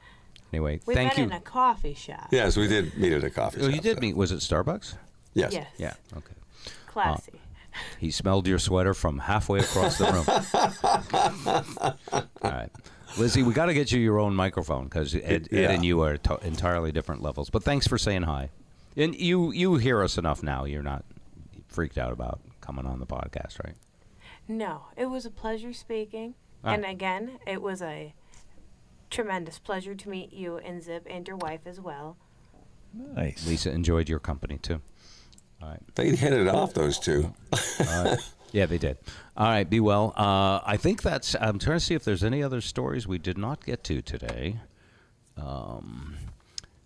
Anyway, 0.53 0.81
We 0.87 0.95
thank 0.95 1.11
met 1.11 1.19
you. 1.19 1.25
in 1.25 1.33
a 1.33 1.41
coffee 1.41 1.95
shop. 1.95 2.29
Yes, 2.31 2.57
we 2.57 2.69
did 2.69 2.97
meet 2.97 3.13
at 3.13 3.25
a 3.25 3.31
coffee 3.31 3.61
Oh, 3.61 3.65
shop. 3.67 3.75
you 3.75 3.81
did 3.81 3.97
so- 3.97 4.01
meet. 4.01 4.17
Was 4.17 4.33
it 4.33 4.41
Starbucks? 4.41 4.95
Yes. 5.35 5.53
Yes. 5.53 5.67
Yeah. 5.79 5.95
Okay. 6.17 6.33
Classy. 6.87 7.41
He 7.99 8.11
smelled 8.11 8.47
your 8.47 8.59
sweater 8.59 8.95
from 8.95 9.19
halfway 9.19 9.59
across 9.61 9.99
the 9.99 10.07
room. 10.07 10.27
All 12.43 12.51
right. 12.51 12.71
Lizzie, 13.19 13.43
we 13.43 13.53
got 13.53 13.67
to 13.67 13.75
get 13.75 13.93
you 13.93 14.01
your 14.01 14.19
own 14.19 14.35
microphone 14.35 14.85
because 14.85 15.15
Ed, 15.15 15.23
Ed 15.25 15.49
Yeah. 15.51 15.71
and 15.71 15.85
you 15.85 16.01
are 16.03 16.17
to- 16.19 16.39
entirely 16.47 16.93
different 16.93 17.23
levels. 17.23 17.51
But 17.51 17.63
thanks 17.65 17.87
for 17.87 17.99
saying 17.99 18.23
hi. 18.23 18.51
And 18.97 19.15
you 19.15 19.53
you 19.53 19.75
hear 19.77 20.03
us 20.03 20.17
enough 20.17 20.43
now. 20.43 20.65
You're 20.65 20.83
not 20.83 21.05
freaked 21.69 21.99
out 21.99 22.13
about 22.13 22.41
coming 22.63 22.87
on 22.87 22.99
the 22.99 23.07
podcast, 23.07 23.63
right? 23.63 23.75
No, 24.49 24.87
it 24.97 25.07
was 25.07 25.27
a 25.27 25.31
pleasure 25.31 25.73
speaking. 25.75 26.35
Ah. 26.65 26.71
And 26.73 26.85
again, 26.85 27.39
it 27.47 27.61
was 27.61 27.83
a 27.83 28.15
tremendous 29.11 29.59
pleasure 29.59 29.95
to 29.95 30.09
meet 30.09 30.33
you 30.33 30.59
and 30.59 30.83
Zip 30.83 31.07
and 31.09 31.27
your 31.27 31.37
wife 31.37 31.61
as 31.67 31.81
well. 31.81 32.17
Nice. 32.93 33.47
Lisa 33.47 33.71
enjoyed 33.71 34.09
your 34.09 34.19
company 34.19 34.59
too. 34.59 34.81
All 35.63 35.69
right. 35.69 35.81
They 35.95 36.15
hit 36.17 36.33
it 36.33 36.49
off, 36.49 36.75
those 36.75 36.99
two. 36.99 37.35
Yeah, 38.53 38.67
they 38.67 38.79
did. 38.79 38.97
All 39.37 39.49
right, 39.49 39.69
be 39.69 39.81
well. 39.81 40.15
Uh, 40.17 40.61
I 40.65 40.79
think 40.79 41.03
that's. 41.03 41.35
I'm 41.39 41.59
trying 41.59 41.79
to 41.79 41.85
see 41.85 41.95
if 41.95 42.05
there's 42.05 42.25
any 42.25 42.43
other 42.43 42.61
stories 42.61 43.07
we 43.07 43.19
did 43.19 43.37
not 43.37 43.65
get 43.67 43.85
to 43.85 44.01
today. 44.01 44.61
Um, 45.37 46.17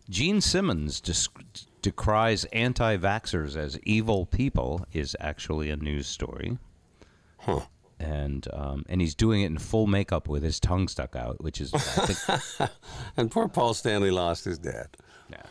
Gene 0.09 0.41
Simmons 0.41 1.01
desc- 1.01 1.67
decries 1.83 2.45
anti-vaxxers 2.47 3.57
as 3.57 3.79
evil 3.85 4.27
people 4.27 4.85
is 4.93 5.15
actually 5.21 5.71
a 5.71 5.77
news 5.77 6.09
story. 6.09 6.59
Huh. 7.39 7.61
And 8.01 8.49
um, 8.53 8.85
and 8.89 9.01
he's 9.01 9.15
doing 9.15 9.43
it 9.43 9.47
in 9.47 9.59
full 9.59 9.87
makeup 9.87 10.27
with 10.27 10.43
his 10.43 10.59
tongue 10.59 10.89
stuck 10.89 11.15
out, 11.15 11.43
which 11.45 11.61
is 11.61 11.71
think, 11.71 12.71
And 13.17 13.31
poor 13.31 13.47
Paul 13.47 13.75
Stanley 13.75 14.11
lost 14.11 14.45
his 14.45 14.59
dad. 14.59 14.89
yeah. 15.31 15.43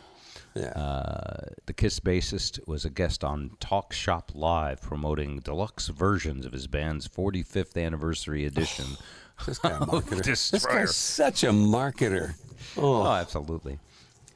Yeah. 0.54 0.70
Uh, 0.70 1.50
the 1.66 1.72
Kiss 1.72 2.00
bassist 2.00 2.66
was 2.66 2.84
a 2.84 2.90
guest 2.90 3.22
on 3.22 3.52
Talk 3.60 3.92
Shop 3.92 4.32
Live 4.34 4.82
promoting 4.82 5.38
deluxe 5.38 5.86
versions 5.88 6.44
of 6.44 6.52
his 6.52 6.66
band's 6.66 7.06
45th 7.06 7.80
anniversary 7.80 8.44
edition. 8.44 8.86
this 9.46 9.58
guy 9.60 9.78
this 10.24 10.66
guy's 10.66 10.96
such 10.96 11.44
a 11.44 11.50
marketer. 11.50 12.34
Oh, 12.76 13.06
absolutely. 13.06 13.78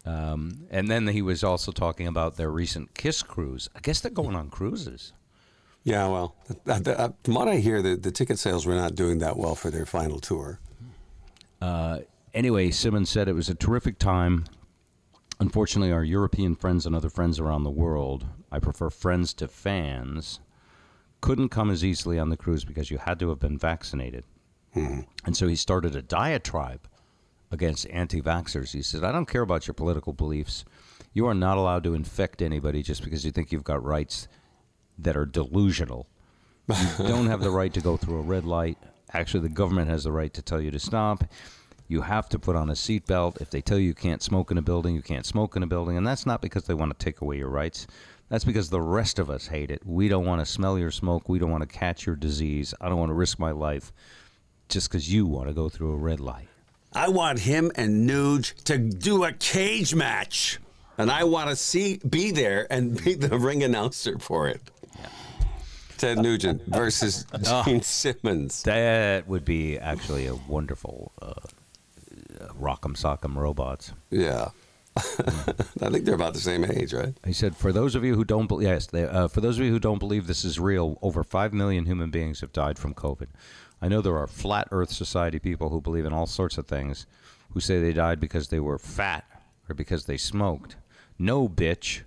Um, 0.07 0.67
and 0.71 0.89
then 0.89 1.09
he 1.09 1.23
was 1.23 1.43
also 1.43 1.73
talking 1.73 2.07
about 2.07 2.37
their 2.37 2.51
recent 2.51 2.95
Kiss 2.95 3.23
cruise. 3.23 3.69
I 3.75 3.81
guess 3.81 4.01
they're 4.01 4.11
going 4.11 4.37
on 4.37 4.51
cruises. 4.51 5.13
Yeah, 5.85 6.09
well, 6.09 6.35
uh, 6.67 6.81
uh, 6.87 6.91
uh, 6.91 7.09
from 7.23 7.35
what 7.35 7.47
I 7.47 7.57
hear, 7.57 7.83
the, 7.83 7.95
the 7.95 8.11
ticket 8.11 8.39
sales 8.39 8.65
were 8.65 8.75
not 8.75 8.95
doing 8.95 9.19
that 9.19 9.37
well 9.37 9.55
for 9.55 9.71
their 9.71 9.85
final 9.85 10.19
tour. 10.19 10.59
Anyway, 12.35 12.71
Simmons 12.73 13.09
said 13.11 13.29
it 13.29 13.35
was 13.35 13.49
a 13.49 13.55
terrific 13.55 13.99
time. 13.99 14.45
Unfortunately, 15.39 15.93
our 15.93 16.03
European 16.03 16.57
friends 16.57 16.85
and 16.85 16.95
other 16.97 17.09
friends 17.09 17.39
around 17.39 17.63
the 17.63 17.71
world, 17.71 18.27
I 18.51 18.59
prefer 18.59 18.91
friends 18.91 19.33
to 19.35 19.47
fans, 19.47 20.41
couldn't 21.21 21.51
come 21.51 21.71
as 21.71 21.85
easily 21.85 22.19
on 22.19 22.31
the 22.31 22.37
cruise 22.37 22.65
because 22.65 22.91
you 22.91 22.99
had 22.99 23.21
to 23.21 23.29
have 23.29 23.39
been 23.39 23.57
vaccinated. 23.57 24.25
And 25.25 25.37
so 25.37 25.47
he 25.47 25.55
started 25.55 25.95
a 25.95 26.03
diatribe 26.03 26.89
against 27.53 27.87
anti 27.91 28.21
vaxxers. 28.21 28.73
He 28.73 28.83
said, 28.83 29.05
I 29.05 29.13
don't 29.13 29.29
care 29.29 29.43
about 29.43 29.67
your 29.69 29.75
political 29.75 30.13
beliefs. 30.13 30.65
You 31.13 31.27
are 31.27 31.35
not 31.35 31.57
allowed 31.57 31.85
to 31.85 31.95
infect 31.95 32.43
anybody 32.43 32.83
just 32.83 33.05
because 33.05 33.25
you 33.25 33.31
think 33.31 33.53
you've 33.53 33.63
got 33.63 33.85
rights 33.85 34.27
that 34.99 35.17
are 35.17 35.27
delusional. 35.27 36.07
You 36.69 36.77
don't 37.07 37.27
have 37.27 37.41
the 37.41 37.51
right 37.51 37.73
to 37.75 37.81
go 37.81 37.97
through 37.97 38.19
a 38.19 38.23
red 38.23 38.45
light. 38.45 38.79
Actually, 39.13 39.41
the 39.41 39.55
government 39.55 39.89
has 39.89 40.05
the 40.05 40.13
right 40.13 40.33
to 40.35 40.43
tell 40.43 40.61
you 40.61 40.71
to 40.71 40.79
stop. 40.79 41.25
You 41.87 42.01
have 42.01 42.29
to 42.31 42.39
put 42.39 42.57
on 42.57 42.71
a 42.71 42.73
seatbelt. 42.73 43.41
If 43.41 43.51
they 43.51 43.61
tell 43.61 43.79
you 43.79 43.89
you 43.89 43.95
can't 43.95 44.23
smoke 44.23 44.51
in 44.51 44.59
a 44.59 44.63
building, 44.63 44.95
you 44.95 45.03
can't 45.03 45.27
smoke 45.27 45.55
in 45.57 45.63
a 45.63 45.67
building. 45.67 45.97
And 45.97 46.07
that's 46.07 46.25
not 46.27 46.41
because 46.41 46.65
they 46.65 46.75
want 46.75 46.99
to 46.99 47.05
take 47.05 47.21
away 47.21 47.37
your 47.37 47.51
rights. 47.51 47.87
That's 48.31 48.45
because 48.45 48.71
the 48.71 48.81
rest 48.81 49.19
of 49.19 49.29
us 49.29 49.47
hate 49.49 49.71
it. 49.71 49.83
We 49.85 50.09
don't 50.09 50.25
want 50.25 50.41
to 50.41 50.47
smell 50.47 50.79
your 50.79 50.91
smoke. 50.91 51.29
We 51.29 51.39
don't 51.39 51.51
want 51.51 51.61
to 51.63 51.79
catch 51.79 52.07
your 52.07 52.17
disease. 52.17 52.73
I 52.81 52.89
don't 52.89 52.99
want 52.99 53.11
to 53.11 53.15
risk 53.15 53.39
my 53.39 53.51
life 53.51 53.93
just 54.69 54.89
because 54.89 55.13
you 55.13 55.27
want 55.27 55.49
to 55.49 55.55
go 55.55 55.69
through 55.69 55.93
a 55.93 55.97
red 55.97 56.21
light. 56.21 56.49
I 56.95 57.09
want 57.09 57.41
him 57.41 57.71
and 57.77 58.09
Nuge 58.09 58.55
to 58.65 58.79
do 58.79 59.25
a 59.25 59.33
cage 59.33 59.95
match. 59.95 60.59
and 60.97 61.11
I 61.11 61.25
want 61.25 61.51
to 61.51 61.57
see 61.57 61.99
be 62.09 62.31
there 62.31 62.67
and 62.71 63.03
be 63.05 63.15
the 63.15 63.37
ring 63.39 63.63
announcer 63.63 64.19
for 64.19 64.49
it. 64.49 64.63
Ted 65.97 66.19
Nugent 66.19 66.63
versus 66.67 67.27
Gene 67.65 67.83
Simmons. 67.83 68.63
That 68.63 69.29
would 69.29 69.45
be 69.45 69.79
actually 69.79 70.27
a 70.27 70.35
wonderful 70.35 71.13
uh, 71.23 71.27
uh, 71.27 72.49
Rock'em 72.61 72.97
Sock'em 72.97 73.37
Robots. 73.37 73.93
Yeah. 74.11 74.51
I 74.97 75.91
think 75.91 76.05
they're 76.05 76.15
about 76.15 76.35
the 76.35 76.41
same 76.41 76.65
age, 76.65 76.93
right? 76.93 77.15
He 77.25 77.33
said, 77.33 77.57
"For 77.57 77.73
those 77.73 77.95
of 77.97 78.05
you 78.05 78.15
who 78.15 78.25
don't, 78.25 78.47
believe, 78.47 78.69
yes, 78.69 78.87
they, 78.87 79.05
uh, 79.05 79.27
for 79.27 79.41
those 79.41 79.59
of 79.59 79.65
you 79.65 79.73
who 79.73 79.81
don't 79.81 79.99
believe 79.99 80.27
this 80.27 80.45
is 80.45 80.61
real, 80.61 80.99
over 81.03 81.25
five 81.25 81.53
million 81.53 81.87
human 81.87 82.11
beings 82.11 82.41
have 82.43 82.53
died 82.53 82.79
from 82.79 82.95
COVID. 82.95 83.27
I 83.83 83.89
know 83.89 84.01
there 84.01 84.17
are 84.17 84.29
flat 84.29 84.69
Earth 84.71 84.93
Society 84.93 85.39
people 85.41 85.71
who 85.71 85.81
believe 85.81 86.05
in 86.05 86.13
all 86.13 86.27
sorts 86.27 86.59
of 86.59 86.67
things, 86.67 87.07
who 87.51 87.61
say 87.61 87.81
they 87.81 87.93
died 87.93 88.21
because 88.21 88.49
they 88.49 88.61
were 88.61 88.79
fat 88.79 89.25
or 89.69 89.75
because 89.75 90.05
they 90.05 90.17
smoked. 90.17 90.77
No, 91.19 91.49
bitch, 91.49 92.03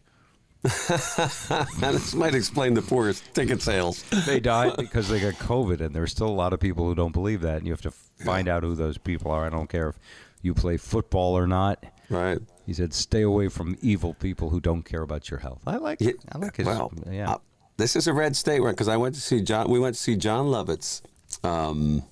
this 0.64 2.14
might 2.14 2.36
explain 2.36 2.74
the 2.74 2.82
poor 2.82 3.14
ticket 3.34 3.62
sales. 3.62 4.04
they 4.26 4.40
died 4.40 4.76
because 4.78 5.08
they 5.10 5.20
got 5.20 5.34
COVID, 5.36 5.82
and 5.82 5.96
there's 5.96 6.12
still 6.12 6.28
a 6.28 6.30
lot 6.30 6.54
of 6.54 6.60
people 6.60 6.86
who 6.86 6.96
don't 6.96 7.14
believe 7.14 7.42
that, 7.42 7.58
and 7.58 7.66
you 7.68 7.74
have 7.74 7.82
to 7.82 7.92
find 7.92 8.48
out 8.48 8.64
who 8.64 8.76
those 8.76 8.98
people 8.98 9.32
are. 9.32 9.46
I 9.46 9.50
don't 9.50 9.70
care 9.70 9.90
if 9.90 10.00
you 10.42 10.54
play 10.54 10.78
football 10.78 11.38
or 11.38 11.48
not." 11.48 11.84
Right. 12.10 12.40
He 12.66 12.74
said, 12.74 12.94
"Stay 12.94 13.22
away 13.22 13.48
from 13.50 13.78
evil 13.82 14.14
people 14.14 14.50
who 14.50 14.60
don't 14.60 14.84
care 14.84 15.02
about 15.02 15.30
your 15.30 15.40
health." 15.40 15.62
I 15.68 15.78
like, 15.78 16.02
Yeah, 16.02 16.14
I 16.32 16.38
like 16.38 16.58
his, 16.58 16.66
well, 16.66 16.92
yeah. 17.10 17.34
uh, 17.34 17.38
this 17.78 17.96
is 17.96 18.08
a 18.08 18.14
red 18.14 18.36
state 18.36 18.60
one 18.62 18.72
because 18.72 18.88
I 18.88 18.98
went 18.98 19.16
to 19.16 19.22
see 19.22 19.42
Jon. 19.42 19.70
We 19.70 19.80
went 19.80 19.96
to 19.96 20.02
see 20.02 20.16
Jon 20.16 20.48
Lovitz 20.48 21.02
um, 21.44 22.04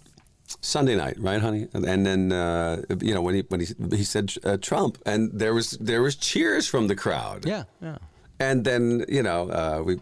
Sunday 0.61 0.95
night, 0.95 1.15
right, 1.19 1.41
honey? 1.41 1.67
And, 1.73 1.85
and 1.85 2.05
then 2.05 2.31
uh, 2.31 2.84
you 3.01 3.13
know 3.13 3.22
when 3.22 3.35
he 3.35 3.43
when 3.49 3.61
he 3.61 3.67
he 3.95 4.03
said 4.03 4.34
uh, 4.43 4.57
Trump, 4.61 4.97
and 5.05 5.31
there 5.34 5.53
was 5.53 5.72
there 5.72 6.01
was 6.01 6.15
cheers 6.15 6.67
from 6.67 6.88
the 6.88 6.95
crowd. 6.95 7.45
yeah, 7.45 7.63
yeah. 7.81 7.97
And 8.39 8.65
then 8.65 9.05
you 9.07 9.23
know 9.23 9.49
uh, 9.49 9.81
we 9.85 9.97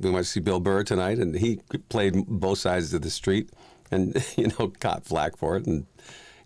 we 0.00 0.10
went 0.10 0.26
to 0.26 0.30
see 0.30 0.40
Bill 0.40 0.60
Burr 0.60 0.82
tonight, 0.84 1.18
and 1.18 1.34
he 1.34 1.60
played 1.88 2.14
both 2.26 2.58
sides 2.58 2.92
of 2.92 3.02
the 3.02 3.10
street, 3.10 3.50
and 3.90 4.14
you 4.36 4.48
know 4.48 4.72
caught 4.80 5.04
flack 5.06 5.36
for 5.36 5.56
it, 5.56 5.66
and 5.66 5.86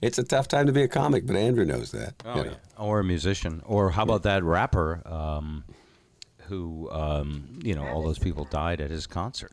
it's 0.01 0.19
a 0.19 0.23
tough 0.25 0.47
time 0.49 0.67
to 0.67 0.73
be 0.73 0.83
a 0.83 0.89
comic, 0.89 1.27
but 1.27 1.35
Andrew 1.37 1.65
knows 1.65 1.91
that. 1.93 2.15
Oh, 2.25 2.37
you 2.37 2.45
know. 2.51 2.57
Or 2.79 3.01
a 3.01 3.05
musician. 3.05 3.63
Or 3.65 3.91
how 3.91 4.03
about 4.03 4.23
that 4.25 4.45
rapper 4.45 5.01
um, 5.07 5.65
who, 6.49 6.91
um, 6.91 7.59
you 7.65 7.75
know, 7.75 7.87
all 7.87 8.03
those 8.03 8.19
people 8.19 8.45
died 8.45 8.81
at 8.83 8.91
his 8.91 9.07
concert? 9.07 9.53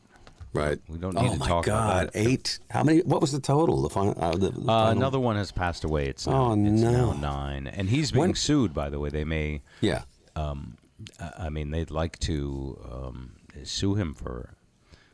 Right. 0.53 0.77
We 0.89 0.97
don't 0.97 1.15
need 1.15 1.29
oh 1.29 1.33
to 1.33 1.39
my 1.39 1.47
talk 1.47 1.67
about 1.67 1.87
God! 1.87 2.07
that. 2.07 2.19
Eight. 2.19 2.59
How 2.69 2.83
many? 2.83 2.99
What 3.03 3.21
was 3.21 3.31
the 3.31 3.39
total? 3.39 3.81
The 3.83 3.89
final. 3.89 4.13
Uh, 4.21 4.31
the, 4.35 4.49
the 4.49 4.69
Uh, 4.69 4.91
another 4.91 5.19
one 5.19 5.37
has 5.37 5.51
passed 5.53 5.85
away. 5.85 6.07
It's 6.07 6.27
now, 6.27 6.47
Oh, 6.47 6.51
it's 6.51 6.81
now 6.81 6.91
no. 6.91 7.13
nine. 7.13 7.67
And 7.67 7.87
he's 7.89 8.11
being 8.11 8.21
When- 8.21 8.35
sued, 8.35 8.73
by 8.73 8.89
the 8.89 8.99
way. 8.99 9.09
They 9.09 9.23
may, 9.23 9.61
Yeah. 9.79 10.03
I 10.35 10.55
I 11.37 11.49
mean, 11.49 11.71
they'd 11.71 11.91
like 11.91 12.17
to 12.19 12.79
um, 12.91 13.31
sue 13.63 13.95
him 13.95 14.13
for 14.13 14.53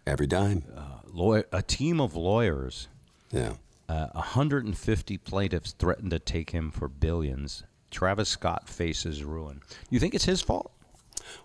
Every 0.06 0.28
dime. 0.28 0.64
law- 1.12 1.42
a 1.52 1.62
team 1.62 2.00
of 2.00 2.16
lawyers. 2.16 2.88
Yeah. 3.32 3.54
Uh, 3.90 4.08
150 4.14 5.18
plaintiffs 5.20 5.72
threatened 5.74 6.12
to 6.12 6.20
take 6.20 6.50
him 6.52 6.72
for 6.72 6.88
billions. 6.88 7.64
Travis 7.92 8.30
Scott 8.30 8.68
faces 8.68 9.24
ruin. 9.24 9.62
You 9.90 10.00
think 10.00 10.14
it's 10.14 10.26
his 10.26 10.42
fault? 10.42 10.72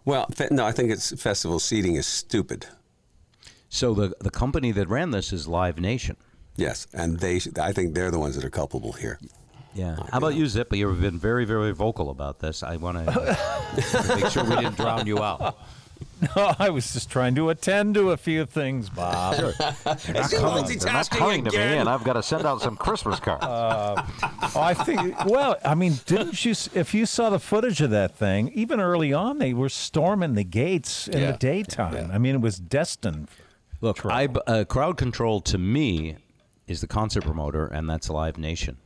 Well, 0.05 0.29
no, 0.51 0.65
I 0.65 0.73
think 0.73 0.91
it's 0.91 1.21
festival 1.21 1.59
seating 1.61 1.95
is 1.97 2.07
stupid. 2.07 2.67
So 3.69 3.95
the 3.95 4.15
the 4.21 4.31
company 4.31 4.71
that 4.73 4.89
ran 4.89 5.13
this 5.13 5.33
is 5.33 5.49
Live 5.49 5.79
Nation. 5.81 6.17
Yes, 6.57 6.87
and 6.93 7.19
they. 7.21 7.41
I 7.61 7.73
think 7.73 7.95
they're 7.95 8.11
the 8.11 8.19
ones 8.19 8.35
that 8.37 8.45
are 8.45 8.51
culpable 8.51 8.93
here. 8.93 9.19
Yeah. 9.75 9.97
How 10.11 10.19
about 10.19 10.35
you, 10.35 10.47
Zip? 10.47 10.73
You've 10.75 11.01
been 11.01 11.19
very, 11.19 11.45
very 11.45 11.73
vocal 11.73 12.11
about 12.11 12.41
this. 12.41 12.63
I 12.63 12.77
want 12.77 12.99
to 12.99 13.39
make 14.17 14.27
sure 14.31 14.45
we 14.45 14.57
didn't 14.57 14.77
drown 14.77 15.07
you 15.07 15.23
out. 15.23 15.59
No, 16.37 16.53
I 16.59 16.71
was 16.71 16.93
just 16.93 17.11
trying 17.11 17.37
to 17.37 17.51
attend 17.51 17.95
to 17.95 18.11
a 18.11 18.17
few 18.17 18.45
things, 18.45 18.89
Bob. 18.91 19.37
They're 19.37 19.53
not 19.59 20.31
coming, 20.33 20.79
they're 20.79 20.93
not 20.93 21.11
coming 21.11 21.45
to 21.45 21.51
me, 21.53 21.57
and 21.59 21.89
I've 21.89 22.03
got 22.03 22.15
to 22.15 22.23
send 22.25 22.45
out 22.45 22.61
some 22.61 22.77
Christmas 22.77 23.21
cards. 23.21 23.45
Oh, 23.47 23.95
I 24.61 24.75
think. 24.75 25.25
Well, 25.25 25.57
I 25.65 25.75
mean, 25.77 25.95
didn't 26.07 26.45
you? 26.45 26.55
If 26.75 26.93
you 26.93 27.07
saw 27.07 27.31
the 27.31 27.39
footage 27.39 27.81
of 27.81 27.91
that 27.91 28.17
thing, 28.17 28.49
even 28.53 28.81
early 28.81 29.13
on, 29.13 29.39
they 29.39 29.53
were 29.55 29.69
storming 29.69 30.35
the 30.35 30.43
gates 30.45 31.07
in 31.07 31.21
Yeah. 31.21 31.33
the 31.33 31.39
daytime. 31.39 32.11
I 32.13 32.19
mean, 32.19 32.35
it 32.37 32.41
was 32.41 32.59
destined. 32.59 33.29
Look, 33.81 34.05
I, 34.05 34.27
uh, 34.47 34.65
crowd 34.65 34.97
control 34.97 35.41
to 35.43 35.59
me 35.59 36.17
is 36.67 36.81
the 36.81 36.89
concert 36.89 37.23
promoter, 37.25 37.67
and 37.67 37.89
that's 37.89 38.09
Live 38.11 38.39
Nation. 38.39 38.77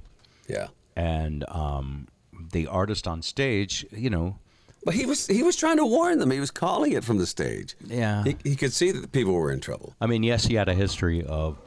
Yeah. 0.48 0.68
And 0.96 1.44
um, 1.48 2.08
the 2.52 2.66
artist 2.66 3.06
on 3.06 3.20
stage, 3.22 3.84
you 3.92 4.08
know, 4.10 4.38
But 4.84 4.94
he 4.94 5.04
was 5.04 5.26
he 5.26 5.42
was 5.42 5.56
trying 5.56 5.76
to 5.76 5.84
warn 5.86 6.18
them. 6.18 6.30
He 6.30 6.40
was 6.40 6.50
calling 6.50 6.92
it 6.92 7.04
from 7.04 7.18
the 7.18 7.26
stage. 7.26 7.76
Yeah. 7.84 8.24
He, 8.24 8.36
he 8.42 8.56
could 8.56 8.72
see 8.72 8.90
that 8.92 9.00
the 9.00 9.08
people 9.08 9.34
were 9.34 9.52
in 9.52 9.60
trouble. 9.60 9.94
I 10.00 10.06
mean, 10.06 10.22
yes, 10.22 10.46
he 10.46 10.54
had 10.54 10.68
a 10.68 10.74
history 10.74 11.22
of 11.24 11.58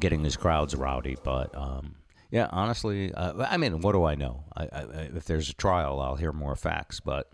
getting 0.00 0.22
his 0.24 0.36
crowds 0.36 0.74
rowdy, 0.74 1.16
but 1.22 1.54
um, 1.56 1.96
yeah, 2.30 2.48
honestly, 2.52 3.12
uh, 3.14 3.44
I 3.48 3.56
mean, 3.56 3.80
what 3.80 3.92
do 3.92 4.04
I 4.04 4.14
know? 4.14 4.44
I, 4.56 4.64
I, 4.64 4.80
if 5.16 5.24
there's 5.24 5.48
a 5.50 5.54
trial, 5.54 6.00
I'll 6.00 6.16
hear 6.16 6.32
more 6.32 6.54
facts. 6.56 7.00
But 7.00 7.28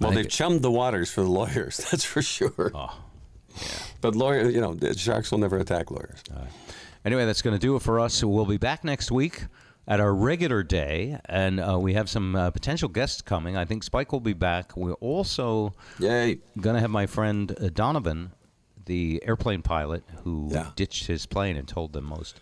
Well, 0.00 0.12
they've 0.12 0.28
chummed 0.28 0.62
the 0.62 0.70
waters 0.70 1.10
for 1.10 1.22
the 1.22 1.30
lawyers. 1.40 1.76
That's 1.90 2.04
for 2.04 2.22
sure. 2.22 2.70
Oh, 2.74 2.98
But 4.00 4.14
lawyers, 4.14 4.54
you 4.54 4.60
know, 4.60 4.76
sharks 4.96 5.30
will 5.30 5.38
never 5.38 5.58
attack 5.58 5.90
lawyers. 5.90 6.22
Anyway, 7.04 7.24
that's 7.24 7.42
going 7.42 7.54
to 7.54 7.60
do 7.60 7.76
it 7.76 7.82
for 7.82 8.00
us. 8.00 8.22
We'll 8.22 8.46
be 8.46 8.56
back 8.58 8.84
next 8.84 9.10
week 9.10 9.44
at 9.88 9.98
our 10.00 10.14
regular 10.14 10.62
day, 10.62 11.18
and 11.26 11.58
uh, 11.60 11.78
we 11.78 11.94
have 11.94 12.08
some 12.08 12.36
uh, 12.36 12.50
potential 12.50 12.88
guests 12.88 13.22
coming. 13.22 13.56
I 13.56 13.64
think 13.64 13.82
Spike 13.82 14.12
will 14.12 14.20
be 14.20 14.34
back. 14.34 14.76
We're 14.76 14.92
also 14.94 15.74
Yay! 15.98 16.38
going 16.60 16.74
to 16.74 16.80
have 16.80 16.90
my 16.90 17.06
friend 17.06 17.50
uh, 17.60 17.70
Donovan, 17.72 18.32
the 18.86 19.22
airplane 19.26 19.62
pilot 19.62 20.04
who 20.24 20.48
Yeah. 20.52 20.70
ditched 20.76 21.06
his 21.06 21.26
plane 21.26 21.56
and 21.56 21.66
told 21.66 21.92
the 21.92 22.00
most 22.02 22.40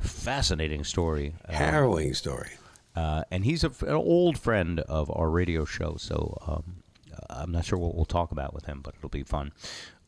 fascinating 0.00 0.84
story. 0.84 1.34
uh, 1.48 1.52
Harrowing 1.52 2.14
story. 2.14 2.50
Uh, 2.94 3.24
and 3.30 3.44
he's 3.44 3.62
a, 3.62 3.68
an 3.86 3.94
old 3.94 4.38
friend 4.38 4.80
of 4.80 5.10
our 5.14 5.28
radio 5.28 5.64
show, 5.66 5.96
so 5.98 6.38
um, 6.46 6.82
I'm 7.28 7.52
not 7.52 7.64
sure 7.66 7.78
what 7.78 7.94
we'll 7.94 8.06
talk 8.06 8.32
about 8.32 8.54
with 8.54 8.64
him, 8.66 8.80
but 8.82 8.94
it'll 8.96 9.10
be 9.10 9.22
fun. 9.22 9.52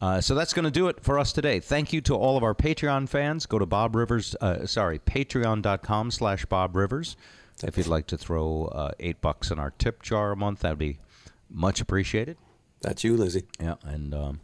Uh, 0.01 0.21
so 0.21 0.35
that's 0.35 0.53
going 0.53 0.65
to 0.65 0.71
do 0.71 0.89
it 0.89 1.03
for 1.03 1.19
us 1.19 1.33
today. 1.33 1.59
Thank 1.59 1.93
you 1.93 2.01
to 2.03 2.15
all 2.15 2.37
of 2.37 2.45
our 2.45 2.55
Patreon 2.55 3.09
fans. 3.09 3.47
Go 3.47 3.59
to 3.59 3.67
Bob 3.67 3.97
Rivers, 3.97 4.37
uh, 4.41 4.65
sorry, 4.67 5.01
patreon.com 5.01 6.11
slash 6.13 6.45
Bob 6.47 6.77
Rivers. 6.77 7.17
If 7.65 7.77
you'd 7.77 7.89
like 7.89 8.07
to 8.09 8.17
throw 8.17 8.67
uh, 8.67 8.93
eight 9.01 9.21
bucks 9.21 9.51
in 9.51 9.59
our 9.59 9.73
tip 9.73 10.03
jar 10.03 10.31
a 10.31 10.37
month, 10.37 10.61
that'd 10.61 10.79
be 10.79 10.99
much 11.51 11.81
appreciated. 11.81 12.37
That's 12.83 13.03
you, 13.03 13.17
Lizzie. 13.17 13.43
Yeah, 13.61 13.75
and 13.83 14.15
um, 14.15 14.41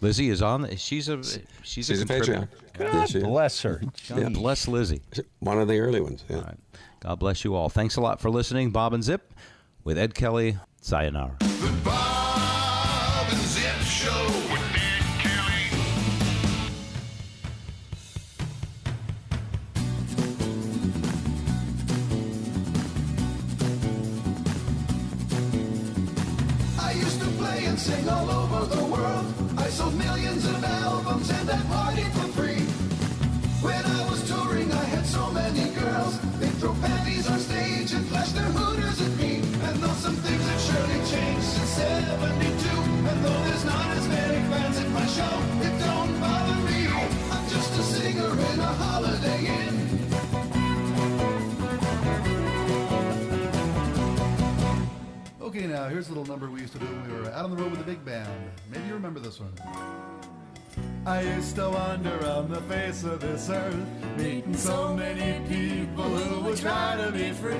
Lizzie 0.00 0.30
is 0.30 0.40
on. 0.40 0.74
She's 0.76 1.10
a 1.10 1.22
she's, 1.22 1.86
She's 1.86 2.00
a 2.00 2.04
a. 2.04 2.06
Patreon. 2.06 2.48
Yeah. 2.80 3.20
Bless 3.22 3.60
her. 3.62 3.82
God 4.08 4.32
bless 4.32 4.66
Lizzie. 4.66 5.02
One 5.40 5.60
of 5.60 5.68
the 5.68 5.78
early 5.78 6.00
ones. 6.00 6.24
Yeah. 6.30 6.40
Right. 6.40 6.56
God 7.00 7.18
bless 7.18 7.44
you 7.44 7.54
all. 7.54 7.68
Thanks 7.68 7.96
a 7.96 8.00
lot 8.00 8.20
for 8.20 8.30
listening. 8.30 8.70
Bob 8.70 8.94
and 8.94 9.04
Zip 9.04 9.34
with 9.84 9.98
Ed 9.98 10.14
Kelly. 10.14 10.56
Sayonara. 10.80 11.36
Okay, 55.56 55.68
now 55.68 55.86
here's 55.86 56.08
a 56.08 56.12
little 56.12 56.24
number 56.24 56.50
we 56.50 56.62
used 56.62 56.72
to 56.72 56.80
do 56.80 56.86
when 56.86 57.12
we 57.12 57.16
were 57.16 57.30
out 57.30 57.44
on 57.44 57.52
the 57.52 57.56
road 57.56 57.70
with 57.70 57.78
the 57.78 57.86
big 57.86 58.04
band. 58.04 58.28
Maybe 58.72 58.88
you 58.88 58.94
remember 58.94 59.20
this 59.20 59.38
one. 59.38 59.52
I 61.06 61.20
used 61.20 61.54
to 61.54 61.70
wander 61.70 62.26
on 62.26 62.50
the 62.50 62.60
face 62.62 63.04
of 63.04 63.20
this 63.20 63.48
earth, 63.48 63.86
meeting 64.18 64.56
so 64.56 64.92
many 64.92 65.46
people 65.48 66.06
who 66.06 66.44
would 66.44 66.58
try 66.58 66.96
to 66.96 67.12
be 67.12 67.30
free. 67.30 67.54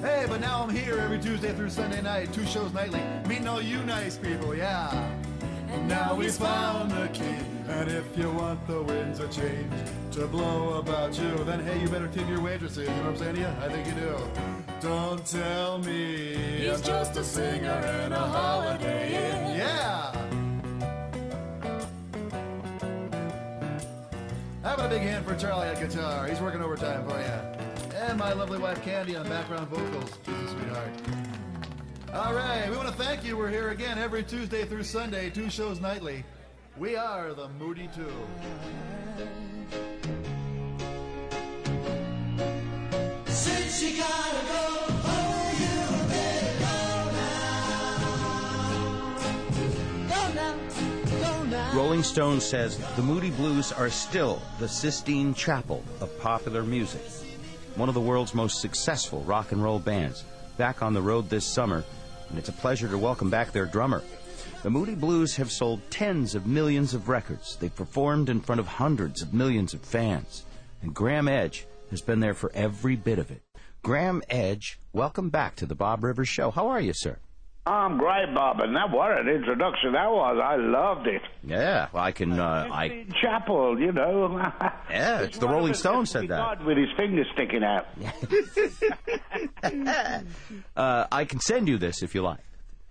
Hey, 0.00 0.26
but 0.28 0.40
now 0.40 0.64
I'm 0.64 0.70
here 0.70 0.98
every 0.98 1.20
Tuesday 1.20 1.54
through 1.54 1.70
Sunday 1.70 2.02
night, 2.02 2.32
two 2.32 2.44
shows 2.46 2.72
nightly, 2.72 3.00
meeting 3.28 3.46
all 3.46 3.62
you 3.62 3.80
nice 3.84 4.18
people, 4.18 4.52
yeah. 4.52 4.90
And 5.68 5.86
now 5.86 6.16
he's 6.16 6.36
found 6.36 6.90
the 6.90 7.06
key. 7.12 7.36
And 7.68 7.88
if 7.92 8.18
you 8.18 8.28
want 8.32 8.66
the 8.66 8.82
winds 8.82 9.20
of 9.20 9.30
change 9.30 9.72
to 10.14 10.26
blow 10.26 10.80
about 10.80 11.16
you, 11.16 11.44
then 11.44 11.60
hey, 11.60 11.80
you 11.80 11.86
better 11.86 12.08
tip 12.08 12.28
your 12.28 12.40
waitresses. 12.40 12.88
You 12.88 12.94
know 12.96 13.02
what 13.02 13.06
I'm 13.06 13.16
saying 13.18 13.34
to 13.36 13.40
you? 13.42 13.46
I 13.46 13.68
think 13.68 13.86
you 13.86 13.92
do. 13.92 14.59
Don't 14.80 15.26
tell 15.26 15.78
me 15.78 16.34
He's 16.60 16.70
I'm 16.70 16.82
just 16.82 17.16
a 17.16 17.24
singer 17.24 17.68
and 17.68 18.14
a 18.14 18.18
holiday 18.18 19.08
inn. 19.08 19.58
Yeah. 19.58 20.12
Having 24.62 24.84
a 24.84 24.88
big 24.88 25.02
hand 25.02 25.26
for 25.26 25.36
Charlie 25.36 25.68
at 25.68 25.78
guitar. 25.78 26.26
He's 26.26 26.40
working 26.40 26.62
overtime 26.62 27.06
for 27.06 27.18
you. 27.18 27.96
And 27.98 28.18
my 28.18 28.32
lovely 28.32 28.58
wife 28.58 28.82
Candy 28.82 29.16
on 29.16 29.28
background 29.28 29.68
vocals. 29.68 30.18
She's 30.24 30.34
a 30.34 30.48
sweetheart. 30.48 30.90
All 32.14 32.32
right, 32.34 32.68
we 32.70 32.76
want 32.76 32.88
to 32.88 32.94
thank 32.94 33.22
you. 33.22 33.36
We're 33.36 33.50
here 33.50 33.68
again 33.70 33.98
every 33.98 34.22
Tuesday 34.22 34.64
through 34.64 34.84
Sunday, 34.84 35.28
two 35.28 35.50
shows 35.50 35.78
nightly. 35.78 36.24
We 36.78 36.96
are 36.96 37.34
the 37.34 37.48
Moody 37.50 37.88
Two. 37.94 38.10
Rolling 51.72 52.02
Stone 52.02 52.40
says 52.40 52.78
the 52.96 53.02
Moody 53.02 53.30
Blues 53.30 53.70
are 53.70 53.88
still 53.90 54.42
the 54.58 54.66
Sistine 54.66 55.34
Chapel 55.34 55.84
of 56.00 56.18
popular 56.18 56.64
music. 56.64 57.00
One 57.76 57.88
of 57.88 57.94
the 57.94 58.00
world's 58.00 58.34
most 58.34 58.60
successful 58.60 59.22
rock 59.22 59.52
and 59.52 59.62
roll 59.62 59.78
bands. 59.78 60.24
Back 60.56 60.82
on 60.82 60.92
the 60.92 61.00
road 61.00 61.30
this 61.30 61.46
summer, 61.46 61.84
and 62.28 62.38
it's 62.38 62.48
a 62.48 62.52
pleasure 62.52 62.88
to 62.88 62.98
welcome 62.98 63.30
back 63.30 63.52
their 63.52 63.66
drummer. 63.66 64.02
The 64.64 64.70
Moody 64.70 64.96
Blues 64.96 65.36
have 65.36 65.52
sold 65.52 65.80
tens 65.90 66.34
of 66.34 66.44
millions 66.44 66.92
of 66.92 67.08
records. 67.08 67.54
They've 67.54 67.74
performed 67.74 68.30
in 68.30 68.40
front 68.40 68.58
of 68.58 68.66
hundreds 68.66 69.22
of 69.22 69.32
millions 69.32 69.74
of 69.74 69.80
fans. 69.80 70.44
And 70.82 70.92
Graeme 70.92 71.28
Edge 71.28 71.66
has 71.90 72.02
been 72.02 72.18
there 72.18 72.34
for 72.34 72.50
every 72.52 72.96
bit 72.96 73.20
of 73.20 73.30
it. 73.30 73.42
Graeme 73.82 74.22
Edge, 74.28 74.78
welcome 74.92 75.30
back 75.30 75.56
to 75.56 75.66
the 75.66 75.74
Bob 75.74 76.04
Rivers 76.04 76.28
Show. 76.28 76.50
How 76.50 76.68
are 76.68 76.80
you, 76.80 76.92
sir? 76.94 77.18
I'm 77.66 77.98
great, 77.98 78.34
Bob, 78.34 78.60
and 78.60 78.74
that 78.74 78.90
what 78.90 79.18
an 79.18 79.28
introduction 79.28 79.92
that 79.92 80.10
was. 80.10 80.38
I 80.42 80.56
loved 80.56 81.06
it. 81.06 81.22
Yeah, 81.44 81.88
well, 81.92 82.02
I 82.02 82.12
can. 82.12 82.32
Uh, 82.32 82.68
I 82.70 83.06
Chapel, 83.22 83.78
you 83.78 83.92
know. 83.92 84.38
yeah, 84.90 85.20
it's 85.20 85.38
the 85.38 85.48
Rolling 85.48 85.74
Stones 85.74 86.10
said 86.10 86.28
that. 86.28 86.58
God 86.58 86.64
with 86.64 86.76
his 86.76 86.88
fingers 86.96 87.26
sticking 87.34 87.62
out. 87.64 87.86
Uh, 90.76 91.06
I 91.12 91.24
can 91.24 91.40
send 91.40 91.68
you 91.68 91.78
this 91.78 92.02
if 92.02 92.14
you 92.14 92.22
like. 92.22 92.40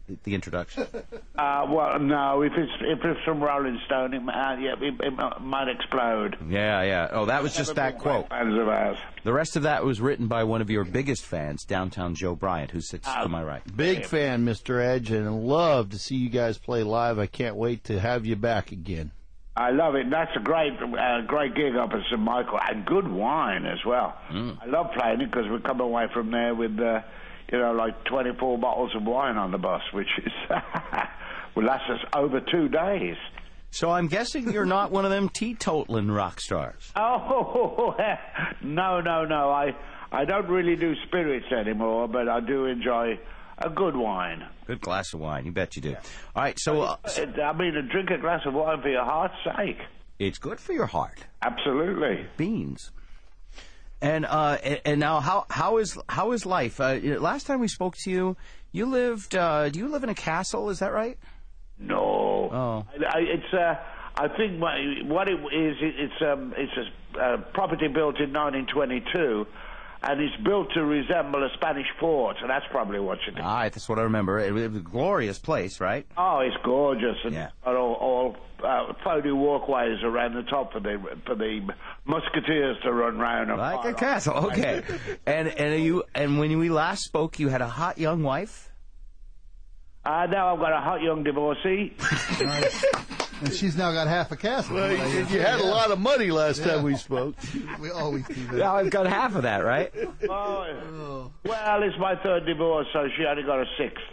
The, 0.10 0.18
the 0.24 0.36
introduction. 0.36 0.88
Uh, 1.40 1.66
well, 1.70 1.98
no, 2.00 2.42
if 2.42 2.52
it's 2.52 2.72
if 2.82 3.00
it's 3.02 3.24
from 3.24 3.42
Rolling 3.42 3.80
Stone, 3.86 4.14
it, 4.14 4.22
uh, 4.22 4.58
yeah, 4.60 4.74
it, 4.82 4.94
it 5.00 5.42
might 5.42 5.70
explode. 5.70 6.36
Yeah, 6.50 6.82
yeah. 6.82 7.08
Oh, 7.14 7.28
that 7.28 7.42
was 7.42 7.56
just 7.56 7.76
that 7.76 7.98
quote. 7.98 8.28
Fans 8.28 8.60
of 8.60 8.68
ours. 8.68 8.98
The 9.24 9.32
rest 9.32 9.56
of 9.56 9.64
that 9.64 9.86
was 9.86 10.02
written 10.02 10.28
by 10.28 10.44
one 10.44 10.62
of 10.62 10.70
your 10.70 10.84
biggest 10.84 11.24
fans, 11.24 11.64
downtown 11.64 12.14
Joe 12.14 12.36
Bryant, 12.36 12.72
who 12.72 12.82
sits 12.82 13.08
to 13.08 13.30
my 13.30 13.42
right. 13.42 13.62
Big 13.74 14.06
fan, 14.06 14.44
Mr. 14.44 14.84
Edge, 14.84 15.12
and 15.12 15.46
love 15.46 15.92
to 15.92 15.98
see 15.98 16.16
you 16.16 16.30
guys 16.30 16.58
play 16.58 16.84
live. 16.84 17.20
I 17.20 17.26
can't 17.26 17.56
wait 17.56 17.86
to 17.86 18.02
have 18.02 18.26
you 18.26 18.36
back 18.36 18.74
again. 18.74 19.12
I 19.56 19.72
love 19.72 19.96
it. 19.96 20.10
That's 20.10 20.32
a 20.36 20.42
great, 20.42 20.74
uh, 20.74 21.22
great 21.26 21.56
gig 21.56 21.78
up 21.78 21.92
at 21.94 22.02
Ste. 22.08 22.20
Michelle, 22.20 22.60
and 22.70 22.86
good 22.86 23.08
wine 23.08 23.66
as 23.66 23.80
well. 23.86 24.14
I 24.30 24.66
love 24.66 24.88
playing 24.98 25.22
it 25.22 25.32
because 25.32 25.50
we 25.50 25.60
come 25.60 25.80
away 25.80 26.08
from 26.14 26.32
there 26.32 26.54
with, 26.54 26.78
uh, 26.80 27.00
you 27.52 27.60
know, 27.60 27.72
like 27.74 28.04
24 28.06 28.58
bottles 28.60 28.96
of 28.96 29.04
wine 29.04 29.38
on 29.38 29.52
the 29.52 29.58
bus, 29.58 29.82
which 29.94 30.08
is 30.26 30.32
will 31.56 31.64
last 31.64 31.90
us 31.90 32.00
over 32.16 32.40
two 32.42 32.70
days. 32.70 33.16
So 33.72 33.92
I'm 33.92 34.08
guessing 34.08 34.52
you're 34.52 34.66
not 34.66 34.92
one 34.92 35.06
of 35.06 35.12
them 35.12 35.30
teetotaling 35.30 36.14
rock 36.16 36.40
stars. 36.42 36.92
Oh 36.96 37.96
no, 38.64 39.00
no, 39.02 39.26
no! 39.26 39.50
I 39.52 39.76
I 40.12 40.26
don't 40.26 40.48
really 40.50 40.76
do 40.76 40.94
spirits 41.08 41.46
anymore, 41.52 42.08
but 42.08 42.28
I 42.28 42.40
do 42.40 42.66
enjoy 42.66 43.20
a 43.60 43.70
good 43.70 43.96
wine. 43.96 44.44
Good 44.66 44.82
glass 44.82 45.14
of 45.14 45.20
wine, 45.20 45.46
you 45.46 45.52
bet 45.52 45.76
you 45.76 45.82
do. 45.82 45.96
All 46.36 46.44
right, 46.44 46.58
so 46.60 46.82
uh, 46.82 46.96
I 47.16 47.54
mean, 47.54 47.74
to 47.74 47.82
drink 47.84 48.10
a 48.10 48.18
glass 48.18 48.42
of 48.46 48.54
wine 48.54 48.82
for 48.82 48.90
your 48.90 49.04
heart's 49.06 49.36
sake. 49.58 49.78
it's 50.18 50.38
good 50.40 50.60
for 50.60 50.74
your 50.74 50.86
heart. 50.88 51.26
Absolutely. 51.42 52.26
Beans. 52.38 52.92
And 54.02 54.26
uh, 54.26 54.58
and, 54.86 55.00
now 55.00 55.20
how 55.20 55.46
how 55.50 55.78
is 55.78 55.98
how 56.08 56.32
is 56.32 56.46
life? 56.46 56.80
Uh, 56.80 57.00
last 57.20 57.48
time 57.48 57.60
we 57.60 57.68
spoke 57.68 57.96
to 58.04 58.10
you, 58.10 58.38
you 58.72 58.86
lived. 58.86 59.36
Uh, 59.36 59.68
do 59.70 59.80
you 59.80 59.90
live 59.90 60.04
in 60.04 60.10
a 60.10 60.16
castle? 60.16 60.70
Is 60.70 60.80
that 60.80 60.94
right? 60.94 61.18
No. 61.78 62.50
Oh. 62.52 62.86
I, 62.98 63.18
I, 63.18 63.20
it's 63.20 63.54
uh, 63.54 63.76
I 64.20 64.28
think 64.28 64.60
my, 64.60 64.78
what 65.06 65.30
it 65.30 65.40
is, 65.40 65.78
it, 65.82 65.96
it's 65.98 66.22
um, 66.22 66.54
it's 66.58 66.74
a 67.16 67.20
uh, 67.20 67.38
property 67.54 67.88
built 67.88 68.20
in 68.20 68.34
1922, 68.34 69.48
and 70.02 70.22
it's 70.22 70.36
built 70.44 70.72
to 70.74 70.84
resemble 70.84 71.44
a 71.44 71.50
Spanish 71.56 71.88
fort, 72.00 72.38
and 72.42 72.50
that's 72.50 72.66
probably 72.72 73.00
what 73.00 73.20
you 73.28 73.34
think. 73.34 73.46
All 73.46 73.56
right, 73.56 73.72
that's 73.72 73.90
what 73.90 74.00
I 74.00 74.04
remember. 74.04 74.40
It, 74.40 74.54
was 74.54 74.64
a 74.64 74.70
glorious 74.70 75.40
place, 75.40 75.80
right? 75.80 76.06
Oh, 76.18 76.40
it's 76.40 76.56
gorgeous, 76.64 77.18
and 77.26 77.34
got 77.36 77.76
all, 77.76 77.94
all 77.94 78.36
uh, 78.64 78.94
walkways 79.34 80.04
around 80.04 80.36
the 80.36 80.44
top 80.44 80.74
for 80.74 80.80
the 80.80 80.98
for 81.26 81.36
the 81.36 81.68
musketeers 82.06 82.78
to 82.84 82.94
run 82.94 83.18
round. 83.18 83.56
Like 83.58 83.86
a 83.86 83.94
castle. 83.94 84.34
Okay. 84.48 84.84
and 85.26 85.48
and 85.48 85.74
are 85.74 85.78
you 85.78 86.04
and 86.16 86.40
when 86.40 86.58
we 86.58 86.70
last 86.70 87.04
spoke, 87.04 87.40
you 87.40 87.50
had 87.50 87.62
a 87.62 87.68
hot 87.68 87.98
young 87.98 88.24
wife. 88.24 88.69
Uh, 90.10 90.26
now 90.26 90.52
I've 90.52 90.60
got 90.60 90.74
a 90.74 90.82
hot 90.82 91.04
young 91.04 91.24
divorcee. 91.24 91.94
And 93.42 93.54
she's 93.54 93.78
now 93.78 93.92
got 93.92 94.08
half 94.08 94.32
a 94.32 94.36
castle. 94.36 94.74
Well, 94.76 94.92
you, 94.92 95.20
you 95.28 95.40
had 95.40 95.60
a 95.60 95.66
lot 95.66 95.92
of 95.92 96.00
money 96.00 96.32
last 96.32 96.64
time 96.64 96.82
we 96.82 96.96
spoke. 96.96 97.36
We 97.80 97.92
always 97.92 98.26
do 98.28 98.34
that. 98.48 98.56
Now 98.56 98.76
I've 98.76 98.90
got 98.90 99.06
half 99.06 99.36
of 99.36 99.44
that, 99.44 99.64
right? 99.64 99.94
Oh, 100.28 101.32
well, 101.46 101.84
it's 101.84 101.98
my 102.00 102.16
third 102.24 102.46
divorce, 102.48 102.88
so 102.92 103.08
she 103.16 103.24
only 103.24 103.44
got 103.44 103.62
a 103.62 103.66
sixth. 103.78 104.04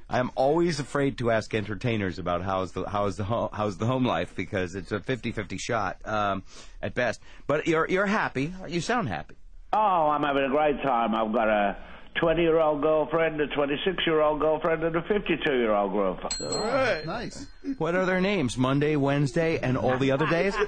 I'm 0.08 0.30
always 0.34 0.80
afraid 0.80 1.18
to 1.18 1.30
ask 1.30 1.54
entertainers 1.54 2.18
about 2.18 2.42
how's 2.42 2.72
the 2.72 2.88
how's 2.88 3.16
the 3.16 3.24
home, 3.24 3.50
how's 3.52 3.76
the 3.76 3.86
home 3.86 4.04
life 4.04 4.34
because 4.34 4.74
it's 4.74 4.90
a 4.90 4.98
50-50 4.98 5.60
shot 5.60 5.98
um, 6.04 6.42
at 6.82 6.94
best. 6.94 7.20
But 7.46 7.68
you're 7.68 7.86
you're 7.88 8.06
happy. 8.06 8.52
You 8.66 8.80
sound 8.80 9.08
happy. 9.08 9.36
Oh, 9.72 10.08
I'm 10.10 10.22
having 10.22 10.44
a 10.44 10.48
great 10.48 10.82
time. 10.82 11.14
I've 11.14 11.32
got 11.32 11.48
a 11.48 11.76
20 12.18 12.42
year 12.42 12.58
old 12.58 12.82
girlfriend, 12.82 13.40
a 13.40 13.46
26 13.46 14.06
year 14.06 14.20
old 14.20 14.40
girlfriend, 14.40 14.82
and 14.84 14.96
a 14.96 15.02
52 15.02 15.52
year 15.52 15.72
old 15.72 15.92
girlfriend. 15.92 16.52
All 16.54 16.60
right. 16.60 17.06
Nice. 17.06 17.46
What 17.78 17.94
are 17.94 18.04
their 18.04 18.20
names? 18.20 18.56
Monday, 18.58 18.96
Wednesday, 18.96 19.58
and 19.58 19.76
all 19.78 19.96
the 19.98 20.10
other 20.12 20.26
days? 20.26 20.54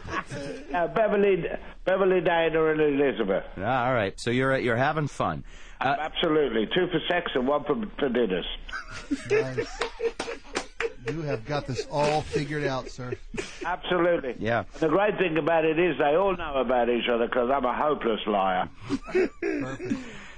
Uh, 0.72 0.86
Beverly, 0.88 1.44
Beverly 1.84 2.22
Dana, 2.22 2.64
and 2.70 2.80
Elizabeth. 2.80 3.44
Ah, 3.58 3.84
all 3.88 3.92
right. 3.92 4.18
So 4.18 4.30
you're 4.30 4.56
you're 4.56 4.76
having 4.76 5.06
fun. 5.06 5.44
Uh, 5.78 5.96
Absolutely. 6.00 6.64
Two 6.74 6.86
for 6.86 6.98
sex 7.10 7.30
and 7.34 7.46
one 7.46 7.64
for, 7.64 7.74
for 7.98 8.08
dinners. 8.08 8.46
Nice. 9.30 9.82
You 11.10 11.20
have 11.22 11.44
got 11.44 11.66
this 11.66 11.86
all 11.90 12.22
figured 12.22 12.64
out, 12.64 12.88
sir. 12.88 13.12
Absolutely. 13.66 14.36
Yeah. 14.38 14.64
The 14.78 14.88
great 14.88 15.18
thing 15.18 15.36
about 15.36 15.66
it 15.66 15.78
is 15.78 15.98
they 15.98 16.16
all 16.16 16.34
know 16.36 16.54
about 16.54 16.88
each 16.88 17.08
other 17.12 17.26
because 17.26 17.50
I'm 17.50 17.66
a 17.66 17.76
hopeless 17.76 18.20
liar. 18.26 18.70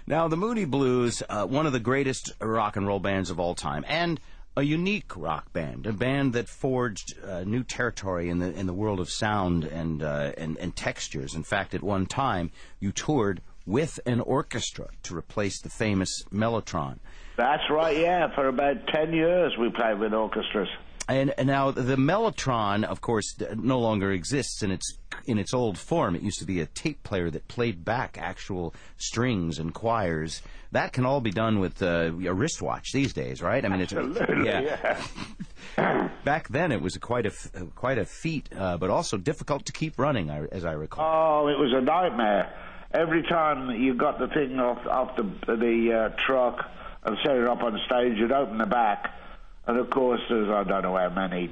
Now, 0.06 0.28
the 0.28 0.36
Moody 0.36 0.66
Blues, 0.66 1.22
uh, 1.30 1.46
one 1.46 1.64
of 1.64 1.72
the 1.72 1.80
greatest 1.80 2.32
rock 2.38 2.76
and 2.76 2.86
roll 2.86 3.00
bands 3.00 3.30
of 3.30 3.40
all 3.40 3.54
time, 3.54 3.86
and 3.88 4.20
a 4.54 4.62
unique 4.62 5.16
rock 5.16 5.50
band, 5.54 5.86
a 5.86 5.94
band 5.94 6.34
that 6.34 6.46
forged 6.46 7.14
uh, 7.26 7.42
new 7.44 7.64
territory 7.64 8.28
in 8.28 8.38
the 8.38 8.52
in 8.52 8.66
the 8.66 8.74
world 8.74 9.00
of 9.00 9.08
sound 9.08 9.64
and, 9.64 10.02
uh, 10.02 10.32
and 10.36 10.58
and 10.58 10.76
textures. 10.76 11.34
In 11.34 11.42
fact, 11.42 11.74
at 11.74 11.82
one 11.82 12.04
time, 12.04 12.50
you 12.80 12.92
toured 12.92 13.40
with 13.66 13.98
an 14.04 14.20
orchestra 14.20 14.88
to 15.04 15.16
replace 15.16 15.60
the 15.62 15.70
famous 15.70 16.22
Mellotron. 16.30 16.98
That's 17.36 17.62
right, 17.70 17.96
yeah. 17.96 18.32
For 18.34 18.46
about 18.46 18.86
10 18.88 19.12
years 19.14 19.54
we 19.58 19.70
played 19.70 19.98
with 19.98 20.12
orchestras. 20.12 20.68
And, 21.06 21.34
and 21.36 21.46
now 21.46 21.70
the 21.70 21.96
Mellotron, 21.96 22.84
of 22.84 23.00
course, 23.00 23.36
no 23.56 23.78
longer 23.78 24.10
exists 24.10 24.62
in 24.62 24.70
its 24.70 24.98
in 25.26 25.38
its 25.38 25.54
old 25.54 25.78
form. 25.78 26.16
It 26.16 26.22
used 26.22 26.38
to 26.38 26.46
be 26.46 26.60
a 26.60 26.66
tape 26.66 27.02
player 27.02 27.30
that 27.30 27.46
played 27.48 27.84
back 27.84 28.18
actual 28.20 28.74
strings 28.96 29.58
and 29.58 29.72
choirs. 29.74 30.42
That 30.72 30.92
can 30.92 31.06
all 31.06 31.20
be 31.20 31.30
done 31.30 31.60
with 31.60 31.82
uh, 31.82 32.10
a 32.26 32.32
wristwatch 32.32 32.92
these 32.92 33.12
days, 33.12 33.42
right? 33.42 33.64
I 33.64 33.68
mean, 33.68 33.82
Absolutely, 33.82 34.48
it's 34.48 34.82
yeah. 35.76 36.08
back 36.24 36.48
then 36.48 36.72
it 36.72 36.80
was 36.80 36.96
quite 36.96 37.26
a 37.26 37.32
quite 37.74 37.98
a 37.98 38.04
feat, 38.04 38.48
uh, 38.56 38.76
but 38.78 38.90
also 38.90 39.16
difficult 39.16 39.66
to 39.66 39.72
keep 39.72 39.98
running, 39.98 40.30
as 40.30 40.64
I 40.64 40.72
recall. 40.72 41.44
Oh, 41.44 41.48
it 41.48 41.58
was 41.58 41.72
a 41.74 41.80
nightmare. 41.80 42.52
Every 42.92 43.22
time 43.24 43.70
you 43.70 43.94
got 43.94 44.18
the 44.18 44.28
thing 44.28 44.58
off 44.58 44.84
off 44.86 45.16
the 45.16 45.22
the 45.54 46.12
uh, 46.12 46.16
truck 46.26 46.64
and 47.04 47.16
set 47.24 47.36
it 47.36 47.46
up 47.46 47.62
on 47.62 47.78
stage, 47.86 48.16
you'd 48.16 48.32
open 48.32 48.58
the 48.58 48.66
back, 48.66 49.12
and 49.66 49.78
of 49.78 49.90
course 49.90 50.20
there's 50.28 50.48
I 50.48 50.64
don't 50.64 50.82
know 50.82 50.96
how 50.96 51.10
many 51.10 51.50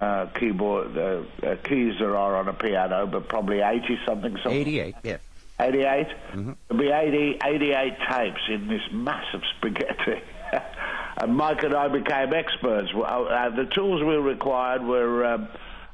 uh, 0.00 0.26
keyboard 0.38 0.96
uh, 0.96 1.22
uh, 1.46 1.56
keys 1.64 1.94
there 1.98 2.16
are 2.16 2.36
on 2.36 2.48
a 2.48 2.52
piano, 2.52 3.06
but 3.06 3.28
probably 3.28 3.60
eighty 3.60 3.98
something. 4.06 4.36
something. 4.36 4.52
Eighty-eight, 4.52 4.96
yeah. 5.02 5.18
88? 5.60 6.06
There'll 6.34 6.56
be 6.70 6.90
80, 6.90 7.38
88 7.44 7.92
tapes 8.10 8.40
in 8.48 8.68
this 8.68 8.82
massive 8.90 9.42
spaghetti. 9.56 10.20
and 11.18 11.36
Mike 11.36 11.62
and 11.62 11.74
I 11.74 11.88
became 11.88 12.32
experts. 12.32 12.90
Uh, 12.94 13.50
the 13.50 13.66
tools 13.66 14.02
we 14.02 14.16
required 14.16 14.82
were 14.82 15.24
um, 15.24 15.48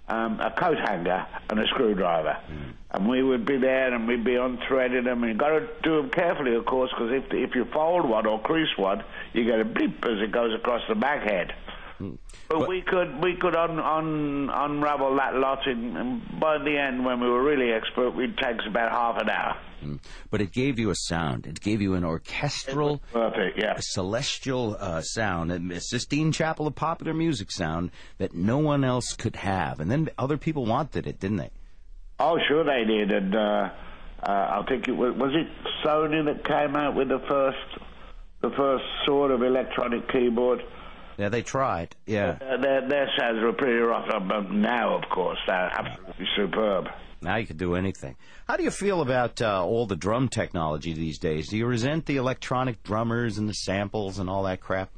um, 0.09 0.41
a 0.41 0.51
coat 0.51 0.79
hanger 0.79 1.27
and 1.51 1.61
a 1.61 1.67
screwdriver. 1.69 2.37
And 2.91 3.09
we 3.09 3.23
would 3.23 3.45
be 3.45 3.59
there 3.59 3.93
and 3.95 4.09
we'd 4.09 4.25
be 4.25 4.33
unthreading 4.33 5.05
them. 5.05 5.23
And 5.23 5.33
you've 5.33 5.39
got 5.39 5.51
to 5.51 5.69
do 5.83 5.97
them 5.97 6.11
carefully, 6.11 6.55
of 6.55 6.65
course, 6.65 6.91
because 6.91 7.13
if, 7.13 7.33
if 7.33 7.55
you 7.55 7.67
fold 7.67 8.09
one 8.09 8.27
or 8.27 8.41
crease 8.41 8.77
one, 8.77 9.05
you 9.35 9.45
get 9.45 9.61
a 9.61 9.65
blip 9.65 10.05
as 10.05 10.21
it 10.23 10.33
goes 10.33 10.55
across 10.55 10.81
the 10.89 10.95
back 10.95 11.23
head. 11.23 11.53
But, 12.49 12.69
we 12.69 12.83
could 12.83 13.23
we 13.23 13.37
could 13.37 13.57
un, 13.57 13.79
un, 13.79 14.51
unravel 14.53 15.17
that 15.17 15.35
lot, 15.35 15.67
in, 15.67 15.97
and 15.97 16.41
by 16.41 16.59
the 16.59 16.79
end, 16.79 17.05
when 17.05 17.21
we 17.21 17.29
were 17.29 17.43
really 17.43 17.73
expert, 17.73 18.19
it 18.19 18.37
takes 18.37 18.65
about 18.67 18.91
half 18.91 19.21
an 19.21 19.29
hour. 19.29 19.57
But 20.31 20.41
it 20.41 20.53
gave 20.53 20.79
you 20.79 20.91
a 20.91 20.95
sound. 20.95 21.47
It 21.47 21.61
gave 21.61 21.81
you 21.81 21.95
an 21.95 22.05
orchestral, 22.05 23.01
Perfect, 23.13 23.59
yeah. 23.59 23.75
a 23.77 23.83
celestial 23.83 24.77
uh, 24.79 25.03
sound, 25.03 25.53
a 25.53 25.81
Sistine 25.81 26.33
Chapel 26.33 26.67
of 26.67 26.75
popular 26.75 27.15
music 27.15 27.53
sound 27.53 27.91
that 28.19 28.35
no 28.35 28.59
one 28.59 28.83
else 28.85 29.15
could 29.15 29.37
have. 29.37 29.79
And 29.79 29.91
then 29.91 30.09
other 30.19 30.37
people 30.37 30.67
wanted 30.67 31.07
it, 31.07 31.21
didn't 31.21 31.37
they? 31.37 31.51
Oh, 32.19 32.39
sure 32.49 32.65
they 32.65 32.85
did, 32.85 33.13
and 33.13 33.35
uh, 33.35 33.71
uh, 34.23 34.31
I 34.31 34.65
think 34.69 34.89
it 34.89 34.97
was 34.97 35.15
was 35.17 35.33
it 35.35 35.47
Sony 35.85 36.25
that 36.25 36.45
came 36.45 36.75
out 36.75 36.97
with 36.97 37.09
the 37.09 37.21
first 37.29 37.85
the 38.43 38.51
first 38.57 38.85
sort 39.07 39.31
of 39.31 39.43
electronic 39.43 40.11
keyboard. 40.11 40.61
Yeah, 41.19 41.29
they 41.31 41.43
tried. 41.43 41.97
Yeah. 42.07 42.39
Uh, 42.41 42.57
their 42.63 42.89
their 42.89 43.11
sounds 43.19 43.43
were 43.43 43.53
pretty 43.53 43.79
rough, 43.79 44.09
uh, 44.09 44.21
but 44.21 44.53
now, 44.53 44.97
of 44.97 45.03
course, 45.11 45.39
they're 45.47 45.71
absolutely 45.77 46.27
superb. 46.37 46.87
Now 47.21 47.37
you 47.37 47.47
can 47.47 47.57
do 47.57 47.75
anything. 47.75 48.15
How 48.47 48.57
do 48.57 48.63
you 48.63 48.71
feel 48.71 49.01
about 49.01 49.43
uh, 49.43 49.65
all 49.65 49.87
the 49.87 49.97
drum 49.97 50.29
technology 50.29 50.95
these 50.95 51.19
days? 51.19 51.49
Do 51.49 51.57
you 51.57 51.67
resent 51.67 52.07
the 52.07 52.17
electronic 52.17 52.85
drummers 52.85 53.37
and 53.37 53.49
the 53.49 53.55
samples 53.55 54.21
and 54.21 54.31
all 54.31 54.45
that 54.45 54.61
crap? 54.61 54.91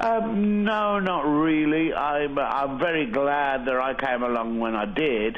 Um, 0.00 0.64
no, 0.64 0.98
not 0.98 1.22
really. 1.22 1.92
I'm 1.92 2.38
I'm 2.38 2.78
very 2.78 3.10
glad 3.10 3.66
that 3.66 3.76
I 3.76 3.92
came 3.94 4.22
along 4.22 4.58
when 4.58 4.74
I 4.74 4.86
did, 4.86 5.36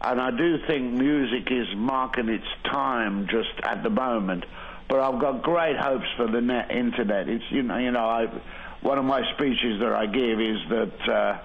and 0.00 0.20
I 0.20 0.30
do 0.30 0.58
think 0.68 0.92
music 0.92 1.50
is 1.50 1.66
marking 1.76 2.28
its 2.28 2.46
time 2.70 3.26
just 3.28 3.50
at 3.64 3.82
the 3.82 3.90
moment. 3.90 4.44
But 4.88 5.00
I've 5.00 5.20
got 5.20 5.42
great 5.42 5.76
hopes 5.76 6.06
for 6.16 6.30
the 6.30 6.40
net 6.40 6.70
internet. 6.70 7.28
It's 7.28 7.44
you 7.50 7.62
know 7.62 7.78
you 7.78 7.90
know 7.90 8.04
I 8.04 8.26
one 8.82 8.98
of 8.98 9.04
my 9.04 9.22
speeches 9.34 9.80
that 9.80 9.92
I 9.92 10.06
give 10.06 10.40
is 10.40 10.58
that 10.68 11.08
uh, 11.08 11.38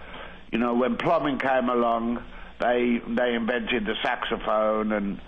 you 0.51 0.59
know 0.59 0.73
when 0.73 0.97
plumbing 0.97 1.39
came 1.39 1.69
along, 1.69 2.23
they 2.59 2.99
they 3.07 3.34
invented 3.35 3.85
the 3.85 3.95
saxophone 4.03 4.91
and. 4.91 5.22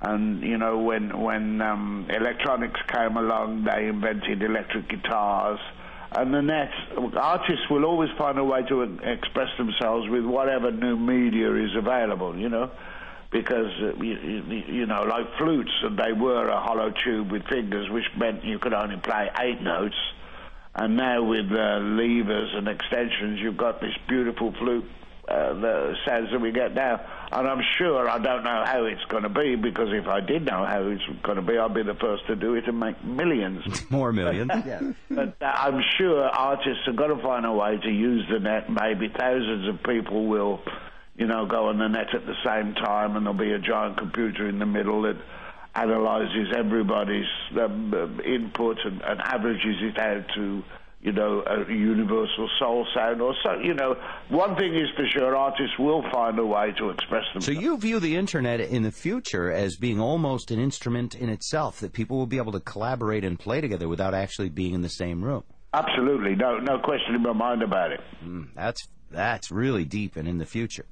And 0.00 0.42
you 0.42 0.58
know 0.58 0.76
when 0.80 1.18
when 1.18 1.62
um, 1.62 2.08
electronics 2.10 2.78
came 2.88 3.16
along, 3.16 3.64
they 3.64 3.86
invented 3.86 4.42
electric 4.42 4.86
guitars, 4.90 5.60
and 6.14 6.32
the 6.32 6.42
net 6.42 6.70
artists 7.16 7.68
will 7.68 7.84
always 7.84 8.10
find 8.16 8.38
a 8.38 8.44
way 8.44 8.62
to 8.68 8.82
express 9.02 9.48
themselves 9.58 10.08
with 10.08 10.24
whatever 10.24 10.70
new 10.70 10.96
media 10.96 11.54
is 11.56 11.74
available 11.74 12.36
you 12.38 12.48
know 12.48 12.70
because 13.30 13.70
uh, 13.82 13.94
you, 14.02 14.42
you 14.68 14.86
know 14.86 15.02
like 15.02 15.26
flutes 15.38 15.72
they 15.96 16.12
were 16.12 16.48
a 16.48 16.60
hollow 16.60 16.92
tube 17.04 17.30
with 17.32 17.44
fingers 17.48 17.90
which 17.90 18.04
meant 18.16 18.44
you 18.44 18.58
could 18.58 18.74
only 18.74 18.96
play 18.96 19.28
eight 19.40 19.60
notes 19.60 19.96
and 20.74 20.96
now 20.96 21.22
with 21.22 21.50
uh, 21.50 21.78
levers 21.78 22.50
and 22.54 22.68
extensions 22.68 23.40
you've 23.40 23.56
got 23.56 23.80
this 23.80 23.94
beautiful 24.08 24.52
flute 24.58 24.84
uh, 25.28 25.54
the 25.54 25.94
sounds 26.06 26.30
that 26.30 26.40
we 26.40 26.52
get 26.52 26.74
now 26.74 27.00
and 27.32 27.48
I'm 27.48 27.62
sure 27.78 28.08
I 28.08 28.18
don't 28.18 28.44
know 28.44 28.64
how 28.66 28.84
it's 28.84 29.04
going 29.08 29.22
to 29.22 29.28
be 29.28 29.56
because 29.56 29.88
if 29.92 30.06
I 30.06 30.20
did 30.20 30.44
know 30.44 30.64
how 30.64 30.82
it's 30.88 31.02
going 31.22 31.36
to 31.36 31.42
be 31.42 31.56
I'd 31.56 31.74
be 31.74 31.82
the 31.82 31.94
first 31.94 32.26
to 32.26 32.36
do 32.36 32.54
it 32.54 32.66
and 32.66 32.78
make 32.78 33.02
millions 33.02 33.64
More 33.90 34.12
millions. 34.12 34.50
but 35.10 35.36
uh, 35.40 35.44
I'm 35.44 35.80
sure 35.98 36.24
artists 36.24 36.86
are 36.86 36.92
going 36.92 37.16
to 37.16 37.22
find 37.22 37.46
a 37.46 37.52
way 37.52 37.76
to 37.76 37.90
use 37.90 38.26
the 38.30 38.38
net. 38.38 38.70
Maybe 38.70 39.08
thousands 39.08 39.68
of 39.68 39.82
people 39.82 40.26
will, 40.26 40.60
you 41.16 41.26
know, 41.26 41.46
go 41.46 41.68
on 41.68 41.78
the 41.78 41.88
net 41.88 42.14
at 42.14 42.26
the 42.26 42.34
same 42.44 42.74
time, 42.74 43.16
and 43.16 43.26
there'll 43.26 43.38
be 43.38 43.52
a 43.52 43.58
giant 43.58 43.98
computer 43.98 44.48
in 44.48 44.58
the 44.58 44.66
middle 44.66 45.02
that 45.02 45.16
analyzes 45.74 46.52
everybody's 46.56 47.26
um, 47.60 48.20
input 48.24 48.78
and, 48.84 49.02
and 49.02 49.20
averages 49.20 49.76
it 49.80 49.98
out 49.98 50.24
to, 50.34 50.62
you 51.00 51.12
know, 51.12 51.42
a 51.46 51.72
universal 51.72 52.48
soul 52.58 52.86
sound 52.94 53.20
or 53.20 53.34
so. 53.42 53.54
You 53.58 53.74
know, 53.74 53.96
one 54.28 54.56
thing 54.56 54.74
is 54.74 54.88
for 54.96 55.06
sure, 55.06 55.36
artists 55.36 55.78
will 55.78 56.02
find 56.12 56.38
a 56.38 56.46
way 56.46 56.72
to 56.78 56.90
express 56.90 57.24
themselves. 57.32 57.46
So 57.46 57.52
you 57.52 57.76
view 57.76 58.00
the 58.00 58.16
internet 58.16 58.60
in 58.60 58.82
the 58.82 58.92
future 58.92 59.50
as 59.50 59.76
being 59.76 60.00
almost 60.00 60.50
an 60.50 60.60
instrument 60.60 61.14
in 61.14 61.28
itself, 61.28 61.80
that 61.80 61.92
people 61.92 62.16
will 62.16 62.26
be 62.26 62.38
able 62.38 62.52
to 62.52 62.60
collaborate 62.60 63.24
and 63.24 63.38
play 63.38 63.60
together 63.60 63.88
without 63.88 64.14
actually 64.14 64.48
being 64.48 64.74
in 64.74 64.82
the 64.82 64.88
same 64.88 65.22
room. 65.22 65.42
Absolutely, 65.74 66.36
no, 66.36 66.58
no 66.58 66.78
question 66.78 67.16
in 67.16 67.22
my 67.22 67.32
mind 67.32 67.62
about 67.62 67.90
it. 67.90 68.00
Mm, 68.24 68.48
that's 68.54 68.86
that's 69.10 69.50
really 69.50 69.84
deep 69.84 70.14
and 70.16 70.28
in 70.28 70.38
the 70.38 70.46
future. 70.46 70.86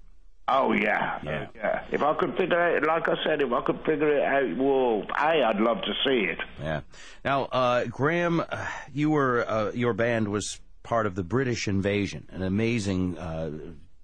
Oh 0.49 0.73
yeah, 0.73 1.21
yeah. 1.23 1.47
yeah. 1.55 1.72
If 1.93 2.03
I 2.03 2.15
could 2.15 2.35
figure 2.37 2.77
it, 2.77 2.87
like 2.87 3.07
I 3.09 3.15
said, 3.23 3.43
if 3.43 3.53
I 3.53 3.61
could 3.61 3.79
figure 3.85 4.17
it 4.17 4.23
out, 4.25 4.57
well, 4.57 5.05
a, 5.19 5.45
I'd 5.45 5.61
love 5.61 5.83
to 5.83 5.93
see 6.05 6.25
it. 6.25 6.39
Yeah. 6.61 6.81
Now, 7.25 7.45
uh, 7.45 7.85
Graeme, 7.85 8.41
uh, 8.41 8.67
you 8.95 9.11
were 9.11 9.45
uh, 9.49 9.73
your 9.73 9.93
band 9.93 10.29
was 10.29 10.59
part 10.83 11.05
of 11.07 11.15
the 11.15 11.23
British 11.23 11.69
invasion, 11.69 12.29
an 12.33 12.43
amazing 12.43 13.19
uh, 13.19 13.51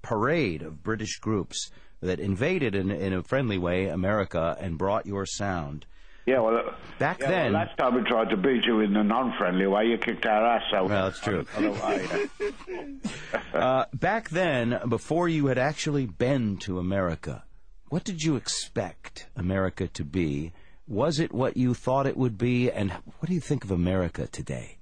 parade 0.03 0.63
of 0.63 0.83
British 0.83 1.19
groups 1.19 1.71
that 2.01 2.21
invaded 2.21 2.75
in, 2.75 2.91
in 2.91 3.13
a 3.13 3.23
friendly 3.23 3.59
way 3.59 3.87
America 3.87 4.57
and 4.61 4.77
brought 4.79 5.07
your 5.07 5.25
sound. 5.27 5.87
Yeah, 6.27 6.41
well, 6.41 6.59
uh, 6.59 6.75
Back 6.99 7.21
yeah, 7.21 7.31
then- 7.31 7.53
well, 7.55 7.63
last 7.65 7.79
time 7.79 7.95
we 7.95 8.03
tried 8.03 8.29
to 8.29 8.37
beat 8.37 8.65
you 8.67 8.81
in 8.81 8.95
a 8.97 9.03
non-friendly 9.03 9.67
way, 9.67 9.87
you 9.87 9.97
kicked 9.97 10.27
our 10.27 10.45
ass. 10.45 10.63
So 10.71 10.85
Well, 10.85 11.05
that's 11.07 11.21
true. 11.21 11.47
Other 11.57 11.71
way, 11.73 12.29
yeah. 12.69 12.85
Uh, 13.55 13.85
back 13.95 14.29
then, 14.29 14.79
before 14.89 15.27
you 15.29 15.47
had 15.47 15.57
actually 15.59 16.05
been 16.07 16.59
to 16.59 16.79
America, 16.79 17.45
what 17.89 18.05
did 18.05 18.23
you 18.23 18.37
expect 18.37 19.27
America 19.37 19.89
to 19.89 20.05
be? 20.05 20.53
Was 20.87 21.19
it 21.19 21.33
what 21.33 21.57
you 21.57 21.75
thought 21.75 22.07
it 22.07 22.17
would 22.17 22.39
be? 22.39 22.71
And 22.71 22.93
what 22.93 23.29
do 23.29 23.35
you 23.35 23.41
think 23.41 23.65
of 23.65 23.71
America 23.71 24.27
today? 24.27 24.79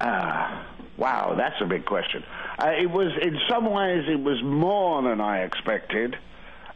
Ah, 0.00 0.66
wow, 0.98 1.34
that's 1.36 1.60
a 1.60 1.66
big 1.66 1.86
question. 1.86 2.22
Uh, 2.58 2.70
it 2.78 2.90
was, 2.90 3.12
in 3.20 3.38
some 3.48 3.70
ways, 3.70 4.04
it 4.08 4.20
was 4.20 4.42
more 4.42 5.02
than 5.02 5.20
I 5.20 5.42
expected. 5.42 6.16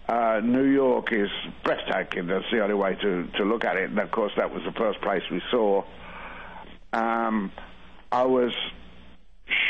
Uh, 0.08 0.40
New 0.42 0.64
York 0.64 1.12
is 1.12 1.28
breathtaking. 1.64 2.26
That's 2.26 2.44
the 2.50 2.62
only 2.62 2.74
way 2.74 2.96
to, 2.96 3.26
to 3.36 3.44
look 3.44 3.64
at 3.64 3.76
it. 3.76 3.90
And 3.90 3.98
of 3.98 4.10
course, 4.10 4.32
that 4.36 4.52
was 4.52 4.62
the 4.64 4.72
first 4.72 5.00
place 5.02 5.22
we 5.30 5.40
saw. 5.50 5.84
Um, 6.92 7.52
I 8.10 8.24
was 8.24 8.52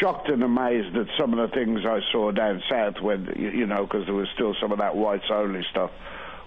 shocked 0.00 0.28
and 0.28 0.42
amazed 0.42 0.96
at 0.96 1.06
some 1.18 1.32
of 1.32 1.48
the 1.50 1.54
things 1.54 1.80
I 1.86 2.00
saw 2.12 2.30
down 2.32 2.62
south 2.70 3.00
when, 3.00 3.26
you, 3.36 3.66
know, 3.66 3.84
because 3.86 4.06
there 4.06 4.14
was 4.14 4.28
still 4.34 4.54
some 4.60 4.72
of 4.72 4.78
that 4.78 4.94
whites 4.96 5.24
only 5.32 5.62
stuff, 5.70 5.90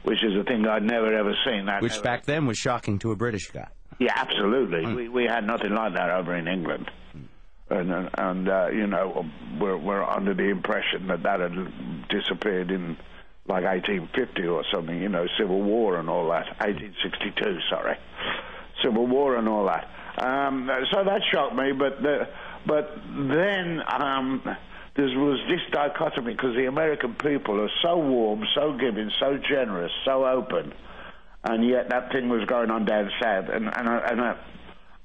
which 0.04 0.24
is 0.24 0.36
a 0.40 0.44
thing 0.44 0.68
I'd 0.68 0.84
never 0.84 1.14
ever 1.16 1.34
seen. 1.46 1.66
That 1.66 1.82
Which 1.82 1.94
never- 1.94 2.04
back 2.04 2.26
then 2.26 2.46
was 2.46 2.58
shocking 2.58 3.00
to 3.00 3.12
a 3.12 3.16
British 3.16 3.50
guy. 3.52 3.68
yeah, 4.00 4.14
absolutely. 4.16 4.86
We 4.94 5.10
we 5.10 5.24
had 5.26 5.46
nothing 5.46 5.74
like 5.74 5.94
that 5.94 6.10
over 6.10 6.36
in 6.36 6.48
England, 6.48 6.90
and 7.70 7.92
and, 7.92 8.10
and 8.18 8.50
uh, 8.50 8.68
you 8.72 8.88
know 8.88 9.26
we're 9.60 9.78
we're 9.78 10.04
under 10.04 10.34
the 10.34 10.50
impression 10.50 11.08
that 11.08 11.24
that 11.24 11.40
had 11.40 12.08
disappeared 12.10 12.72
in 12.72 12.98
like 13.48 13.64
1850 13.66 14.48
or 14.48 14.64
something. 14.74 15.00
You 15.02 15.10
know, 15.10 15.26
Civil 15.38 15.62
War 15.62 15.98
and 16.00 16.10
all 16.10 16.30
that. 16.30 16.46
1862, 16.60 17.60
sorry, 17.70 17.98
Civil 18.84 19.06
War 19.08 19.36
and 19.38 19.48
all 19.48 19.66
that. 19.66 19.88
Um, 20.18 20.70
so 20.92 21.04
that 21.04 21.22
shocked 21.32 21.56
me, 21.56 21.72
but 21.72 22.02
the, 22.02 22.28
but 22.66 22.96
then. 23.08 23.82
Um, 23.88 24.58
there 24.96 25.06
was 25.06 25.40
this 25.50 25.62
dichotomy 25.72 26.34
because 26.34 26.56
the 26.56 26.66
American 26.66 27.16
people 27.16 27.60
are 27.60 27.70
so 27.82 27.98
warm, 27.98 28.44
so 28.54 28.78
giving, 28.78 29.10
so 29.20 29.38
generous, 29.38 29.92
so 30.06 30.26
open, 30.26 30.72
and 31.44 31.68
yet 31.68 31.90
that 31.90 32.12
thing 32.12 32.30
was 32.30 32.46
going 32.46 32.70
on 32.70 32.86
down 32.86 33.10
south, 33.20 33.50
and 33.52 33.76
and 33.76 33.88
a, 33.88 34.12
and 34.12 34.20
a, 34.20 34.40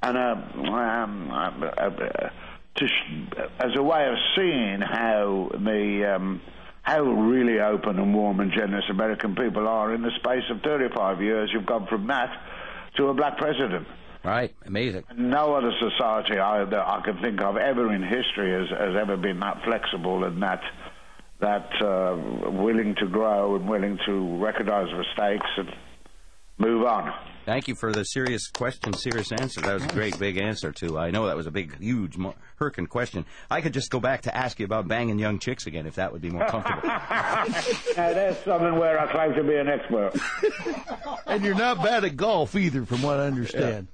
and 0.03 0.17
a, 0.17 0.73
um, 0.75 1.31
uh, 1.31 1.71
uh, 1.87 2.31
to 2.75 2.87
sh- 2.87 3.39
as 3.59 3.71
a 3.77 3.83
way 3.83 4.07
of 4.09 4.15
seeing 4.37 4.81
how 4.83 5.51
the 5.55 6.17
um, 6.17 6.43
how 6.83 7.01
really 7.01 7.59
open 7.59 7.99
and 7.99 8.15
warm 8.15 8.41
and 8.41 8.53
generous 8.53 8.85
American 8.91 9.35
people 9.35 9.67
are 9.67 9.95
in 9.95 10.03
the 10.03 10.13
space 10.17 10.45
of 10.51 10.61
35 10.63 11.23
years, 11.23 11.51
you've 11.53 11.67
gone 11.67 11.87
from 11.87 12.07
that 12.09 12.31
to 12.97 13.09
a 13.09 13.15
black 13.15 13.39
president. 13.39 13.87
Right, 14.25 14.55
amazing. 14.67 15.05
No 15.17 15.55
other 15.55 15.73
society 15.79 16.39
I, 16.39 16.65
that 16.65 16.79
I 16.79 17.01
can 17.05 17.21
think 17.23 17.41
of 17.41 17.57
ever 17.57 17.93
in 17.93 18.03
history 18.03 18.53
has, 18.53 18.69
has 18.71 18.97
ever 19.01 19.17
been 19.17 19.41
that 19.41 19.63
flexible 19.65 20.25
and 20.25 20.43
that 20.43 20.61
that 21.41 21.71
uh, 21.81 22.17
willing 22.51 22.97
to 22.97 23.07
grow 23.07 23.55
and 23.55 23.69
willing 23.69 23.97
to 24.07 24.37
recognize 24.39 24.89
mistakes 24.93 25.47
and 25.57 25.73
move 26.59 26.85
on. 26.85 27.13
Thank 27.47 27.69
you 27.69 27.77
for 27.77 27.93
the 27.93 28.05
serious 28.05 28.49
question, 28.49 28.93
serious 28.93 29.33
answer. 29.33 29.61
That 29.63 29.73
was 29.73 29.85
a 29.85 29.89
great 29.89 30.19
big 30.19 30.37
answer 30.37 30.73
too. 30.73 30.99
I 30.99 31.11
know 31.11 31.27
that 31.29 31.37
was 31.37 31.47
a 31.47 31.51
big, 31.51 31.79
huge, 31.81 32.19
mo- 32.19 32.35
Herkin 32.61 32.89
question. 32.89 33.25
I 33.51 33.61
could 33.63 33.73
just 33.73 33.91
go 33.91 34.01
back 34.01 34.23
to 34.23 34.37
ask 34.37 34.59
you 34.59 34.67
about 34.67 34.87
banging 34.87 35.19
young 35.19 35.39
chicks 35.39 35.67
again 35.67 35.87
if 35.87 35.95
that 35.95 36.13
would 36.13 36.21
be 36.21 36.29
more 36.29 36.47
comfortable. 36.47 36.83
now 36.89 38.13
there's 38.13 38.37
something 38.39 38.77
where 38.77 39.01
I 39.01 39.11
claim 39.11 39.33
to 39.35 39.43
be 39.45 39.55
an 39.55 39.69
expert. 39.69 40.13
And 41.27 41.43
you're 41.43 41.55
not 41.55 41.83
bad 41.83 42.05
at 42.05 42.17
golf 42.17 42.55
either, 42.55 42.85
from 42.85 43.01
what 43.01 43.19
I 43.19 43.27
understand. 43.27 43.87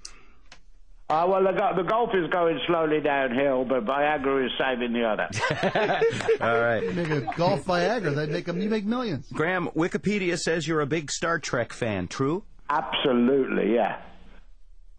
Uh, 1.15 1.27
well, 1.29 1.45
the, 1.45 1.53
go- 1.53 1.73
the 1.77 1.83
golf 1.89 2.11
is 2.15 2.29
going 2.31 2.59
slowly 2.67 3.01
downhill, 3.01 3.65
but 3.65 3.85
Viagra 3.85 4.47
is 4.47 4.53
saving 4.59 4.93
the 4.93 5.05
other. 5.05 5.29
All 6.41 6.61
right. 6.61 6.95
Make 6.95 7.11
a 7.11 7.21
golf 7.37 7.65
Viagra. 7.65 8.15
That'd 8.15 8.31
make 8.31 8.49
'em- 8.49 8.61
you 8.61 8.69
make 8.69 8.85
millions. 8.85 9.29
Graeme, 9.33 9.69
Wikipedia 9.77 10.37
says 10.39 10.67
you're 10.67 10.81
a 10.81 10.87
big 10.87 11.11
Star 11.13 11.39
Trek 11.39 11.73
fan. 11.73 12.09
True? 12.09 12.43
Absolutely, 12.69 13.75
yeah. 13.75 14.01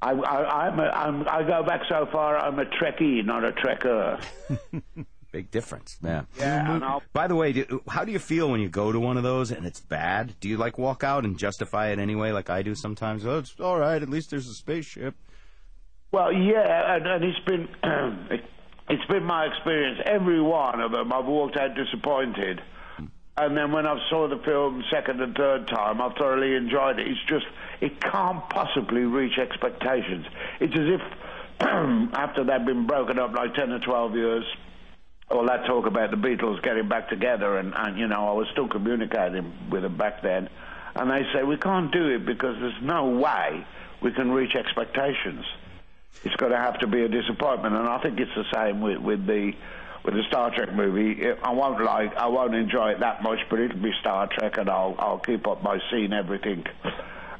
I, 0.01 0.11
I, 0.11 0.67
I'm 0.67 0.79
a, 0.79 0.83
I'm, 0.83 1.27
I 1.27 1.43
go 1.43 1.63
back 1.63 1.81
so 1.89 2.07
far, 2.11 2.37
I'm 2.37 2.59
a 2.59 2.65
Trekkie, 2.65 3.25
not 3.25 3.43
a 3.43 3.51
Trekker. 3.51 4.23
Big 5.31 5.51
difference. 5.51 5.97
Yeah. 6.01 6.23
Yeah, 6.37 6.75
and 6.75 6.83
I'll- 6.83 7.03
By 7.11 7.27
the 7.27 7.35
way, 7.35 7.51
do, 7.51 7.81
how 7.89 8.05
do 8.05 8.11
you 8.13 8.19
feel 8.19 8.49
when 8.49 8.61
you 8.61 8.69
go 8.69 8.91
to 8.93 8.99
one 9.01 9.17
of 9.17 9.23
those 9.23 9.51
and 9.51 9.65
it's 9.65 9.81
bad? 9.81 10.33
Do 10.39 10.47
you 10.47 10.55
like 10.55 10.77
walk 10.77 11.03
out 11.03 11.25
and 11.25 11.37
justify 11.37 11.89
it 11.89 11.99
anyway, 11.99 12.31
like 12.31 12.49
I 12.49 12.61
do 12.61 12.73
sometimes? 12.73 13.25
Oh, 13.25 13.39
it's 13.39 13.59
all 13.59 13.77
right. 13.77 14.01
At 14.01 14.07
least 14.09 14.29
there's 14.29 14.47
a 14.47 14.53
spaceship. 14.53 15.15
Well, 16.15 16.31
yeah, 16.31 16.95
and, 16.95 17.05
and 17.05 17.23
it's 17.25 17.39
been 17.39 17.67
it's 18.89 19.05
been 19.09 19.25
my 19.25 19.47
experience. 19.47 19.99
Every 20.05 20.41
one 20.41 20.79
of 20.79 20.93
them, 20.93 21.11
I've 21.11 21.25
walked 21.25 21.57
out 21.57 21.75
disappointed, 21.75 22.61
and 23.35 23.57
then 23.57 23.73
when 23.73 23.85
I 23.85 23.99
saw 24.09 24.29
the 24.29 24.37
film 24.37 24.81
second 24.89 25.19
and 25.19 25.35
third 25.35 25.67
time, 25.67 26.01
I 26.01 26.13
thoroughly 26.17 26.55
enjoyed 26.55 26.99
it. 26.99 27.07
It's 27.09 27.19
just 27.27 27.45
it 27.81 27.99
can't 27.99 28.49
possibly 28.49 29.01
reach 29.01 29.37
expectations. 29.37 30.25
It's 30.61 30.73
as 30.73 30.87
if 30.87 31.01
after 31.59 32.45
they've 32.45 32.65
been 32.65 32.87
broken 32.87 33.19
up 33.19 33.33
like 33.33 33.53
ten 33.53 33.73
or 33.73 33.79
twelve 33.79 34.15
years. 34.15 34.45
All 35.29 35.45
that 35.47 35.65
talk 35.65 35.85
about 35.85 36.11
the 36.11 36.17
Beatles 36.17 36.63
getting 36.63 36.87
back 36.87 37.09
together, 37.09 37.57
and, 37.57 37.73
and 37.75 37.99
you 37.99 38.07
know, 38.07 38.29
I 38.29 38.31
was 38.31 38.47
still 38.53 38.69
communicating 38.69 39.69
with 39.69 39.81
them 39.81 39.97
back 39.97 40.21
then, 40.21 40.47
and 40.95 41.11
they 41.11 41.27
say 41.33 41.43
we 41.43 41.57
can't 41.57 41.91
do 41.91 42.07
it 42.07 42.25
because 42.25 42.55
there's 42.61 42.81
no 42.81 43.09
way 43.09 43.67
we 44.01 44.13
can 44.13 44.31
reach 44.31 44.55
expectations 44.55 45.43
it's 46.23 46.35
going 46.35 46.51
to 46.51 46.57
have 46.57 46.79
to 46.79 46.87
be 46.87 47.03
a 47.03 47.07
disappointment, 47.07 47.75
and 47.75 47.87
I 47.87 47.99
think 48.01 48.19
it's 48.19 48.33
the 48.35 48.45
same 48.53 48.81
with, 48.81 48.97
with 48.97 49.25
the 49.25 49.53
with 50.03 50.13
the 50.13 50.23
Star 50.27 50.51
Trek 50.53 50.71
movie. 50.71 51.19
It, 51.19 51.39
I 51.41 51.51
won't 51.51 51.83
like, 51.83 52.15
I 52.15 52.27
won't 52.27 52.53
enjoy 52.53 52.91
it 52.91 52.99
that 52.99 53.23
much, 53.23 53.39
but 53.49 53.59
it'll 53.59 53.81
be 53.81 53.91
Star 54.01 54.27
Trek, 54.27 54.57
and 54.57 54.69
I'll 54.69 54.95
I'll 54.99 55.19
keep 55.19 55.47
up 55.47 55.63
my 55.63 55.79
seeing 55.91 56.13
everything 56.13 56.63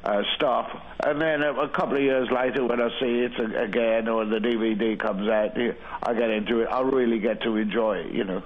uh, 0.06 0.22
stuff. 0.36 0.70
And 1.04 1.20
then 1.20 1.42
a, 1.42 1.52
a 1.52 1.68
couple 1.68 1.96
of 1.96 2.02
years 2.02 2.28
later, 2.30 2.64
when 2.64 2.80
I 2.80 2.88
see 3.00 3.26
it 3.26 3.32
again 3.56 4.08
or 4.08 4.24
the 4.24 4.38
DVD 4.38 4.98
comes 4.98 5.28
out, 5.28 5.56
I 6.02 6.14
get 6.14 6.30
into 6.30 6.60
it. 6.60 6.66
I 6.66 6.80
really 6.80 7.18
get 7.18 7.42
to 7.42 7.56
enjoy 7.56 7.98
it, 7.98 8.12
you 8.12 8.24
know. 8.24 8.42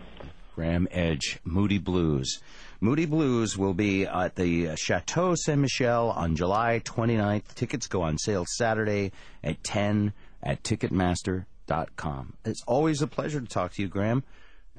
Graeme 0.55 0.89
Edge, 0.91 1.39
Moody 1.45 1.79
Blues. 1.79 2.41
Moody 2.83 3.05
Blues 3.05 3.59
will 3.59 3.75
be 3.75 4.07
at 4.07 4.37
the 4.37 4.75
Chateau 4.75 5.35
Ste. 5.35 5.57
Michelle 5.57 6.11
on 6.11 6.35
July 6.35 6.81
29th. 6.83 7.55
Tickets 7.55 7.87
go 7.87 8.01
on 8.01 8.17
sale 8.17 8.47
Saturday 8.57 9.13
at 9.45 9.63
10 9.63 10.15
at 10.43 10.63
Ticketmaster.com. 10.63 12.33
It's 12.47 12.63
always 12.67 13.03
a 13.03 13.07
pleasure 13.07 13.41
to 13.41 13.47
talk 13.47 13.75
to 13.75 13.83
you, 13.83 13.89
Graeme. 13.89 14.23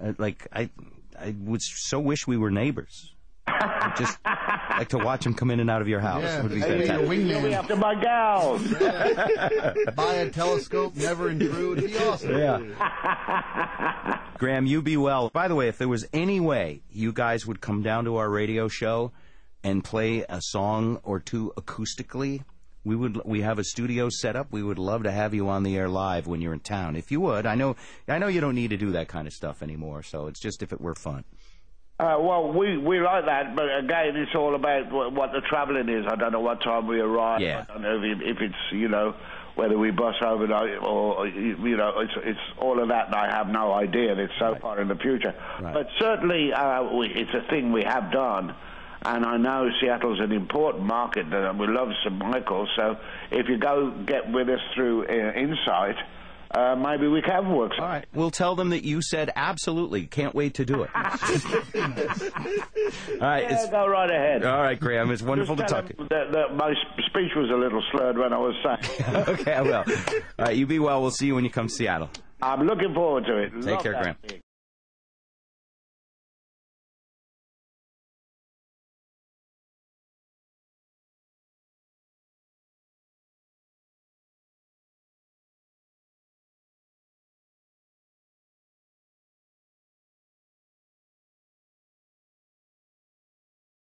Uh, 0.02 0.14
like 0.18 0.48
I, 0.52 0.72
I 1.20 1.36
would 1.42 1.62
so 1.62 2.00
wish 2.00 2.26
we 2.26 2.38
were 2.38 2.50
neighbors. 2.50 3.14
I'd 3.46 3.94
just 3.98 4.18
like 4.78 4.90
to 4.90 4.98
watch 4.98 5.26
him 5.26 5.34
come 5.34 5.52
in 5.52 5.60
and 5.60 5.70
out 5.70 5.82
of 5.82 5.88
your 5.88 6.00
house. 6.00 6.24
Yeah, 6.24 6.40
it 6.40 6.44
would 6.44 6.52
be 6.54 6.60
hey, 6.60 6.86
fantastic. 6.88 6.88
you're 6.98 7.12
a 7.12 7.16
You'll 7.16 7.42
be 7.42 7.50
wingman. 7.50 7.54
after 7.54 7.76
my 7.76 7.96
gals. 7.96 8.68
Buy 9.96 10.14
a 10.16 10.30
telescope, 10.30 10.96
never 10.96 11.30
intrude. 11.30 11.80
It'd 11.80 11.92
be 11.92 11.98
awesome. 11.98 12.38
Yeah. 12.38 14.20
Graeme, 14.38 14.66
you 14.66 14.82
be 14.82 14.98
well. 14.98 15.30
By 15.30 15.48
the 15.48 15.56
way, 15.56 15.68
if 15.68 15.78
there 15.78 15.88
was 15.88 16.08
any 16.14 16.40
way 16.40 16.82
you 16.92 17.14
guys 17.14 17.46
would 17.46 17.62
come 17.62 17.84
down 17.84 18.06
to 18.06 18.16
our 18.18 18.30
radio 18.30 18.68
show 18.68 19.12
and 19.64 19.84
play 19.84 20.26
a 20.28 20.40
song 20.42 21.00
or 21.04 21.20
two 21.20 21.54
acoustically, 21.58 22.44
we 22.84 22.96
would. 22.96 23.22
We 23.26 23.42
have 23.42 23.60
a 23.60 23.64
studio 23.64 24.10
set 24.10 24.36
up. 24.36 24.48
We 24.52 24.64
would 24.64 24.80
love 24.80 25.04
to 25.04 25.12
have 25.12 25.36
you 25.36 25.50
on 25.50 25.62
the 25.62 25.78
air 25.78 25.88
live 25.88 26.26
when 26.26 26.42
you're 26.42 26.54
in 26.54 26.62
town. 26.62 26.96
If 26.96 27.12
you 27.12 27.22
would, 27.22 27.46
I 27.46 27.54
know. 27.54 27.76
I 28.08 28.18
know 28.18 28.28
you 28.28 28.42
don't 28.42 28.56
need 28.56 28.72
to 28.72 28.78
do 28.78 28.92
that 28.94 29.08
kind 29.08 29.28
of 29.28 29.34
stuff 29.34 29.62
anymore. 29.62 30.02
So 30.02 30.26
it's 30.26 30.40
just 30.40 30.64
if 30.64 30.74
it 30.74 30.82
were 30.82 30.96
fun. 30.96 31.24
Uh, 32.02 32.18
well, 32.20 32.52
we, 32.52 32.78
we 32.78 33.00
like 33.00 33.26
that, 33.26 33.56
but 33.56 33.78
again, 33.78 34.16
it's 34.16 34.34
all 34.34 34.56
about 34.56 34.92
what, 34.92 35.14
what 35.14 35.32
the 35.34 35.42
travelling 35.42 35.88
is. 35.88 36.04
I 36.08 36.16
don't 36.16 36.32
know 36.32 36.40
what 36.40 36.64
time 36.64 36.88
we 36.88 37.00
arrive. 37.00 37.42
Yeah. 37.42 37.64
I 37.70 37.72
don't 37.72 37.84
know 37.84 38.02
if, 38.02 38.22
if 38.22 38.42
it's, 38.42 38.56
you 38.72 38.88
know, 38.88 39.14
whether 39.54 39.78
we 39.78 39.92
bus 39.92 40.16
overnight 40.20 40.82
or, 40.82 41.28
you 41.28 41.78
know, 41.78 42.00
it's, 42.00 42.14
it's 42.24 42.40
all 42.58 42.82
of 42.82 42.88
that, 42.88 43.08
and 43.08 43.16
I 43.16 43.30
have 43.30 43.50
no 43.50 43.72
idea. 43.72 44.16
It's 44.16 44.34
so 44.40 44.58
far 44.60 44.82
in 44.82 44.88
the 44.88 44.96
future. 44.96 45.36
Right. 45.62 45.76
But 45.76 45.90
certainly, 46.00 46.52
uh, 46.52 46.92
we, 46.92 47.08
it's 47.08 47.36
a 47.36 47.48
thing 47.52 47.72
we 47.72 47.84
have 47.84 48.12
done. 48.12 48.56
And 49.04 49.24
I 49.24 49.38
know 49.38 49.70
Seattle's 49.80 50.20
an 50.20 50.32
important 50.32 50.86
market, 50.86 51.32
and 51.32 51.60
we 51.60 51.68
love 51.68 51.90
St. 52.04 52.18
Michael. 52.18 52.68
So 52.76 52.98
if 53.30 53.48
you 53.48 53.58
go 53.58 53.92
get 53.92 54.32
with 54.32 54.50
us 54.50 54.60
through 54.74 55.06
uh, 55.06 55.34
Insight, 55.34 55.98
uh, 56.54 56.76
maybe 56.76 57.08
we 57.08 57.22
can 57.22 57.54
work. 57.54 57.72
All 57.80 57.86
right. 57.86 58.06
We'll 58.14 58.32
tell 58.32 58.56
them 58.56 58.70
that 58.70 58.84
you 58.84 59.02
said 59.02 59.32
absolutely. 59.36 60.06
Can't 60.08 60.34
wait 60.36 60.56
to 60.56 60.66
do 60.66 60.84
it. 60.84 60.90
All 60.96 61.02
right. 63.20 63.44
Yeah, 63.44 63.52
it's- 63.54 63.70
go 63.70 63.88
right 63.88 64.10
ahead. 64.10 64.44
all 64.46 64.62
right, 64.62 64.80
Graeme. 64.80 65.12
It's 65.12 65.22
wonderful 65.22 65.56
to 65.56 65.64
talk. 65.64 65.88
tell 65.88 65.98
them 65.98 66.08
That, 66.10 66.32
that 66.34 66.56
my 66.56 66.74
speech 67.08 67.32
was 67.36 67.50
a 67.50 67.56
little 67.56 67.84
slurred 67.92 68.18
when 68.18 68.34
I 68.34 68.38
was 68.38 68.56
saying. 68.64 69.16
okay, 69.28 69.54
I 69.54 69.62
will. 69.62 69.76
All 69.76 69.86
right. 70.40 70.56
You 70.56 70.66
be 70.66 70.80
well. 70.80 71.02
We'll 71.02 71.12
see 71.12 71.28
you 71.28 71.36
when 71.36 71.44
you 71.44 71.50
come 71.50 71.68
to 71.68 71.74
Seattle. 71.74 72.10
I'm 72.42 72.66
looking 72.66 72.94
forward 72.94 73.26
to 73.26 73.38
it. 73.38 73.52
Take 73.62 73.66
Love 73.66 73.84
care, 73.84 74.02
Graeme. 74.02 74.16
gig. 74.28 74.42